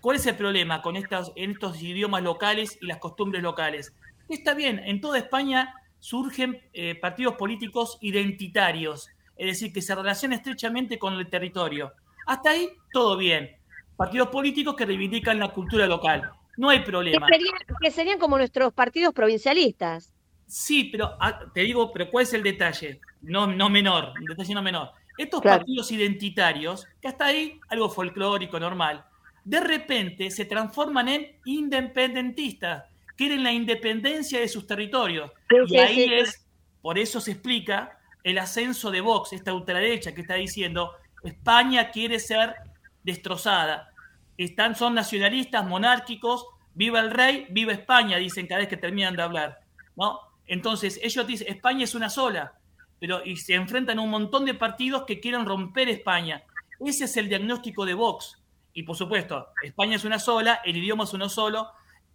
¿Cuál 0.00 0.16
es 0.16 0.26
el 0.26 0.36
problema 0.36 0.82
con 0.82 0.94
en 0.96 1.50
estos 1.50 1.82
idiomas 1.82 2.22
locales 2.22 2.78
y 2.80 2.86
las 2.86 2.98
costumbres 2.98 3.42
locales? 3.42 3.92
Está 4.28 4.54
bien, 4.54 4.78
en 4.80 5.00
toda 5.00 5.18
España 5.18 5.74
surgen 5.98 6.60
eh, 6.72 6.94
partidos 6.94 7.34
políticos 7.34 7.98
identitarios, 8.00 9.08
es 9.36 9.46
decir, 9.46 9.72
que 9.72 9.82
se 9.82 9.94
relacionan 9.94 10.38
estrechamente 10.38 10.98
con 10.98 11.14
el 11.14 11.28
territorio. 11.28 11.92
Hasta 12.26 12.50
ahí, 12.50 12.68
todo 12.92 13.16
bien. 13.16 13.50
Partidos 13.96 14.28
políticos 14.28 14.74
que 14.76 14.86
reivindican 14.86 15.38
la 15.38 15.48
cultura 15.48 15.86
local. 15.86 16.30
No 16.56 16.70
hay 16.70 16.78
Que 16.80 16.84
problema. 16.86 17.26
serían, 17.28 17.54
que 17.80 17.90
serían 17.90 18.18
como 18.18 18.36
nuestros 18.36 18.72
partidos 18.72 19.14
provincialistas. 19.14 20.12
Sí, 20.46 20.84
pero 20.84 21.16
ah, 21.20 21.40
te 21.52 21.60
digo, 21.60 21.92
pero 21.92 22.10
¿cuál 22.10 22.22
es 22.24 22.32
el 22.32 22.42
detalle? 22.42 23.00
No, 23.22 23.46
no 23.46 23.68
menor, 23.68 24.12
un 24.18 24.24
detalle 24.26 24.54
no 24.54 24.62
menor. 24.62 24.90
Estos 25.16 25.40
Claro. 25.42 25.58
partidos 25.58 25.90
identitarios, 25.92 26.86
que 27.00 27.08
hasta 27.08 27.26
ahí 27.26 27.58
algo 27.68 27.90
folclórico, 27.90 28.58
normal, 28.58 29.04
de 29.44 29.60
repente 29.60 30.30
se 30.30 30.44
transforman 30.44 31.08
en 31.08 31.36
independentistas, 31.44 32.84
quieren 33.18 33.42
la 33.42 33.52
independencia 33.52 34.38
de 34.38 34.48
sus 34.48 34.66
territorios. 34.66 35.32
Sí, 35.50 35.56
y 35.64 35.68
sí, 35.68 35.76
ahí 35.76 35.94
sí, 35.96 36.14
es, 36.14 36.46
por 36.80 36.98
eso 36.98 37.20
se 37.20 37.32
explica 37.32 37.98
el 38.22 38.38
ascenso 38.38 38.92
de 38.92 39.00
Vox, 39.00 39.32
esta 39.32 39.52
ultraderecha 39.52 40.14
que 40.14 40.20
está 40.20 40.34
diciendo, 40.34 40.92
España 41.24 41.90
quiere 41.90 42.20
ser 42.20 42.54
destrozada. 43.02 43.92
Están, 44.36 44.76
son 44.76 44.94
nacionalistas, 44.94 45.66
monárquicos, 45.66 46.46
viva 46.74 47.00
el 47.00 47.10
rey, 47.10 47.46
viva 47.50 47.72
España, 47.72 48.18
dicen 48.18 48.46
cada 48.46 48.60
vez 48.60 48.68
que 48.68 48.76
terminan 48.76 49.16
de 49.16 49.22
hablar. 49.22 49.58
¿no? 49.96 50.20
Entonces, 50.46 51.00
ellos 51.02 51.26
dicen, 51.26 51.48
España 51.48 51.84
es 51.84 51.96
una 51.96 52.08
sola, 52.08 52.54
pero 53.00 53.24
y 53.24 53.36
se 53.36 53.54
enfrentan 53.54 53.98
a 53.98 54.02
un 54.02 54.10
montón 54.10 54.44
de 54.44 54.54
partidos 54.54 55.04
que 55.04 55.18
quieren 55.18 55.44
romper 55.44 55.88
España. 55.88 56.44
Ese 56.78 57.06
es 57.06 57.16
el 57.16 57.28
diagnóstico 57.28 57.84
de 57.84 57.94
Vox. 57.94 58.38
Y 58.74 58.84
por 58.84 58.94
supuesto, 58.94 59.48
España 59.60 59.96
es 59.96 60.04
una 60.04 60.20
sola, 60.20 60.60
el 60.64 60.76
idioma 60.76 61.02
es 61.02 61.12
uno 61.12 61.28
solo. 61.28 61.68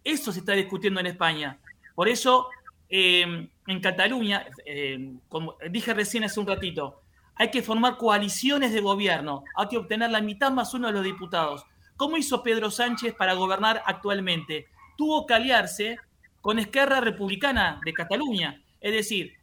Eso 0.03 0.31
se 0.31 0.39
está 0.39 0.53
discutiendo 0.53 0.99
en 0.99 1.07
España. 1.07 1.59
Por 1.95 2.07
eso, 2.07 2.49
eh, 2.89 3.47
en 3.67 3.79
Cataluña, 3.79 4.45
eh, 4.65 5.13
como 5.29 5.55
dije 5.69 5.93
recién 5.93 6.23
hace 6.23 6.39
un 6.39 6.47
ratito, 6.47 7.01
hay 7.35 7.49
que 7.49 7.63
formar 7.63 7.97
coaliciones 7.97 8.73
de 8.73 8.81
gobierno, 8.81 9.43
hay 9.55 9.67
que 9.67 9.77
obtener 9.77 10.11
la 10.11 10.21
mitad 10.21 10.51
más 10.51 10.73
uno 10.73 10.87
de 10.87 10.93
los 10.93 11.03
diputados. 11.03 11.65
¿Cómo 11.97 12.17
hizo 12.17 12.43
Pedro 12.43 12.69
Sánchez 12.69 13.15
para 13.15 13.33
gobernar 13.33 13.81
actualmente? 13.85 14.67
Tuvo 14.97 15.25
que 15.25 15.33
aliarse 15.33 15.97
con 16.41 16.59
Esquerra 16.59 16.99
Republicana 16.99 17.79
de 17.85 17.93
Cataluña. 17.93 18.61
Es 18.81 18.93
decir, 18.93 19.33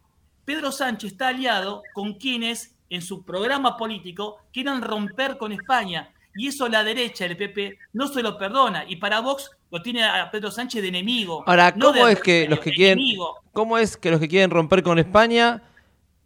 Pedro 0.45 0.71
Sánchez 0.71 1.13
está 1.13 1.29
aliado 1.29 1.83
con 1.93 2.13
quienes 2.13 2.75
en 2.89 3.01
su 3.01 3.23
programa 3.23 3.77
político 3.77 4.37
quieran 4.53 4.81
romper 4.81 5.37
con 5.37 5.51
España. 5.51 6.13
Y 6.35 6.47
eso 6.47 6.67
la 6.69 6.83
derecha, 6.83 7.25
el 7.25 7.37
PP, 7.37 7.77
no 7.93 8.07
se 8.07 8.21
lo 8.21 8.37
perdona. 8.37 8.85
Y 8.87 8.97
para 8.97 9.19
Vox 9.19 9.49
lo 9.71 9.81
tiene 9.81 10.03
a 10.03 10.29
Pedro 10.29 10.51
Sánchez 10.51 10.81
de 10.81 10.89
enemigo. 10.89 11.43
Ahora, 11.47 11.73
no 11.75 11.87
¿cómo 11.87 12.05
de 12.05 12.13
es 12.13 12.21
que 12.21 12.47
los 12.47 12.59
que 12.59 12.71
quieren 12.71 12.99
enemigo. 12.99 13.41
cómo 13.53 13.77
es 13.77 13.95
que 13.95 14.11
los 14.11 14.19
que 14.19 14.27
quieren 14.27 14.51
romper 14.51 14.83
con 14.83 14.99
España 14.99 15.63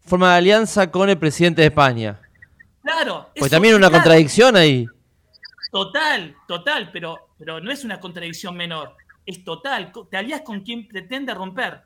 forman 0.03 0.31
alianza 0.31 0.89
con 0.91 1.09
el 1.09 1.17
presidente 1.17 1.61
de 1.61 1.67
España? 1.67 2.19
Claro. 2.81 3.29
Pues 3.35 3.51
también 3.51 3.75
hay 3.75 3.77
una 3.77 3.89
claro. 3.89 4.03
contradicción 4.03 4.55
ahí. 4.55 4.87
Total, 5.71 6.35
total, 6.47 6.89
pero, 6.91 7.29
pero 7.37 7.59
no 7.59 7.71
es 7.71 7.83
una 7.83 7.99
contradicción 7.99 8.55
menor. 8.57 8.95
Es 9.25 9.43
total. 9.43 9.91
Te 10.09 10.17
alías 10.17 10.41
con 10.41 10.61
quien 10.61 10.87
pretende 10.87 11.33
romper. 11.33 11.83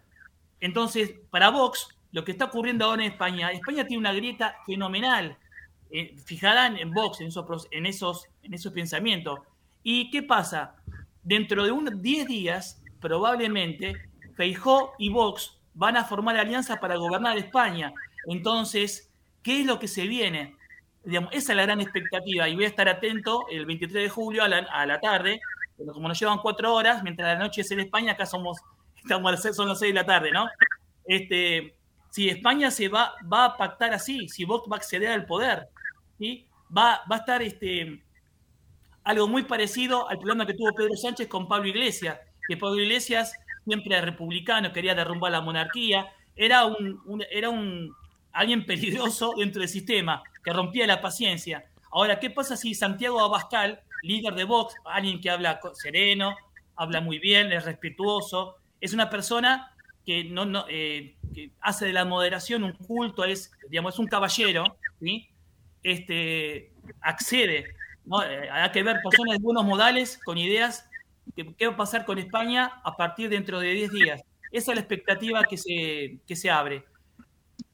Entonces, 0.61 1.13
para 1.29 1.49
Vox, 1.49 1.89
lo 2.11 2.23
que 2.23 2.31
está 2.31 2.45
ocurriendo 2.45 2.85
ahora 2.85 3.03
en 3.03 3.11
España, 3.11 3.51
España 3.51 3.85
tiene 3.85 3.99
una 3.99 4.13
grieta 4.13 4.55
fenomenal. 4.65 5.37
Eh, 5.91 6.15
fijada 6.23 6.67
en, 6.67 6.91
Vox, 6.93 7.19
en 7.19 7.27
esos, 7.27 7.67
en, 7.71 7.85
esos, 7.85 8.27
en 8.43 8.53
esos 8.53 8.71
pensamientos. 8.71 9.39
¿Y 9.83 10.09
qué 10.11 10.23
pasa? 10.23 10.75
Dentro 11.29 11.63
de 11.63 11.71
unos 11.71 12.01
10 12.01 12.25
días, 12.25 12.81
probablemente, 12.99 13.93
Feijó 14.35 14.93
y 14.97 15.09
Vox 15.09 15.59
van 15.75 15.95
a 15.95 16.03
formar 16.03 16.35
alianza 16.37 16.79
para 16.79 16.95
gobernar 16.95 17.37
España. 17.37 17.93
Entonces, 18.25 19.11
¿qué 19.43 19.59
es 19.61 19.65
lo 19.67 19.77
que 19.77 19.87
se 19.87 20.07
viene? 20.07 20.55
Digamos, 21.03 21.29
esa 21.31 21.51
es 21.51 21.55
la 21.57 21.63
gran 21.63 21.81
expectativa 21.81 22.49
y 22.49 22.55
voy 22.55 22.65
a 22.65 22.67
estar 22.67 22.89
atento 22.89 23.45
el 23.51 23.67
23 23.67 24.03
de 24.05 24.09
julio 24.09 24.43
a 24.43 24.47
la, 24.47 24.57
a 24.71 24.87
la 24.87 24.99
tarde, 24.99 25.39
como 25.93 26.07
nos 26.07 26.19
llevan 26.19 26.39
cuatro 26.39 26.73
horas, 26.73 27.03
mientras 27.03 27.27
la 27.37 27.39
noche 27.45 27.61
es 27.61 27.69
en 27.69 27.81
España, 27.81 28.13
acá 28.13 28.25
somos, 28.25 28.57
estamos, 28.97 29.39
seis- 29.39 29.55
son 29.55 29.69
las 29.69 29.77
6 29.77 29.93
de 29.93 29.99
la 29.99 30.05
tarde, 30.07 30.31
¿no? 30.31 30.49
Este, 31.05 31.75
si 32.09 32.27
España 32.27 32.71
se 32.71 32.87
va, 32.89 33.13
va 33.31 33.45
a 33.45 33.55
pactar 33.55 33.93
así, 33.93 34.27
si 34.29 34.45
Vox 34.45 34.67
va 34.67 34.77
a 34.77 34.79
acceder 34.79 35.11
al 35.11 35.27
poder, 35.27 35.69
va, 36.75 37.01
va 37.09 37.15
a 37.15 37.19
estar 37.19 37.41
este, 37.43 38.03
algo 39.09 39.27
muy 39.27 39.41
parecido 39.41 40.07
al 40.07 40.19
problema 40.19 40.45
que 40.45 40.53
tuvo 40.53 40.71
Pedro 40.75 40.95
Sánchez 40.95 41.27
con 41.27 41.47
Pablo 41.47 41.67
Iglesias, 41.67 42.19
que 42.47 42.57
Pablo 42.57 42.79
Iglesias 42.79 43.33
siempre 43.65 43.95
era 43.95 44.05
republicano, 44.05 44.71
quería 44.71 44.93
derrumbar 44.93 45.31
la 45.31 45.41
monarquía, 45.41 46.13
era 46.35 46.65
un, 46.65 47.01
era 47.31 47.49
un 47.49 47.91
alguien 48.31 48.67
peligroso 48.67 49.33
dentro 49.35 49.61
del 49.61 49.69
sistema, 49.69 50.21
que 50.43 50.53
rompía 50.53 50.85
la 50.85 51.01
paciencia. 51.01 51.65
Ahora, 51.91 52.19
¿qué 52.19 52.29
pasa 52.29 52.55
si 52.55 52.75
Santiago 52.75 53.19
Abascal, 53.19 53.81
líder 54.03 54.35
de 54.35 54.43
Vox, 54.43 54.75
alguien 54.85 55.19
que 55.19 55.31
habla 55.31 55.59
sereno, 55.73 56.35
habla 56.75 57.01
muy 57.01 57.17
bien, 57.17 57.51
es 57.51 57.65
respetuoso, 57.65 58.57
es 58.79 58.93
una 58.93 59.09
persona 59.09 59.73
que 60.05 60.23
no, 60.23 60.45
no, 60.45 60.65
eh, 60.69 61.15
que 61.33 61.49
hace 61.61 61.87
de 61.87 61.93
la 61.93 62.05
moderación 62.05 62.63
un 62.63 62.73
culto, 62.73 63.25
es, 63.25 63.51
digamos, 63.69 63.95
es 63.95 63.99
un 63.99 64.07
caballero, 64.07 64.77
¿sí? 64.99 65.29
este, 65.81 66.71
accede. 67.01 67.73
¿No? 68.09 68.23
Eh, 68.23 68.49
hay 68.51 68.69
que 68.71 68.83
ver 68.83 68.97
personas 69.03 69.37
de 69.37 69.43
buenos 69.43 69.63
modales, 69.63 70.19
con 70.25 70.37
ideas, 70.37 70.89
que- 71.35 71.53
qué 71.55 71.67
va 71.67 71.73
a 71.73 71.77
pasar 71.77 72.05
con 72.05 72.17
España 72.17 72.81
a 72.83 72.97
partir 72.97 73.29
dentro 73.29 73.59
de 73.59 73.69
10 73.71 73.91
días. 73.91 74.21
Esa 74.51 74.71
es 74.71 74.75
la 74.75 74.81
expectativa 74.81 75.43
que 75.43 75.57
se, 75.57 76.19
que 76.27 76.35
se 76.35 76.49
abre. 76.49 76.83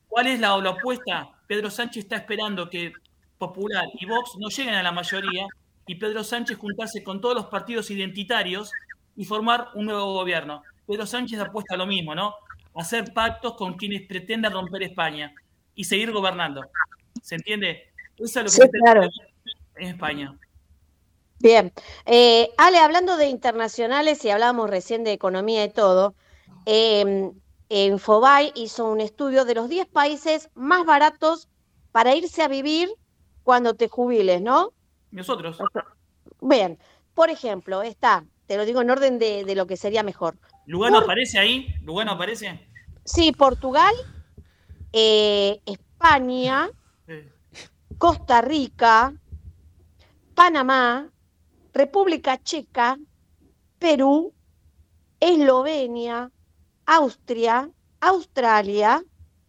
¿Cuál 0.08 0.28
es 0.28 0.40
la, 0.40 0.58
la 0.58 0.72
opuesta? 0.72 1.30
Pedro 1.48 1.70
Sánchez 1.70 2.04
está 2.04 2.18
esperando 2.18 2.70
que 2.70 2.92
Popular 3.38 3.86
y 4.00 4.06
Vox 4.06 4.32
no 4.40 4.50
lleguen 4.50 4.76
a 4.76 4.84
la 4.84 4.92
mayoría 4.92 5.46
y 5.88 5.96
Pedro 5.96 6.24
Sánchez 6.24 6.58
juntarse 6.58 7.04
con 7.04 7.22
todos 7.22 7.36
los 7.36 7.46
partidos 7.48 7.92
identitarios 7.92 8.72
y 9.16 9.26
formar 9.26 9.70
un 9.76 9.86
nuevo 9.86 10.14
gobierno. 10.14 10.64
Pedro 10.88 11.06
Sánchez 11.06 11.40
apuesta 11.40 11.76
a 11.76 11.78
lo 11.78 11.86
mismo, 11.86 12.14
¿no? 12.16 12.34
Hacer 12.76 13.14
pactos 13.14 13.56
con 13.56 13.76
quienes 13.76 14.08
pretendan 14.08 14.52
romper 14.54 14.84
España 14.84 15.34
y 15.76 15.84
seguir 15.84 16.12
gobernando. 16.12 16.62
¿Se 17.22 17.36
entiende? 17.36 17.92
Eso 18.18 18.26
es 18.26 18.36
lo 18.36 18.44
que 18.44 18.50
Sí, 18.50 18.80
claro. 18.84 19.10
En 19.78 19.88
España. 19.88 20.38
Bien. 21.40 21.74
Eh, 22.06 22.50
Ale, 22.58 22.80
hablando 22.80 23.18
de 23.18 23.28
internacionales 23.28 24.24
y 24.24 24.30
hablábamos 24.30 24.70
recién 24.70 25.04
de 25.04 25.12
economía 25.12 25.64
y 25.66 25.70
todo, 25.70 26.16
eh, 26.66 27.32
Infobay 27.70 28.52
hizo 28.56 28.86
un 28.86 29.02
estudio 29.02 29.46
de 29.46 29.56
los 29.56 29.70
10 29.70 29.88
países 29.88 30.50
más 30.54 30.86
baratos 30.86 31.50
para 31.92 32.16
irse 32.16 32.42
a 32.42 32.48
vivir 32.48 32.90
cuando 33.44 33.76
te 33.76 33.90
jubiles, 33.90 34.42
¿no? 34.42 34.74
Nosotros. 35.12 35.58
Bien, 36.42 36.80
por 37.14 37.30
ejemplo, 37.30 37.82
está, 37.82 38.26
te 38.48 38.58
lo 38.58 38.66
digo 38.66 38.82
en 38.82 38.90
orden 38.90 39.20
de, 39.20 39.44
de 39.46 39.56
lo 39.56 39.68
que 39.68 39.78
sería 39.78 40.04
mejor. 40.04 40.38
¿Lugano 40.66 40.98
Por- 40.98 41.04
aparece 41.04 41.40
ahí? 41.40 41.76
¿Lugano 41.84 42.12
aparece? 42.12 42.68
Sí, 43.04 43.32
Portugal, 43.32 43.94
eh, 44.94 45.62
España, 45.66 46.70
Costa 47.98 48.42
Rica, 48.42 49.14
Panamá, 50.36 51.10
República 51.74 52.38
Checa, 52.38 52.98
Perú, 53.80 54.34
Eslovenia, 55.20 56.32
Austria, 56.86 57.70
Australia, 58.02 59.04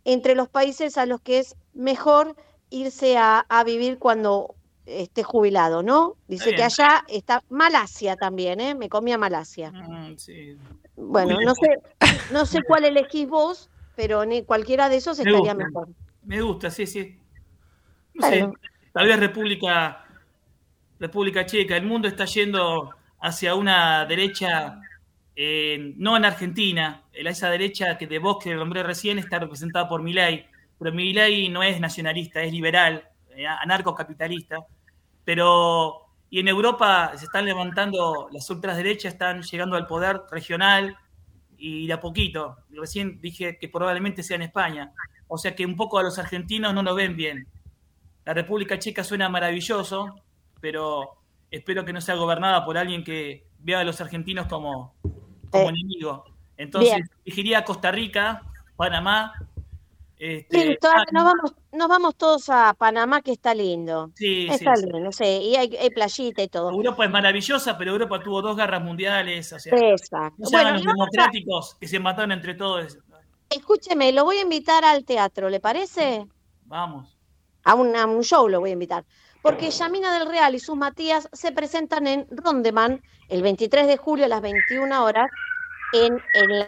entre 0.04 0.34
los 0.34 0.48
países 0.48 0.96
a 0.96 1.06
los 1.06 1.20
que 1.20 1.40
es 1.40 1.56
mejor 1.74 2.36
irse 2.70 3.18
a, 3.18 3.40
a 3.48 3.64
vivir 3.64 3.98
cuando 3.98 4.54
esté 4.86 5.24
jubilado, 5.24 5.82
¿no? 5.82 6.16
Dice 6.28 6.54
que 6.54 6.62
allá 6.62 7.04
está 7.08 7.42
Malasia 7.50 8.16
también, 8.16 8.60
¿eh? 8.60 8.74
Me 8.74 8.88
comí 8.88 9.12
a 9.12 9.18
Malasia. 9.18 9.72
mm, 9.72 10.16
sí. 10.16 10.56
Bueno, 10.96 11.40
no 11.40 11.54
sé, 11.54 11.78
no 12.32 12.46
sé 12.46 12.62
cuál 12.66 12.84
elegís 12.84 13.28
vos, 13.28 13.68
pero 13.96 14.22
en 14.22 14.44
cualquiera 14.44 14.88
de 14.88 14.96
esos 14.96 15.18
Me 15.18 15.24
estaría 15.30 15.54
gusta. 15.54 15.66
mejor. 15.68 15.88
Me 16.24 16.40
gusta, 16.40 16.70
sí, 16.70 16.86
sí. 16.86 17.18
No 18.14 18.28
sé, 18.28 18.48
tal 18.92 19.06
vez 19.06 19.20
República, 19.20 20.05
República 20.98 21.46
Checa. 21.46 21.76
El 21.76 21.86
mundo 21.86 22.08
está 22.08 22.24
yendo 22.24 22.90
hacia 23.20 23.54
una 23.54 24.04
derecha, 24.06 24.80
eh, 25.34 25.94
no 25.96 26.16
en 26.16 26.24
Argentina, 26.24 27.02
esa 27.12 27.50
derecha 27.50 27.98
que 27.98 28.06
de 28.06 28.18
vos 28.18 28.42
que 28.42 28.54
nombré 28.54 28.82
recién 28.82 29.18
está 29.18 29.38
representada 29.38 29.88
por 29.88 30.02
Milei, 30.02 30.46
pero 30.78 30.92
Milei 30.92 31.48
no 31.48 31.62
es 31.62 31.80
nacionalista, 31.80 32.42
es 32.42 32.52
liberal, 32.52 33.08
eh, 33.30 33.46
anarcocapitalista. 33.46 34.58
Pero, 35.24 36.02
y 36.30 36.40
en 36.40 36.48
Europa 36.48 37.12
se 37.16 37.24
están 37.24 37.44
levantando, 37.44 38.28
las 38.32 38.48
ultraderechas 38.50 39.14
están 39.14 39.42
llegando 39.42 39.76
al 39.76 39.86
poder 39.86 40.22
regional 40.30 40.96
y 41.58 41.86
de 41.86 41.92
a 41.92 42.00
poquito. 42.00 42.58
Recién 42.70 43.20
dije 43.20 43.58
que 43.58 43.68
probablemente 43.68 44.22
sea 44.22 44.36
en 44.36 44.42
España. 44.42 44.92
O 45.28 45.38
sea 45.38 45.54
que 45.54 45.66
un 45.66 45.76
poco 45.76 45.98
a 45.98 46.02
los 46.02 46.18
argentinos 46.18 46.74
no 46.74 46.82
nos 46.82 46.94
ven 46.94 47.16
bien. 47.16 47.48
La 48.24 48.34
República 48.34 48.78
Checa 48.78 49.04
suena 49.04 49.28
maravilloso, 49.28 50.14
pero 50.60 51.16
espero 51.50 51.84
que 51.84 51.92
no 51.92 52.00
sea 52.00 52.14
gobernada 52.16 52.64
por 52.64 52.76
alguien 52.78 53.04
que 53.04 53.46
vea 53.58 53.80
a 53.80 53.84
los 53.84 54.00
argentinos 54.00 54.46
como, 54.46 54.94
como 55.50 55.64
Eh, 55.64 55.68
enemigo. 55.68 56.24
Entonces, 56.56 56.94
bien. 56.94 57.10
elegiría 57.24 57.64
Costa 57.64 57.90
Rica, 57.92 58.42
Panamá. 58.76 59.32
Este, 60.18 60.68
Listo, 60.68 60.88
nos 61.12 61.24
vamos, 61.24 61.54
nos 61.72 61.88
vamos 61.88 62.14
todos 62.16 62.48
a 62.48 62.72
Panamá, 62.72 63.20
que 63.20 63.32
está 63.32 63.54
lindo. 63.54 64.12
Sí, 64.14 64.46
está 64.50 64.74
sí, 64.74 64.82
sí. 64.84 64.88
lindo, 64.90 65.12
sí, 65.12 65.24
y 65.24 65.56
hay, 65.56 65.76
hay 65.76 65.90
playita 65.90 66.42
y 66.42 66.48
todo. 66.48 66.70
Europa 66.70 67.04
es 67.04 67.10
maravillosa, 67.10 67.76
pero 67.76 67.92
Europa 67.92 68.22
tuvo 68.22 68.40
dos 68.40 68.56
guerras 68.56 68.82
mundiales. 68.82 69.52
O 69.52 69.58
sea, 69.58 69.76
Exacto. 69.76 70.36
no 70.38 70.48
Bueno, 70.50 70.70
los 70.72 70.86
a- 70.86 70.90
democráticos 70.90 71.74
que 71.78 71.86
se 71.86 72.00
mataron 72.00 72.32
entre 72.32 72.54
todos. 72.54 72.98
Escúcheme, 73.50 74.10
lo 74.12 74.24
voy 74.24 74.38
a 74.38 74.42
invitar 74.42 74.84
al 74.86 75.04
teatro, 75.04 75.50
¿le 75.50 75.60
parece? 75.60 76.26
Vamos. 76.64 77.14
A 77.64 77.74
un, 77.74 77.94
a 77.94 78.06
un 78.06 78.22
show 78.24 78.48
lo 78.48 78.60
voy 78.60 78.70
a 78.70 78.72
invitar. 78.72 79.04
Porque 79.46 79.70
Yamina 79.70 80.18
del 80.18 80.28
Real 80.28 80.56
y 80.56 80.58
sus 80.58 80.76
Matías 80.76 81.28
se 81.32 81.52
presentan 81.52 82.08
en 82.08 82.26
Rondeman 82.32 83.00
el 83.28 83.42
23 83.42 83.86
de 83.86 83.96
julio 83.96 84.24
a 84.24 84.28
las 84.28 84.42
21 84.42 85.04
horas 85.04 85.30
en 85.92 86.14
el 86.34 86.66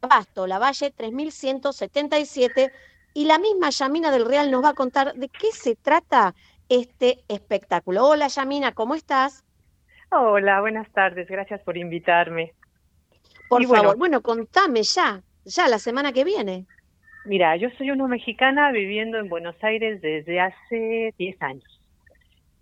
Abasto, 0.00 0.48
La 0.48 0.58
Valle 0.58 0.90
3177. 0.90 2.72
Y 3.14 3.26
la 3.26 3.38
misma 3.38 3.70
Yamina 3.70 4.10
del 4.10 4.26
Real 4.26 4.50
nos 4.50 4.64
va 4.64 4.70
a 4.70 4.74
contar 4.74 5.14
de 5.14 5.28
qué 5.28 5.52
se 5.52 5.76
trata 5.76 6.34
este 6.68 7.20
espectáculo. 7.28 8.04
Hola 8.04 8.26
Yamina, 8.26 8.72
¿cómo 8.72 8.96
estás? 8.96 9.44
Hola, 10.10 10.60
buenas 10.60 10.90
tardes, 10.90 11.28
gracias 11.28 11.60
por 11.60 11.76
invitarme. 11.76 12.52
Por 13.48 13.62
Y 13.62 13.66
bueno, 13.66 13.82
favor, 13.84 13.98
bueno, 13.98 14.22
contame 14.22 14.82
ya, 14.82 15.22
ya 15.44 15.68
la 15.68 15.78
semana 15.78 16.12
que 16.12 16.24
viene. 16.24 16.66
Mira, 17.26 17.54
yo 17.54 17.68
soy 17.78 17.92
una 17.92 18.08
mexicana 18.08 18.72
viviendo 18.72 19.18
en 19.18 19.28
Buenos 19.28 19.54
Aires 19.62 20.02
desde 20.02 20.40
hace 20.40 21.14
10 21.16 21.42
años. 21.42 21.81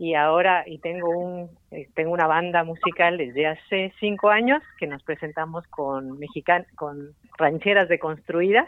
Y 0.02 0.14
ahora, 0.14 0.64
y 0.66 0.78
tengo 0.78 1.10
un, 1.10 1.50
eh, 1.70 1.86
tengo 1.94 2.12
una 2.12 2.26
banda 2.26 2.64
musical 2.64 3.18
desde 3.18 3.46
hace 3.46 3.92
5 4.00 4.30
años 4.30 4.62
que 4.78 4.86
nos 4.86 5.02
presentamos 5.02 5.66
con 5.66 6.18
mexican 6.18 6.64
con 6.74 7.10
rancheras 7.36 7.86
deconstruidas, 7.90 8.66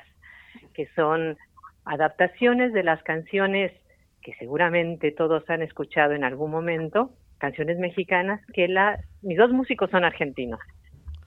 que 0.74 0.88
son 0.94 1.38
adaptaciones 1.86 2.74
de 2.74 2.82
las 2.82 3.02
canciones 3.02 3.72
que 4.20 4.34
seguramente 4.34 5.10
todos 5.10 5.48
han 5.48 5.62
escuchado 5.62 6.12
en 6.12 6.22
algún 6.22 6.50
momento, 6.50 7.14
canciones 7.38 7.78
mexicanas, 7.78 8.42
que 8.52 8.68
la, 8.68 9.00
mis 9.22 9.38
dos 9.38 9.52
músicos 9.52 9.88
son 9.90 10.04
argentinos. 10.04 10.60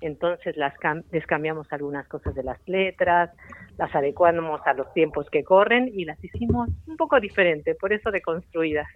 Entonces 0.01 0.55
las 0.55 0.75
cam- 0.75 1.03
les 1.11 1.25
cambiamos 1.25 1.65
algunas 1.73 2.07
cosas 2.07 2.35
de 2.35 2.43
las 2.43 2.59
letras, 2.67 3.31
las 3.79 3.93
adecuamos 3.95 4.61
a 4.65 4.73
los 4.75 4.93
tiempos 4.93 5.27
que 5.31 5.43
corren 5.43 5.89
y 5.91 6.05
las 6.05 6.23
hicimos 6.23 6.69
un 6.85 6.95
poco 6.95 7.19
diferente, 7.19 7.73
por 7.73 7.91
eso 7.91 8.11
deconstruidas. 8.11 8.87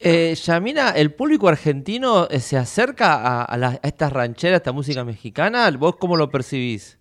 Eh, 0.00 0.34
Yamina, 0.34 0.90
¿el 0.90 1.12
público 1.14 1.48
argentino 1.48 2.28
eh, 2.30 2.38
se 2.40 2.56
acerca 2.56 3.14
a, 3.14 3.42
a 3.44 3.56
las- 3.56 3.76
a 3.82 3.88
estas 3.88 4.12
rancheras, 4.12 4.54
a 4.54 4.56
esta 4.58 4.72
música 4.72 5.04
mexicana? 5.04 5.70
¿Vos 5.78 5.96
cómo 5.96 6.16
lo 6.16 6.30
percibís? 6.30 6.98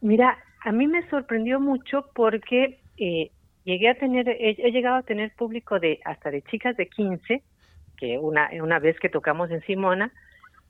Mira, 0.00 0.38
a 0.64 0.72
mí 0.72 0.86
me 0.86 1.08
sorprendió 1.10 1.60
mucho 1.60 2.06
porque 2.14 2.82
eh, 2.96 3.32
llegué 3.64 3.88
a 3.90 3.98
tener, 3.98 4.28
he, 4.28 4.50
he 4.58 4.72
llegado 4.72 4.96
a 4.96 5.02
tener 5.02 5.34
público 5.34 5.78
de 5.78 6.00
hasta 6.04 6.30
de 6.30 6.42
chicas 6.42 6.76
de 6.76 6.88
15, 6.88 7.44
que 7.96 8.18
una, 8.18 8.48
una 8.62 8.78
vez 8.78 8.98
que 9.00 9.08
tocamos 9.10 9.50
en 9.50 9.60
Simona, 9.62 10.12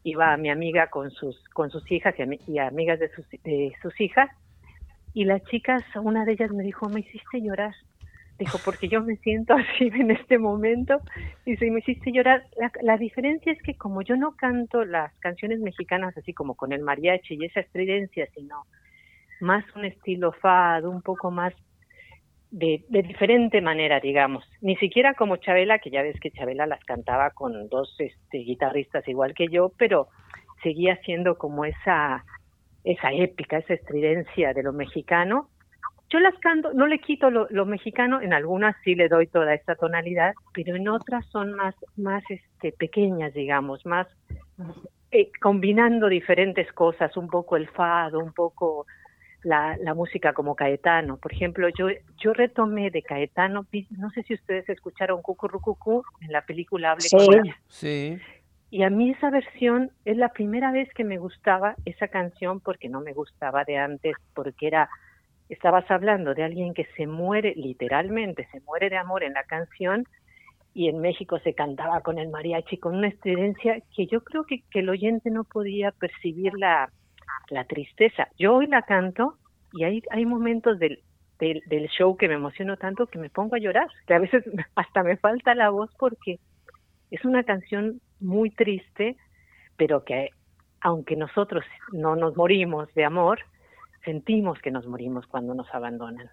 iba 0.05 0.37
mi 0.37 0.51
amiga 0.51 0.89
con 0.91 1.11
sus, 1.13 1.43
con 1.51 1.71
sus 1.71 1.91
hijas 1.93 2.15
y, 2.19 2.53
y 2.53 2.59
amigas 2.59 2.99
de 3.01 3.11
sus, 3.15 3.29
de 3.31 3.73
sus 3.83 4.01
hijas, 4.01 4.31
y 5.15 5.25
las 5.25 5.43
chicas, 5.45 5.83
una 5.97 6.25
de 6.25 6.33
ellas 6.33 6.53
me 6.53 6.65
dijo, 6.65 6.89
me 6.89 7.01
hiciste 7.01 7.41
llorar. 7.43 7.75
Dijo, 8.41 8.59
porque 8.65 8.89
yo 8.89 9.03
me 9.03 9.17
siento 9.17 9.55
así 9.55 9.93
en 9.95 10.11
este 10.11 10.39
momento. 10.39 11.01
Y 11.45 11.57
me 11.71 11.81
hiciste 11.81 12.11
llorar. 12.11 12.43
La, 12.57 12.73
la 12.83 12.97
diferencia 12.97 13.53
es 13.53 13.63
que 13.63 13.77
como 13.77 14.03
yo 14.03 14.17
no 14.17 14.35
canto 14.35 14.85
las 14.85 15.15
canciones 15.21 15.61
mexicanas 15.61 16.17
así 16.17 16.33
como 16.33 16.55
con 16.55 16.73
el 16.73 16.81
mariachi 16.83 17.35
y 17.35 17.45
esa 17.45 17.61
estridencia, 17.61 18.27
sino 18.35 18.65
más 19.41 19.65
un 19.77 19.85
estilo 19.85 20.33
fado, 20.33 20.91
un 20.91 21.03
poco 21.03 21.31
más 21.31 21.55
de, 22.51 22.85
de 22.89 23.03
diferente 23.03 23.61
manera, 23.61 24.01
digamos. 24.01 24.45
Ni 24.61 24.77
siquiera 24.77 25.15
como 25.15 25.37
Chabela, 25.37 25.79
que 25.79 25.91
ya 25.91 26.03
ves 26.03 26.19
que 26.19 26.31
Chabela 26.31 26.67
las 26.67 26.83
cantaba 26.85 27.31
con 27.31 27.69
dos 27.69 27.95
este, 27.99 28.39
guitarristas 28.39 29.07
igual 29.07 29.35
que 29.35 29.49
yo, 29.49 29.71
pero 29.77 30.09
seguía 30.63 30.97
siendo 31.05 31.37
como 31.37 31.65
esa, 31.65 32.25
esa 32.85 33.13
épica, 33.13 33.59
esa 33.59 33.75
estridencia 33.75 34.53
de 34.53 34.63
lo 34.63 34.73
mexicano. 34.73 35.49
Yo 36.11 36.19
las 36.19 36.37
canto, 36.39 36.73
no 36.73 36.87
le 36.87 36.99
quito 36.99 37.31
lo, 37.31 37.47
lo 37.51 37.67
mexicano, 37.67 38.21
en 38.21 38.33
algunas 38.33 38.77
sí 38.85 38.95
le 38.95 39.09
doy 39.09 39.27
toda 39.29 39.55
esta 39.55 39.77
tonalidad, 39.77 40.35
pero 40.53 40.75
en 40.75 40.89
otras 40.89 41.25
son 41.27 41.55
más, 41.55 41.75
más 41.97 42.23
este, 42.29 42.73
pequeñas, 42.73 43.33
digamos, 43.33 43.87
más 43.87 44.09
eh, 45.13 45.31
combinando 45.41 46.09
diferentes 46.09 46.73
cosas, 46.73 47.17
un 47.17 47.29
poco 47.29 47.57
el 47.57 47.69
fado, 47.69 48.19
un 48.19 48.33
poco 48.33 48.87
la, 49.43 49.77
la 49.79 49.95
música 49.95 50.33
como 50.33 50.55
Caetano. 50.55 51.17
Por 51.17 51.33
ejemplo, 51.33 51.69
yo, 51.69 51.89
yo 52.19 52.33
retomé 52.33 52.91
de 52.91 53.03
Caetano, 53.03 53.67
no 53.91 54.11
sé 54.11 54.23
si 54.25 54.35
ustedes 54.35 54.69
escucharon 54.69 55.23
Cucurrucucú 55.23 56.03
en 56.21 56.33
la 56.33 56.43
película 56.43 56.93
Hable 56.93 57.07
con 57.11 57.35
ella. 57.35 57.57
Sí. 57.69 58.19
Y 58.71 58.85
a 58.85 58.91
mí 58.91 59.11
esa 59.11 59.31
versión 59.31 59.91
es 60.05 60.17
la 60.17 60.29
primera 60.29 60.71
vez 60.71 60.89
que 60.95 61.03
me 61.03 61.19
gustaba 61.19 61.75
esa 61.85 62.09
canción 62.09 62.61
porque 62.61 62.89
no 62.89 63.01
me 63.01 63.13
gustaba 63.13 63.65
de 63.65 63.79
antes, 63.79 64.15
porque 64.33 64.69
era, 64.69 64.89
estabas 65.51 65.91
hablando 65.91 66.35
de 66.35 66.45
alguien 66.45 66.75
que 66.75 66.87
se 66.97 67.07
muere, 67.07 67.55
literalmente, 67.57 68.49
se 68.53 68.61
muere 68.61 68.89
de 68.89 68.97
amor 68.97 69.25
en 69.25 69.35
la 69.35 69.45
canción 69.45 70.05
y 70.73 70.89
en 70.89 71.01
México 71.01 71.39
se 71.41 71.55
cantaba 71.55 72.01
con 72.01 72.19
el 72.19 72.29
mariachi 72.29 72.79
con 72.79 72.97
una 72.97 73.09
estridencia 73.09 73.83
que 73.95 74.07
yo 74.07 74.23
creo 74.23 74.45
que, 74.45 74.63
el 74.73 74.89
oyente 74.89 75.31
no 75.31 75.45
podía 75.45 75.91
percibir 75.91 76.53
la, 76.55 76.91
la 77.49 77.65
tristeza. 77.65 78.29
Yo 78.39 78.55
hoy 78.55 78.67
la 78.67 78.83
canto 78.83 79.35
y 79.73 79.85
hay, 79.85 80.03
hay 80.11 80.25
momentos 80.25 80.79
del, 80.79 81.03
del, 81.39 81.63
del 81.67 81.89
show 81.89 82.17
que 82.17 82.29
me 82.29 82.35
emociono 82.35 82.77
tanto 82.77 83.07
que 83.07 83.19
me 83.19 83.31
pongo 83.31 83.57
a 83.57 83.59
llorar, 83.59 83.89
que 84.07 84.15
a 84.15 84.21
veces 84.21 84.45
hasta 84.77 85.03
me 85.03 85.17
falta 85.17 85.55
la 85.55 85.71
voz 85.71 85.91
porque 85.99 86.39
es 87.11 87.25
una 87.25 87.43
canción 87.43 88.01
muy 88.21 88.51
triste, 88.51 89.17
pero 89.77 90.05
que 90.05 90.31
aunque 90.81 91.17
nosotros 91.17 91.65
no 91.93 92.17
nos 92.17 92.37
morimos 92.37 92.93
de 92.95 93.05
amor, 93.05 93.41
sentimos 94.05 94.59
que 94.61 94.71
nos 94.71 94.87
morimos 94.87 95.27
cuando 95.27 95.55
nos 95.55 95.73
abandonan. 95.75 96.31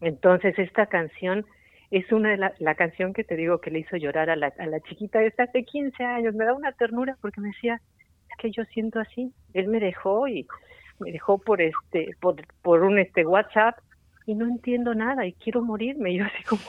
Entonces 0.00 0.58
esta 0.58 0.86
canción 0.86 1.44
es 1.90 2.10
una 2.12 2.30
de 2.30 2.36
la, 2.36 2.54
la 2.58 2.74
canción 2.74 3.12
que 3.12 3.24
te 3.24 3.36
digo 3.36 3.60
que 3.60 3.70
le 3.70 3.80
hizo 3.80 3.96
llorar 3.96 4.30
a 4.30 4.36
la, 4.36 4.52
a 4.58 4.66
la 4.66 4.80
chiquita 4.80 5.22
esta 5.22 5.44
hace 5.44 5.64
15 5.64 6.04
años. 6.04 6.34
Me 6.34 6.44
da 6.44 6.54
una 6.54 6.72
ternura 6.72 7.16
porque 7.20 7.40
me 7.40 7.48
decía, 7.48 7.80
es 8.30 8.36
que 8.38 8.50
yo 8.50 8.64
siento 8.66 9.00
así. 9.00 9.32
Él 9.54 9.68
me 9.68 9.80
dejó 9.80 10.28
y 10.28 10.46
me 10.98 11.12
dejó 11.12 11.38
por 11.38 11.62
este, 11.62 12.10
por, 12.20 12.36
por 12.62 12.82
un 12.82 12.98
este 12.98 13.24
WhatsApp 13.24 13.78
y 14.26 14.34
no 14.34 14.46
entiendo 14.46 14.94
nada 14.94 15.26
y 15.26 15.32
quiero 15.32 15.62
morirme. 15.62 16.12
Y 16.12 16.18
yo 16.18 16.26
así 16.26 16.42
como, 16.44 16.62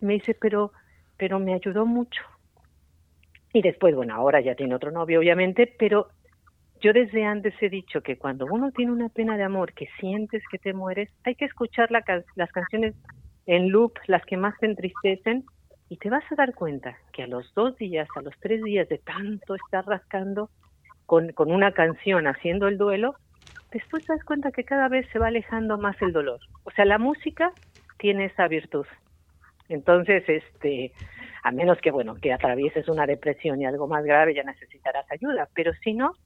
me 0.00 0.14
dice, 0.14 0.36
pero, 0.38 0.72
pero 1.16 1.38
me 1.38 1.54
ayudó 1.54 1.86
mucho. 1.86 2.22
Y 3.52 3.62
después, 3.62 3.94
bueno, 3.94 4.14
ahora 4.14 4.40
ya 4.40 4.54
tiene 4.54 4.74
otro 4.74 4.90
novio, 4.90 5.20
obviamente, 5.20 5.72
pero 5.78 6.08
yo 6.80 6.92
desde 6.92 7.24
antes 7.24 7.54
he 7.60 7.68
dicho 7.68 8.02
que 8.02 8.18
cuando 8.18 8.46
uno 8.46 8.70
tiene 8.72 8.92
una 8.92 9.08
pena 9.08 9.36
de 9.36 9.44
amor, 9.44 9.72
que 9.74 9.88
sientes 10.00 10.42
que 10.50 10.58
te 10.58 10.72
mueres, 10.72 11.10
hay 11.24 11.34
que 11.34 11.44
escuchar 11.46 11.90
la, 11.90 12.02
can- 12.02 12.24
las 12.36 12.50
canciones 12.52 12.94
en 13.46 13.70
loop, 13.70 13.94
las 14.06 14.24
que 14.26 14.36
más 14.36 14.56
te 14.58 14.66
entristecen, 14.66 15.44
y 15.88 15.96
te 15.98 16.10
vas 16.10 16.24
a 16.30 16.34
dar 16.36 16.54
cuenta 16.54 16.98
que 17.12 17.22
a 17.22 17.26
los 17.26 17.52
dos 17.54 17.76
días, 17.78 18.08
a 18.16 18.20
los 18.22 18.34
tres 18.40 18.62
días 18.62 18.88
de 18.88 18.98
tanto 18.98 19.54
estar 19.54 19.86
rascando 19.86 20.50
con, 21.06 21.32
con 21.32 21.50
una 21.52 21.72
canción 21.72 22.26
haciendo 22.26 22.68
el 22.68 22.78
duelo, 22.78 23.16
después 23.72 24.04
te 24.04 24.12
das 24.14 24.24
cuenta 24.24 24.52
que 24.52 24.64
cada 24.64 24.88
vez 24.88 25.06
se 25.12 25.18
va 25.18 25.28
alejando 25.28 25.78
más 25.78 25.96
el 26.02 26.12
dolor. 26.12 26.40
O 26.64 26.70
sea, 26.72 26.84
la 26.84 26.98
música 26.98 27.52
tiene 27.98 28.26
esa 28.26 28.48
virtud. 28.48 28.86
Entonces, 29.68 30.24
este, 30.28 30.94
a 31.42 31.52
menos 31.52 31.78
que, 31.80 31.90
bueno, 31.90 32.16
que 32.20 32.32
atravieses 32.32 32.88
una 32.88 33.06
depresión 33.06 33.60
y 33.60 33.66
algo 33.66 33.86
más 33.86 34.04
grave, 34.04 34.34
ya 34.34 34.42
necesitarás 34.42 35.06
ayuda. 35.10 35.48
Pero 35.54 35.72
si 35.84 35.92
no, 35.94 36.16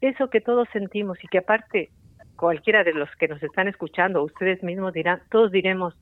eso 0.00 0.30
que 0.30 0.40
todos 0.40 0.68
sentimos 0.72 1.22
y 1.22 1.28
que 1.28 1.38
aparte 1.38 1.90
cualquiera 2.36 2.84
de 2.84 2.94
los 2.94 3.10
que 3.16 3.28
nos 3.28 3.42
están 3.42 3.68
escuchando, 3.68 4.22
ustedes 4.22 4.62
mismos 4.62 4.92
dirán, 4.92 5.22
todos 5.30 5.50
diremos, 5.50 5.94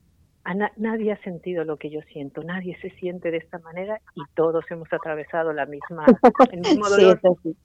"A 0.43 0.53
na- 0.53 0.71
nadie 0.77 1.11
ha 1.11 1.17
sentido 1.23 1.63
lo 1.65 1.77
que 1.77 1.89
yo 1.89 2.01
siento, 2.03 2.43
nadie 2.43 2.77
se 2.81 2.91
siente 2.91 3.31
de 3.31 3.37
esta 3.37 3.57
manera 3.59 3.99
y 4.15 4.21
todos 4.35 4.69
hemos 4.69 4.91
atravesado 4.93 5.51
la 5.51 5.65
misma, 5.65 6.05
el 6.53 6.59
mismo 6.59 6.85
Sí, 6.85 7.01
dolor. 7.01 7.19
sí. 7.43 7.57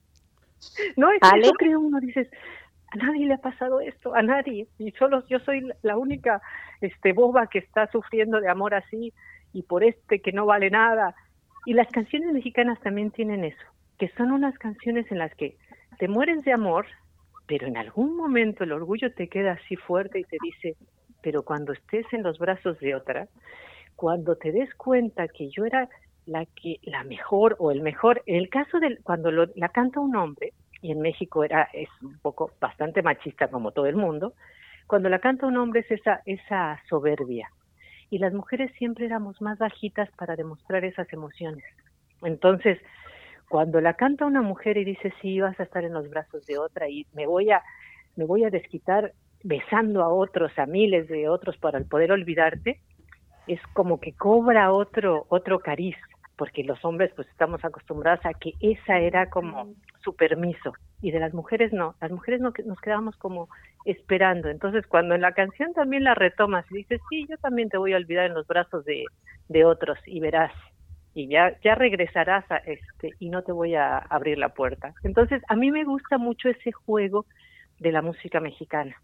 No, 0.97 1.11
es 1.11 1.19
Ale. 1.21 1.43
eso 1.43 1.53
creo 1.53 1.79
uno, 1.79 1.99
dices, 1.99 2.27
a 2.91 2.95
nadie 2.97 3.25
le 3.27 3.33
ha 3.35 3.37
pasado 3.37 3.79
esto, 3.79 4.15
a 4.15 4.21
nadie, 4.21 4.67
y 4.77 4.91
solo 4.93 5.23
yo 5.27 5.39
soy 5.39 5.69
la 5.81 5.97
única 5.97 6.41
este 6.81 7.13
boba 7.13 7.47
que 7.47 7.59
está 7.59 7.87
sufriendo 7.91 8.39
de 8.41 8.49
amor 8.49 8.73
así 8.73 9.13
y 9.53 9.63
por 9.63 9.83
este 9.83 10.19
que 10.21 10.31
no 10.31 10.45
vale 10.45 10.69
nada. 10.69 11.15
Y 11.65 11.73
las 11.73 11.87
canciones 11.89 12.33
mexicanas 12.33 12.79
también 12.81 13.11
tienen 13.11 13.43
eso, 13.45 13.65
que 13.97 14.09
son 14.17 14.31
unas 14.31 14.57
canciones 14.57 15.09
en 15.11 15.19
las 15.19 15.33
que 15.35 15.57
te 15.97 16.07
mueres 16.07 16.43
de 16.43 16.53
amor, 16.53 16.85
pero 17.47 17.67
en 17.67 17.77
algún 17.77 18.15
momento 18.15 18.63
el 18.63 18.71
orgullo 18.71 19.13
te 19.13 19.27
queda 19.27 19.53
así 19.53 19.75
fuerte 19.75 20.19
y 20.19 20.23
te 20.23 20.37
dice, 20.41 20.75
pero 21.21 21.43
cuando 21.43 21.73
estés 21.73 22.05
en 22.11 22.23
los 22.23 22.37
brazos 22.39 22.79
de 22.79 22.95
otra, 22.95 23.27
cuando 23.95 24.35
te 24.35 24.51
des 24.51 24.73
cuenta 24.75 25.27
que 25.27 25.49
yo 25.49 25.65
era 25.65 25.89
la 26.25 26.45
que 26.45 26.79
la 26.83 27.03
mejor 27.03 27.55
o 27.59 27.71
el 27.71 27.81
mejor, 27.81 28.23
en 28.25 28.37
el 28.37 28.49
caso 28.49 28.79
del 28.79 28.99
cuando 29.03 29.31
la 29.31 29.69
canta 29.69 29.99
un 29.99 30.15
hombre 30.15 30.53
y 30.81 30.91
en 30.91 31.01
México 31.01 31.43
era 31.43 31.69
es 31.73 31.89
un 32.01 32.17
poco 32.19 32.51
bastante 32.59 33.01
machista 33.01 33.49
como 33.49 33.71
todo 33.71 33.87
el 33.87 33.95
mundo, 33.95 34.33
cuando 34.87 35.09
la 35.09 35.19
canta 35.19 35.47
un 35.47 35.57
hombre 35.57 35.81
es 35.81 35.91
esa 35.91 36.21
esa 36.25 36.81
soberbia 36.89 37.49
y 38.09 38.19
las 38.19 38.33
mujeres 38.33 38.71
siempre 38.77 39.05
éramos 39.05 39.41
más 39.41 39.57
bajitas 39.57 40.09
para 40.17 40.35
demostrar 40.35 40.85
esas 40.85 41.11
emociones. 41.11 41.63
Entonces, 42.21 42.79
cuando 43.53 43.79
la 43.81 43.93
canta 43.93 44.25
una 44.25 44.41
mujer 44.41 44.77
y 44.79 44.83
dice 44.83 45.13
sí 45.21 45.39
vas 45.39 45.59
a 45.59 45.63
estar 45.63 45.83
en 45.83 45.93
los 45.93 46.09
brazos 46.09 46.43
de 46.47 46.57
otra 46.57 46.89
y 46.89 47.05
me 47.13 47.27
voy 47.27 47.51
a 47.51 47.61
me 48.15 48.25
voy 48.25 48.43
a 48.45 48.49
desquitar 48.49 49.13
besando 49.43 50.01
a 50.01 50.07
otros, 50.11 50.51
a 50.57 50.65
miles 50.65 51.07
de 51.07 51.29
otros 51.29 51.55
para 51.59 51.79
poder 51.81 52.11
olvidarte, 52.11 52.79
es 53.45 53.61
como 53.73 53.99
que 53.99 54.13
cobra 54.13 54.73
otro 54.73 55.27
otro 55.29 55.59
cariz, 55.59 55.95
porque 56.35 56.63
los 56.63 56.83
hombres 56.83 57.11
pues 57.15 57.27
estamos 57.27 57.63
acostumbrados 57.63 58.25
a 58.25 58.33
que 58.33 58.53
esa 58.59 58.97
era 58.97 59.29
como 59.29 59.75
su 60.03 60.15
permiso 60.15 60.73
y 60.99 61.11
de 61.11 61.19
las 61.19 61.35
mujeres 61.35 61.71
no, 61.71 61.93
las 62.01 62.09
mujeres 62.09 62.41
no, 62.41 62.53
nos 62.65 62.79
quedamos 62.79 63.15
como 63.17 63.49
esperando. 63.85 64.49
Entonces, 64.49 64.87
cuando 64.87 65.13
en 65.13 65.21
la 65.21 65.33
canción 65.33 65.73
también 65.73 66.05
la 66.05 66.15
retomas 66.15 66.65
y 66.71 66.77
dices, 66.77 66.99
"Sí, 67.07 67.27
yo 67.29 67.37
también 67.37 67.69
te 67.69 67.77
voy 67.77 67.93
a 67.93 67.97
olvidar 67.97 68.25
en 68.25 68.33
los 68.33 68.47
brazos 68.47 68.83
de 68.83 69.05
de 69.47 69.63
otros 69.63 69.99
y 70.07 70.21
verás 70.21 70.51
y 71.13 71.27
ya 71.27 71.57
ya 71.63 71.75
regresarás 71.75 72.49
a 72.51 72.57
este 72.57 73.11
y 73.19 73.29
no 73.29 73.43
te 73.43 73.51
voy 73.51 73.75
a 73.75 73.97
abrir 73.97 74.37
la 74.37 74.49
puerta." 74.49 74.93
Entonces, 75.03 75.41
a 75.47 75.55
mí 75.55 75.71
me 75.71 75.83
gusta 75.83 76.17
mucho 76.17 76.49
ese 76.49 76.71
juego 76.71 77.25
de 77.79 77.91
la 77.91 78.01
música 78.01 78.39
mexicana. 78.39 78.95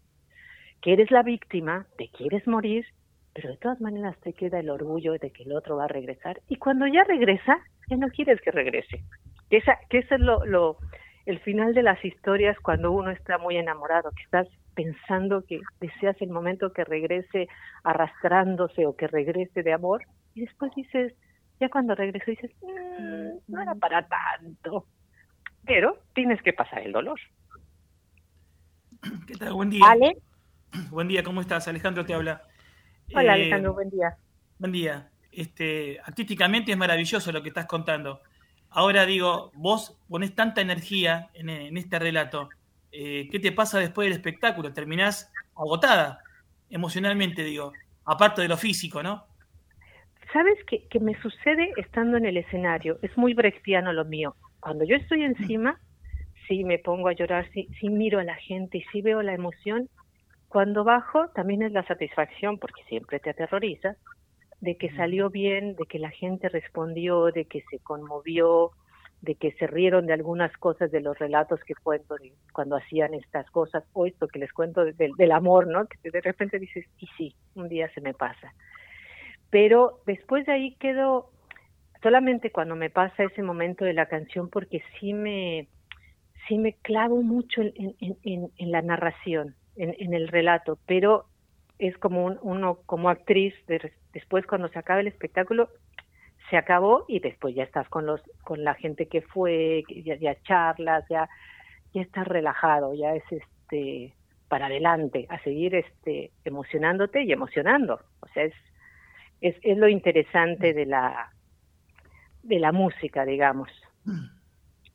Que 0.80 0.94
eres 0.94 1.10
la 1.10 1.22
víctima, 1.22 1.86
te 1.98 2.08
quieres 2.08 2.46
morir, 2.46 2.86
pero 3.34 3.50
de 3.50 3.56
todas 3.58 3.80
maneras 3.80 4.18
te 4.20 4.32
queda 4.32 4.60
el 4.60 4.70
orgullo 4.70 5.12
de 5.12 5.30
que 5.30 5.44
el 5.44 5.52
otro 5.52 5.76
va 5.76 5.84
a 5.84 5.88
regresar 5.88 6.40
y 6.48 6.56
cuando 6.56 6.86
ya 6.86 7.04
regresa, 7.04 7.58
ya 7.88 7.96
no 7.96 8.08
quieres 8.08 8.40
que 8.40 8.50
regrese. 8.50 9.04
Que 9.48 9.58
esa 9.58 9.78
que 9.88 9.98
ese 9.98 10.14
es 10.16 10.20
lo, 10.20 10.44
lo 10.46 10.78
el 11.26 11.38
final 11.40 11.74
de 11.74 11.82
las 11.82 12.04
historias 12.04 12.58
cuando 12.60 12.92
uno 12.92 13.10
está 13.10 13.38
muy 13.38 13.56
enamorado, 13.56 14.10
que 14.10 14.22
estás 14.22 14.48
pensando 14.74 15.44
que 15.46 15.60
deseas 15.80 16.20
el 16.20 16.30
momento 16.30 16.72
que 16.72 16.84
regrese 16.84 17.48
arrastrándose 17.84 18.86
o 18.86 18.96
que 18.96 19.06
regrese 19.06 19.62
de 19.62 19.72
amor 19.72 20.02
y 20.34 20.42
después 20.42 20.72
dices, 20.74 21.14
ya 21.60 21.68
cuando 21.68 21.94
regreso 21.94 22.30
dices, 22.30 22.50
"Mm, 22.62 23.52
no 23.52 23.62
era 23.62 23.74
para 23.74 24.06
tanto. 24.08 24.86
Pero 25.64 26.02
tienes 26.14 26.40
que 26.42 26.52
pasar 26.54 26.80
el 26.80 26.92
dolor. 26.92 27.20
¿Qué 29.26 29.34
tal? 29.34 29.52
Buen 29.52 29.70
día. 29.70 29.84
Ale. 29.88 30.16
Buen 30.90 31.08
día, 31.08 31.22
¿cómo 31.22 31.40
estás? 31.40 31.68
Alejandro 31.68 32.04
te 32.04 32.14
habla. 32.14 32.42
Hola 33.14 33.36
Eh, 33.36 33.42
Alejandro, 33.42 33.74
buen 33.74 33.90
día. 33.90 34.16
Buen 34.58 34.72
día. 34.72 35.10
Este, 35.32 36.00
artísticamente 36.04 36.72
es 36.72 36.78
maravilloso 36.78 37.30
lo 37.32 37.42
que 37.42 37.48
estás 37.48 37.66
contando. 37.66 38.20
Ahora 38.70 39.04
digo, 39.04 39.50
vos 39.54 39.98
ponés 40.08 40.34
tanta 40.34 40.60
energía 40.60 41.28
en, 41.34 41.50
en 41.50 41.76
este 41.76 41.98
relato. 41.98 42.48
Eh, 42.92 43.28
¿Qué 43.30 43.38
te 43.38 43.52
pasa 43.52 43.78
después 43.78 44.06
del 44.06 44.16
espectáculo? 44.16 44.72
Terminás 44.72 45.30
agotada, 45.54 46.22
emocionalmente, 46.70 47.42
digo. 47.44 47.72
Aparte 48.04 48.42
de 48.42 48.48
lo 48.48 48.56
físico, 48.56 49.02
¿no? 49.02 49.26
¿Sabes 50.32 50.58
qué, 50.66 50.86
que 50.88 51.00
me 51.00 51.20
sucede 51.20 51.72
estando 51.76 52.16
en 52.16 52.24
el 52.26 52.36
escenario? 52.36 52.98
Es 53.02 53.16
muy 53.16 53.34
brechtiano 53.34 53.92
lo 53.92 54.04
mío. 54.04 54.36
Cuando 54.60 54.84
yo 54.84 54.96
estoy 54.96 55.22
encima, 55.24 55.80
sí 56.48 56.64
me 56.64 56.78
pongo 56.78 57.08
a 57.08 57.12
llorar, 57.14 57.48
sí, 57.52 57.68
sí 57.80 57.88
miro 57.88 58.18
a 58.20 58.24
la 58.24 58.36
gente 58.36 58.78
y 58.78 58.82
sí 58.92 59.02
veo 59.02 59.22
la 59.22 59.34
emoción. 59.34 59.88
Cuando 60.48 60.84
bajo, 60.84 61.28
también 61.34 61.62
es 61.62 61.72
la 61.72 61.86
satisfacción, 61.86 62.58
porque 62.58 62.82
siempre 62.88 63.20
te 63.20 63.30
aterroriza, 63.30 63.96
de 64.60 64.76
que 64.76 64.90
salió 64.94 65.30
bien, 65.30 65.74
de 65.76 65.86
que 65.86 65.98
la 65.98 66.10
gente 66.10 66.48
respondió, 66.48 67.26
de 67.32 67.46
que 67.46 67.62
se 67.70 67.80
conmovió, 67.80 68.72
de 69.20 69.36
que 69.36 69.52
se 69.52 69.66
rieron 69.66 70.06
de 70.06 70.14
algunas 70.14 70.56
cosas 70.58 70.90
de 70.90 71.00
los 71.00 71.18
relatos 71.18 71.60
que 71.66 71.74
cuento 71.82 72.16
cuando 72.52 72.76
hacían 72.76 73.14
estas 73.14 73.50
cosas, 73.50 73.84
o 73.92 74.06
esto 74.06 74.28
que 74.28 74.38
les 74.38 74.52
cuento 74.52 74.84
de- 74.84 74.92
del- 74.94 75.14
del 75.16 75.32
amor, 75.32 75.66
¿no? 75.68 75.86
Que 75.86 76.10
de 76.10 76.20
repente 76.20 76.58
dices, 76.58 76.86
y 76.98 77.06
sí, 77.16 77.36
un 77.54 77.68
día 77.68 77.90
se 77.94 78.00
me 78.00 78.14
pasa. 78.14 78.54
Pero 79.50 80.00
después 80.06 80.46
de 80.46 80.52
ahí 80.52 80.74
quedo 80.76 81.30
solamente 82.02 82.50
cuando 82.52 82.76
me 82.76 82.90
pasa 82.90 83.24
ese 83.24 83.42
momento 83.42 83.84
de 83.84 83.94
la 83.94 84.06
canción, 84.06 84.48
porque 84.48 84.82
sí 84.98 85.12
me, 85.12 85.68
sí 86.48 86.58
me 86.58 86.74
clavo 86.74 87.22
mucho 87.22 87.62
en, 87.62 88.72
la 88.72 88.82
narración, 88.82 89.54
en, 89.76 90.14
el 90.14 90.28
relato, 90.28 90.78
pero 90.86 91.26
es 91.78 91.96
como 91.98 92.24
un- 92.26 92.38
uno 92.42 92.80
como 92.86 93.08
actriz, 93.10 93.54
de- 93.66 93.92
después 94.12 94.46
cuando 94.46 94.68
se 94.68 94.78
acaba 94.78 95.00
el 95.00 95.06
espectáculo, 95.08 95.68
se 96.50 96.56
acabó 96.56 97.04
y 97.08 97.20
después 97.20 97.54
ya 97.54 97.62
estás 97.64 97.88
con 97.88 98.06
los 98.06 98.20
con 98.44 98.64
la 98.64 98.74
gente 98.74 99.06
que 99.06 99.22
fue, 99.22 99.84
ya, 100.04 100.16
ya 100.16 100.36
charlas, 100.42 101.04
ya 101.08 101.28
ya 101.94 102.02
estás 102.02 102.26
relajado, 102.28 102.94
ya 102.94 103.14
es 103.14 103.24
este 103.30 104.14
para 104.48 104.66
adelante, 104.66 105.26
a 105.28 105.38
seguir 105.42 105.74
este 105.76 106.32
emocionándote 106.44 107.22
y 107.22 107.32
emocionando. 107.32 108.00
O 108.20 108.28
sea, 108.34 108.44
es 108.44 108.54
es, 109.40 109.56
es 109.62 109.76
lo 109.78 109.88
interesante 109.88 110.72
de 110.74 110.86
la 110.86 111.30
de 112.42 112.58
la 112.58 112.72
música, 112.72 113.24
digamos. 113.24 113.68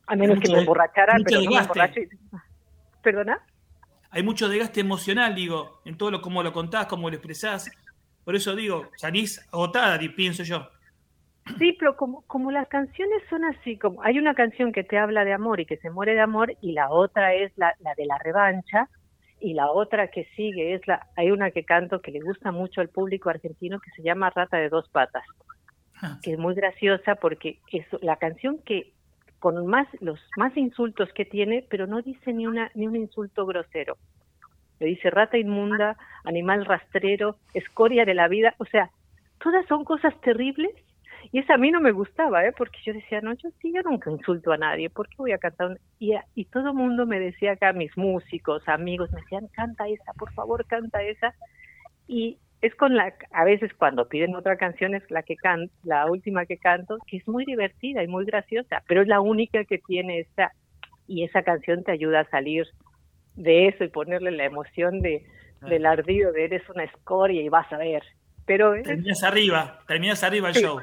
A 0.08 0.16
menos 0.16 0.34
que 0.40 0.48
Mucho 0.48 0.52
me 0.52 0.54
de- 0.54 0.60
emborrachara, 0.62 1.16
pero 1.24 1.40
no 1.42 1.50
me 1.50 1.58
emborracho. 1.58 2.00
y- 2.00 2.08
¿Perdona? 3.02 3.40
Hay 4.10 4.22
mucho 4.22 4.48
desgaste 4.48 4.80
emocional, 4.80 5.34
digo, 5.34 5.80
en 5.84 5.96
todo 5.96 6.10
lo 6.10 6.20
cómo 6.20 6.42
lo 6.42 6.52
contás, 6.52 6.86
cómo 6.86 7.08
lo 7.08 7.16
expresás. 7.16 7.70
Por 8.24 8.34
eso 8.34 8.56
digo, 8.56 8.90
salís 8.96 9.46
agotada, 9.52 9.98
pienso 10.16 10.42
yo. 10.42 10.68
Sí, 11.58 11.76
pero 11.78 11.96
como, 11.96 12.22
como 12.22 12.50
las 12.50 12.66
canciones 12.68 13.22
son 13.30 13.44
así, 13.44 13.78
como 13.78 14.02
hay 14.02 14.18
una 14.18 14.34
canción 14.34 14.72
que 14.72 14.82
te 14.82 14.98
habla 14.98 15.24
de 15.24 15.32
amor 15.32 15.60
y 15.60 15.66
que 15.66 15.76
se 15.76 15.90
muere 15.90 16.14
de 16.14 16.20
amor 16.20 16.52
y 16.60 16.72
la 16.72 16.90
otra 16.90 17.34
es 17.34 17.52
la, 17.56 17.74
la 17.78 17.94
de 17.94 18.06
la 18.06 18.18
revancha 18.18 18.88
y 19.40 19.54
la 19.54 19.70
otra 19.70 20.08
que 20.08 20.24
sigue 20.36 20.74
es 20.74 20.86
la, 20.86 21.06
hay 21.16 21.30
una 21.30 21.50
que 21.50 21.64
canto 21.64 22.00
que 22.00 22.10
le 22.10 22.20
gusta 22.20 22.52
mucho 22.52 22.80
al 22.80 22.88
público 22.88 23.30
argentino 23.30 23.80
que 23.80 23.90
se 23.90 24.02
llama 24.02 24.30
Rata 24.30 24.56
de 24.56 24.68
dos 24.68 24.88
patas, 24.88 25.24
que 26.22 26.32
es 26.32 26.38
muy 26.38 26.54
graciosa 26.54 27.16
porque 27.16 27.58
es 27.72 27.86
la 28.02 28.16
canción 28.16 28.58
que 28.64 28.92
con 29.38 29.66
más 29.66 29.86
los 30.00 30.18
más 30.36 30.56
insultos 30.56 31.12
que 31.12 31.24
tiene, 31.24 31.64
pero 31.68 31.86
no 31.86 32.02
dice 32.02 32.32
ni 32.32 32.46
una 32.46 32.70
ni 32.74 32.86
un 32.86 32.96
insulto 32.96 33.46
grosero. 33.46 33.96
Le 34.80 34.86
dice 34.86 35.10
rata 35.10 35.38
inmunda, 35.38 35.96
animal 36.24 36.64
rastrero, 36.64 37.36
escoria 37.54 38.04
de 38.04 38.14
la 38.14 38.28
vida, 38.28 38.54
o 38.58 38.64
sea, 38.64 38.90
todas 39.42 39.66
son 39.66 39.84
cosas 39.84 40.18
terribles 40.20 40.72
y 41.32 41.38
eso 41.38 41.52
a 41.52 41.58
mí 41.58 41.70
no 41.70 41.80
me 41.80 41.92
gustaba, 41.92 42.44
¿eh? 42.46 42.52
porque 42.56 42.78
yo 42.84 42.92
decía, 42.92 43.20
no, 43.20 43.32
yo 43.34 43.48
sí, 43.60 43.72
yo 43.74 43.82
nunca 43.82 44.10
insulto 44.10 44.52
a 44.52 44.56
nadie, 44.56 44.90
¿por 44.90 45.08
qué 45.08 45.16
voy 45.18 45.32
a 45.32 45.38
cantar? 45.38 45.68
un-?" 45.70 45.78
Y, 45.98 46.14
y 46.34 46.44
todo 46.46 46.68
el 46.70 46.74
mundo 46.74 47.06
me 47.06 47.18
decía 47.20 47.52
acá, 47.52 47.72
mis 47.72 47.96
músicos, 47.96 48.66
amigos, 48.68 49.12
me 49.12 49.20
decían, 49.20 49.48
canta 49.48 49.88
esa, 49.88 50.12
por 50.14 50.32
favor, 50.32 50.64
canta 50.66 51.02
esa. 51.02 51.34
Y 52.06 52.38
es 52.62 52.74
con 52.74 52.96
la, 52.96 53.14
a 53.32 53.44
veces 53.44 53.72
cuando 53.74 54.08
piden 54.08 54.34
otra 54.34 54.56
canción 54.56 54.94
es 54.94 55.02
la 55.10 55.22
que 55.22 55.36
can, 55.36 55.70
la 55.84 56.10
última 56.10 56.46
que 56.46 56.56
canto, 56.58 56.98
que 57.06 57.18
es 57.18 57.28
muy 57.28 57.44
divertida 57.44 58.02
y 58.02 58.08
muy 58.08 58.24
graciosa, 58.24 58.82
pero 58.88 59.02
es 59.02 59.08
la 59.08 59.20
única 59.20 59.64
que 59.64 59.78
tiene 59.78 60.20
esa, 60.20 60.52
y 61.06 61.24
esa 61.24 61.42
canción 61.42 61.84
te 61.84 61.92
ayuda 61.92 62.20
a 62.20 62.30
salir 62.30 62.66
de 63.34 63.68
eso 63.68 63.84
y 63.84 63.88
ponerle 63.88 64.30
la 64.30 64.44
emoción 64.44 65.02
de, 65.02 65.24
del 65.68 65.84
ardido 65.86 66.32
de 66.32 66.44
eres 66.44 66.68
una 66.70 66.84
escoria 66.84 67.42
y 67.42 67.48
vas 67.48 67.70
a 67.72 67.76
ver. 67.78 68.02
Pero 68.46 68.74
es- 68.74 68.84
Terminas 68.84 69.22
arriba, 69.24 69.80
terminas 69.86 70.22
arriba 70.24 70.48
el 70.48 70.54
Sí. 70.54 70.62
show. 70.62 70.80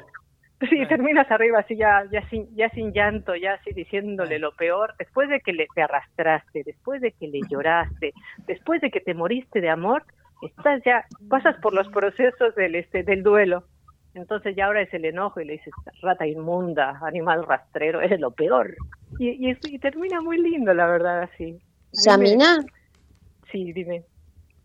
Sí, 0.70 0.86
terminas 0.86 1.30
arriba 1.30 1.60
así 1.60 1.76
ya, 1.76 2.04
ya 2.10 2.26
sin, 2.28 2.54
ya 2.56 2.68
sin 2.70 2.92
llanto, 2.92 3.34
ya 3.34 3.54
así 3.54 3.72
diciéndole 3.72 4.38
lo 4.38 4.52
peor, 4.52 4.94
después 4.98 5.28
de 5.28 5.40
que 5.40 5.52
le 5.52 5.68
te 5.74 5.82
arrastraste, 5.82 6.62
después 6.64 7.00
de 7.00 7.12
que 7.12 7.28
le 7.28 7.40
lloraste, 7.48 8.12
después 8.46 8.80
de 8.80 8.90
que 8.90 9.00
te 9.00 9.14
moriste 9.14 9.60
de 9.60 9.70
amor, 9.70 10.04
estás 10.42 10.82
ya, 10.84 11.04
pasas 11.28 11.56
por 11.56 11.74
los 11.74 11.88
procesos 11.88 12.54
del 12.54 12.74
este, 12.76 13.02
del 13.02 13.22
duelo. 13.22 13.66
Entonces 14.14 14.54
ya 14.54 14.66
ahora 14.66 14.82
es 14.82 14.94
el 14.94 15.04
enojo 15.04 15.40
y 15.40 15.44
le 15.44 15.54
dices, 15.54 15.74
rata 16.00 16.26
inmunda, 16.26 17.00
animal 17.02 17.44
rastrero, 17.44 18.00
eres 18.00 18.20
lo 18.20 18.30
peor. 18.30 18.76
Y, 19.18 19.50
y, 19.50 19.78
termina 19.78 20.20
muy 20.20 20.38
lindo, 20.38 20.72
la 20.72 20.86
verdad, 20.86 21.22
así. 21.22 21.44
A 21.44 22.16
mí 22.16 22.24
me- 22.24 22.30
Yamina, 22.30 22.64
Sí, 23.50 23.72
dime. 23.72 24.04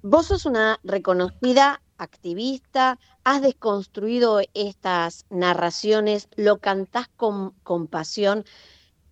vos 0.02 0.28
sos 0.28 0.46
una 0.46 0.80
reconocida 0.84 1.82
activista, 2.00 2.98
has 3.24 3.42
desconstruido 3.42 4.42
estas 4.54 5.26
narraciones, 5.30 6.30
lo 6.36 6.58
cantás 6.58 7.08
con, 7.10 7.52
con 7.64 7.88
pasión. 7.88 8.44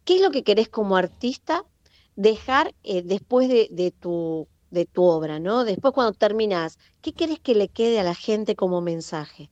¿Qué 0.06 0.16
es 0.16 0.22
lo 0.22 0.32
que 0.32 0.44
querés 0.44 0.70
como 0.70 0.98
artista 0.98 1.64
dejar 2.16 2.74
eh, 2.84 3.04
después 3.04 3.48
de, 3.48 3.94
tu, 4.00 4.48
de 4.72 4.86
tu 4.86 5.04
obra, 5.04 5.40
¿no? 5.40 5.64
Después 5.64 5.94
cuando 5.94 6.14
terminás, 6.14 6.80
¿qué 7.02 7.14
querés 7.14 7.40
que 7.40 7.56
le 7.56 7.70
quede 7.70 8.00
a 8.00 8.04
la 8.04 8.16
gente 8.16 8.56
como 8.56 8.82
mensaje? 8.82 9.50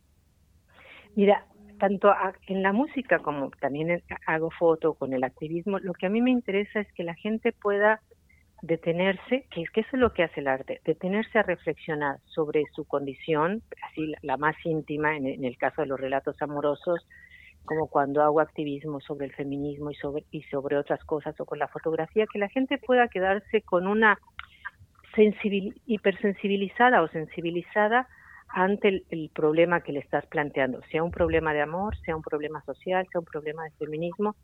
Mira, 1.15 1.45
tanto 1.79 2.09
en 2.47 2.63
la 2.63 2.73
música 2.73 3.19
como 3.19 3.51
también 3.61 4.01
hago 4.25 4.49
foto 4.49 4.95
con 4.95 5.13
el 5.13 5.23
activismo, 5.23 5.79
lo 5.79 5.93
que 5.93 6.07
a 6.07 6.09
mí 6.09 6.21
me 6.21 6.31
interesa 6.31 6.79
es 6.79 6.91
que 6.93 7.03
la 7.03 7.15
gente 7.15 7.51
pueda 7.51 8.01
detenerse, 8.65 9.45
que 9.51 9.61
es 9.61 9.69
que 9.69 9.81
eso 9.81 9.91
es 9.93 9.99
lo 9.99 10.11
que 10.13 10.23
hace 10.23 10.39
el 10.39 10.47
arte, 10.47 10.81
detenerse 10.83 11.37
a 11.37 11.43
reflexionar 11.43 12.17
sobre 12.25 12.63
su 12.73 12.85
condición, 12.85 13.61
así 13.83 14.13
la, 14.21 14.37
más 14.37 14.55
íntima 14.63 15.15
en, 15.15 15.45
el 15.45 15.57
caso 15.57 15.81
de 15.81 15.87
los 15.87 15.99
relatos 15.99 16.35
amorosos, 16.41 17.05
como 17.63 17.87
cuando 17.87 18.23
hago 18.23 18.39
activismo 18.39 18.99
sobre 19.01 19.27
el 19.27 19.33
feminismo 19.33 19.91
y 19.91 19.95
sobre 19.95 20.25
y 20.31 20.41
sobre 20.43 20.77
otras 20.77 21.03
cosas 21.03 21.39
o 21.39 21.45
con 21.45 21.59
la 21.59 21.67
fotografía, 21.67 22.25
que 22.31 22.39
la 22.39 22.49
gente 22.49 22.77
pueda 22.79 23.07
quedarse 23.07 23.61
con 23.61 23.87
una 23.87 24.17
sensibil- 25.15 25.79
hipersensibilizada 25.85 27.01
o 27.01 27.07
sensibilizada 27.07 28.07
ante 28.49 29.03
el 29.09 29.31
problema 29.33 29.81
que 29.81 29.91
le 29.91 29.99
estás 29.99 30.25
planteando, 30.27 30.81
sea 30.91 31.03
un 31.03 31.11
problema 31.11 31.53
de 31.53 31.61
amor, 31.61 31.95
sea 32.03 32.15
un 32.15 32.21
problema 32.23 32.63
social, 32.63 33.07
sea 33.11 33.19
un 33.19 33.25
problema 33.25 33.63
de 33.63 33.71
feminismo. 33.77 34.35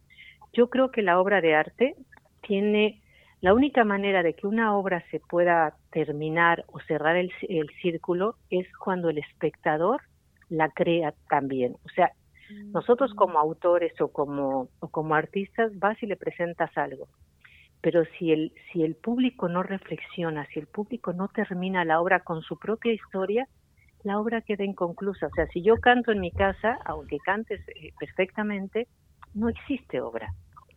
Yo 0.54 0.70
creo 0.70 0.92
que 0.92 1.02
la 1.02 1.20
obra 1.20 1.42
de 1.42 1.56
arte 1.56 1.96
tiene 2.42 3.01
la 3.42 3.54
única 3.54 3.84
manera 3.84 4.22
de 4.24 4.36
que 4.36 4.48
una 4.48 4.76
obra 4.76 5.04
se 5.10 5.20
pueda 5.20 5.76
terminar 5.92 6.64
o 6.68 6.80
cerrar 6.82 7.16
el, 7.16 7.32
el 7.50 7.70
círculo 7.82 8.36
es 8.50 8.68
cuando 8.78 9.10
el 9.10 9.18
espectador 9.18 10.02
la 10.50 10.70
crea 10.70 11.14
también. 11.28 11.76
O 11.84 11.90
sea, 11.90 12.12
nosotros 12.74 13.14
como 13.16 13.40
autores 13.40 14.00
o 14.00 14.10
como, 14.10 14.70
o 14.80 14.88
como 14.90 15.16
artistas 15.16 15.72
vas 15.80 16.02
y 16.04 16.06
le 16.06 16.18
presentas 16.18 16.70
algo, 16.78 17.08
pero 17.82 18.04
si 18.18 18.32
el, 18.32 18.54
si 18.72 18.84
el 18.84 18.96
público 18.96 19.50
no 19.50 19.64
reflexiona, 19.64 20.46
si 20.48 20.60
el 20.60 20.68
público 20.68 21.14
no 21.14 21.28
termina 21.30 21.84
la 21.84 22.00
obra 22.00 22.20
con 22.20 22.42
su 22.42 22.60
propia 22.60 22.94
historia, 22.94 23.48
la 24.04 24.20
obra 24.20 24.42
queda 24.42 24.64
inconclusa. 24.64 25.28
O 25.28 25.32
sea, 25.32 25.48
si 25.48 25.62
yo 25.64 25.78
canto 25.78 26.12
en 26.12 26.20
mi 26.20 26.32
casa, 26.32 26.78
aunque 26.86 27.18
cantes 27.20 27.62
eh, 27.70 27.94
perfectamente, 28.00 28.88
no 29.34 29.50
existe 29.50 30.02
obra. 30.02 30.32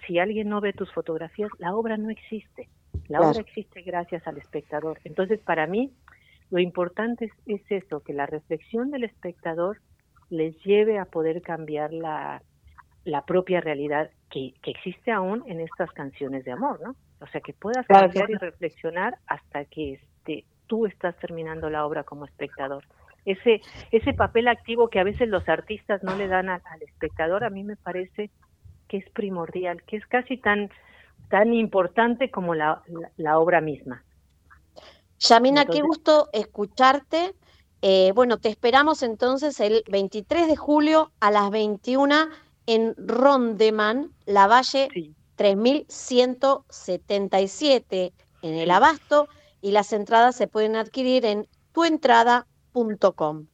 Si 0.06 0.18
alguien 0.18 0.48
no 0.48 0.60
ve 0.60 0.72
tus 0.72 0.92
fotografías, 0.92 1.50
la 1.58 1.74
obra 1.74 1.96
no 1.96 2.10
existe. 2.10 2.68
La 3.08 3.18
Claro. 3.18 3.30
obra 3.30 3.40
existe 3.40 3.82
gracias 3.82 4.26
al 4.26 4.38
espectador. 4.38 4.98
Entonces, 5.04 5.40
para 5.40 5.66
mí, 5.66 5.92
lo 6.50 6.58
importante 6.58 7.26
es, 7.26 7.32
es 7.46 7.62
eso, 7.84 8.00
que 8.00 8.12
la 8.12 8.26
reflexión 8.26 8.90
del 8.90 9.04
espectador 9.04 9.78
les 10.30 10.56
lleve 10.64 10.98
a 10.98 11.04
poder 11.04 11.42
cambiar 11.42 11.92
la, 11.92 12.42
la 13.04 13.24
propia 13.24 13.60
realidad 13.60 14.10
que, 14.30 14.54
que 14.62 14.70
existe 14.70 15.10
aún 15.12 15.42
en 15.46 15.60
estas 15.60 15.90
canciones 15.92 16.44
de 16.44 16.52
amor, 16.52 16.80
¿no? 16.82 16.96
O 17.20 17.26
sea, 17.28 17.40
que 17.40 17.52
puedas 17.52 17.86
Claro, 17.86 18.06
cambiar 18.06 18.30
y 18.30 18.34
reflexionar 18.34 19.16
hasta 19.26 19.64
que 19.66 19.94
este, 19.94 20.44
tú 20.66 20.86
estás 20.86 21.16
terminando 21.18 21.70
la 21.70 21.86
obra 21.86 22.04
como 22.04 22.24
espectador. 22.24 22.84
Ese, 23.24 23.62
ese 23.90 24.12
papel 24.12 24.48
activo 24.48 24.88
que 24.88 25.00
a 25.00 25.04
veces 25.04 25.28
los 25.28 25.48
artistas 25.48 26.02
no 26.02 26.14
le 26.16 26.26
dan 26.28 26.48
a- 26.50 26.60
al 26.64 26.82
espectador, 26.82 27.44
a 27.44 27.50
mí 27.50 27.64
me 27.64 27.76
parece 27.76 28.30
que 28.94 28.98
es 28.98 29.10
primordial, 29.10 29.82
que 29.82 29.96
es 29.96 30.06
casi 30.06 30.36
tan, 30.36 30.70
tan 31.28 31.52
importante 31.52 32.30
como 32.30 32.54
la, 32.54 32.80
la, 32.86 33.10
la 33.16 33.40
obra 33.40 33.60
misma. 33.60 34.04
Yamina, 35.18 35.66
qué 35.66 35.80
gusto 35.80 36.28
escucharte. 36.32 37.34
Eh, 37.82 38.12
bueno, 38.14 38.38
te 38.38 38.50
esperamos 38.50 39.02
entonces 39.02 39.58
el 39.58 39.82
23 39.90 40.46
de 40.46 40.54
julio 40.54 41.10
a 41.18 41.32
las 41.32 41.50
21 41.50 42.14
en 42.68 42.94
Rondeman, 42.96 44.12
La 44.26 44.46
Valle 44.46 44.88
3177 45.34 48.12
en 48.42 48.54
el 48.54 48.70
Abasto 48.70 49.26
y 49.60 49.72
las 49.72 49.92
entradas 49.92 50.36
se 50.36 50.46
pueden 50.46 50.76
adquirir 50.76 51.26
en 51.26 51.48
tuentrada.com. 51.72 53.48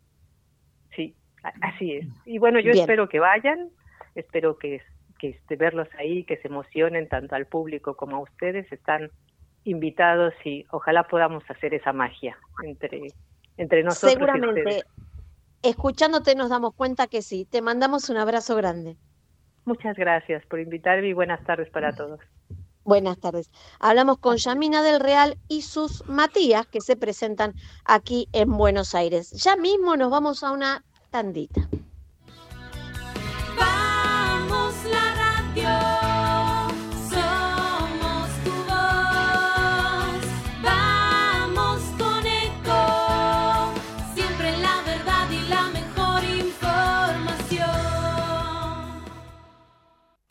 Sí, 0.94 1.14
así 1.62 1.94
es. 1.94 2.06
Y 2.26 2.36
bueno, 2.36 2.60
yo 2.60 2.72
Bien. 2.72 2.82
espero 2.82 3.08
que 3.08 3.20
vayan, 3.20 3.70
espero 4.14 4.58
que, 4.58 4.82
que 5.20 5.30
este, 5.30 5.56
verlos 5.56 5.88
ahí, 5.98 6.24
que 6.24 6.38
se 6.38 6.48
emocionen 6.48 7.08
tanto 7.08 7.34
al 7.34 7.46
público 7.46 7.96
como 7.96 8.16
a 8.16 8.20
ustedes. 8.20 8.70
Están 8.72 9.10
invitados 9.64 10.32
y 10.44 10.64
ojalá 10.70 11.04
podamos 11.04 11.44
hacer 11.48 11.74
esa 11.74 11.92
magia 11.92 12.38
entre, 12.64 13.02
entre 13.56 13.82
nosotros. 13.82 14.12
y 14.12 14.14
Seguramente, 14.14 14.60
ustedes. 14.62 14.84
escuchándote 15.62 16.34
nos 16.34 16.50
damos 16.50 16.74
cuenta 16.74 17.06
que 17.06 17.22
sí. 17.22 17.44
Te 17.44 17.60
mandamos 17.62 18.08
un 18.08 18.16
abrazo 18.16 18.56
grande. 18.56 18.96
Muchas 19.64 19.96
gracias 19.96 20.44
por 20.46 20.58
invitarme 20.58 21.08
y 21.08 21.12
buenas 21.12 21.44
tardes 21.44 21.68
para 21.70 21.92
todos. 21.92 22.20
Buenas 22.82 23.20
tardes. 23.20 23.50
Hablamos 23.78 24.18
con 24.18 24.38
Yamina 24.38 24.82
del 24.82 25.00
Real 25.00 25.36
y 25.48 25.62
sus 25.62 26.08
Matías 26.08 26.66
que 26.66 26.80
se 26.80 26.96
presentan 26.96 27.54
aquí 27.84 28.28
en 28.32 28.56
Buenos 28.56 28.94
Aires. 28.94 29.30
Ya 29.32 29.54
mismo 29.56 29.96
nos 29.96 30.10
vamos 30.10 30.42
a 30.42 30.50
una 30.50 30.82
tandita. 31.10 31.68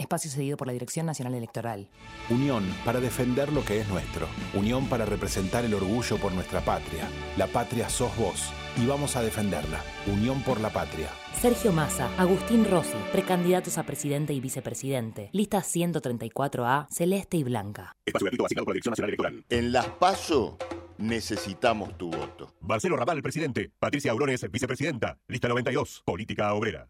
Espacio 0.09 0.31
cedido 0.31 0.57
por 0.57 0.65
la 0.65 0.73
Dirección 0.73 1.05
Nacional 1.05 1.35
Electoral. 1.35 1.87
Unión 2.31 2.65
para 2.83 2.99
defender 2.99 3.53
lo 3.53 3.63
que 3.63 3.79
es 3.79 3.87
nuestro. 3.89 4.27
Unión 4.55 4.89
para 4.89 5.05
representar 5.05 5.65
el 5.65 5.75
orgullo 5.75 6.17
por 6.17 6.31
nuestra 6.31 6.61
patria. 6.61 7.07
La 7.37 7.45
patria 7.45 7.89
sos 7.89 8.17
vos 8.17 8.51
y 8.75 8.87
vamos 8.87 9.15
a 9.15 9.21
defenderla. 9.21 9.83
Unión 10.07 10.41
por 10.41 10.59
la 10.61 10.71
patria. 10.71 11.11
Sergio 11.39 11.71
Massa, 11.71 12.09
Agustín 12.17 12.65
Rossi, 12.65 12.97
precandidatos 13.11 13.77
a 13.77 13.83
presidente 13.83 14.33
y 14.33 14.39
vicepresidente. 14.39 15.29
Lista 15.31 15.59
134A, 15.59 16.87
celeste 16.89 17.37
y 17.37 17.43
blanca. 17.43 17.95
Espacio 18.03 18.25
gratuito 18.25 18.45
asignado 18.47 18.65
por 18.65 18.73
la 18.73 18.77
Dirección 18.77 18.91
Nacional 18.93 19.09
Electoral. 19.09 19.45
En 19.47 19.71
las 19.71 19.89
PASO 19.89 20.57
necesitamos 20.97 21.95
tu 21.99 22.09
voto. 22.09 22.55
Marcelo 22.61 22.95
Raval, 22.97 23.21
presidente. 23.21 23.71
Patricia 23.77 24.09
Aurones, 24.09 24.43
vicepresidenta. 24.49 25.19
Lista 25.27 25.47
92. 25.49 26.01
Política 26.03 26.51
obrera. 26.55 26.89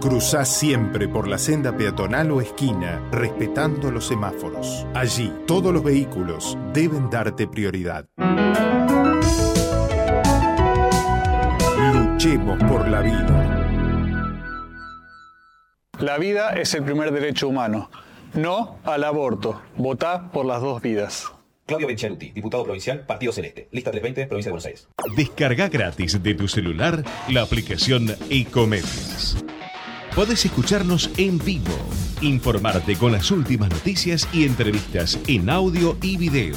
Cruzá 0.00 0.44
siempre 0.44 1.08
por 1.08 1.26
la 1.26 1.38
senda 1.38 1.76
peatonal 1.76 2.30
o 2.30 2.40
esquina, 2.40 3.02
respetando 3.10 3.90
los 3.90 4.06
semáforos. 4.06 4.86
Allí, 4.94 5.32
todos 5.44 5.74
los 5.74 5.82
vehículos 5.82 6.56
deben 6.72 7.10
darte 7.10 7.48
prioridad. 7.48 8.06
Luchemos 11.92 12.62
por 12.62 12.86
la 12.86 13.00
vida. 13.00 13.54
La 15.98 16.16
vida 16.18 16.50
es 16.50 16.74
el 16.74 16.84
primer 16.84 17.10
derecho 17.10 17.48
humano. 17.48 17.90
No 18.34 18.78
al 18.84 19.02
aborto. 19.02 19.60
Votá 19.76 20.30
por 20.30 20.46
las 20.46 20.62
dos 20.62 20.80
vidas. 20.80 21.32
Claudio 21.66 21.88
Benchaluti, 21.88 22.30
diputado 22.30 22.62
provincial, 22.62 23.04
Partido 23.04 23.32
Celeste. 23.32 23.68
Lista 23.72 23.90
320, 23.90 24.28
Provincia 24.28 24.48
de 24.48 24.52
Buenos 24.52 24.66
Aires. 24.66 24.88
Descarga 25.16 25.68
gratis 25.68 26.22
de 26.22 26.34
tu 26.34 26.46
celular 26.46 27.02
la 27.28 27.42
aplicación 27.42 28.06
Ecomedios. 28.30 29.44
Podés 30.14 30.44
escucharnos 30.44 31.10
en 31.16 31.38
vivo, 31.38 31.72
informarte 32.20 32.96
con 32.96 33.12
las 33.12 33.30
últimas 33.30 33.70
noticias 33.70 34.28
y 34.32 34.44
entrevistas 34.44 35.18
en 35.28 35.48
audio 35.48 35.96
y 36.02 36.16
video. 36.16 36.56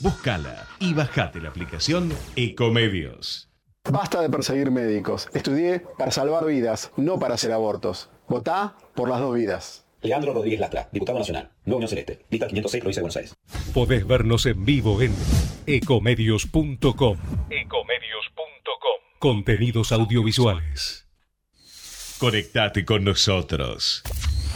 Búscala 0.00 0.68
y 0.78 0.94
bajate 0.94 1.40
la 1.40 1.48
aplicación 1.48 2.12
Ecomedios. 2.36 3.48
Basta 3.90 4.20
de 4.20 4.30
perseguir 4.30 4.70
médicos. 4.70 5.28
Estudié 5.34 5.80
para 5.98 6.10
salvar 6.10 6.44
vidas, 6.46 6.92
no 6.96 7.18
para 7.18 7.34
hacer 7.34 7.52
abortos. 7.52 8.10
Votá 8.28 8.76
por 8.94 9.08
las 9.08 9.20
dos 9.20 9.34
vidas. 9.34 9.84
Leandro 10.02 10.32
Rodríguez 10.32 10.60
Lastra, 10.60 10.88
diputado 10.92 11.18
nacional. 11.18 11.50
Nueva 11.64 11.78
Unión 11.78 11.88
Celeste. 11.88 12.24
Lista 12.30 12.46
506, 12.46 12.80
Provincia 12.80 13.00
de 13.00 13.02
Buenos 13.02 13.16
Aires. 13.16 13.34
Podés 13.74 14.06
vernos 14.06 14.46
en 14.46 14.64
vivo 14.64 15.02
en 15.02 15.12
ecomedios.com. 15.66 17.18
Contenidos 19.18 19.92
audiovisuales. 19.92 21.03
Conectate 22.24 22.86
con 22.86 23.04
nosotros. 23.04 24.02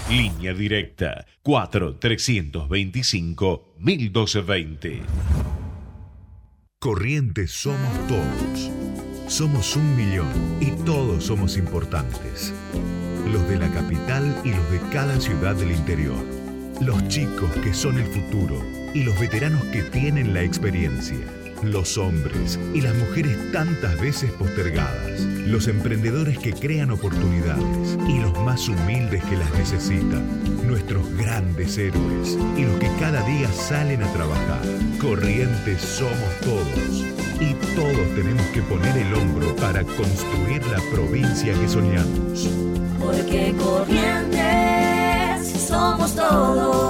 Línea 0.09 0.55
directa 0.55 1.27
4 1.43 1.97
325 1.97 3.75
1220. 3.79 5.03
Corrientes 6.81 7.51
somos 7.51 8.07
todos. 8.09 8.71
Somos 9.31 9.77
un 9.77 9.97
millón 9.97 10.33
y 10.63 10.71
todos 10.87 11.25
somos 11.25 11.59
importantes. 11.59 12.55
Los 13.31 13.47
de 13.51 13.59
la 13.59 13.71
capital 13.71 14.41
y 14.47 14.49
los 14.49 14.71
de 14.71 14.81
cada 14.91 15.21
ciudad 15.21 15.55
del 15.55 15.73
interior. 15.73 16.25
Los 16.81 17.07
chicos 17.09 17.51
que 17.63 17.75
son 17.75 17.99
el 17.99 18.07
futuro 18.07 18.65
y 18.95 19.03
los 19.03 19.21
veteranos 19.21 19.63
que 19.65 19.83
tienen 19.83 20.33
la 20.33 20.43
experiencia. 20.43 21.38
Los 21.63 21.99
hombres 21.99 22.59
y 22.73 22.81
las 22.81 22.95
mujeres 22.95 23.37
tantas 23.53 24.01
veces 24.01 24.31
postergadas. 24.33 25.21
Los 25.21 25.67
emprendedores 25.67 26.39
que 26.39 26.53
crean 26.53 26.91
oportunidades 26.93 27.99
y 28.09 28.21
los 28.21 28.33
más 28.45 28.69
humildes 28.69 29.25
que 29.25 29.37
las 29.37 29.53
necesitan. 29.55 30.25
Nuestros 30.67 31.11
grandes 31.17 31.77
héroes 31.77 32.39
y 32.57 32.63
los 32.63 32.79
que 32.79 32.89
cada 33.01 33.23
día 33.23 33.51
salen 33.53 34.05
a 34.05 34.13
trabajar. 34.13 34.63
Corrientes 35.01 35.81
somos 35.81 36.41
todos. 36.43 37.05
Y 37.41 37.55
todos 37.75 38.15
tenemos 38.15 38.47
que 38.49 38.63
poner 38.63 38.97
el 38.97 39.15
hombro 39.15 39.55
para 39.57 39.83
construir 39.83 40.65
la 40.69 40.81
provincia 40.93 41.55
que 41.55 41.69
soñamos. 41.69 42.49
Porque 43.01 43.53
corrientes 43.59 44.39
somos 45.67 46.15
todos. 46.15 46.88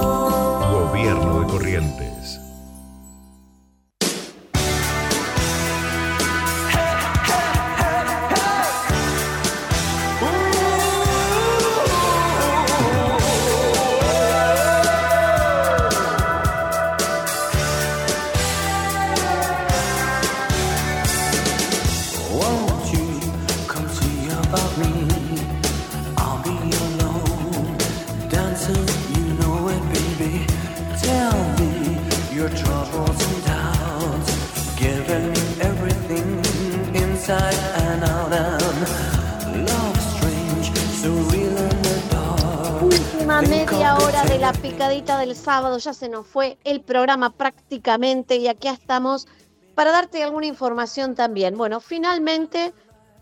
La 44.49 44.55
picadita 44.55 45.19
del 45.19 45.37
sábado, 45.37 45.77
ya 45.77 45.93
se 45.93 46.09
nos 46.09 46.27
fue 46.27 46.57
el 46.65 46.81
programa 46.81 47.29
prácticamente 47.29 48.37
y 48.37 48.49
aquí 48.49 48.69
estamos 48.69 49.29
para 49.75 49.93
darte 49.93 50.25
alguna 50.25 50.47
información 50.47 51.15
también. 51.15 51.59
Bueno, 51.59 51.81
finalmente, 51.81 52.73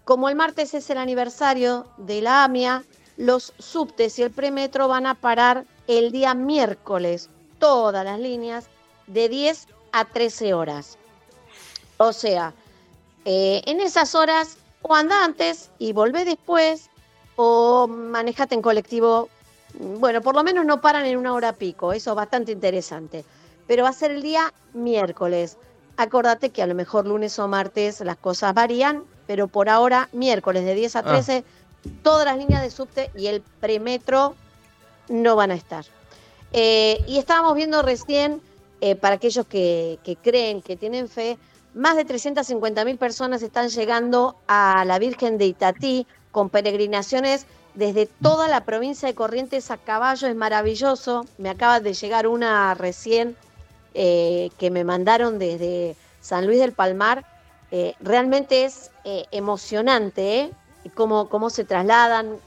como 0.05 0.29
el 0.29 0.37
martes 0.37 0.73
es 0.75 0.89
el 0.89 0.99
aniversario 0.99 1.89
de 1.97 2.23
la 2.23 2.45
AMIA, 2.45 2.85
los 3.17 3.53
subtes 3.59 4.21
y 4.21 4.23
el 4.23 4.31
premetro 4.31 4.87
van 4.87 5.05
a 5.05 5.17
parar 5.17 5.65
el 5.89 6.13
día 6.13 6.33
miércoles, 6.35 7.29
todas 7.59 8.05
las 8.05 8.21
líneas, 8.21 8.69
de 9.09 9.29
10 9.29 9.67
a 9.91 10.05
13 10.05 10.55
horas. 10.55 10.97
O 11.97 12.13
sea, 12.13 12.55
eh, 13.25 13.63
en 13.67 13.81
esas 13.81 14.15
horas 14.15 14.59
o 14.81 14.95
anda 14.95 15.25
antes 15.25 15.73
y 15.81 15.93
volvé 15.93 16.25
después 16.25 16.89
o 17.35 17.89
manejate 17.89 18.55
en 18.55 18.63
colectivo. 18.63 19.29
Bueno, 19.79 20.23
por 20.23 20.35
lo 20.35 20.43
menos 20.43 20.65
no 20.65 20.81
paran 20.81 21.05
en 21.07 21.17
una 21.19 21.35
hora 21.35 21.53
pico, 21.53 21.93
eso 21.93 22.11
es 22.11 22.17
bastante 22.17 22.53
interesante. 22.53 23.25
Pero 23.67 23.83
va 23.83 23.91
a 23.91 23.93
ser 23.93 24.11
el 24.11 24.23
día 24.23 24.53
miércoles. 24.75 25.59
Acordate 25.97 26.51
que 26.51 26.63
a 26.63 26.67
lo 26.67 26.75
mejor 26.75 27.07
lunes 27.07 27.39
o 27.39 27.49
martes 27.49 28.01
las 28.01 28.17
cosas 28.17 28.55
varían, 28.55 29.05
pero 29.27 29.49
por 29.49 29.69
ahora 29.69 30.09
miércoles 30.13 30.65
de 30.65 30.75
10 30.75 30.97
a 30.97 30.99
Ah. 31.01 31.03
13 31.03 31.45
todas 32.03 32.25
las 32.25 32.37
líneas 32.37 32.63
de 32.63 32.71
subte 32.71 33.11
y 33.15 33.27
el 33.27 33.43
premetro 33.61 34.35
no 35.09 35.37
van 35.37 35.51
a 35.51 35.55
estar. 35.55 35.85
Eh, 36.53 37.03
y 37.07 37.19
estábamos 37.19 37.55
viendo 37.55 37.83
recién, 37.83 38.41
eh, 38.81 38.97
para 38.97 39.17
aquellos 39.17 39.47
que, 39.47 39.99
que 40.05 40.17
creen, 40.17 40.63
que 40.63 40.77
tienen 40.77 41.09
fe, 41.09 41.39
más 41.75 41.97
de 41.97 42.05
350 42.05 42.85
mil 42.85 42.97
personas 42.99 43.43
están 43.43 43.69
llegando 43.69 44.37
a 44.49 44.85
la 44.85 44.99
Virgen 44.99 45.39
de 45.39 45.47
Itatí 45.47 46.07
con 46.33 46.51
peregrinaciones 46.51 47.47
desde 47.77 48.07
toda 48.07 48.49
la 48.49 48.65
provincia 48.65 49.07
de 49.07 49.15
Corrientes 49.15 49.71
a 49.71 49.77
caballo. 49.77 50.27
Es 50.27 50.35
maravilloso. 50.35 51.27
Me 51.39 51.51
acaba 51.51 51.79
de 51.79 51.95
llegar 51.95 52.27
una 52.27 52.75
recién 52.75 53.37
eh, 53.95 54.51
que 54.59 54.71
me 54.71 54.83
mandaron 54.83 55.39
desde 55.39 55.95
San 56.21 56.47
Luis 56.47 56.59
del 56.59 56.73
Palmar. 56.73 57.25
Eh, 57.71 57.95
realmente 58.01 58.65
es 58.65 58.91
eh, 59.05 59.27
emocionante 59.31 60.51
cómo, 60.95 61.29
cómo 61.29 61.51
se 61.51 61.65
trasladan 61.65 62.39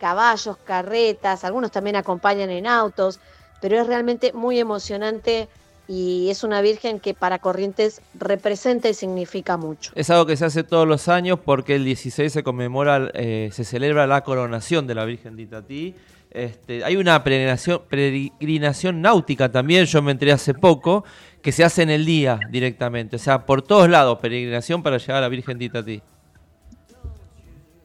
caballos, 0.00 0.56
carretas, 0.64 1.44
algunos 1.44 1.70
también 1.70 1.94
acompañan 1.94 2.50
en 2.50 2.66
autos, 2.66 3.20
pero 3.60 3.80
es 3.80 3.86
realmente 3.86 4.32
muy 4.32 4.58
emocionante 4.58 5.48
y 5.88 6.28
es 6.28 6.44
una 6.44 6.60
virgen 6.60 7.00
que 7.00 7.14
para 7.14 7.38
Corrientes 7.38 8.02
representa 8.12 8.90
y 8.90 8.94
significa 8.94 9.56
mucho. 9.56 9.90
Es 9.94 10.10
algo 10.10 10.26
que 10.26 10.36
se 10.36 10.44
hace 10.44 10.62
todos 10.62 10.86
los 10.86 11.08
años 11.08 11.38
porque 11.42 11.76
el 11.76 11.84
16 11.86 12.30
se 12.30 12.42
conmemora, 12.42 13.10
eh, 13.14 13.48
se 13.52 13.64
celebra 13.64 14.06
la 14.06 14.22
coronación 14.22 14.86
de 14.86 14.94
la 14.94 15.06
Virgen 15.06 15.34
de 15.34 15.42
Itatí. 15.42 15.94
Este, 16.30 16.84
hay 16.84 16.96
una 16.96 17.24
peregrinación, 17.24 17.80
peregrinación 17.88 19.00
náutica 19.00 19.50
también, 19.50 19.86
yo 19.86 20.02
me 20.02 20.12
enteré 20.12 20.32
hace 20.32 20.52
poco, 20.52 21.04
que 21.40 21.52
se 21.52 21.64
hace 21.64 21.82
en 21.82 21.90
el 21.90 22.04
día 22.04 22.38
directamente. 22.50 23.16
O 23.16 23.18
sea, 23.18 23.46
por 23.46 23.62
todos 23.62 23.88
lados, 23.88 24.18
peregrinación 24.18 24.82
para 24.82 24.98
llegar 24.98 25.16
a 25.16 25.20
la 25.22 25.28
Virgen 25.30 25.58
de 25.58 25.64
Itatí. 25.64 26.02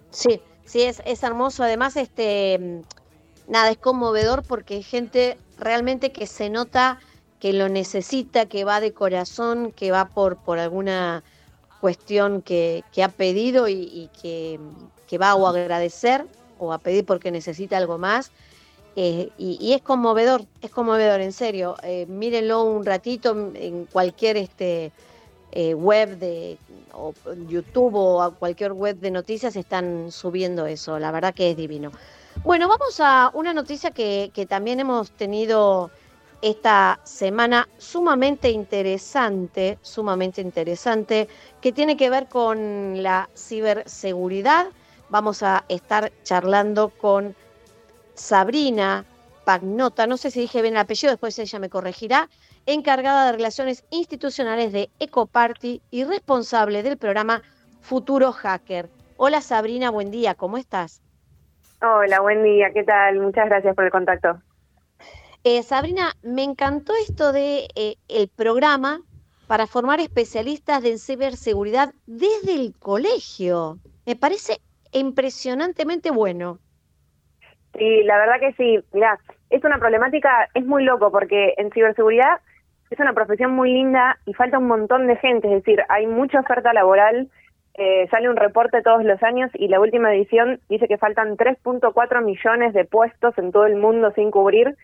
Sí, 0.10 0.42
sí, 0.66 0.82
es, 0.82 1.02
es 1.06 1.24
hermoso. 1.24 1.64
Además, 1.64 1.96
este, 1.96 2.82
nada, 3.48 3.72
es 3.72 3.78
conmovedor 3.78 4.44
porque 4.44 4.74
hay 4.74 4.84
gente 4.84 5.38
realmente 5.58 6.12
que 6.12 6.28
se 6.28 6.50
nota 6.50 7.00
que 7.44 7.52
lo 7.52 7.68
necesita, 7.68 8.45
que 8.45 8.64
va 8.64 8.80
de 8.80 8.94
corazón, 8.94 9.74
que 9.74 9.91
va 9.91 10.06
por, 10.06 10.38
por 10.38 10.60
alguna 10.60 11.26
cuestión 11.82 12.41
que, 12.41 12.86
que 12.94 13.03
ha 13.03 13.10
pedido 13.10 13.68
y, 13.68 14.10
que, 14.22 14.61
que 15.07 15.18
va 15.18 15.36
o 15.36 15.45
a 15.45 15.49
agradecer 15.49 16.26
o 16.57 16.72
a 16.72 16.78
pedir 16.78 17.06
porque 17.06 17.32
necesita 17.32 17.76
algo 17.76 17.98
más. 17.98 18.32
Eh, 18.95 19.30
y, 19.38 19.74
es 19.74 19.82
conmovedor, 19.82 20.45
es 20.61 20.72
conmovedor, 20.72 21.20
en 21.20 21.34
serio. 21.34 21.76
Eh, 21.84 22.06
mírenlo 22.06 22.64
un 22.64 22.86
ratito 22.86 23.32
en 23.56 23.88
cualquier 23.88 24.38
este, 24.38 24.94
eh, 25.52 25.74
web 25.74 26.18
de 26.20 26.57
YouTube 27.49 27.95
o 27.95 28.22
a 28.22 28.34
cualquier 28.34 28.72
web 28.72 29.02
de 29.02 29.11
noticias 29.11 29.57
están 29.57 30.14
subiendo 30.14 30.65
eso. 30.65 30.98
La 30.98 31.11
verdad 31.11 31.34
que 31.34 31.52
es 31.52 31.57
divino. 31.57 31.91
Bueno, 32.45 32.70
vamos 32.70 33.02
a 33.02 33.32
una 33.34 33.53
noticia 33.53 33.91
que, 33.91 34.32
que 34.34 34.45
también 34.45 34.80
hemos 34.80 35.11
tenido 35.11 35.91
esta 36.44 36.99
semana 37.03 37.70
sumamente 37.78 38.49
interesante, 38.49 39.80
sumamente 39.82 40.41
interesante, 40.41 41.30
que 41.61 41.72
tiene 41.72 41.95
que 41.95 42.10
ver 42.10 42.28
con 42.28 43.02
la 43.02 43.30
ciberseguridad. 43.34 44.65
Vamos 45.07 45.41
a 45.41 45.64
estar 45.70 46.11
charlando 46.24 46.90
con 46.90 47.34
Sabrina 48.14 49.06
Pagnota, 49.45 50.06
no 50.06 50.18
sé 50.18 50.32
si 50.32 50.41
dije 50.41 50.61
bien 50.61 50.74
el 50.74 50.82
apellido, 50.82 51.11
después 51.11 51.40
ella 51.40 51.60
me 51.60 51.70
corregirá, 51.70 52.30
encargada 52.65 53.28
de 53.28 53.32
relaciones 53.32 53.86
institucionales 53.90 54.74
de 54.74 54.90
Ecoparty 54.99 55.82
y 55.91 56.03
responsable 56.03 56.84
del 56.84 56.98
programa 56.98 57.41
Futuro 57.80 58.34
Hacker. 58.34 58.90
Hola 59.15 59.40
Sabrina, 59.40 59.91
buen 59.91 60.11
día, 60.11 60.36
¿cómo 60.36 60.57
estás? 60.57 61.02
Hola, 61.82 62.20
buen 62.20 62.44
día, 62.44 62.72
¿qué 62.74 62.84
tal? 62.84 63.22
Muchas 63.22 63.45
gracias 63.45 63.74
por 63.76 63.86
el 63.86 63.91
contacto. 63.91 64.41
Eh, 65.45 65.61
Sabrina, 65.61 66.14
me 66.24 66.44
encantó 66.44 66.94
esto 66.95 67.34
de 67.34 67.68
eh, 67.76 67.95
el 68.07 68.30
programa 68.30 69.02
para 69.48 69.68
formar 69.68 69.99
especialistas 69.99 70.82
de 70.82 70.98
ciberseguridad 70.98 71.94
desde 72.07 72.56
el 72.56 72.74
colegio. 72.80 73.78
Me 74.06 74.15
parece 74.15 74.60
impresionantemente 74.94 76.11
bueno. 76.11 76.60
Sí, 77.78 78.03
la 78.03 78.18
verdad 78.20 78.40
que 78.40 78.53
sí. 78.53 78.80
Mira, 78.94 79.20
es 79.49 79.61
una 79.65 79.80
problemática, 79.80 80.48
es 80.53 80.65
muy 80.65 80.86
loco 80.86 81.11
porque 81.11 81.56
en 81.57 81.72
ciberseguridad 81.72 82.40
es 82.90 82.99
una 82.99 83.14
profesión 83.14 83.52
muy 83.52 83.74
linda 83.74 84.18
y 84.26 84.34
falta 84.34 84.60
un 84.60 84.68
montón 84.68 85.07
de 85.07 85.18
gente, 85.18 85.48
es 85.48 85.64
decir, 85.64 85.84
hay 85.90 86.06
mucha 86.06 86.40
oferta 86.40 86.72
laboral, 86.74 87.28
eh, 87.74 88.07
sale 88.11 88.30
un 88.30 88.36
reporte 88.36 88.82
todos 88.82 89.03
los 89.03 89.22
años 89.24 89.49
y 89.56 89.68
la 89.68 89.80
última 89.80 90.14
edición 90.14 90.61
dice 90.70 90.88
que 90.88 90.99
faltan 90.99 91.36
3.4 91.36 92.24
millones 92.24 92.74
de 92.74 92.86
puestos 92.86 93.36
en 93.40 93.52
todo 93.52 93.65
el 93.65 93.76
mundo 93.76 94.11
sin 94.15 94.30
cubrir 94.30 94.78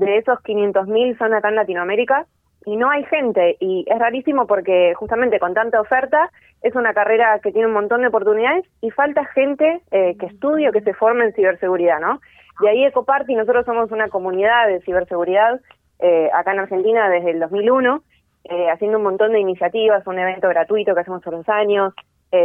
de 0.00 0.16
esos 0.16 0.38
500.000 0.40 1.18
son 1.18 1.34
acá 1.34 1.50
en 1.50 1.56
Latinoamérica 1.56 2.26
y 2.64 2.76
no 2.76 2.90
hay 2.90 3.04
gente 3.04 3.56
y 3.60 3.84
es 3.86 3.98
rarísimo 3.98 4.46
porque 4.46 4.94
justamente 4.94 5.38
con 5.38 5.54
tanta 5.54 5.80
oferta 5.80 6.30
es 6.62 6.74
una 6.74 6.92
carrera 6.92 7.38
que 7.42 7.52
tiene 7.52 7.68
un 7.68 7.74
montón 7.74 8.00
de 8.00 8.08
oportunidades 8.08 8.64
y 8.80 8.90
falta 8.90 9.24
gente 9.26 9.80
eh, 9.90 10.16
que 10.18 10.26
estudie 10.26 10.68
o 10.68 10.72
que 10.72 10.82
se 10.82 10.94
forme 10.94 11.24
en 11.26 11.34
ciberseguridad, 11.34 12.00
¿no? 12.00 12.20
De 12.60 12.68
ahí 12.68 12.84
Ecoparty, 12.84 13.34
nosotros 13.34 13.64
somos 13.64 13.90
una 13.92 14.08
comunidad 14.08 14.68
de 14.68 14.80
ciberseguridad 14.80 15.60
eh, 15.98 16.30
acá 16.34 16.52
en 16.52 16.60
Argentina 16.60 17.08
desde 17.08 17.30
el 17.30 17.40
2001, 17.40 18.02
eh, 18.44 18.70
haciendo 18.70 18.98
un 18.98 19.04
montón 19.04 19.32
de 19.32 19.40
iniciativas, 19.40 20.06
un 20.06 20.18
evento 20.18 20.48
gratuito 20.48 20.94
que 20.94 21.00
hacemos 21.00 21.22
todos 21.22 21.38
los 21.38 21.48
años, 21.48 21.94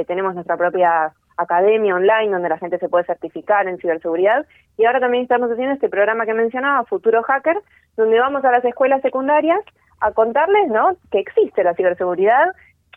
tenemos 0.08 0.34
nuestra 0.34 0.58
propia 0.58 1.14
academia 1.38 1.96
online 1.96 2.32
donde 2.32 2.50
la 2.50 2.58
gente 2.58 2.78
se 2.80 2.90
puede 2.90 3.06
certificar 3.06 3.68
en 3.68 3.78
ciberseguridad 3.78 4.46
y 4.78 4.86
ahora 4.86 5.00
también 5.00 5.24
estamos 5.24 5.52
haciendo 5.52 5.74
este 5.74 5.90
programa 5.90 6.26
que 6.26 6.34
mencionaba, 6.34 6.86
Futuro 6.86 7.24
Hacker, 7.24 7.58
donde 7.98 8.20
vamos 8.20 8.44
a 8.46 8.52
las 8.52 8.66
escuelas 8.66 9.02
secundarias 9.02 9.60
a 10.02 10.12
contarles 10.12 10.70
¿no? 10.70 10.96
que 11.12 11.20
existe 11.20 11.64
la 11.64 11.74
ciberseguridad 11.74 12.48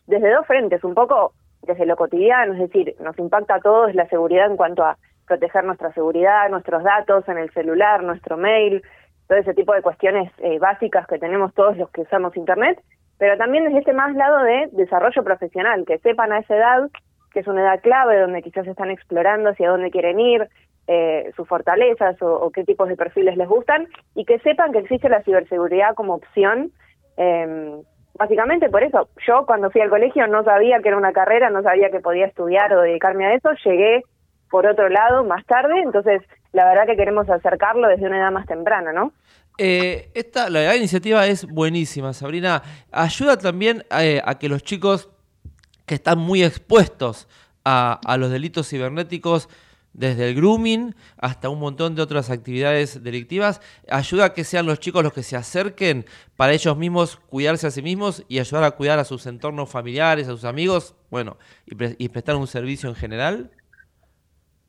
desde 0.06 0.32
dos 0.32 0.46
frentes, 0.46 0.82
un 0.84 0.94
poco 0.94 1.32
desde 1.62 1.86
lo 1.86 1.96
cotidiano, 1.96 2.54
es 2.54 2.60
decir, 2.60 2.94
nos 3.00 3.18
impacta 3.18 3.56
a 3.56 3.60
todos 3.60 3.94
la 3.94 4.08
seguridad 4.08 4.46
en 4.46 4.56
cuanto 4.56 4.84
a 4.84 4.96
proteger 5.26 5.64
nuestra 5.64 5.92
seguridad, 5.92 6.48
nuestros 6.48 6.82
datos 6.82 7.28
en 7.28 7.38
el 7.38 7.50
celular, 7.50 8.02
nuestro 8.02 8.36
mail, 8.36 8.82
todo 9.28 9.38
ese 9.38 9.54
tipo 9.54 9.74
de 9.74 9.82
cuestiones 9.82 10.32
eh, 10.38 10.58
básicas 10.58 11.06
que 11.06 11.18
tenemos 11.18 11.52
todos 11.54 11.76
los 11.76 11.90
que 11.90 12.00
usamos 12.00 12.36
Internet, 12.36 12.80
pero 13.18 13.36
también 13.36 13.64
desde 13.64 13.80
este 13.80 13.92
más 13.92 14.14
lado 14.14 14.38
de 14.42 14.68
desarrollo 14.72 15.22
profesional, 15.22 15.84
que 15.86 15.98
sepan 15.98 16.32
a 16.32 16.38
esa 16.38 16.56
edad 16.56 16.90
que 17.38 17.42
es 17.42 17.46
una 17.46 17.62
edad 17.62 17.80
clave 17.80 18.18
donde 18.18 18.42
quizás 18.42 18.66
están 18.66 18.90
explorando 18.90 19.50
hacia 19.50 19.70
dónde 19.70 19.92
quieren 19.92 20.18
ir, 20.18 20.48
eh, 20.88 21.30
sus 21.36 21.46
fortalezas 21.46 22.20
o, 22.20 22.50
qué 22.50 22.64
tipos 22.64 22.88
de 22.88 22.96
perfiles 22.96 23.36
les 23.36 23.46
gustan, 23.46 23.86
y 24.16 24.24
que 24.24 24.40
sepan 24.40 24.72
que 24.72 24.80
existe 24.80 25.08
la 25.08 25.22
ciberseguridad 25.22 25.94
como 25.94 26.14
opción. 26.14 26.72
Em, 27.16 27.80
básicamente 28.14 28.68
por 28.70 28.82
eso, 28.82 29.08
yo 29.24 29.46
cuando 29.46 29.70
fui 29.70 29.80
al 29.82 29.88
colegio 29.88 30.26
no 30.26 30.42
sabía 30.42 30.80
que 30.80 30.88
era 30.88 30.96
una 30.96 31.12
carrera, 31.12 31.48
no 31.48 31.62
sabía 31.62 31.90
que 31.90 32.00
podía 32.00 32.26
estudiar 32.26 32.72
o 32.72 32.80
dedicarme 32.80 33.26
a 33.26 33.34
eso, 33.34 33.50
llegué 33.64 34.02
por 34.50 34.66
otro 34.66 34.88
lado 34.88 35.22
más 35.22 35.46
tarde, 35.46 35.80
entonces 35.80 36.22
la 36.52 36.64
verdad 36.64 36.86
que 36.86 36.96
queremos 36.96 37.30
acercarlo 37.30 37.86
desde 37.86 38.06
una 38.06 38.18
edad 38.18 38.32
más 38.32 38.46
temprana, 38.46 38.92
¿no? 38.92 39.12
Eh, 39.58 40.10
esta, 40.14 40.50
la, 40.50 40.74
iniciativa 40.74 41.24
es 41.26 41.46
buenísima, 41.46 42.12
Sabrina. 42.12 42.64
Ayuda 42.90 43.36
también 43.36 43.84
eh, 43.96 44.20
a 44.24 44.40
que 44.40 44.48
los 44.48 44.64
chicos 44.64 45.10
que 45.88 45.96
están 45.96 46.18
muy 46.18 46.44
expuestos 46.44 47.26
a, 47.64 48.16
los 48.16 48.30
delitos 48.30 48.68
cibernéticos 48.68 49.48
desde 49.92 50.28
el 50.28 50.36
grooming 50.36 50.94
hasta 51.16 51.48
un 51.48 51.58
montón 51.58 51.96
de 51.96 52.02
otras 52.02 52.30
actividades 52.30 53.02
delictivas, 53.02 53.60
ayuda 53.90 54.26
a 54.26 54.34
que 54.34 54.44
sean 54.44 54.64
los 54.64 54.78
chicos 54.78 55.02
los 55.02 55.12
que 55.12 55.24
se 55.24 55.36
acerquen 55.36 56.04
para 56.36 56.52
ellos 56.52 56.76
mismos 56.76 57.16
cuidarse 57.16 57.66
a 57.66 57.70
sí 57.70 57.82
mismos 57.82 58.24
y 58.28 58.38
ayudar 58.38 58.64
a 58.64 58.70
cuidar 58.70 59.00
a 59.00 59.04
sus 59.04 59.26
entornos 59.26 59.68
familiares, 59.70 60.28
a 60.28 60.30
sus 60.30 60.44
amigos, 60.44 60.94
bueno, 61.10 61.36
y, 61.66 62.08
prestar 62.08 62.36
un 62.36 62.46
servicio 62.46 62.88
en 62.88 62.94
general? 62.94 63.50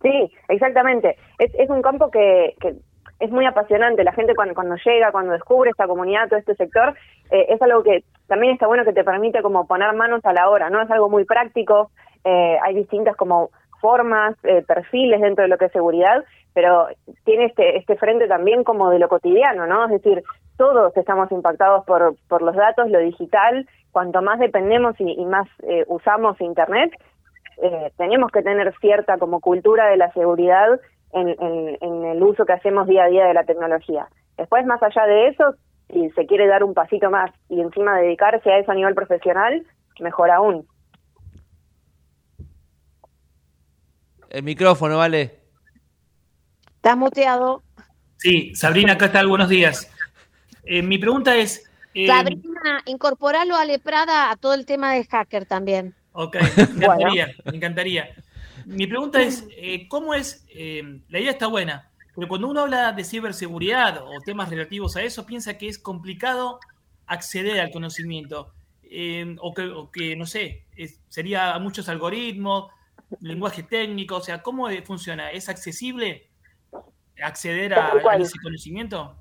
Sí, 0.01 0.31
exactamente. 0.47 1.15
Es, 1.37 1.51
es 1.55 1.69
un 1.69 1.81
campo 1.81 2.09
que, 2.09 2.55
que 2.59 2.75
es 3.19 3.31
muy 3.31 3.45
apasionante. 3.45 4.03
La 4.03 4.13
gente 4.13 4.33
cuando, 4.33 4.55
cuando 4.55 4.75
llega, 4.83 5.11
cuando 5.11 5.33
descubre 5.33 5.69
esta 5.69 5.87
comunidad, 5.87 6.29
todo 6.29 6.39
este 6.39 6.55
sector, 6.55 6.95
eh, 7.31 7.47
es 7.49 7.61
algo 7.61 7.83
que 7.83 8.03
también 8.27 8.53
está 8.53 8.67
bueno 8.67 8.85
que 8.85 8.93
te 8.93 9.03
permite 9.03 9.41
como 9.41 9.67
poner 9.67 9.93
manos 9.93 10.25
a 10.25 10.33
la 10.33 10.49
obra, 10.49 10.69
¿no? 10.69 10.81
Es 10.81 10.89
algo 10.89 11.09
muy 11.09 11.25
práctico, 11.25 11.91
eh, 12.23 12.57
hay 12.63 12.75
distintas 12.75 13.15
como 13.15 13.49
formas, 13.81 14.35
eh, 14.43 14.63
perfiles 14.67 15.21
dentro 15.21 15.43
de 15.43 15.49
lo 15.49 15.57
que 15.57 15.65
es 15.65 15.71
seguridad, 15.71 16.23
pero 16.53 16.87
tiene 17.23 17.45
este, 17.45 17.77
este 17.77 17.95
frente 17.95 18.27
también 18.27 18.63
como 18.63 18.89
de 18.89 18.99
lo 18.99 19.09
cotidiano, 19.09 19.67
¿no? 19.67 19.85
Es 19.85 19.91
decir, 19.91 20.23
todos 20.57 20.95
estamos 20.97 21.31
impactados 21.31 21.85
por, 21.85 22.15
por 22.27 22.41
los 22.41 22.55
datos, 22.55 22.89
lo 22.89 22.99
digital, 22.99 23.67
cuanto 23.91 24.21
más 24.21 24.39
dependemos 24.39 24.95
y, 24.99 25.25
más 25.25 25.47
usamos 25.87 26.39
Internet, 26.41 26.91
tenemos 27.97 28.31
que 28.31 28.41
tener 28.41 28.73
cierta 28.79 29.17
como 29.17 29.39
cultura 29.39 29.87
de 29.87 29.97
la 29.97 30.11
seguridad 30.11 30.79
en, 31.14 32.06
el 32.06 32.23
uso 32.23 32.45
que 32.45 32.53
hacemos 32.53 32.88
día 32.88 33.03
a 33.03 33.10
día 33.10 33.26
de 33.26 33.34
la 33.34 33.44
tecnología. 33.44 34.07
Después, 34.38 34.65
más 34.65 34.81
allá 34.81 35.06
de 35.06 35.27
eso, 35.27 35.56
si 35.91 36.10
se 36.11 36.26
quiere 36.26 36.48
dar 36.48 36.64
un 36.64 36.73
pasito 36.73 37.10
más 37.10 37.31
y 37.49 37.61
encima 37.61 37.98
dedicarse 37.99 38.52
a 38.52 38.60
eso 38.60 38.72
a 38.72 38.76
nivel 38.76 38.95
profesional, 38.95 39.65
mejor 39.99 40.31
aún. 40.31 40.68
El 44.30 44.44
micrófono, 44.44 44.98
vale. 44.98 45.40
Estás 46.76 46.95
muteado. 46.95 47.64
Sí, 48.18 48.53
Sabrina, 48.56 48.94
acá 48.94 49.07
está, 49.07 49.26
buenos 49.26 49.49
días. 49.49 49.91
Eh, 50.64 50.81
mi 50.81 50.98
pregunta 50.98 51.36
es... 51.36 51.69
Eh, 51.94 52.06
Sabrina, 52.07 52.81
incorporalo 52.86 53.56
a 53.56 53.65
Leprada 53.65 54.30
a 54.30 54.36
todo 54.36 54.53
el 54.53 54.65
tema 54.65 54.94
de 54.94 55.03
hacker 55.06 55.45
también. 55.45 55.95
Ok, 56.11 56.38
me 56.76 56.86
encantaría, 56.86 57.27
me 57.45 57.57
encantaría. 57.57 58.10
Mi 58.69 58.85
pregunta 58.85 59.19
es, 59.19 59.47
eh, 59.57 59.87
¿cómo 59.87 60.13
es? 60.13 60.45
Eh, 60.53 60.83
la 61.09 61.19
idea 61.19 61.31
está 61.31 61.47
buena, 61.47 61.89
pero 62.13 62.27
cuando 62.27 62.47
uno 62.47 62.61
habla 62.61 62.91
de 62.91 63.03
ciberseguridad 63.03 64.03
o 64.03 64.21
temas 64.23 64.51
relativos 64.51 64.95
a 64.95 65.01
eso, 65.01 65.25
piensa 65.25 65.57
que 65.57 65.67
es 65.67 65.79
complicado 65.79 66.59
acceder 67.07 67.59
al 67.59 67.71
conocimiento. 67.71 68.53
Eh, 68.83 69.35
o, 69.41 69.53
que, 69.91 70.15
no 70.15 70.27
sé, 70.27 70.65
sería 71.07 71.57
muchos 71.57 71.89
algoritmos, 71.89 72.71
lenguaje 73.21 73.63
técnico, 73.63 74.17
o 74.17 74.21
sea, 74.21 74.43
¿cómo 74.43 74.67
funciona? 74.85 75.31
¿Es 75.31 75.49
accesible 75.49 76.27
acceder 77.23 77.73
a, 77.73 77.93
ese 78.19 78.37
conocimiento? 78.43 79.15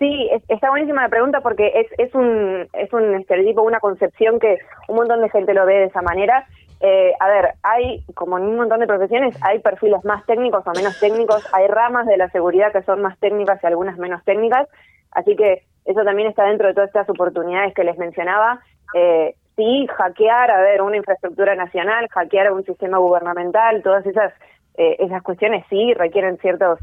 Sí, 0.00 0.28
está 0.48 0.70
buenísima 0.70 1.02
la 1.02 1.08
pregunta 1.08 1.40
porque 1.40 1.68
es, 1.68 1.86
es 1.98 2.12
un, 2.16 2.68
es 2.72 2.92
un 2.92 3.14
estereotipo, 3.14 3.62
una 3.62 3.78
concepción 3.78 4.40
que 4.40 4.58
un 4.88 4.96
montón 4.96 5.20
de 5.20 5.30
gente 5.30 5.54
lo 5.54 5.64
ve 5.66 5.74
de 5.74 5.84
esa 5.84 6.02
manera 6.02 6.48
eh, 6.80 7.12
a 7.18 7.28
ver, 7.28 7.54
hay, 7.62 8.04
como 8.14 8.38
en 8.38 8.44
un 8.44 8.56
montón 8.56 8.80
de 8.80 8.86
profesiones, 8.86 9.36
hay 9.42 9.58
perfiles 9.58 10.04
más 10.04 10.24
técnicos 10.26 10.66
o 10.66 10.72
menos 10.72 10.98
técnicos, 11.00 11.46
hay 11.52 11.66
ramas 11.66 12.06
de 12.06 12.16
la 12.16 12.30
seguridad 12.30 12.72
que 12.72 12.82
son 12.82 13.02
más 13.02 13.18
técnicas 13.18 13.62
y 13.62 13.66
algunas 13.66 13.98
menos 13.98 14.22
técnicas, 14.24 14.68
así 15.12 15.34
que 15.36 15.64
eso 15.84 16.04
también 16.04 16.28
está 16.28 16.44
dentro 16.44 16.68
de 16.68 16.74
todas 16.74 16.88
estas 16.88 17.08
oportunidades 17.08 17.74
que 17.74 17.82
les 17.82 17.96
mencionaba. 17.96 18.60
Eh, 18.94 19.34
sí, 19.56 19.86
hackear, 19.96 20.50
a 20.50 20.60
ver, 20.60 20.82
una 20.82 20.98
infraestructura 20.98 21.54
nacional, 21.54 22.06
hackear 22.10 22.52
un 22.52 22.64
sistema 22.64 22.98
gubernamental, 22.98 23.82
todas 23.82 24.06
esas, 24.06 24.32
eh, 24.76 24.96
esas 24.98 25.22
cuestiones 25.22 25.64
sí 25.68 25.94
requieren 25.94 26.38
ciertos 26.38 26.78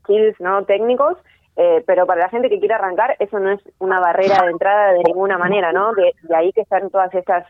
skills 0.00 0.40
no 0.40 0.64
técnicos, 0.64 1.18
eh, 1.56 1.82
pero 1.86 2.06
para 2.06 2.22
la 2.22 2.28
gente 2.28 2.50
que 2.50 2.58
quiere 2.58 2.74
arrancar, 2.74 3.16
eso 3.18 3.38
no 3.38 3.50
es 3.50 3.60
una 3.78 4.00
barrera 4.00 4.42
de 4.44 4.50
entrada 4.50 4.92
de 4.92 5.02
ninguna 5.04 5.38
manera, 5.38 5.72
¿no? 5.72 5.92
De, 5.94 6.12
ahí 6.34 6.52
que 6.52 6.62
están 6.62 6.90
todas 6.90 7.14
estas 7.14 7.46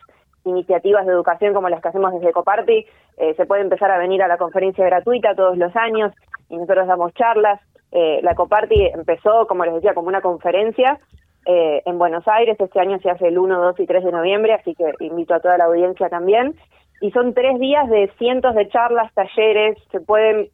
iniciativas 0.47 1.05
de 1.05 1.11
educación 1.11 1.53
como 1.53 1.69
las 1.69 1.81
que 1.81 1.89
hacemos 1.89 2.13
desde 2.13 2.29
Ecoparty, 2.29 2.85
eh, 3.17 3.33
se 3.35 3.45
puede 3.45 3.61
empezar 3.61 3.91
a 3.91 3.97
venir 3.97 4.21
a 4.23 4.27
la 4.27 4.37
conferencia 4.37 4.85
gratuita 4.85 5.35
todos 5.35 5.57
los 5.57 5.75
años 5.75 6.13
y 6.49 6.57
nosotros 6.57 6.87
damos 6.87 7.13
charlas. 7.13 7.61
Eh, 7.91 8.19
la 8.23 8.31
Ecoparty 8.31 8.87
empezó, 8.93 9.47
como 9.47 9.65
les 9.65 9.75
decía, 9.75 9.93
como 9.93 10.07
una 10.07 10.21
conferencia 10.21 10.99
eh, 11.45 11.81
en 11.85 11.97
Buenos 11.97 12.27
Aires, 12.27 12.57
este 12.59 12.79
año 12.79 12.99
se 12.99 13.09
hace 13.09 13.27
el 13.27 13.37
1, 13.37 13.61
2 13.61 13.79
y 13.79 13.85
3 13.85 14.03
de 14.03 14.11
noviembre, 14.11 14.53
así 14.53 14.75
que 14.75 14.93
invito 14.99 15.33
a 15.33 15.39
toda 15.39 15.57
la 15.57 15.65
audiencia 15.65 16.09
también. 16.09 16.55
Y 16.99 17.11
son 17.11 17.33
tres 17.33 17.59
días 17.59 17.87
de 17.89 18.11
cientos 18.17 18.55
de 18.55 18.67
charlas, 18.69 19.13
talleres, 19.13 19.77
se 19.91 20.01
pueden 20.01 20.49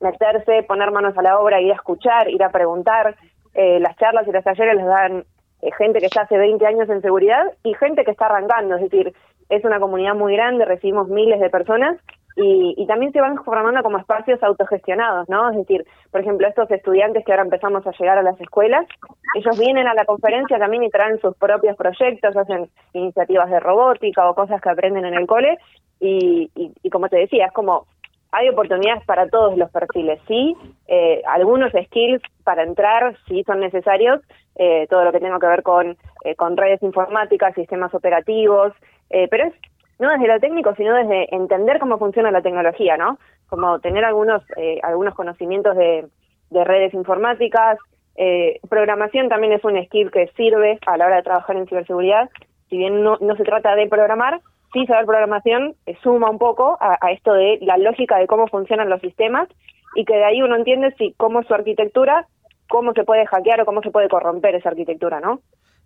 meterse, 0.00 0.62
poner 0.62 0.90
manos 0.90 1.16
a 1.18 1.22
la 1.22 1.38
obra, 1.38 1.60
ir 1.60 1.72
a 1.72 1.74
escuchar, 1.74 2.30
ir 2.30 2.42
a 2.42 2.50
preguntar. 2.50 3.16
Eh, 3.54 3.80
las 3.80 3.96
charlas 3.96 4.26
y 4.26 4.32
los 4.32 4.44
talleres 4.44 4.76
les 4.76 4.86
dan 4.86 5.24
eh, 5.60 5.70
gente 5.76 5.98
que 5.98 6.06
está 6.06 6.22
hace 6.22 6.38
20 6.38 6.64
años 6.66 6.88
en 6.88 7.02
seguridad 7.02 7.44
y 7.64 7.74
gente 7.74 8.04
que 8.04 8.12
está 8.12 8.26
arrancando, 8.26 8.76
es 8.76 8.82
decir, 8.82 9.12
es 9.48 9.64
una 9.64 9.80
comunidad 9.80 10.14
muy 10.14 10.34
grande, 10.34 10.64
recibimos 10.64 11.08
miles 11.08 11.40
de 11.40 11.50
personas 11.50 11.96
y, 12.36 12.74
y 12.76 12.86
también 12.86 13.12
se 13.12 13.20
van 13.20 13.42
formando 13.42 13.82
como 13.82 13.98
espacios 13.98 14.40
autogestionados, 14.42 15.28
¿no? 15.28 15.50
Es 15.50 15.56
decir, 15.56 15.84
por 16.12 16.20
ejemplo, 16.20 16.46
estos 16.46 16.70
estudiantes 16.70 17.24
que 17.24 17.32
ahora 17.32 17.42
empezamos 17.42 17.84
a 17.86 17.90
llegar 17.92 18.18
a 18.18 18.22
las 18.22 18.40
escuelas, 18.40 18.86
ellos 19.34 19.58
vienen 19.58 19.88
a 19.88 19.94
la 19.94 20.04
conferencia 20.04 20.58
también 20.58 20.84
y 20.84 20.90
traen 20.90 21.20
sus 21.20 21.36
propios 21.36 21.76
proyectos, 21.76 22.36
hacen 22.36 22.68
iniciativas 22.92 23.50
de 23.50 23.58
robótica 23.58 24.28
o 24.30 24.34
cosas 24.34 24.60
que 24.60 24.70
aprenden 24.70 25.04
en 25.04 25.14
el 25.14 25.26
cole 25.26 25.58
y, 25.98 26.50
y, 26.54 26.72
y 26.82 26.90
como 26.90 27.08
te 27.08 27.16
decía, 27.16 27.46
es 27.46 27.52
como 27.52 27.86
hay 28.30 28.48
oportunidades 28.48 29.04
para 29.04 29.28
todos 29.28 29.56
los 29.56 29.70
perfiles, 29.70 30.20
sí, 30.28 30.54
eh, 30.86 31.22
algunos 31.26 31.72
skills 31.72 32.22
para 32.44 32.62
entrar, 32.62 33.16
sí 33.26 33.42
son 33.44 33.60
necesarios, 33.60 34.20
eh, 34.56 34.86
todo 34.90 35.04
lo 35.04 35.12
que 35.12 35.20
tenga 35.20 35.38
que 35.38 35.46
ver 35.46 35.62
con, 35.62 35.96
eh, 36.24 36.34
con 36.34 36.56
redes 36.56 36.82
informáticas, 36.82 37.54
sistemas 37.54 37.94
operativos, 37.94 38.72
eh, 39.10 39.28
pero 39.28 39.44
es 39.46 39.54
no 39.98 40.10
desde 40.10 40.28
lo 40.28 40.40
técnico, 40.40 40.74
sino 40.76 40.94
desde 40.94 41.34
entender 41.34 41.78
cómo 41.80 41.98
funciona 41.98 42.30
la 42.30 42.42
tecnología, 42.42 42.96
¿no? 42.96 43.18
Como 43.48 43.80
tener 43.80 44.04
algunos, 44.04 44.42
eh, 44.56 44.78
algunos 44.82 45.14
conocimientos 45.14 45.76
de, 45.76 46.06
de 46.50 46.64
redes 46.64 46.94
informáticas, 46.94 47.78
eh, 48.16 48.60
programación 48.68 49.28
también 49.28 49.52
es 49.52 49.64
un 49.64 49.82
skill 49.84 50.10
que 50.10 50.28
sirve 50.36 50.78
a 50.86 50.96
la 50.96 51.06
hora 51.06 51.16
de 51.16 51.22
trabajar 51.22 51.56
en 51.56 51.66
ciberseguridad, 51.66 52.28
si 52.68 52.76
bien 52.76 53.02
no, 53.02 53.16
no 53.20 53.36
se 53.36 53.44
trata 53.44 53.74
de 53.74 53.88
programar, 53.88 54.40
sí 54.72 54.86
saber 54.86 55.06
programación 55.06 55.74
eh, 55.86 55.96
suma 56.02 56.30
un 56.30 56.38
poco 56.38 56.76
a, 56.80 56.98
a, 57.00 57.12
esto 57.12 57.32
de 57.32 57.58
la 57.62 57.78
lógica 57.78 58.18
de 58.18 58.26
cómo 58.26 58.46
funcionan 58.48 58.90
los 58.90 59.00
sistemas 59.00 59.48
y 59.94 60.04
que 60.04 60.14
de 60.14 60.24
ahí 60.24 60.42
uno 60.42 60.56
entiende 60.56 60.94
si 60.98 61.12
cómo 61.16 61.40
es 61.40 61.46
su 61.46 61.54
arquitectura, 61.54 62.26
cómo 62.68 62.92
se 62.92 63.04
puede 63.04 63.26
hackear 63.26 63.60
o 63.60 63.66
cómo 63.66 63.82
se 63.82 63.90
puede 63.90 64.08
corromper 64.08 64.54
esa 64.54 64.68
arquitectura, 64.68 65.20
¿no? 65.20 65.40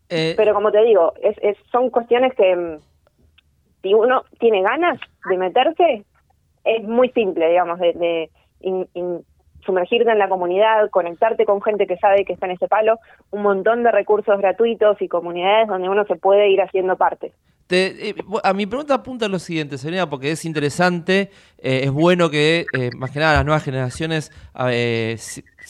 Eh, 0.09 0.35
Pero 0.37 0.53
como 0.55 0.73
te 0.73 0.83
digo, 0.83 1.13
es, 1.23 1.37
es, 1.41 1.57
son 1.71 1.91
cuestiones 1.91 2.35
que 2.35 2.57
mm, 2.57 2.79
si 3.83 3.95
uno 3.95 4.25
tiene 4.39 4.63
ganas 4.63 4.99
de 5.29 5.37
meterse, 5.37 6.05
es 6.65 6.83
muy 6.85 7.11
simple, 7.11 7.49
digamos, 7.49 7.79
de, 7.81 7.93
de 7.93 8.31
sumergirte 9.65 10.11
en 10.11 10.19
la 10.19 10.29
comunidad, 10.29 10.91
conectarte 10.91 11.45
con 11.45 11.63
gente 11.63 11.87
que 11.87 11.97
sabe 11.97 12.25
que 12.25 12.33
está 12.33 12.47
en 12.47 12.53
ese 12.53 12.69
palo, 12.69 12.99
un 13.31 13.43
montón 13.43 13.83
de 13.83 13.93
recursos 13.93 14.39
gratuitos 14.39 15.01
y 15.01 15.09
comunidades 15.09 15.69
donde 15.69 15.89
uno 15.89 16.05
se 16.05 16.17
puede 16.17 16.51
ir 16.51 16.61
haciendo 16.61 16.97
parte. 16.97 17.33
Te, 17.67 18.11
eh, 18.11 18.15
a 18.43 18.53
mi 18.53 18.67
pregunta 18.67 18.95
apunta 18.95 19.29
lo 19.29 19.39
siguiente, 19.39 19.79
Serena, 19.79 20.11
porque 20.11 20.33
es 20.33 20.45
interesante, 20.45 21.31
eh, 21.59 21.83
es 21.85 21.91
bueno 21.91 22.29
que 22.29 22.67
eh, 22.73 22.91
más 22.97 23.13
que 23.13 23.21
nada 23.21 23.35
las 23.35 23.45
nuevas 23.45 23.63
generaciones 23.63 24.33
eh, 24.69 25.17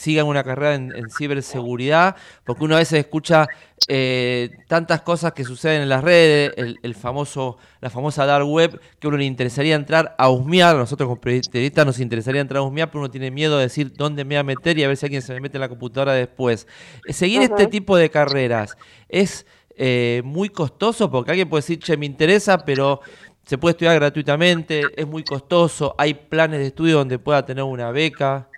sigan 0.03 0.27
una 0.27 0.43
carrera 0.43 0.75
en, 0.75 0.93
en, 0.95 1.09
ciberseguridad, 1.09 2.15
porque 2.43 2.65
uno 2.65 2.75
a 2.75 2.79
veces 2.79 2.99
escucha 2.99 3.47
eh, 3.87 4.49
tantas 4.67 5.01
cosas 5.01 5.31
que 5.31 5.45
suceden 5.45 5.81
en 5.81 5.89
las 5.89 6.03
redes, 6.03 6.51
el, 6.57 6.77
el, 6.83 6.93
famoso, 6.93 7.57
la 7.79 7.89
famosa 7.89 8.25
dark 8.25 8.45
web, 8.45 8.81
que 8.99 9.07
uno 9.07 9.15
le 9.15 9.23
interesaría 9.23 9.75
entrar 9.75 10.13
a 10.17 10.29
husmear, 10.29 10.75
nosotros 10.75 11.07
como 11.07 11.21
periodistas 11.21 11.85
nos 11.85 11.99
interesaría 11.99 12.41
entrar 12.41 12.59
a 12.59 12.63
husmear, 12.63 12.89
pero 12.89 12.99
uno 12.99 13.11
tiene 13.11 13.31
miedo 13.31 13.57
de 13.57 13.63
decir 13.63 13.93
dónde 13.93 14.25
me 14.25 14.35
voy 14.35 14.39
a 14.39 14.43
meter 14.43 14.77
y 14.77 14.83
a 14.83 14.87
ver 14.89 14.97
si 14.97 15.05
alguien 15.05 15.21
se 15.21 15.33
me 15.33 15.39
mete 15.39 15.55
en 15.57 15.61
la 15.61 15.69
computadora 15.69 16.13
después. 16.13 16.67
Seguir 17.07 17.39
uh 17.39 17.43
-huh. 17.43 17.45
este 17.45 17.67
tipo 17.67 17.95
de 17.95 18.09
carreras 18.09 18.75
es 19.07 19.45
eh, 19.77 20.21
muy 20.25 20.49
costoso, 20.49 21.09
porque 21.09 21.31
alguien 21.31 21.49
puede 21.49 21.61
decir, 21.61 21.79
che, 21.79 21.95
me 21.95 22.05
interesa, 22.05 22.57
pero 22.57 22.99
se 23.45 23.57
puede 23.57 23.71
estudiar 23.71 23.95
gratuitamente, 23.95 24.83
es 24.95 25.07
muy 25.07 25.23
costoso, 25.23 25.95
hay 25.97 26.13
planes 26.13 26.59
de 26.59 26.67
estudio 26.67 26.97
donde 26.97 27.19
pueda 27.19 27.45
tener 27.45 27.63
una 27.63 27.91
beca. 27.91 28.49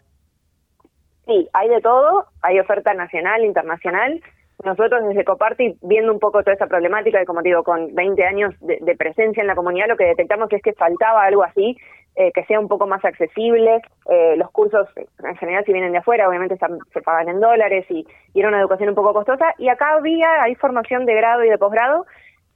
Sí, 1.25 1.49
hay 1.53 1.69
de 1.69 1.81
todo, 1.81 2.25
hay 2.41 2.59
oferta 2.59 2.93
nacional, 2.93 3.43
internacional. 3.43 4.21
Nosotros 4.63 5.05
desde 5.07 5.25
Coparty, 5.25 5.77
viendo 5.81 6.11
un 6.13 6.19
poco 6.19 6.41
toda 6.41 6.53
esa 6.53 6.67
problemática, 6.67 7.21
y 7.21 7.25
como 7.25 7.41
digo, 7.41 7.63
con 7.63 7.93
20 7.93 8.23
años 8.23 8.53
de, 8.61 8.95
presencia 8.95 9.41
en 9.41 9.47
la 9.47 9.55
comunidad, 9.55 9.87
lo 9.87 9.97
que 9.97 10.05
detectamos 10.05 10.51
es 10.53 10.61
que 10.61 10.73
faltaba 10.73 11.23
algo 11.23 11.43
así, 11.43 11.77
eh, 12.15 12.31
que 12.31 12.45
sea 12.45 12.59
un 12.59 12.67
poco 12.67 12.87
más 12.87 13.03
accesible. 13.03 13.81
Eh, 14.09 14.35
los 14.37 14.49
cursos, 14.51 14.87
en 14.95 15.35
general, 15.35 15.65
si 15.65 15.73
vienen 15.73 15.91
de 15.91 15.97
afuera, 15.97 16.29
obviamente 16.29 16.53
están, 16.53 16.77
se 16.93 17.01
pagan 17.01 17.27
en 17.27 17.41
dólares 17.41 17.85
y, 17.89 18.07
y, 18.33 18.39
era 18.39 18.47
una 18.47 18.59
educación 18.59 18.89
un 18.89 18.95
poco 18.95 19.13
costosa. 19.13 19.53
Y 19.57 19.67
acá 19.67 19.95
había, 19.95 20.43
hay 20.43 20.55
formación 20.55 21.05
de 21.05 21.15
grado 21.15 21.43
y 21.43 21.49
de 21.49 21.57
posgrado, 21.57 22.05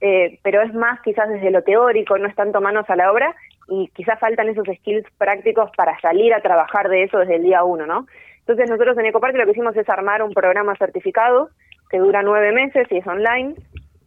eh, 0.00 0.38
pero 0.42 0.62
es 0.62 0.72
más 0.72 1.00
quizás 1.02 1.28
desde 1.28 1.50
lo 1.50 1.62
teórico, 1.62 2.16
no 2.16 2.26
es 2.26 2.34
tanto 2.34 2.60
manos 2.60 2.88
a 2.88 2.96
la 2.96 3.12
obra 3.12 3.34
y 3.68 3.88
quizás 3.88 4.18
faltan 4.18 4.48
esos 4.48 4.64
skills 4.64 5.06
prácticos 5.18 5.70
para 5.76 5.98
salir 6.00 6.32
a 6.32 6.40
trabajar 6.40 6.88
de 6.88 7.04
eso 7.04 7.18
desde 7.18 7.36
el 7.36 7.42
día 7.42 7.62
uno, 7.62 7.86
¿no? 7.86 8.06
Entonces 8.40 8.68
nosotros 8.68 8.98
en 8.98 9.06
Ecoparty 9.06 9.38
lo 9.38 9.44
que 9.44 9.52
hicimos 9.52 9.76
es 9.76 9.88
armar 9.88 10.22
un 10.22 10.32
programa 10.32 10.74
certificado 10.76 11.50
que 11.90 11.98
dura 11.98 12.22
nueve 12.22 12.52
meses 12.52 12.86
y 12.90 12.98
es 12.98 13.06
online. 13.06 13.54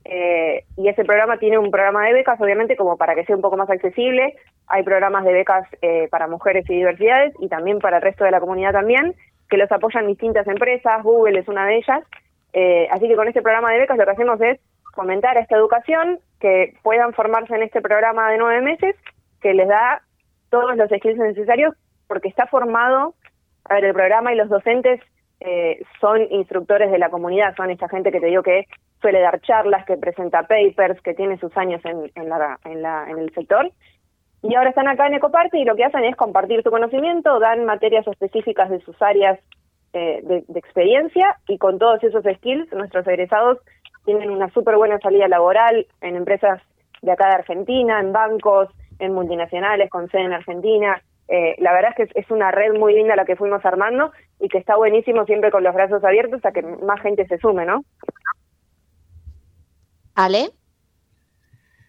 Eh, 0.05 0.65
y 0.75 0.89
ese 0.89 1.05
programa 1.05 1.37
tiene 1.37 1.57
un 1.57 1.71
programa 1.71 2.05
de 2.05 2.13
becas, 2.13 2.39
obviamente, 2.41 2.75
como 2.75 2.97
para 2.97 3.15
que 3.15 3.25
sea 3.25 3.35
un 3.35 3.41
poco 3.41 3.57
más 3.57 3.69
accesible. 3.69 4.35
Hay 4.67 4.83
programas 4.83 5.23
de 5.25 5.33
becas 5.33 5.67
eh, 5.81 6.07
para 6.09 6.27
mujeres 6.27 6.65
y 6.69 6.75
diversidades 6.75 7.33
y 7.39 7.47
también 7.47 7.79
para 7.79 7.97
el 7.97 8.03
resto 8.03 8.23
de 8.23 8.31
la 8.31 8.39
comunidad 8.39 8.73
también, 8.73 9.15
que 9.49 9.57
los 9.57 9.71
apoyan 9.71 10.07
distintas 10.07 10.47
empresas, 10.47 11.03
Google 11.03 11.39
es 11.39 11.47
una 11.47 11.65
de 11.65 11.77
ellas. 11.77 12.03
Eh, 12.53 12.87
así 12.91 13.07
que 13.07 13.15
con 13.15 13.27
este 13.27 13.41
programa 13.41 13.71
de 13.71 13.79
becas 13.79 13.97
lo 13.97 14.05
que 14.05 14.11
hacemos 14.11 14.41
es 14.41 14.59
fomentar 14.93 15.37
esta 15.37 15.55
educación, 15.55 16.19
que 16.39 16.73
puedan 16.83 17.13
formarse 17.13 17.55
en 17.55 17.63
este 17.63 17.81
programa 17.81 18.29
de 18.31 18.37
nueve 18.37 18.61
meses, 18.61 18.95
que 19.41 19.53
les 19.53 19.67
da 19.67 20.01
todos 20.49 20.75
los 20.75 20.89
skills 20.89 21.17
necesarios, 21.17 21.75
porque 22.07 22.27
está 22.27 22.45
formado, 22.47 23.15
a 23.65 23.75
ver, 23.75 23.85
el 23.85 23.93
programa 23.93 24.33
y 24.33 24.35
los 24.35 24.49
docentes 24.49 24.99
eh, 25.39 25.81
son 25.99 26.21
instructores 26.31 26.91
de 26.91 26.97
la 26.99 27.09
comunidad, 27.09 27.55
son 27.55 27.69
esta 27.69 27.89
gente 27.89 28.11
que 28.11 28.19
te 28.19 28.27
digo 28.27 28.43
que 28.43 28.65
suele 29.01 29.19
dar 29.19 29.41
charlas, 29.41 29.85
que 29.85 29.97
presenta 29.97 30.47
papers, 30.47 31.01
que 31.01 31.13
tiene 31.13 31.37
sus 31.37 31.55
años 31.57 31.81
en, 31.83 32.29
la, 32.29 32.59
en, 32.63 32.81
la, 32.81 33.05
en 33.09 33.19
el 33.19 33.33
sector. 33.33 33.69
Y 34.41 34.55
ahora 34.55 34.69
están 34.69 34.87
acá 34.87 35.07
en 35.07 35.15
Ecoparty 35.15 35.59
y 35.59 35.65
lo 35.65 35.75
que 35.75 35.85
hacen 35.85 36.03
es 36.05 36.15
compartir 36.15 36.63
su 36.63 36.71
conocimiento, 36.71 37.39
dan 37.39 37.65
materias 37.65 38.07
específicas 38.07 38.69
de 38.69 38.79
sus 38.81 39.01
áreas 39.01 39.39
eh, 39.93 40.21
de, 40.23 40.43
de, 40.47 40.59
experiencia 40.59 41.37
y 41.47 41.57
con 41.57 41.77
todos 41.77 42.03
esos 42.03 42.23
skills 42.23 42.71
nuestros 42.73 43.05
egresados 43.07 43.59
tienen 44.05 44.31
una 44.31 44.49
súper 44.49 44.75
buena 44.75 44.97
salida 44.99 45.27
laboral 45.27 45.85
en 46.01 46.15
empresas 46.15 46.61
de 47.01 47.11
acá 47.11 47.27
de 47.27 47.35
Argentina, 47.35 47.99
en 47.99 48.11
bancos, 48.11 48.69
en 48.99 49.13
multinacionales 49.13 49.89
con 49.89 50.09
sede 50.09 50.23
en 50.23 50.33
Argentina, 50.33 51.01
eh, 51.27 51.55
la 51.59 51.73
verdad 51.73 51.93
es 51.97 52.09
que 52.11 52.19
es, 52.19 52.31
una 52.31 52.51
red 52.51 52.73
muy 52.73 52.93
linda 52.93 53.15
la 53.15 53.25
que 53.25 53.35
fuimos 53.35 53.63
armando 53.65 54.11
y 54.39 54.49
que 54.49 54.57
está 54.57 54.75
buenísimo 54.75 55.25
siempre 55.25 55.51
con 55.51 55.63
los 55.63 55.73
brazos 55.73 56.03
abiertos 56.03 56.43
a 56.45 56.51
que 56.51 56.61
más 56.61 57.01
gente 57.01 57.25
se 57.27 57.37
sume, 57.37 57.65
¿no? 57.65 57.83
Ale. 60.15 60.51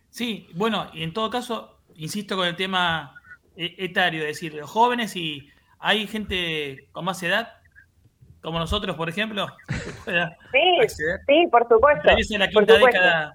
Sí, 0.09 0.49
bueno, 0.55 0.87
y 0.93 1.03
en 1.03 1.13
todo 1.13 1.29
caso, 1.31 1.81
insisto 1.97 2.37
con 2.37 2.47
el 2.47 2.57
tema 2.57 3.15
etario, 3.57 4.23
es 4.23 4.29
decir, 4.29 4.55
los 4.55 4.71
jóvenes 4.71 5.17
y 5.17 5.51
hay 5.79 6.07
gente 6.07 6.87
con 6.93 7.05
más 7.05 7.23
edad, 7.23 7.55
como 8.41 8.59
nosotros, 8.59 8.97
por 8.97 9.09
ejemplo. 9.09 9.47
sí, 10.05 10.81
acceder. 10.81 11.21
sí, 11.27 11.49
por 11.51 11.67
supuesto. 11.69 12.03
La 12.05 12.47
década. 12.79 13.35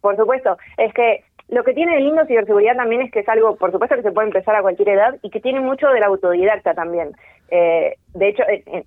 Por 0.00 0.16
supuesto, 0.16 0.56
es 0.76 0.94
que 0.94 1.24
lo 1.48 1.62
que 1.62 1.74
tiene 1.74 1.94
de 1.94 2.00
lindo 2.00 2.26
ciberseguridad 2.26 2.76
también 2.76 3.02
es 3.02 3.12
que 3.12 3.20
es 3.20 3.28
algo, 3.28 3.56
por 3.56 3.70
supuesto, 3.70 3.96
que 3.96 4.02
se 4.02 4.12
puede 4.12 4.28
empezar 4.28 4.56
a 4.56 4.62
cualquier 4.62 4.88
edad 4.88 5.16
y 5.22 5.30
que 5.30 5.40
tiene 5.40 5.60
mucho 5.60 5.88
del 5.88 6.02
autodidacta 6.02 6.74
también. 6.74 7.12
Eh, 7.50 7.94
de 8.14 8.28
hecho, 8.28 8.42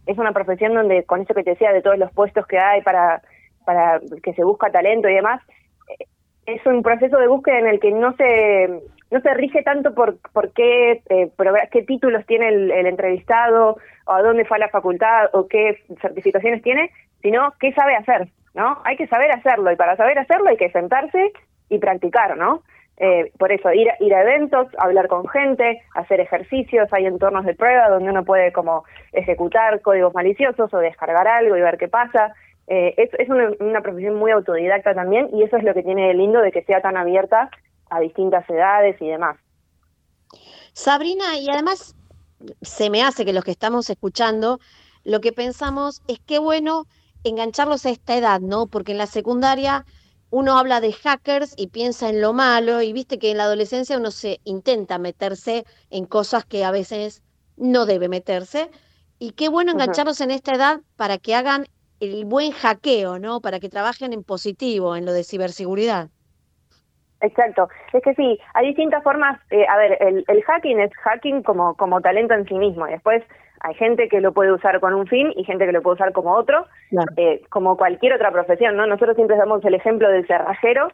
es 0.05 0.17
una 0.17 0.33
profesión 0.33 0.73
donde, 0.73 1.03
con 1.03 1.21
eso 1.21 1.33
que 1.33 1.43
te 1.43 1.51
decía, 1.51 1.71
de 1.71 1.81
todos 1.81 1.97
los 1.97 2.11
puestos 2.11 2.45
que 2.47 2.59
hay 2.59 2.81
para, 2.81 3.21
para 3.65 4.01
que 4.21 4.33
se 4.33 4.43
busca 4.43 4.71
talento 4.71 5.07
y 5.07 5.13
demás, 5.13 5.41
eh, 5.87 6.05
es 6.45 6.65
un 6.65 6.83
proceso 6.83 7.17
de 7.17 7.27
búsqueda 7.27 7.59
en 7.59 7.67
el 7.67 7.79
que 7.79 7.91
no 7.91 8.13
se 8.17 8.81
no 9.11 9.21
se 9.21 9.33
rige 9.33 9.63
tanto 9.63 9.95
por, 9.95 10.17
por 10.33 10.51
qué, 10.53 11.01
eh, 11.09 11.31
qué 11.71 11.81
títulos 11.81 12.23
tiene 12.27 12.49
el, 12.49 12.71
el 12.71 12.85
entrevistado, 12.85 13.77
o 14.05 14.11
a 14.11 14.21
dónde 14.21 14.45
fue 14.45 14.57
a 14.57 14.59
la 14.59 14.69
facultad, 14.69 15.29
o 15.33 15.47
qué 15.47 15.79
certificaciones 15.99 16.61
tiene, 16.61 16.91
sino 17.23 17.53
qué 17.59 17.73
sabe 17.73 17.95
hacer, 17.95 18.27
¿no? 18.53 18.79
Hay 18.85 18.97
que 18.97 19.07
saber 19.07 19.31
hacerlo, 19.31 19.71
y 19.71 19.75
para 19.75 19.95
saber 19.95 20.19
hacerlo 20.19 20.49
hay 20.49 20.57
que 20.57 20.69
sentarse 20.69 21.31
y 21.69 21.77
practicar, 21.79 22.37
¿no? 22.37 22.63
Eh, 22.97 23.31
por 23.37 23.51
eso, 23.51 23.71
ir, 23.71 23.87
ir 24.01 24.13
a 24.13 24.23
eventos, 24.23 24.67
hablar 24.77 25.07
con 25.07 25.27
gente, 25.29 25.81
hacer 25.95 26.19
ejercicios, 26.19 26.89
hay 26.91 27.05
entornos 27.05 27.45
de 27.45 27.55
prueba 27.55 27.87
donde 27.87 28.09
uno 28.09 28.25
puede 28.25 28.51
como 28.51 28.83
ejecutar 29.13 29.81
códigos 29.81 30.13
maliciosos 30.13 30.73
o 30.73 30.77
descargar 30.79 31.25
algo 31.27 31.55
y 31.55 31.61
ver 31.61 31.77
qué 31.77 31.87
pasa. 31.87 32.33
Eh, 32.67 32.93
es 32.97 33.29
una, 33.29 33.51
una, 33.61 33.81
profesión 33.81 34.15
muy 34.15 34.31
autodidacta 34.31 34.93
también 34.93 35.29
y 35.33 35.43
eso 35.43 35.57
es 35.57 35.63
lo 35.63 35.73
que 35.73 35.81
tiene 35.81 36.09
de 36.09 36.13
lindo 36.13 36.41
de 36.41 36.51
que 36.51 36.63
sea 36.63 36.81
tan 36.81 36.97
abierta 36.97 37.49
a 37.89 37.99
distintas 38.01 38.47
edades 38.49 39.01
y 39.01 39.07
demás. 39.07 39.37
Sabrina, 40.73 41.37
y 41.39 41.49
además 41.49 41.95
se 42.61 42.89
me 42.89 43.01
hace 43.01 43.25
que 43.25 43.33
los 43.33 43.43
que 43.43 43.51
estamos 43.51 43.89
escuchando, 43.89 44.59
lo 45.03 45.21
que 45.21 45.31
pensamos 45.31 46.01
es 46.07 46.19
qué 46.19 46.37
bueno 46.37 46.85
engancharlos 47.23 47.85
a 47.85 47.89
esta 47.89 48.15
edad, 48.15 48.39
¿no? 48.39 48.67
Porque 48.67 48.91
en 48.91 48.97
la 48.97 49.07
secundaria 49.07 49.85
uno 50.31 50.57
habla 50.57 50.79
de 50.81 50.93
hackers 50.93 51.53
y 51.57 51.67
piensa 51.67 52.09
en 52.09 52.21
lo 52.21 52.33
malo 52.33 52.81
y 52.81 52.93
viste 52.93 53.17
que 53.17 53.31
en 53.31 53.37
la 53.37 53.43
adolescencia 53.43 53.97
uno 53.97 54.11
se 54.11 54.39
intenta 54.43 54.97
meterse 54.99 55.63
en 55.89 56.05
cosas 56.05 56.45
que 56.45 56.63
a 56.63 56.71
veces 56.71 57.23
no 57.57 57.85
debe 57.85 58.09
meterse. 58.09 58.69
Y 59.17 59.31
qué 59.31 59.49
bueno 59.49 59.71
engancharlos 59.71 60.21
en 60.21 60.31
esta 60.31 60.53
edad 60.53 60.79
para 60.95 61.17
que 61.17 61.35
hagan 61.35 61.65
el 61.99 62.25
buen 62.25 62.51
hackeo, 62.51 63.19
¿no? 63.19 63.41
Para 63.41 63.59
que 63.59 63.69
trabajen 63.69 64.13
en 64.13 64.23
positivo, 64.23 64.95
en 64.95 65.05
lo 65.05 65.11
de 65.11 65.23
ciberseguridad. 65.23 66.09
Exacto, 67.21 67.67
es 67.91 68.01
que 68.01 68.13
sí, 68.13 68.39
hay 68.53 68.67
distintas 68.67 69.03
formas, 69.03 69.37
eh, 69.49 69.65
a 69.67 69.75
ver, 69.75 69.97
el, 69.99 70.23
el 70.25 70.41
hacking 70.41 70.79
es 70.79 70.91
hacking 71.03 71.43
como, 71.43 71.75
como 71.75 71.99
talento 71.99 72.33
en 72.33 72.47
sí 72.47 72.53
mismo, 72.53 72.87
y 72.87 72.91
después 72.91 73.21
hay 73.61 73.73
gente 73.75 74.07
que 74.07 74.21
lo 74.21 74.33
puede 74.33 74.51
usar 74.51 74.79
con 74.79 74.93
un 74.93 75.07
fin 75.07 75.33
y 75.35 75.43
gente 75.43 75.65
que 75.65 75.71
lo 75.71 75.81
puede 75.81 75.95
usar 75.95 76.13
como 76.13 76.33
otro, 76.33 76.65
eh, 77.17 77.41
como 77.49 77.77
cualquier 77.77 78.13
otra 78.13 78.31
profesión, 78.31 78.75
¿no? 78.77 78.85
Nosotros 78.87 79.15
siempre 79.15 79.37
damos 79.37 79.63
el 79.65 79.73
ejemplo 79.73 80.09
del 80.09 80.25
cerrajero, 80.27 80.89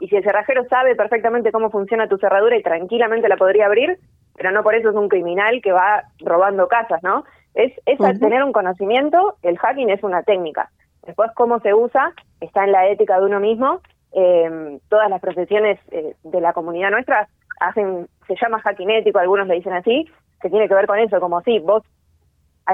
y 0.00 0.08
si 0.08 0.16
el 0.16 0.24
cerrajero 0.24 0.64
sabe 0.68 0.96
perfectamente 0.96 1.52
cómo 1.52 1.70
funciona 1.70 2.08
tu 2.08 2.16
cerradura 2.16 2.56
y 2.56 2.62
tranquilamente 2.62 3.28
la 3.28 3.36
podría 3.36 3.66
abrir, 3.66 3.98
pero 4.34 4.50
no 4.50 4.62
por 4.62 4.74
eso 4.74 4.90
es 4.90 4.96
un 4.96 5.08
criminal 5.08 5.60
que 5.62 5.72
va 5.72 6.04
robando 6.20 6.68
casas, 6.68 7.02
¿no? 7.02 7.24
Es, 7.54 7.72
es 7.84 8.00
Ujú. 8.00 8.18
tener 8.18 8.42
un 8.42 8.52
conocimiento, 8.52 9.36
el 9.42 9.58
hacking 9.58 9.90
es 9.90 10.02
una 10.02 10.22
técnica. 10.22 10.70
Después 11.06 11.30
cómo 11.34 11.60
se 11.60 11.74
usa 11.74 12.12
está 12.40 12.64
en 12.64 12.72
la 12.72 12.88
ética 12.88 13.18
de 13.18 13.26
uno 13.26 13.40
mismo. 13.40 13.80
Eh, 14.12 14.78
todas 14.88 15.10
las 15.10 15.20
profesiones 15.20 15.78
eh, 15.90 16.14
de 16.22 16.40
la 16.40 16.52
comunidad 16.52 16.90
nuestra 16.90 17.28
hacen, 17.60 18.08
se 18.26 18.34
llama 18.40 18.60
hacking 18.60 18.90
ético, 18.90 19.18
algunos 19.18 19.46
le 19.46 19.56
dicen 19.56 19.74
así, 19.74 20.08
que 20.40 20.48
tiene 20.48 20.68
que 20.68 20.74
ver 20.74 20.86
con 20.86 20.98
eso, 20.98 21.20
como 21.20 21.42
si 21.42 21.58
vos 21.58 21.82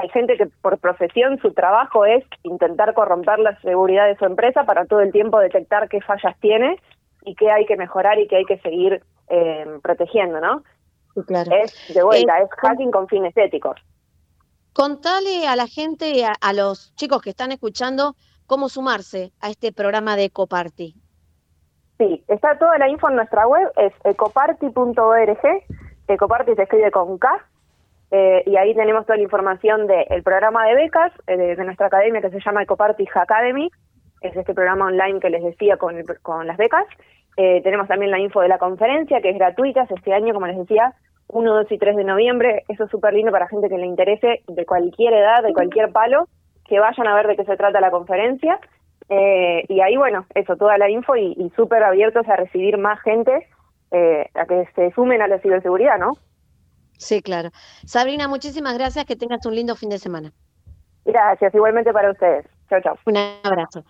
hay 0.01 0.09
gente 0.09 0.37
que 0.37 0.45
por 0.61 0.77
profesión 0.77 1.39
su 1.39 1.53
trabajo 1.53 2.05
es 2.05 2.23
intentar 2.43 2.93
corromper 2.93 3.39
la 3.39 3.59
seguridad 3.61 4.07
de 4.07 4.15
su 4.17 4.25
empresa 4.25 4.63
para 4.63 4.85
todo 4.85 4.99
el 4.99 5.11
tiempo 5.11 5.39
detectar 5.39 5.89
qué 5.89 6.01
fallas 6.01 6.35
tiene 6.39 6.79
y 7.23 7.33
qué 7.35 7.51
hay 7.51 7.65
que 7.65 7.77
mejorar 7.77 8.19
y 8.19 8.27
qué 8.27 8.37
hay 8.37 8.45
que 8.45 8.59
seguir 8.59 9.01
eh, 9.29 9.65
protegiendo, 9.81 10.39
¿no? 10.39 10.63
claro. 11.25 11.51
Es, 11.51 11.93
de 11.93 12.03
vuelta, 12.03 12.39
Eh, 12.39 12.43
es 12.43 12.49
hacking 12.59 12.91
con 12.91 13.07
fines 13.07 13.35
éticos. 13.35 13.75
Contale 14.73 15.47
a 15.47 15.55
la 15.55 15.65
gente, 15.65 16.23
a, 16.25 16.33
a 16.39 16.53
los 16.53 16.93
chicos 16.95 17.23
que 17.23 17.31
están 17.31 17.51
escuchando, 17.51 18.15
cómo 18.45 18.69
sumarse 18.69 19.31
a 19.41 19.49
este 19.49 19.73
programa 19.73 20.15
de 20.15 20.25
Ecoparty. 20.25 20.93
Sí, 21.97 22.23
está 22.27 22.59
toda 22.59 22.77
la 22.77 22.87
info 22.87 23.09
en 23.09 23.15
nuestra 23.15 23.47
web, 23.47 23.71
es 23.77 23.93
ecoparty.org, 24.03 25.39
ecoparty 26.07 26.55
se 26.55 26.61
escribe 26.61 26.91
con 26.91 27.17
K, 27.17 27.27
eh, 28.11 28.43
y 28.45 28.55
ahí 28.55 28.73
tenemos 28.73 29.05
toda 29.05 29.17
la 29.17 29.23
información 29.23 29.87
del 29.87 30.23
programa 30.23 30.65
de 30.65 30.75
becas 30.75 31.11
eh, 31.27 31.37
de, 31.37 31.55
de 31.55 31.63
nuestra 31.65 31.87
academia 31.87 32.21
que 32.21 32.29
se 32.29 32.39
llama 32.39 32.63
Ecoparty 32.63 33.05
Academy, 33.13 33.69
es 34.21 34.35
este 34.35 34.53
programa 34.53 34.85
online 34.85 35.19
que 35.19 35.29
les 35.29 35.43
decía 35.43 35.77
con, 35.77 35.95
con 36.21 36.47
las 36.47 36.57
becas. 36.57 36.85
Eh, 37.37 37.61
tenemos 37.63 37.87
también 37.87 38.11
la 38.11 38.19
info 38.19 38.41
de 38.41 38.47
la 38.47 38.57
conferencia, 38.57 39.21
que 39.21 39.29
es 39.29 39.37
gratuita, 39.37 39.83
es 39.83 39.91
este 39.91 40.13
año, 40.13 40.33
como 40.33 40.47
les 40.47 40.57
decía, 40.57 40.93
1, 41.27 41.53
2 41.53 41.71
y 41.71 41.77
3 41.77 41.95
de 41.95 42.03
noviembre. 42.03 42.63
Eso 42.67 42.85
es 42.85 42.91
súper 42.91 43.13
lindo 43.13 43.31
para 43.31 43.47
gente 43.47 43.69
que 43.69 43.77
le 43.77 43.85
interese 43.85 44.41
de 44.47 44.65
cualquier 44.65 45.13
edad, 45.13 45.43
de 45.43 45.53
cualquier 45.53 45.91
palo, 45.91 46.27
que 46.67 46.79
vayan 46.79 47.07
a 47.07 47.15
ver 47.15 47.27
de 47.27 47.35
qué 47.35 47.45
se 47.45 47.57
trata 47.57 47.79
la 47.79 47.91
conferencia. 47.91 48.59
Eh, 49.09 49.63
y 49.67 49.79
ahí, 49.81 49.95
bueno, 49.97 50.25
eso, 50.33 50.57
toda 50.57 50.77
la 50.77 50.89
info 50.89 51.15
y, 51.15 51.33
y 51.37 51.49
súper 51.51 51.83
abiertos 51.83 52.27
a 52.27 52.35
recibir 52.35 52.77
más 52.77 52.99
gente, 53.01 53.47
eh, 53.91 54.27
a 54.33 54.45
que 54.45 54.67
se 54.75 54.91
sumen 54.91 55.21
a 55.21 55.27
la 55.27 55.39
ciberseguridad, 55.39 55.99
¿no? 55.99 56.13
Sí, 56.97 57.21
claro. 57.21 57.51
Sabrina, 57.85 58.27
muchísimas 58.27 58.73
gracias, 58.73 59.05
que 59.05 59.15
tengas 59.15 59.45
un 59.45 59.55
lindo 59.55 59.75
fin 59.75 59.89
de 59.89 59.99
semana. 59.99 60.33
Gracias, 61.05 61.53
igualmente 61.53 61.93
para 61.93 62.11
ustedes. 62.11 62.45
Chao, 62.69 62.81
chao. 62.81 62.97
Un 63.05 63.17
abrazo. 63.17 63.83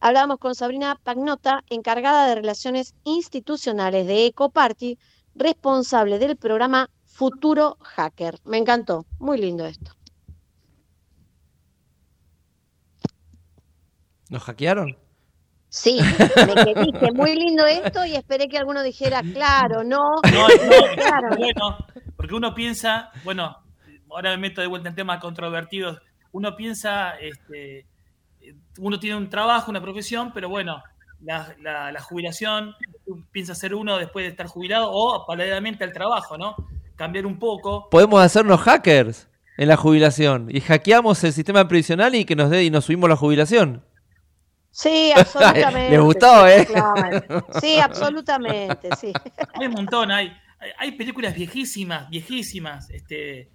Hablábamos 0.00 0.38
con 0.38 0.54
Sabrina 0.54 0.98
Pagnota, 1.02 1.62
encargada 1.70 2.26
de 2.26 2.34
Relaciones 2.34 2.94
Institucionales 3.04 4.06
de 4.06 4.26
Ecoparty, 4.26 4.98
responsable 5.34 6.18
del 6.18 6.36
programa 6.36 6.90
Futuro 7.04 7.76
Hacker. 7.80 8.38
Me 8.44 8.58
encantó, 8.58 9.06
muy 9.18 9.38
lindo 9.38 9.64
esto. 9.64 9.92
¿Nos 14.30 14.42
hackearon? 14.42 14.96
Sí, 15.68 16.00
me 16.18 16.54
quedé, 16.74 16.84
dije, 16.84 17.12
muy 17.12 17.34
lindo 17.34 17.66
esto 17.66 18.04
y 18.04 18.14
esperé 18.14 18.48
que 18.48 18.58
alguno 18.58 18.82
dijera, 18.82 19.22
claro, 19.32 19.84
no, 19.84 19.98
No, 20.32 20.48
no, 20.48 20.94
claro. 20.94 21.36
bueno, 21.36 21.78
porque 22.24 22.34
uno 22.36 22.54
piensa, 22.54 23.10
bueno, 23.22 23.54
ahora 24.10 24.30
me 24.30 24.38
meto 24.38 24.62
de 24.62 24.66
vuelta 24.66 24.88
en 24.88 24.94
temas 24.94 25.20
controvertidos, 25.20 26.00
uno 26.32 26.56
piensa, 26.56 27.10
este, 27.20 27.84
uno 28.78 28.98
tiene 28.98 29.16
un 29.16 29.28
trabajo, 29.28 29.70
una 29.70 29.82
profesión, 29.82 30.32
pero 30.32 30.48
bueno, 30.48 30.82
la, 31.20 31.54
la- 31.60 31.92
la 31.92 32.00
jubilación, 32.00 32.74
tú 33.04 33.22
piensas 33.30 33.58
ser 33.58 33.74
uno 33.74 33.98
después 33.98 34.24
de 34.24 34.30
estar 34.30 34.46
jubilado 34.46 34.90
o 34.90 35.26
paralelamente 35.26 35.84
al 35.84 35.92
trabajo, 35.92 36.38
¿no? 36.38 36.56
Cambiar 36.96 37.26
un 37.26 37.38
poco. 37.38 37.90
Podemos 37.90 38.22
hacernos 38.22 38.58
hackers 38.62 39.28
en 39.58 39.68
la 39.68 39.76
jubilación 39.76 40.48
y 40.50 40.60
hackeamos 40.62 41.22
el 41.24 41.32
sistema 41.34 41.68
previsional 41.68 42.14
y 42.14 42.24
que 42.24 42.36
nos 42.36 42.48
dé 42.48 42.64
y 42.64 42.70
nos 42.70 42.86
subimos 42.86 43.10
la 43.10 43.16
jubilación. 43.16 43.84
Sí, 44.70 45.12
absolutamente. 45.16 45.90
Les 45.90 46.00
gustó, 46.00 46.46
sí, 46.46 46.52
¿eh? 46.52 46.66
claro. 46.66 47.46
Sí, 47.60 47.78
absolutamente, 47.80 48.88
sí. 48.96 49.12
Hay 49.52 49.66
un 49.66 49.72
montón, 49.74 50.10
hay, 50.10 50.32
hay- 50.78 50.92
películas 50.92 51.34
viejísimas, 51.34 52.08
viejísimas, 52.10 52.90
este, 52.90 53.48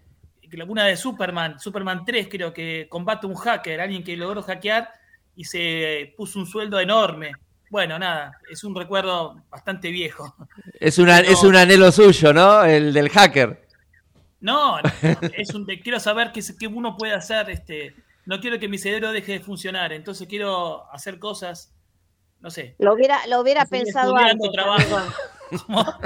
una 0.67 0.85
de 0.85 0.97
Superman, 0.97 1.59
Superman 1.59 2.03
3 2.05 2.27
creo 2.29 2.53
que 2.53 2.87
combate 2.89 3.27
un 3.27 3.35
hacker, 3.35 3.79
alguien 3.81 4.03
que 4.03 4.17
logró 4.17 4.41
hackear 4.41 4.89
y 5.35 5.43
se 5.45 6.13
puso 6.17 6.39
un 6.39 6.45
sueldo 6.47 6.79
enorme. 6.79 7.31
Bueno, 7.69 7.99
nada, 7.99 8.31
es 8.49 8.63
un 8.63 8.75
recuerdo 8.75 9.43
bastante 9.49 9.89
viejo. 9.91 10.35
Es, 10.79 10.97
una, 10.97 11.17
Pero- 11.17 11.31
es 11.31 11.43
un 11.43 11.55
anhelo 11.55 11.91
suyo, 11.91 12.33
¿no? 12.33 12.63
El 12.63 12.93
del 12.93 13.09
hacker. 13.09 13.67
No, 14.41 14.81
no, 14.81 14.89
es 15.33 15.53
un, 15.53 15.65
quiero 15.65 15.99
saber 15.99 16.31
qué, 16.31 16.41
qué 16.57 16.65
uno 16.67 16.95
puede 16.97 17.13
hacer, 17.13 17.49
este, 17.49 17.93
no 18.25 18.39
quiero 18.39 18.57
que 18.57 18.67
mi 18.69 18.77
cerebro 18.77 19.11
deje 19.11 19.33
de 19.33 19.39
funcionar, 19.41 19.91
entonces 19.93 20.27
quiero 20.27 20.89
hacer 20.91 21.19
cosas, 21.19 21.73
no 22.39 22.49
sé. 22.49 22.73
Lo 22.79 22.93
hubiera, 22.93 23.27
lo 23.27 23.41
hubiera 23.41 23.65
pensado 23.65 24.15
antes. 24.15 24.51
trabajo. 24.51 24.97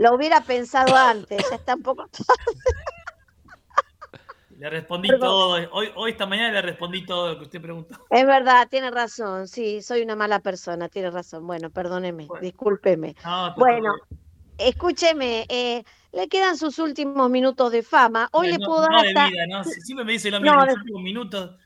Lo 0.00 0.14
hubiera 0.14 0.40
pensado 0.40 0.96
antes, 0.96 1.46
ya 1.50 1.56
está 1.56 1.74
un 1.74 1.82
poco. 1.82 2.08
Le 4.58 4.68
respondí 4.70 5.08
Perdón. 5.08 5.28
todo, 5.28 5.50
hoy, 5.72 5.90
hoy 5.94 6.10
esta 6.10 6.26
mañana 6.26 6.52
le 6.52 6.62
respondí 6.62 7.04
todo 7.06 7.28
lo 7.32 7.38
que 7.38 7.44
usted 7.44 7.60
preguntó. 7.60 7.94
Es 8.10 8.26
verdad, 8.26 8.66
tiene 8.68 8.90
razón, 8.90 9.46
sí, 9.46 9.82
soy 9.82 10.00
una 10.02 10.16
mala 10.16 10.40
persona, 10.40 10.88
tiene 10.88 11.10
razón. 11.10 11.46
Bueno, 11.46 11.70
perdóneme, 11.70 12.28
discúlpeme. 12.40 13.14
No, 13.24 13.54
Bueno, 13.56 13.94
escúcheme, 14.58 15.44
eh, 15.50 15.84
le 16.12 16.28
quedan 16.28 16.56
sus 16.56 16.78
últimos 16.78 17.28
minutos 17.30 17.70
de 17.70 17.82
fama. 17.82 18.28
Hoy 18.32 18.52
le 18.52 18.58
puedo 18.58 18.88
no 18.88 18.96
dar 18.96 19.02
de 19.02 19.08
hasta 19.08 19.28
vida, 19.28 19.46
¿no? 19.48 19.64
Si- 19.64 19.80
Siempre 19.82 20.04
me 20.06 20.12
dice 20.12 20.30
lo 20.30 20.40
mismo, 20.54 20.60
de- 20.60 20.66
los 20.66 20.76
últimos 20.76 21.02
minutos 21.02 21.56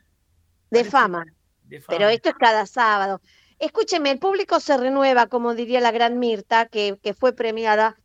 de 0.70 0.84
fama, 0.84 1.24
de 1.62 1.80
fama. 1.80 1.96
pero 1.98 2.08
esto 2.10 2.28
es 2.30 2.34
cada 2.36 2.66
sábado. 2.66 3.20
Escúcheme, 3.60 4.10
el 4.10 4.18
público 4.18 4.58
se 4.60 4.76
renueva, 4.76 5.28
como 5.28 5.54
diría 5.54 5.80
la 5.80 5.92
gran 5.92 6.18
Mirta, 6.18 6.66
que, 6.66 6.98
que 7.00 7.14
fue 7.14 7.32
premiada. 7.32 7.96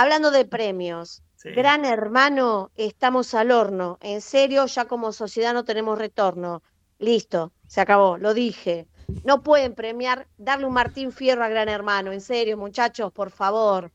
Hablando 0.00 0.30
de 0.30 0.44
premios, 0.44 1.24
Sí. 1.34 1.50
Gran 1.50 1.84
Hermano, 1.84 2.70
estamos 2.76 3.34
al 3.34 3.50
horno. 3.50 3.98
En 4.00 4.20
serio, 4.20 4.66
ya 4.66 4.84
como 4.84 5.10
sociedad 5.12 5.52
no 5.52 5.64
tenemos 5.64 5.98
retorno. 5.98 6.62
Listo, 7.00 7.52
se 7.66 7.80
acabó, 7.80 8.16
lo 8.16 8.32
dije. 8.32 8.86
No 9.24 9.42
pueden 9.42 9.74
premiar, 9.74 10.28
darle 10.36 10.66
un 10.66 10.72
Martín 10.72 11.10
Fierro 11.10 11.42
a 11.42 11.48
Gran 11.48 11.68
Hermano. 11.68 12.12
En 12.12 12.20
serio, 12.20 12.56
muchachos, 12.56 13.12
por 13.12 13.30
favor. 13.30 13.90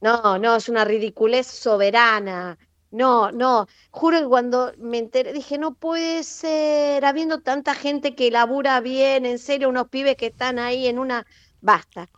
No, 0.00 0.38
no, 0.38 0.56
es 0.56 0.70
una 0.70 0.86
ridiculez 0.86 1.46
soberana. 1.46 2.58
No, 2.90 3.30
no. 3.30 3.66
Juro 3.90 4.20
que 4.20 4.26
cuando 4.26 4.72
me 4.78 4.96
enteré, 4.96 5.34
dije, 5.34 5.58
no 5.58 5.74
puede 5.74 6.22
ser, 6.22 7.04
habiendo 7.04 7.42
tanta 7.42 7.74
gente 7.74 8.14
que 8.14 8.30
labura 8.30 8.80
bien, 8.80 9.26
en 9.26 9.38
serio, 9.38 9.68
unos 9.68 9.88
pibes 9.88 10.16
que 10.16 10.26
están 10.28 10.58
ahí 10.58 10.86
en 10.86 10.98
una... 10.98 11.26
Basta, 11.60 12.08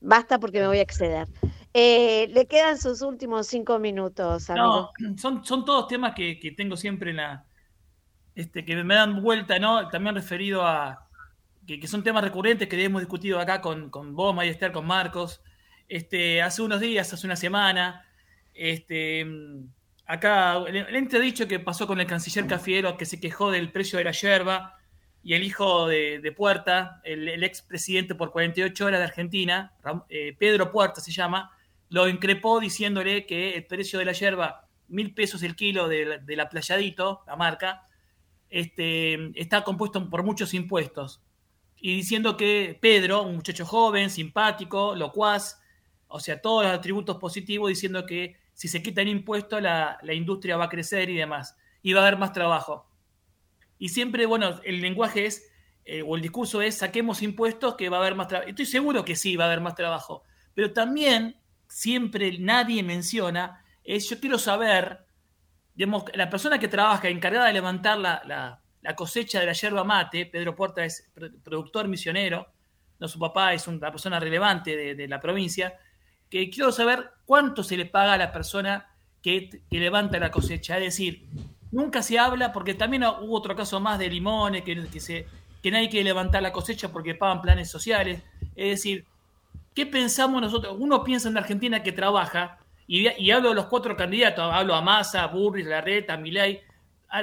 basta 0.00 0.38
porque 0.38 0.60
me 0.60 0.68
voy 0.68 0.78
a 0.78 0.82
exceder. 0.82 1.28
Eh, 1.78 2.28
le 2.32 2.46
quedan 2.46 2.78
sus 2.78 3.02
últimos 3.02 3.48
cinco 3.48 3.78
minutos, 3.78 4.48
amigo. 4.48 4.92
No, 4.98 5.18
son, 5.18 5.44
son 5.44 5.62
todos 5.66 5.86
temas 5.88 6.14
que, 6.14 6.40
que 6.40 6.52
tengo 6.52 6.74
siempre 6.74 7.10
en 7.10 7.18
la. 7.18 7.44
Este, 8.34 8.64
que 8.64 8.82
me 8.82 8.94
dan 8.94 9.20
vuelta, 9.20 9.58
¿no? 9.58 9.86
También 9.90 10.14
referido 10.14 10.66
a. 10.66 11.06
Que, 11.66 11.78
que 11.78 11.86
son 11.86 12.02
temas 12.02 12.24
recurrentes 12.24 12.66
que 12.66 12.82
hemos 12.82 13.02
discutido 13.02 13.38
acá 13.38 13.60
con, 13.60 13.90
con 13.90 14.16
vos, 14.16 14.34
Mayester, 14.34 14.72
con 14.72 14.86
Marcos. 14.86 15.42
Este, 15.86 16.40
hace 16.40 16.62
unos 16.62 16.80
días, 16.80 17.12
hace 17.12 17.26
una 17.26 17.36
semana. 17.36 18.06
Este, 18.54 19.26
acá, 20.06 20.56
el, 20.66 20.76
el 20.76 20.96
entredicho 20.96 21.46
que 21.46 21.60
pasó 21.60 21.86
con 21.86 22.00
el 22.00 22.06
canciller 22.06 22.46
Cafiero, 22.46 22.96
que 22.96 23.04
se 23.04 23.20
quejó 23.20 23.50
del 23.50 23.70
precio 23.70 23.98
de 23.98 24.04
la 24.04 24.12
yerba, 24.12 24.78
y 25.22 25.34
el 25.34 25.42
hijo 25.42 25.88
de, 25.88 26.20
de 26.20 26.32
Puerta, 26.32 27.02
el, 27.04 27.28
el 27.28 27.44
expresidente 27.44 28.14
por 28.14 28.32
48 28.32 28.86
horas 28.86 29.00
de 29.00 29.04
Argentina, 29.04 29.74
eh, 30.08 30.34
Pedro 30.38 30.72
Puerta 30.72 31.02
se 31.02 31.12
llama, 31.12 31.52
lo 31.88 32.08
increpó 32.08 32.60
diciéndole 32.60 33.26
que 33.26 33.54
el 33.54 33.66
precio 33.66 33.98
de 33.98 34.04
la 34.04 34.12
yerba, 34.12 34.68
mil 34.88 35.14
pesos 35.14 35.42
el 35.42 35.56
kilo 35.56 35.88
de 35.88 36.36
la, 36.36 36.48
Playadito, 36.48 37.22
la 37.26 37.36
marca, 37.36 37.88
este, 38.50 39.32
está 39.40 39.64
compuesto 39.64 40.08
por 40.08 40.22
muchos 40.22 40.54
impuestos. 40.54 41.22
y 41.78 41.96
diciendo 41.96 42.36
que 42.36 42.78
Pedro, 42.80 43.22
un 43.22 43.36
muchacho 43.36 43.66
joven, 43.66 44.10
simpático, 44.10 44.94
locuaz, 44.94 45.60
o 46.08 46.20
sea, 46.20 46.40
todos 46.40 46.64
los 46.64 46.72
atributos 46.72 47.18
positivos, 47.18 47.68
diciendo 47.68 48.06
que 48.06 48.36
si 48.54 48.68
se 48.68 48.82
quitan 48.82 49.08
impuestos 49.08 49.60
la, 49.60 49.98
la 50.02 50.14
industria 50.14 50.56
va 50.56 50.64
a 50.64 50.68
crecer 50.68 51.10
y 51.10 51.16
demás, 51.16 51.56
y 51.82 51.92
va 51.92 52.00
a 52.00 52.06
haber 52.06 52.18
más 52.18 52.32
trabajo. 52.32 52.88
Y 53.78 53.90
siempre, 53.90 54.26
bueno, 54.26 54.60
el 54.64 54.80
lenguaje 54.80 55.26
es, 55.26 55.50
eh, 55.84 56.02
o 56.02 56.16
el 56.16 56.22
discurso 56.22 56.62
es, 56.62 56.76
saquemos 56.76 57.22
impuestos 57.22 57.76
que 57.76 57.88
va 57.88 57.98
a 57.98 58.00
haber 58.00 58.14
más 58.14 58.28
trabajo. 58.28 58.48
Estoy 58.48 58.66
seguro 58.66 59.04
que 59.04 59.16
sí, 59.16 59.36
va 59.36 59.44
a 59.44 59.46
haber 59.48 59.60
más 59.60 59.74
trabajo, 59.74 60.24
pero 60.54 60.72
también 60.72 61.36
siempre 61.68 62.38
nadie 62.38 62.82
menciona, 62.82 63.62
es 63.84 64.08
yo 64.08 64.18
quiero 64.20 64.38
saber, 64.38 65.04
digamos, 65.74 66.04
la 66.14 66.28
persona 66.30 66.58
que 66.58 66.68
trabaja 66.68 67.08
encargada 67.08 67.46
de 67.46 67.52
levantar 67.52 67.98
la, 67.98 68.22
la- 68.26 68.60
cosecha 68.94 69.40
de 69.40 69.46
la 69.46 69.52
yerba 69.52 69.82
mate, 69.82 70.26
Pedro 70.26 70.54
Porta 70.54 70.84
es 70.84 71.10
pro- 71.12 71.28
productor 71.42 71.88
misionero, 71.88 72.46
no 73.00 73.08
su 73.08 73.18
papá 73.18 73.52
es 73.52 73.66
una 73.66 73.90
persona 73.90 74.20
relevante 74.20 74.76
de, 74.76 74.94
de 74.94 75.08
la 75.08 75.18
provincia, 75.20 75.74
que 76.30 76.48
quiero 76.50 76.70
saber 76.70 77.10
cuánto 77.24 77.64
se 77.64 77.76
le 77.76 77.86
paga 77.86 78.12
a 78.12 78.16
la 78.16 78.32
persona 78.32 78.86
que, 79.22 79.50
que 79.68 79.80
levanta 79.80 80.18
la 80.20 80.30
cosecha. 80.30 80.76
Es 80.78 80.84
decir, 80.84 81.26
nunca 81.72 82.00
se 82.02 82.16
habla, 82.18 82.52
porque 82.52 82.74
también 82.74 83.02
hubo 83.04 83.36
otro 83.36 83.56
caso 83.56 83.80
más 83.80 83.98
de 83.98 84.08
limones, 84.08 84.62
que, 84.62 84.86
que, 84.86 85.00
se, 85.00 85.26
que 85.62 85.70
nadie 85.72 85.88
quiere 85.90 86.04
levantar 86.04 86.40
la 86.42 86.52
cosecha 86.52 86.90
porque 86.92 87.16
pagan 87.16 87.42
planes 87.42 87.68
sociales. 87.68 88.22
Es 88.54 88.70
decir, 88.70 89.04
¿qué 89.76 89.84
pensamos 89.86 90.40
nosotros? 90.40 90.74
Uno 90.78 91.04
piensa 91.04 91.28
en 91.28 91.34
la 91.34 91.40
Argentina 91.40 91.82
que 91.82 91.92
trabaja, 91.92 92.58
y, 92.88 93.30
hablo 93.30 93.50
de 93.50 93.54
los 93.54 93.66
cuatro 93.66 93.94
candidatos, 93.96 94.50
hablo 94.52 94.74
a 94.74 94.80
Massa, 94.80 95.26
Burris, 95.26 95.66
Larreta, 95.66 96.16
Milei, 96.16 96.62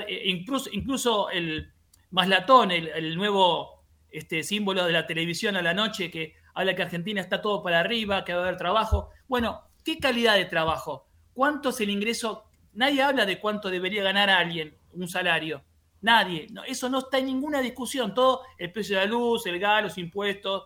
e 0.07 0.29
incluso, 0.29 0.69
incluso 0.71 1.29
el 1.31 1.73
Maslatón, 2.11 2.71
el, 2.71 2.89
el 2.89 3.15
nuevo 3.15 3.83
este, 4.11 4.43
símbolo 4.43 4.85
de 4.85 4.91
la 4.91 5.07
televisión 5.07 5.55
a 5.55 5.63
la 5.63 5.73
noche, 5.73 6.11
que 6.11 6.35
habla 6.53 6.75
que 6.75 6.83
Argentina 6.83 7.21
está 7.21 7.41
todo 7.41 7.63
para 7.63 7.79
arriba, 7.79 8.23
que 8.23 8.33
va 8.33 8.41
a 8.41 8.43
haber 8.43 8.57
trabajo. 8.57 9.09
Bueno, 9.27 9.63
¿qué 9.83 9.97
calidad 9.97 10.35
de 10.35 10.45
trabajo? 10.45 11.07
¿Cuánto 11.33 11.69
es 11.69 11.81
el 11.81 11.89
ingreso? 11.89 12.43
Nadie 12.73 13.01
habla 13.01 13.25
de 13.25 13.39
cuánto 13.39 13.69
debería 13.71 14.03
ganar 14.03 14.29
alguien 14.29 14.77
un 14.91 15.07
salario. 15.07 15.63
Nadie. 16.01 16.47
Eso 16.67 16.89
no 16.89 16.99
está 16.99 17.17
en 17.17 17.25
ninguna 17.25 17.61
discusión. 17.61 18.13
Todo, 18.13 18.41
el 18.59 18.71
precio 18.71 18.99
de 18.99 19.05
la 19.05 19.11
luz, 19.11 19.45
el 19.47 19.57
gas, 19.57 19.81
los 19.81 19.97
impuestos, 19.97 20.65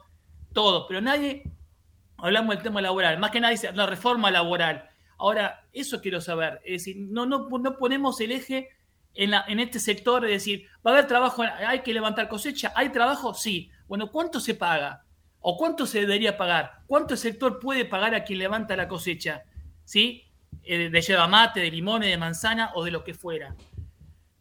todo. 0.52 0.88
Pero 0.88 1.00
nadie 1.00 1.44
hablamos 2.18 2.56
del 2.56 2.64
tema 2.64 2.82
laboral. 2.82 3.18
Más 3.20 3.32
que 3.32 3.40
nada 3.40 3.52
dice 3.52 3.72
la 3.74 3.86
reforma 3.86 4.32
laboral. 4.32 4.90
Ahora, 5.18 5.64
eso 5.74 6.02
quiero 6.02 6.22
saber. 6.22 6.62
Es 6.64 6.84
decir, 6.84 6.98
no, 7.00 7.26
no, 7.26 7.48
no 7.50 7.78
ponemos 7.78 8.20
el 8.22 8.32
eje 8.32 8.70
en, 9.16 9.32
la- 9.32 9.46
en 9.48 9.60
este 9.60 9.80
sector 9.80 10.22
de 10.24 10.30
decir, 10.30 10.68
va 10.86 10.92
a 10.92 10.94
haber 10.94 11.08
trabajo, 11.08 11.44
hay 11.44 11.80
que 11.82 11.94
levantar 11.94 12.28
cosecha, 12.30 12.72
¿hay 12.76 12.90
trabajo? 12.90 13.34
Sí. 13.34 13.72
Bueno, 13.88 14.12
¿cuánto 14.12 14.40
se 14.40 14.54
paga? 14.54 15.04
¿O 15.40 15.58
cuánto 15.58 15.86
se 15.86 16.02
debería 16.02 16.38
pagar? 16.38 16.80
¿Cuánto 16.88 17.14
el 17.14 17.20
sector 17.20 17.60
puede 17.60 17.86
pagar 17.86 18.14
a 18.14 18.24
quien 18.24 18.40
levanta 18.40 18.76
la 18.76 18.88
cosecha? 18.88 19.44
¿Sí? 19.86 20.24
Eh, 20.64 20.90
De 20.90 21.02
yerba 21.02 21.28
mate, 21.28 21.62
de 21.62 21.72
limones, 21.72 22.10
de 22.10 22.18
manzana 22.18 22.72
o 22.76 22.84
de 22.84 22.92
lo 22.92 23.04
que 23.04 23.14
fuera. 23.14 23.56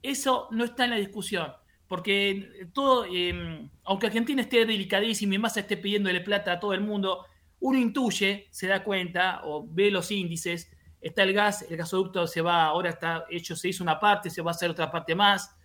Eso 0.02 0.48
no 0.50 0.64
está 0.64 0.84
en 0.84 0.90
la 0.90 0.96
discusión, 0.96 1.52
porque 1.88 2.68
todo, 2.72 3.06
eh, 3.12 3.68
aunque 3.84 4.06
Argentina 4.06 4.40
esté 4.42 4.64
delicadísimo 4.64 5.34
y 5.34 5.38
más 5.38 5.56
esté 5.56 5.76
pidiéndole 5.76 6.20
plata 6.20 6.52
a 6.52 6.60
todo 6.60 6.72
el 6.74 6.80
mundo, 6.80 7.24
uno 7.60 7.78
intuye, 7.78 8.48
se 8.50 8.66
da 8.66 8.82
cuenta 8.84 9.40
o 9.44 9.66
ve 9.68 9.90
los 9.90 10.10
índices, 10.10 10.70
está 11.00 11.22
el 11.22 11.32
gas, 11.32 11.62
el 11.68 11.76
gasoducto 11.76 12.26
se 12.26 12.40
va, 12.40 12.64
ahora 12.66 12.90
está 12.90 13.24
hecho, 13.30 13.56
se 13.56 13.68
hizo 13.68 13.82
una 13.82 13.98
parte, 13.98 14.30
se 14.30 14.42
va 14.42 14.50
a 14.50 14.54
hacer 14.54 14.70
otra 14.70 14.90
parte 14.90 15.14
más, 15.14 15.56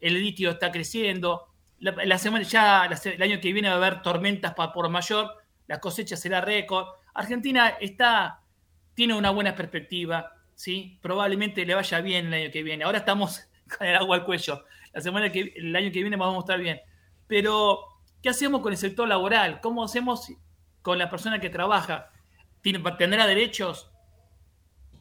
el 0.00 0.14
litio 0.14 0.50
está 0.50 0.70
creciendo, 0.70 1.46
la, 1.80 2.18
semana, 2.18 2.44
ya 2.44 2.84
el 2.86 3.22
año 3.22 3.40
que 3.40 3.52
viene 3.52 3.68
va 3.68 3.74
a 3.74 3.76
haber 3.78 4.02
tormentas 4.02 4.54
pa- 4.54 4.72
por 4.72 4.88
mayor, 4.90 5.32
la 5.66 5.80
cosecha 5.80 6.14
será 6.16 6.42
récord. 6.42 6.86
Argentina 7.14 7.68
está, 7.80 8.42
tiene 8.94 9.14
una 9.14 9.30
buena 9.30 9.54
perspectiva, 9.54 10.32
¿sí? 10.54 10.98
Probablemente 11.00 11.64
le 11.64 11.74
vaya 11.74 12.00
bien 12.02 12.26
el 12.26 12.34
año 12.34 12.50
que 12.52 12.62
viene. 12.62 12.84
Ahora 12.84 12.98
estamos 12.98 13.48
con 13.78 13.86
el 13.86 13.96
agua 13.96 14.16
al 14.16 14.24
cuello. 14.26 14.64
La 14.92 15.00
semana 15.00 15.32
que 15.32 15.54
el 15.56 15.74
año 15.74 15.90
que 15.90 16.02
viene 16.02 16.16
vamos 16.16 16.36
a 16.36 16.40
estar 16.40 16.60
bien. 16.60 16.80
Pero, 17.26 17.78
¿qué 18.22 18.28
hacemos 18.28 18.60
con 18.60 18.72
el 18.72 18.78
sector 18.78 19.08
laboral? 19.08 19.60
¿Cómo 19.62 19.82
hacemos 19.82 20.30
con 20.82 20.98
la 20.98 21.10
persona 21.10 21.40
que 21.40 21.50
trabaja? 21.50 22.10
¿Tiene- 22.62 22.78
¿Tendrá 22.98 23.26
derechos? 23.26 23.90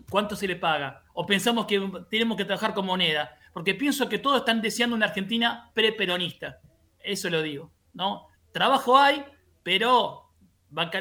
¿Cuánto 0.10 0.36
se 0.36 0.48
le 0.48 0.56
paga? 0.56 1.04
¿O 1.14 1.26
pensamos 1.26 1.66
que 1.66 1.80
tenemos 2.10 2.38
que 2.38 2.46
trabajar 2.46 2.74
con 2.74 2.86
moneda? 2.86 3.38
Porque 3.54 3.76
pienso 3.76 4.10
que 4.10 4.18
todos 4.20 4.40
están 4.40 4.62
deseando 4.62 4.96
una 4.96 5.08
Argentina 5.08 5.72
preperonista. 5.74 6.60
Eso 7.00 7.30
lo 7.30 7.42
digo, 7.42 7.72
¿no? 7.94 8.28
Trabajo 8.52 8.98
hay, 8.98 9.24
pero 9.64 10.26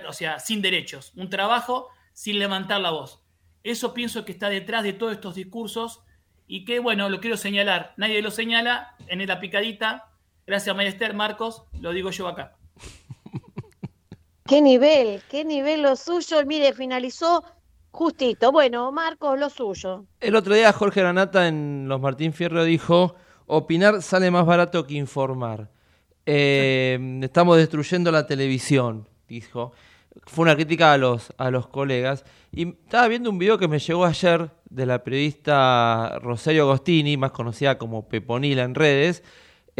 o 0.08 0.12
sea, 0.12 0.38
sin 0.38 0.60
derechos. 0.62 1.12
Un 1.16 1.30
trabajo 1.30 1.88
sin 2.12 2.38
levantar 2.38 2.80
la 2.80 2.90
voz. 2.90 3.22
Eso 3.62 3.94
pienso 3.94 4.24
que 4.24 4.32
está 4.32 4.48
detrás 4.48 4.82
de 4.82 4.92
todos 4.92 5.12
estos 5.12 5.34
discursos 5.34 6.02
y 6.46 6.64
que, 6.64 6.78
bueno, 6.78 7.08
lo 7.08 7.20
quiero 7.20 7.36
señalar. 7.36 7.94
Nadie 7.96 8.22
lo 8.22 8.30
señala 8.30 8.94
en 9.06 9.26
la 9.26 9.40
picadita. 9.40 10.10
Gracias, 10.46 10.74
María 10.74 10.90
Esther, 10.90 11.14
Marcos, 11.14 11.64
lo 11.80 11.92
digo 11.92 12.10
yo 12.10 12.28
acá. 12.28 12.56
Qué 14.48 14.62
nivel, 14.62 15.20
qué 15.30 15.44
nivel 15.44 15.82
lo 15.82 15.94
suyo. 15.94 16.38
Mire, 16.46 16.72
finalizó 16.72 17.44
justito. 17.90 18.50
Bueno, 18.50 18.90
Marcos, 18.90 19.38
lo 19.38 19.50
suyo. 19.50 20.06
El 20.20 20.36
otro 20.36 20.54
día 20.54 20.72
Jorge 20.72 21.00
Granata 21.02 21.48
en 21.48 21.84
Los 21.86 22.00
Martín 22.00 22.32
Fierro 22.32 22.64
dijo, 22.64 23.14
opinar 23.46 24.00
sale 24.00 24.30
más 24.30 24.46
barato 24.46 24.86
que 24.86 24.94
informar. 24.94 25.68
Eh, 26.24 27.20
estamos 27.22 27.58
destruyendo 27.58 28.10
la 28.10 28.26
televisión, 28.26 29.06
dijo. 29.28 29.72
Fue 30.24 30.44
una 30.44 30.56
crítica 30.56 30.94
a 30.94 30.96
los, 30.96 31.30
a 31.36 31.50
los 31.50 31.68
colegas. 31.68 32.24
Y 32.50 32.68
estaba 32.68 33.06
viendo 33.08 33.28
un 33.28 33.38
video 33.38 33.58
que 33.58 33.68
me 33.68 33.78
llegó 33.78 34.06
ayer 34.06 34.50
de 34.70 34.86
la 34.86 35.04
periodista 35.04 36.18
Rosario 36.22 36.62
Agostini, 36.62 37.18
más 37.18 37.32
conocida 37.32 37.76
como 37.76 38.08
Peponila 38.08 38.62
en 38.62 38.74
redes, 38.74 39.22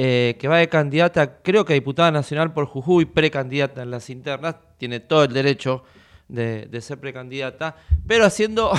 eh, 0.00 0.36
que 0.38 0.46
va 0.46 0.58
de 0.58 0.68
candidata, 0.68 1.42
creo 1.42 1.64
que 1.64 1.72
a 1.72 1.74
diputada 1.74 2.12
nacional 2.12 2.52
por 2.52 2.66
Jujuy, 2.66 3.04
precandidata 3.04 3.82
en 3.82 3.90
las 3.90 4.10
internas, 4.10 4.54
tiene 4.76 5.00
todo 5.00 5.24
el 5.24 5.32
derecho 5.32 5.82
de, 6.28 6.68
ser 6.80 7.00
precandidata, 7.00 7.74
pero 8.06 8.24
haciendo 8.24 8.70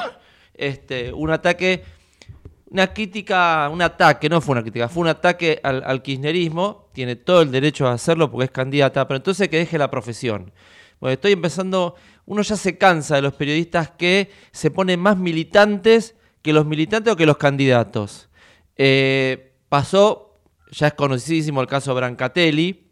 este, 0.52 1.10
un 1.10 1.30
ataque, 1.30 1.84
una 2.68 2.92
crítica, 2.92 3.70
un 3.72 3.80
ataque, 3.80 4.28
no 4.28 4.42
fue 4.42 4.52
una 4.52 4.60
crítica, 4.60 4.90
fue 4.90 5.00
un 5.00 5.08
ataque 5.08 5.58
al, 5.62 5.82
al 5.86 6.02
kirchnerismo, 6.02 6.90
tiene 6.92 7.16
todo 7.16 7.40
el 7.40 7.50
derecho 7.50 7.88
a 7.88 7.94
hacerlo 7.94 8.30
porque 8.30 8.44
es 8.44 8.50
candidata, 8.50 9.08
pero 9.08 9.16
entonces 9.16 9.48
que 9.48 9.56
deje 9.56 9.78
la 9.78 9.90
profesión. 9.90 10.52
Bueno, 11.00 11.14
estoy 11.14 11.32
empezando, 11.32 11.94
uno 12.26 12.42
ya 12.42 12.56
se 12.56 12.76
cansa 12.76 13.16
de 13.16 13.22
los 13.22 13.32
periodistas 13.32 13.92
que 13.92 14.30
se 14.52 14.70
ponen 14.70 15.00
más 15.00 15.16
militantes 15.16 16.14
que 16.42 16.52
los 16.52 16.66
militantes 16.66 17.10
o 17.10 17.16
que 17.16 17.24
los 17.24 17.38
candidatos. 17.38 18.28
Eh, 18.76 19.54
pasó, 19.70 20.27
ya 20.70 20.88
es 20.88 20.94
conocidísimo 20.94 21.60
el 21.60 21.66
caso 21.66 21.94
Brancatelli, 21.94 22.88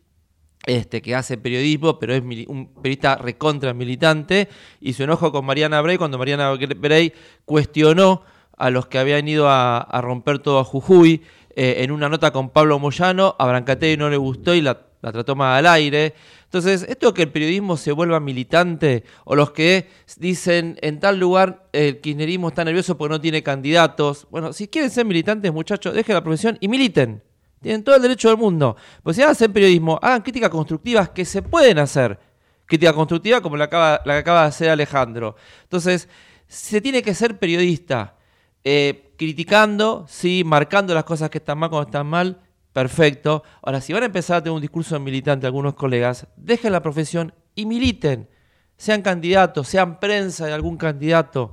este, 0.66 1.01
que 1.01 1.15
hace 1.15 1.39
periodismo, 1.39 1.98
pero 1.98 2.15
es 2.15 2.23
un 2.48 2.74
periodista 2.74 3.16
recontra 3.16 3.73
militante, 3.74 4.48
y 4.81 4.93
su 4.93 5.05
enojo 5.05 5.31
con 5.32 5.44
Mariana 5.44 5.81
Bray 5.81 5.97
cuando 5.97 6.19
Mariana 6.19 6.53
Bray 6.53 7.12
cuestionó 7.44 8.23
a 8.57 8.70
los 8.70 8.86
que 8.86 8.98
habían 8.98 9.28
ido 9.28 9.48
a, 9.48 10.01
romper 10.03 10.39
todo 10.39 10.59
a 10.59 10.65
Jujuy 10.65 11.23
eh, 11.55 11.77
en 11.78 11.90
una 11.90 12.09
nota 12.09 12.32
con 12.32 12.51
Pablo 12.51 12.78
Moyano, 12.78 13.36
a 13.39 13.47
Brancatelli 13.47 13.97
no 13.97 14.11
le 14.11 14.16
gustó 14.16 14.55
y 14.55 14.62
la, 14.62 14.86
la 15.03 15.12
trató 15.12 15.36
más 15.36 15.59
al 15.59 15.66
aire. 15.66 16.15
Entonces, 16.44 16.86
esto 16.89 17.12
que 17.12 17.23
el 17.23 17.31
periodismo 17.31 17.77
se 17.77 17.93
vuelva 17.93 18.19
militante, 18.19 19.05
o 19.24 19.36
los 19.36 19.51
que 19.53 19.89
dicen 20.16 20.78
en 20.81 21.01
tal 21.01 21.19
lugar 21.19 21.69
el 21.73 22.01
kirchnerismo 22.01 22.48
está 22.48 22.65
nervioso 22.65 22.97
porque 22.97 23.12
no 23.12 23.20
tiene 23.20 23.43
candidatos. 23.43 24.27
Bueno, 24.31 24.53
si 24.53 24.69
quieren 24.69 24.90
ser 24.90 25.05
militantes, 25.05 25.53
muchachos, 25.53 25.94
dejen 25.94 26.15
la 26.15 26.24
profesión 26.24 26.57
y 26.61 26.69
militen. 26.69 27.23
Tienen 27.61 27.83
todo 27.83 27.97
el 27.97 28.03
derecho 28.03 28.28
del 28.28 28.37
mundo. 28.37 28.77
Pues 29.03 29.16
si 29.16 29.23
hacer 29.23 29.53
periodismo, 29.53 29.99
hagan 30.03 30.23
críticas 30.23 30.51
constructivas 30.51 31.11
que 31.11 31.24
se 31.24 31.43
pueden 31.43 31.78
hacer. 31.78 32.19
Crítica 32.66 32.93
constructiva 32.93 33.41
como 33.41 33.57
la 33.57 33.69
que 33.69 33.77
acaba 34.12 34.43
de 34.43 34.49
hacer 34.49 34.70
Alejandro. 34.70 35.37
Entonces, 35.62 36.09
se 36.49 36.81
tiene 36.81 37.03
que 37.03 37.15
ser 37.15 37.39
periodista. 37.39 38.15
eh, 38.69 39.12
criticando, 39.16 40.07
sí, 40.09 40.43
marcando 40.45 40.93
las 40.93 41.05
cosas 41.05 41.31
que 41.31 41.39
están 41.39 41.57
mal 41.57 41.70
cuando 41.70 41.87
están 41.89 42.07
mal, 42.09 42.41
perfecto. 42.73 43.45
Ahora, 43.62 43.81
si 43.81 43.93
van 43.93 44.03
a 44.03 44.07
empezar 44.07 44.39
a 44.39 44.43
tener 44.43 44.55
un 44.55 44.61
discurso 44.61 44.99
militante 44.99 45.47
algunos 45.47 45.74
colegas, 45.74 46.27
dejen 46.37 46.73
la 46.73 46.83
profesión 46.83 47.33
y 47.55 47.65
militen. 47.65 48.28
Sean 48.77 49.03
candidatos, 49.03 49.69
sean 49.69 50.01
prensa 50.01 50.47
de 50.47 50.53
algún 50.53 50.77
candidato. 50.77 51.53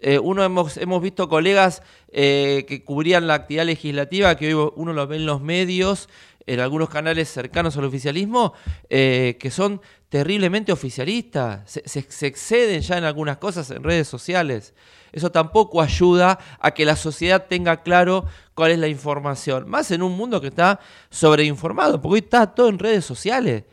Eh, 0.00 0.18
uno 0.18 0.42
hemos, 0.44 0.76
hemos 0.76 1.02
visto 1.02 1.28
colegas 1.28 1.82
eh, 2.10 2.64
que 2.68 2.82
cubrían 2.84 3.26
la 3.26 3.34
actividad 3.34 3.66
legislativa, 3.66 4.34
que 4.36 4.54
hoy 4.54 4.72
uno 4.76 4.92
lo 4.92 5.06
ve 5.06 5.16
en 5.16 5.26
los 5.26 5.40
medios, 5.40 6.08
en 6.46 6.58
algunos 6.60 6.88
canales 6.88 7.28
cercanos 7.30 7.76
al 7.76 7.84
oficialismo, 7.84 8.54
eh, 8.88 9.36
que 9.38 9.50
son 9.50 9.80
terriblemente 10.08 10.72
oficialista. 10.72 11.62
Se, 11.66 11.82
se- 11.86 12.10
se 12.10 12.26
exceden 12.26 12.80
ya 12.80 12.98
en 12.98 13.04
algunas 13.04 13.36
cosas 13.36 13.70
en 13.70 13.84
redes 13.84 14.08
sociales. 14.08 14.74
Eso 15.12 15.30
tampoco 15.30 15.82
ayuda 15.82 16.38
a 16.60 16.70
que 16.72 16.84
la 16.84 16.96
sociedad 16.96 17.46
tenga 17.48 17.82
claro 17.82 18.24
cuál 18.54 18.70
es 18.70 18.78
la 18.78 18.88
información. 18.88 19.68
Más 19.68 19.90
en 19.90 20.02
un 20.02 20.16
mundo 20.16 20.40
que 20.40 20.48
está 20.48 20.80
sobreinformado, 21.10 22.00
porque 22.00 22.14
hoy 22.14 22.20
está 22.20 22.46
todo 22.54 22.68
en 22.68 22.78
redes 22.78 23.04
sociales. 23.04 23.64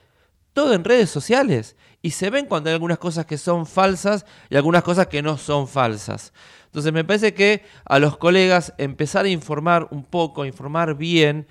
Todo 0.54 0.74
en 0.74 0.84
redes 0.84 1.10
sociales. 1.10 1.76
Y 2.02 2.12
se 2.12 2.30
ven 2.30 2.46
cuando 2.46 2.70
hay 2.70 2.74
algunas 2.74 3.00
cosas 3.00 3.26
que 3.26 3.38
son 3.38 3.66
falsas 3.66 4.26
y 4.50 4.56
algunas 4.56 4.84
cosas 4.84 5.08
que 5.08 5.22
no 5.22 5.38
son 5.38 5.68
falsas. 5.68 6.32
Entonces 6.66 6.94
me 6.94 7.04
parece 7.04 7.34
que 7.34 7.64
a 7.86 8.00
los 8.00 8.18
colegas 8.18 8.74
empezar 8.78 9.26
a 9.26 9.30
informar 9.30 9.88
un 9.92 10.04
poco, 10.04 10.46
informar 10.46 10.96
bien, 10.96 11.48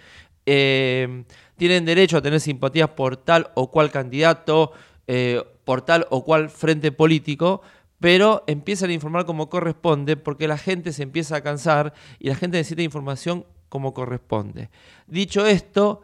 eh, 0.46 1.24
tienen 1.56 1.84
derecho 1.84 2.18
a 2.18 2.22
tener 2.22 2.40
simpatías 2.40 2.90
por 2.90 3.16
tal 3.16 3.50
o 3.54 3.70
cual 3.70 3.90
candidato, 3.90 4.72
eh, 5.08 5.42
por 5.64 5.82
tal 5.82 6.06
o 6.10 6.24
cual 6.24 6.48
frente 6.48 6.92
político, 6.92 7.62
pero 7.98 8.44
empiezan 8.46 8.90
a 8.90 8.92
informar 8.92 9.24
como 9.24 9.48
corresponde 9.48 10.16
porque 10.16 10.46
la 10.46 10.58
gente 10.58 10.92
se 10.92 11.02
empieza 11.02 11.36
a 11.36 11.40
cansar 11.40 11.92
y 12.18 12.28
la 12.28 12.36
gente 12.36 12.58
necesita 12.58 12.82
información 12.82 13.46
como 13.68 13.94
corresponde. 13.94 14.70
Dicho 15.06 15.46
esto, 15.46 16.02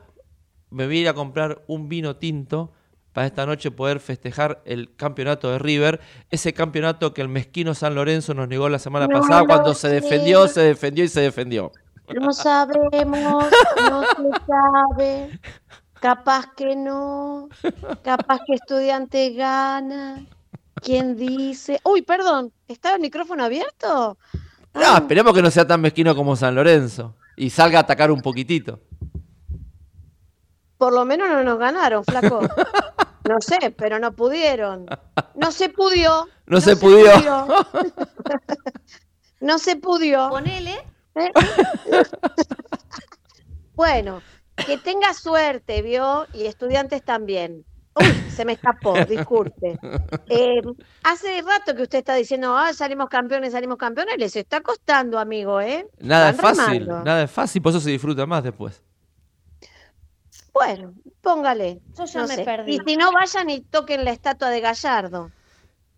me 0.71 0.87
voy 0.87 0.99
a 0.99 1.01
ir 1.03 1.09
a 1.09 1.15
comprar 1.15 1.63
un 1.69 1.89
vino 1.89 2.17
tinto 2.17 2.73
para 3.13 3.27
esta 3.27 3.47
noche 3.47 3.71
poder 3.71 4.01
festejar 4.01 4.63
el 4.65 4.95
campeonato 4.97 5.51
de 5.51 5.59
River, 5.59 6.01
ese 6.31 6.53
campeonato 6.53 7.13
que 7.13 7.21
el 7.21 7.29
mezquino 7.29 7.75
San 7.75 7.95
Lorenzo 7.95 8.35
nos 8.35 8.49
negó 8.49 8.69
la 8.69 8.79
semana 8.79 9.07
No 9.07 9.21
pasada 9.21 9.45
cuando 9.45 9.75
se 9.75 9.89
defendió, 9.89 10.49
se 10.49 10.63
defendió 10.63 11.05
y 11.05 11.09
se 11.09 11.21
defendió. 11.21 11.73
No 12.15 12.33
sabemos, 12.33 13.47
no 13.91 14.03
se 14.03 14.45
sabe. 14.47 15.41
Capaz 16.01 16.47
que 16.57 16.75
no. 16.75 17.49
Capaz 18.03 18.41
que 18.47 18.55
estudiante 18.55 19.31
gana. 19.35 20.27
¿Quién 20.75 21.17
dice? 21.17 21.81
Uy, 21.85 22.03
perdón, 22.03 22.53
¿estaba 22.67 22.97
el 22.97 23.03
micrófono 23.03 23.45
abierto? 23.45 24.19
No, 24.75 24.97
esperemos 24.97 25.33
que 25.33 25.43
no 25.43 25.51
sea 25.51 25.67
tan 25.67 25.81
mezquino 25.81 26.17
como 26.17 26.35
San 26.35 26.55
Lorenzo 26.55 27.15
y 27.37 27.51
salga 27.51 27.79
a 27.79 27.83
atacar 27.83 28.11
un 28.11 28.21
poquitito. 28.21 28.81
Por 30.77 30.93
lo 30.93 31.05
menos 31.05 31.29
no 31.29 31.45
nos 31.45 31.59
ganaron, 31.59 32.05
flaco. 32.05 32.41
No 33.29 33.41
sé, 33.41 33.75
pero 33.77 33.99
no 33.99 34.13
pudieron. 34.13 34.87
No 35.35 35.53
se 35.53 35.69
pudió. 35.69 36.29
No 36.47 36.61
se 36.61 36.77
pudió. 36.77 37.13
No 39.41 39.59
se 39.59 39.77
pudió. 39.77 40.29
Ponele. 40.29 40.79
¿Eh? 41.15 41.33
Bueno, 43.75 44.23
que 44.67 44.77
tenga 44.77 45.15
suerte, 45.15 45.81
¿vio? 45.83 46.27
Y 46.35 46.45
estudiantes 46.45 47.03
también. 47.03 47.65
Uy, 47.95 48.07
se 48.31 48.45
me 48.45 48.53
escapó, 48.53 48.95
disculpe. 49.09 49.79
Eh, 50.29 50.63
hace 51.03 51.43
rato 51.43 51.75
que 51.75 51.83
usted 51.83 51.99
está 51.99 52.15
diciendo, 52.15 52.57
ah, 52.57 52.73
salimos 52.75 53.09
campeones, 53.09 53.53
salimos 53.53 53.79
campeones, 53.79 54.17
les 54.19 54.37
está 54.37 54.61
costando, 54.61 55.19
amigo, 55.19 55.61
¿eh? 55.61 55.87
Nada 56.01 56.31
es 56.31 56.37
fácil, 56.37 56.81
remando. 56.87 57.03
nada 57.05 57.23
es 57.25 57.31
fácil, 57.31 57.63
por 57.63 57.71
eso 57.71 57.81
se 57.81 57.91
disfruta 57.91 58.27
más 58.27 58.45
después. 58.45 58.83
Bueno, 60.53 60.95
póngale. 61.21 61.81
Yo 61.97 62.05
ya 62.05 62.21
no 62.23 62.29
me 62.29 62.35
sé. 62.37 62.45
perdí. 62.45 62.75
Y 62.77 62.81
si 62.87 62.97
no, 62.97 63.11
vayan 63.13 63.49
y 63.51 63.61
toquen 63.63 64.05
la 64.05 64.11
estatua 64.13 64.51
de 64.51 64.61
Gallardo. 64.61 65.31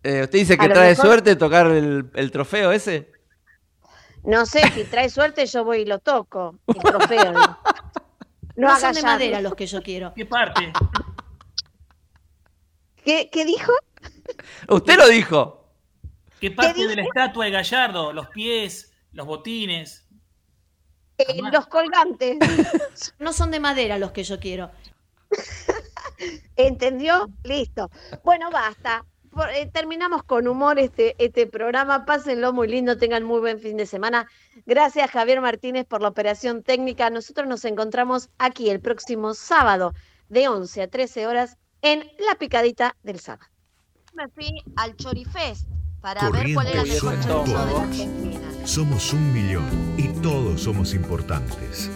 Eh, 0.03 0.21
¿Usted 0.23 0.39
dice 0.39 0.57
que 0.57 0.69
trae 0.69 0.89
mejor- 0.91 1.05
suerte 1.05 1.35
tocar 1.35 1.67
el, 1.67 2.09
el 2.13 2.31
trofeo 2.31 2.71
ese? 2.71 3.11
No 4.23 4.45
sé, 4.45 4.61
si 4.71 4.83
trae 4.85 5.09
suerte, 5.09 5.45
yo 5.45 5.63
voy 5.63 5.79
y 5.79 5.85
lo 5.85 5.99
toco. 5.99 6.57
El 6.67 6.75
trofeo. 6.81 7.33
No, 8.57 8.69
No, 8.69 8.73
a 8.73 8.79
son 8.79 8.93
de 8.93 9.01
madera 9.03 9.41
los 9.41 9.53
que 9.53 9.67
yo 9.67 9.81
quiero. 9.81 10.13
¿Qué 10.15 10.25
parte? 10.25 10.71
¿Qué, 13.03 13.29
qué 13.29 13.43
dijo? 13.43 13.73
Usted 14.69 14.97
lo 14.97 15.07
dijo. 15.09 15.69
¿Qué 16.39 16.51
parte 16.51 16.87
de 16.87 16.95
la 16.95 17.01
estatua 17.03 17.45
de 17.45 17.51
Gallardo? 17.51 18.13
Los 18.13 18.29
pies, 18.29 18.93
los 19.11 19.25
botines. 19.27 20.04
Eh, 21.17 21.41
los 21.51 21.67
colgantes. 21.67 22.37
No 23.19 23.31
son 23.33 23.51
de 23.51 23.59
madera 23.59 23.97
los 23.97 24.11
que 24.11 24.23
yo 24.23 24.39
quiero. 24.39 24.71
¿Entendió? 26.55 27.29
Listo. 27.43 27.89
Bueno, 28.23 28.49
basta. 28.51 29.05
Por- 29.31 29.49
eh, 29.49 29.69
terminamos 29.73 30.23
con 30.23 30.47
humor 30.47 30.79
este, 30.79 31.15
este 31.17 31.45
programa. 31.47 32.05
Pásenlo 32.05 32.53
muy 32.53 32.67
lindo, 32.67 32.97
tengan 32.97 33.23
muy 33.23 33.39
buen 33.39 33.59
fin 33.59 33.75
de 33.77 33.85
semana. 33.85 34.27
Gracias, 34.65 35.11
Javier 35.11 35.41
Martínez, 35.41 35.85
por 35.85 36.01
la 36.01 36.07
operación 36.09 36.63
técnica. 36.63 37.09
Nosotros 37.09 37.47
nos 37.47 37.65
encontramos 37.65 38.29
aquí 38.37 38.69
el 38.69 38.79
próximo 38.79 39.33
sábado 39.33 39.93
de 40.29 40.47
11 40.47 40.83
a 40.83 40.87
13 40.89 41.27
horas 41.27 41.57
en 41.81 41.99
La 42.29 42.35
Picadita 42.35 42.95
del 43.03 43.19
Sábado. 43.19 43.49
Me 44.13 44.29
fui 44.29 44.63
al 44.77 44.95
Chorifest 44.95 45.67
para 46.05 46.29
ver 46.29 46.53
cuál 46.53 46.67
mejor 46.67 47.17
de 47.17 47.25
todos. 47.25 47.81
Argentina. 47.81 48.39
Somos 48.63 49.11
un 49.11 49.33
millón 49.33 49.65
y 49.97 50.09
todos 50.21 50.61
somos 50.61 50.93
importantes. 50.93 51.89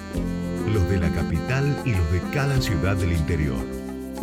Los 0.74 0.90
de 0.90 0.98
la 0.98 1.12
capital 1.12 1.80
y 1.86 1.92
los 1.92 2.12
de 2.12 2.20
cada 2.34 2.60
ciudad 2.60 2.96
del 2.96 3.12
interior. 3.12 3.64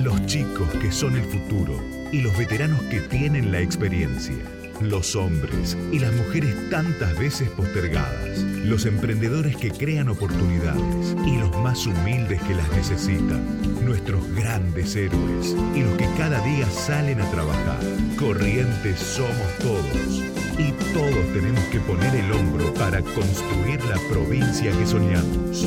Los 0.01 0.27
chicos 0.27 0.69
que 0.81 0.91
son 0.91 1.15
el 1.15 1.25
futuro 1.27 1.81
y 2.11 2.21
los 2.21 2.37
veteranos 2.37 2.83
que 2.91 3.01
tienen 3.03 3.53
la 3.53 3.61
experiencia. 3.61 4.56
Los 4.81 5.17
hombres 5.17 5.77
y 5.91 5.99
las 5.99 6.13
mujeres 6.13 6.55
tantas 6.71 7.19
veces 7.19 7.49
postergadas. 7.51 8.39
Los 8.65 8.85
emprendedores 8.85 9.57
que 9.57 9.71
crean 9.71 10.09
oportunidades 10.11 11.17
y 11.27 11.39
los 11.39 11.51
más 11.63 11.87
humildes 11.87 12.43
que 12.43 12.55
las 12.55 12.71
necesitan. 12.73 13.43
Nuestros 13.85 14.29
grandes 14.35 14.95
héroes 14.95 15.57
y 15.75 15.81
los 15.81 15.97
que 15.97 16.07
cada 16.19 16.41
día 16.41 16.69
salen 16.71 17.23
a 17.23 17.31
trabajar. 17.31 17.81
Corrientes 18.19 18.99
somos 18.99 19.59
todos. 19.61 20.23
Y 20.59 20.73
todos 20.93 21.33
tenemos 21.33 21.65
que 21.65 21.81
poner 21.81 22.15
el 22.15 22.33
hombro 22.33 22.73
para 22.75 23.01
construir 23.01 23.83
la 23.87 23.99
provincia 24.11 24.73
que 24.73 24.87
soñamos. 24.87 25.67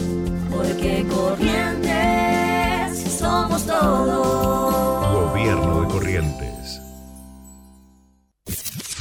Porque 0.51 1.05
corrientes 1.09 1.89
somos 3.17 3.65
todos. 3.65 4.78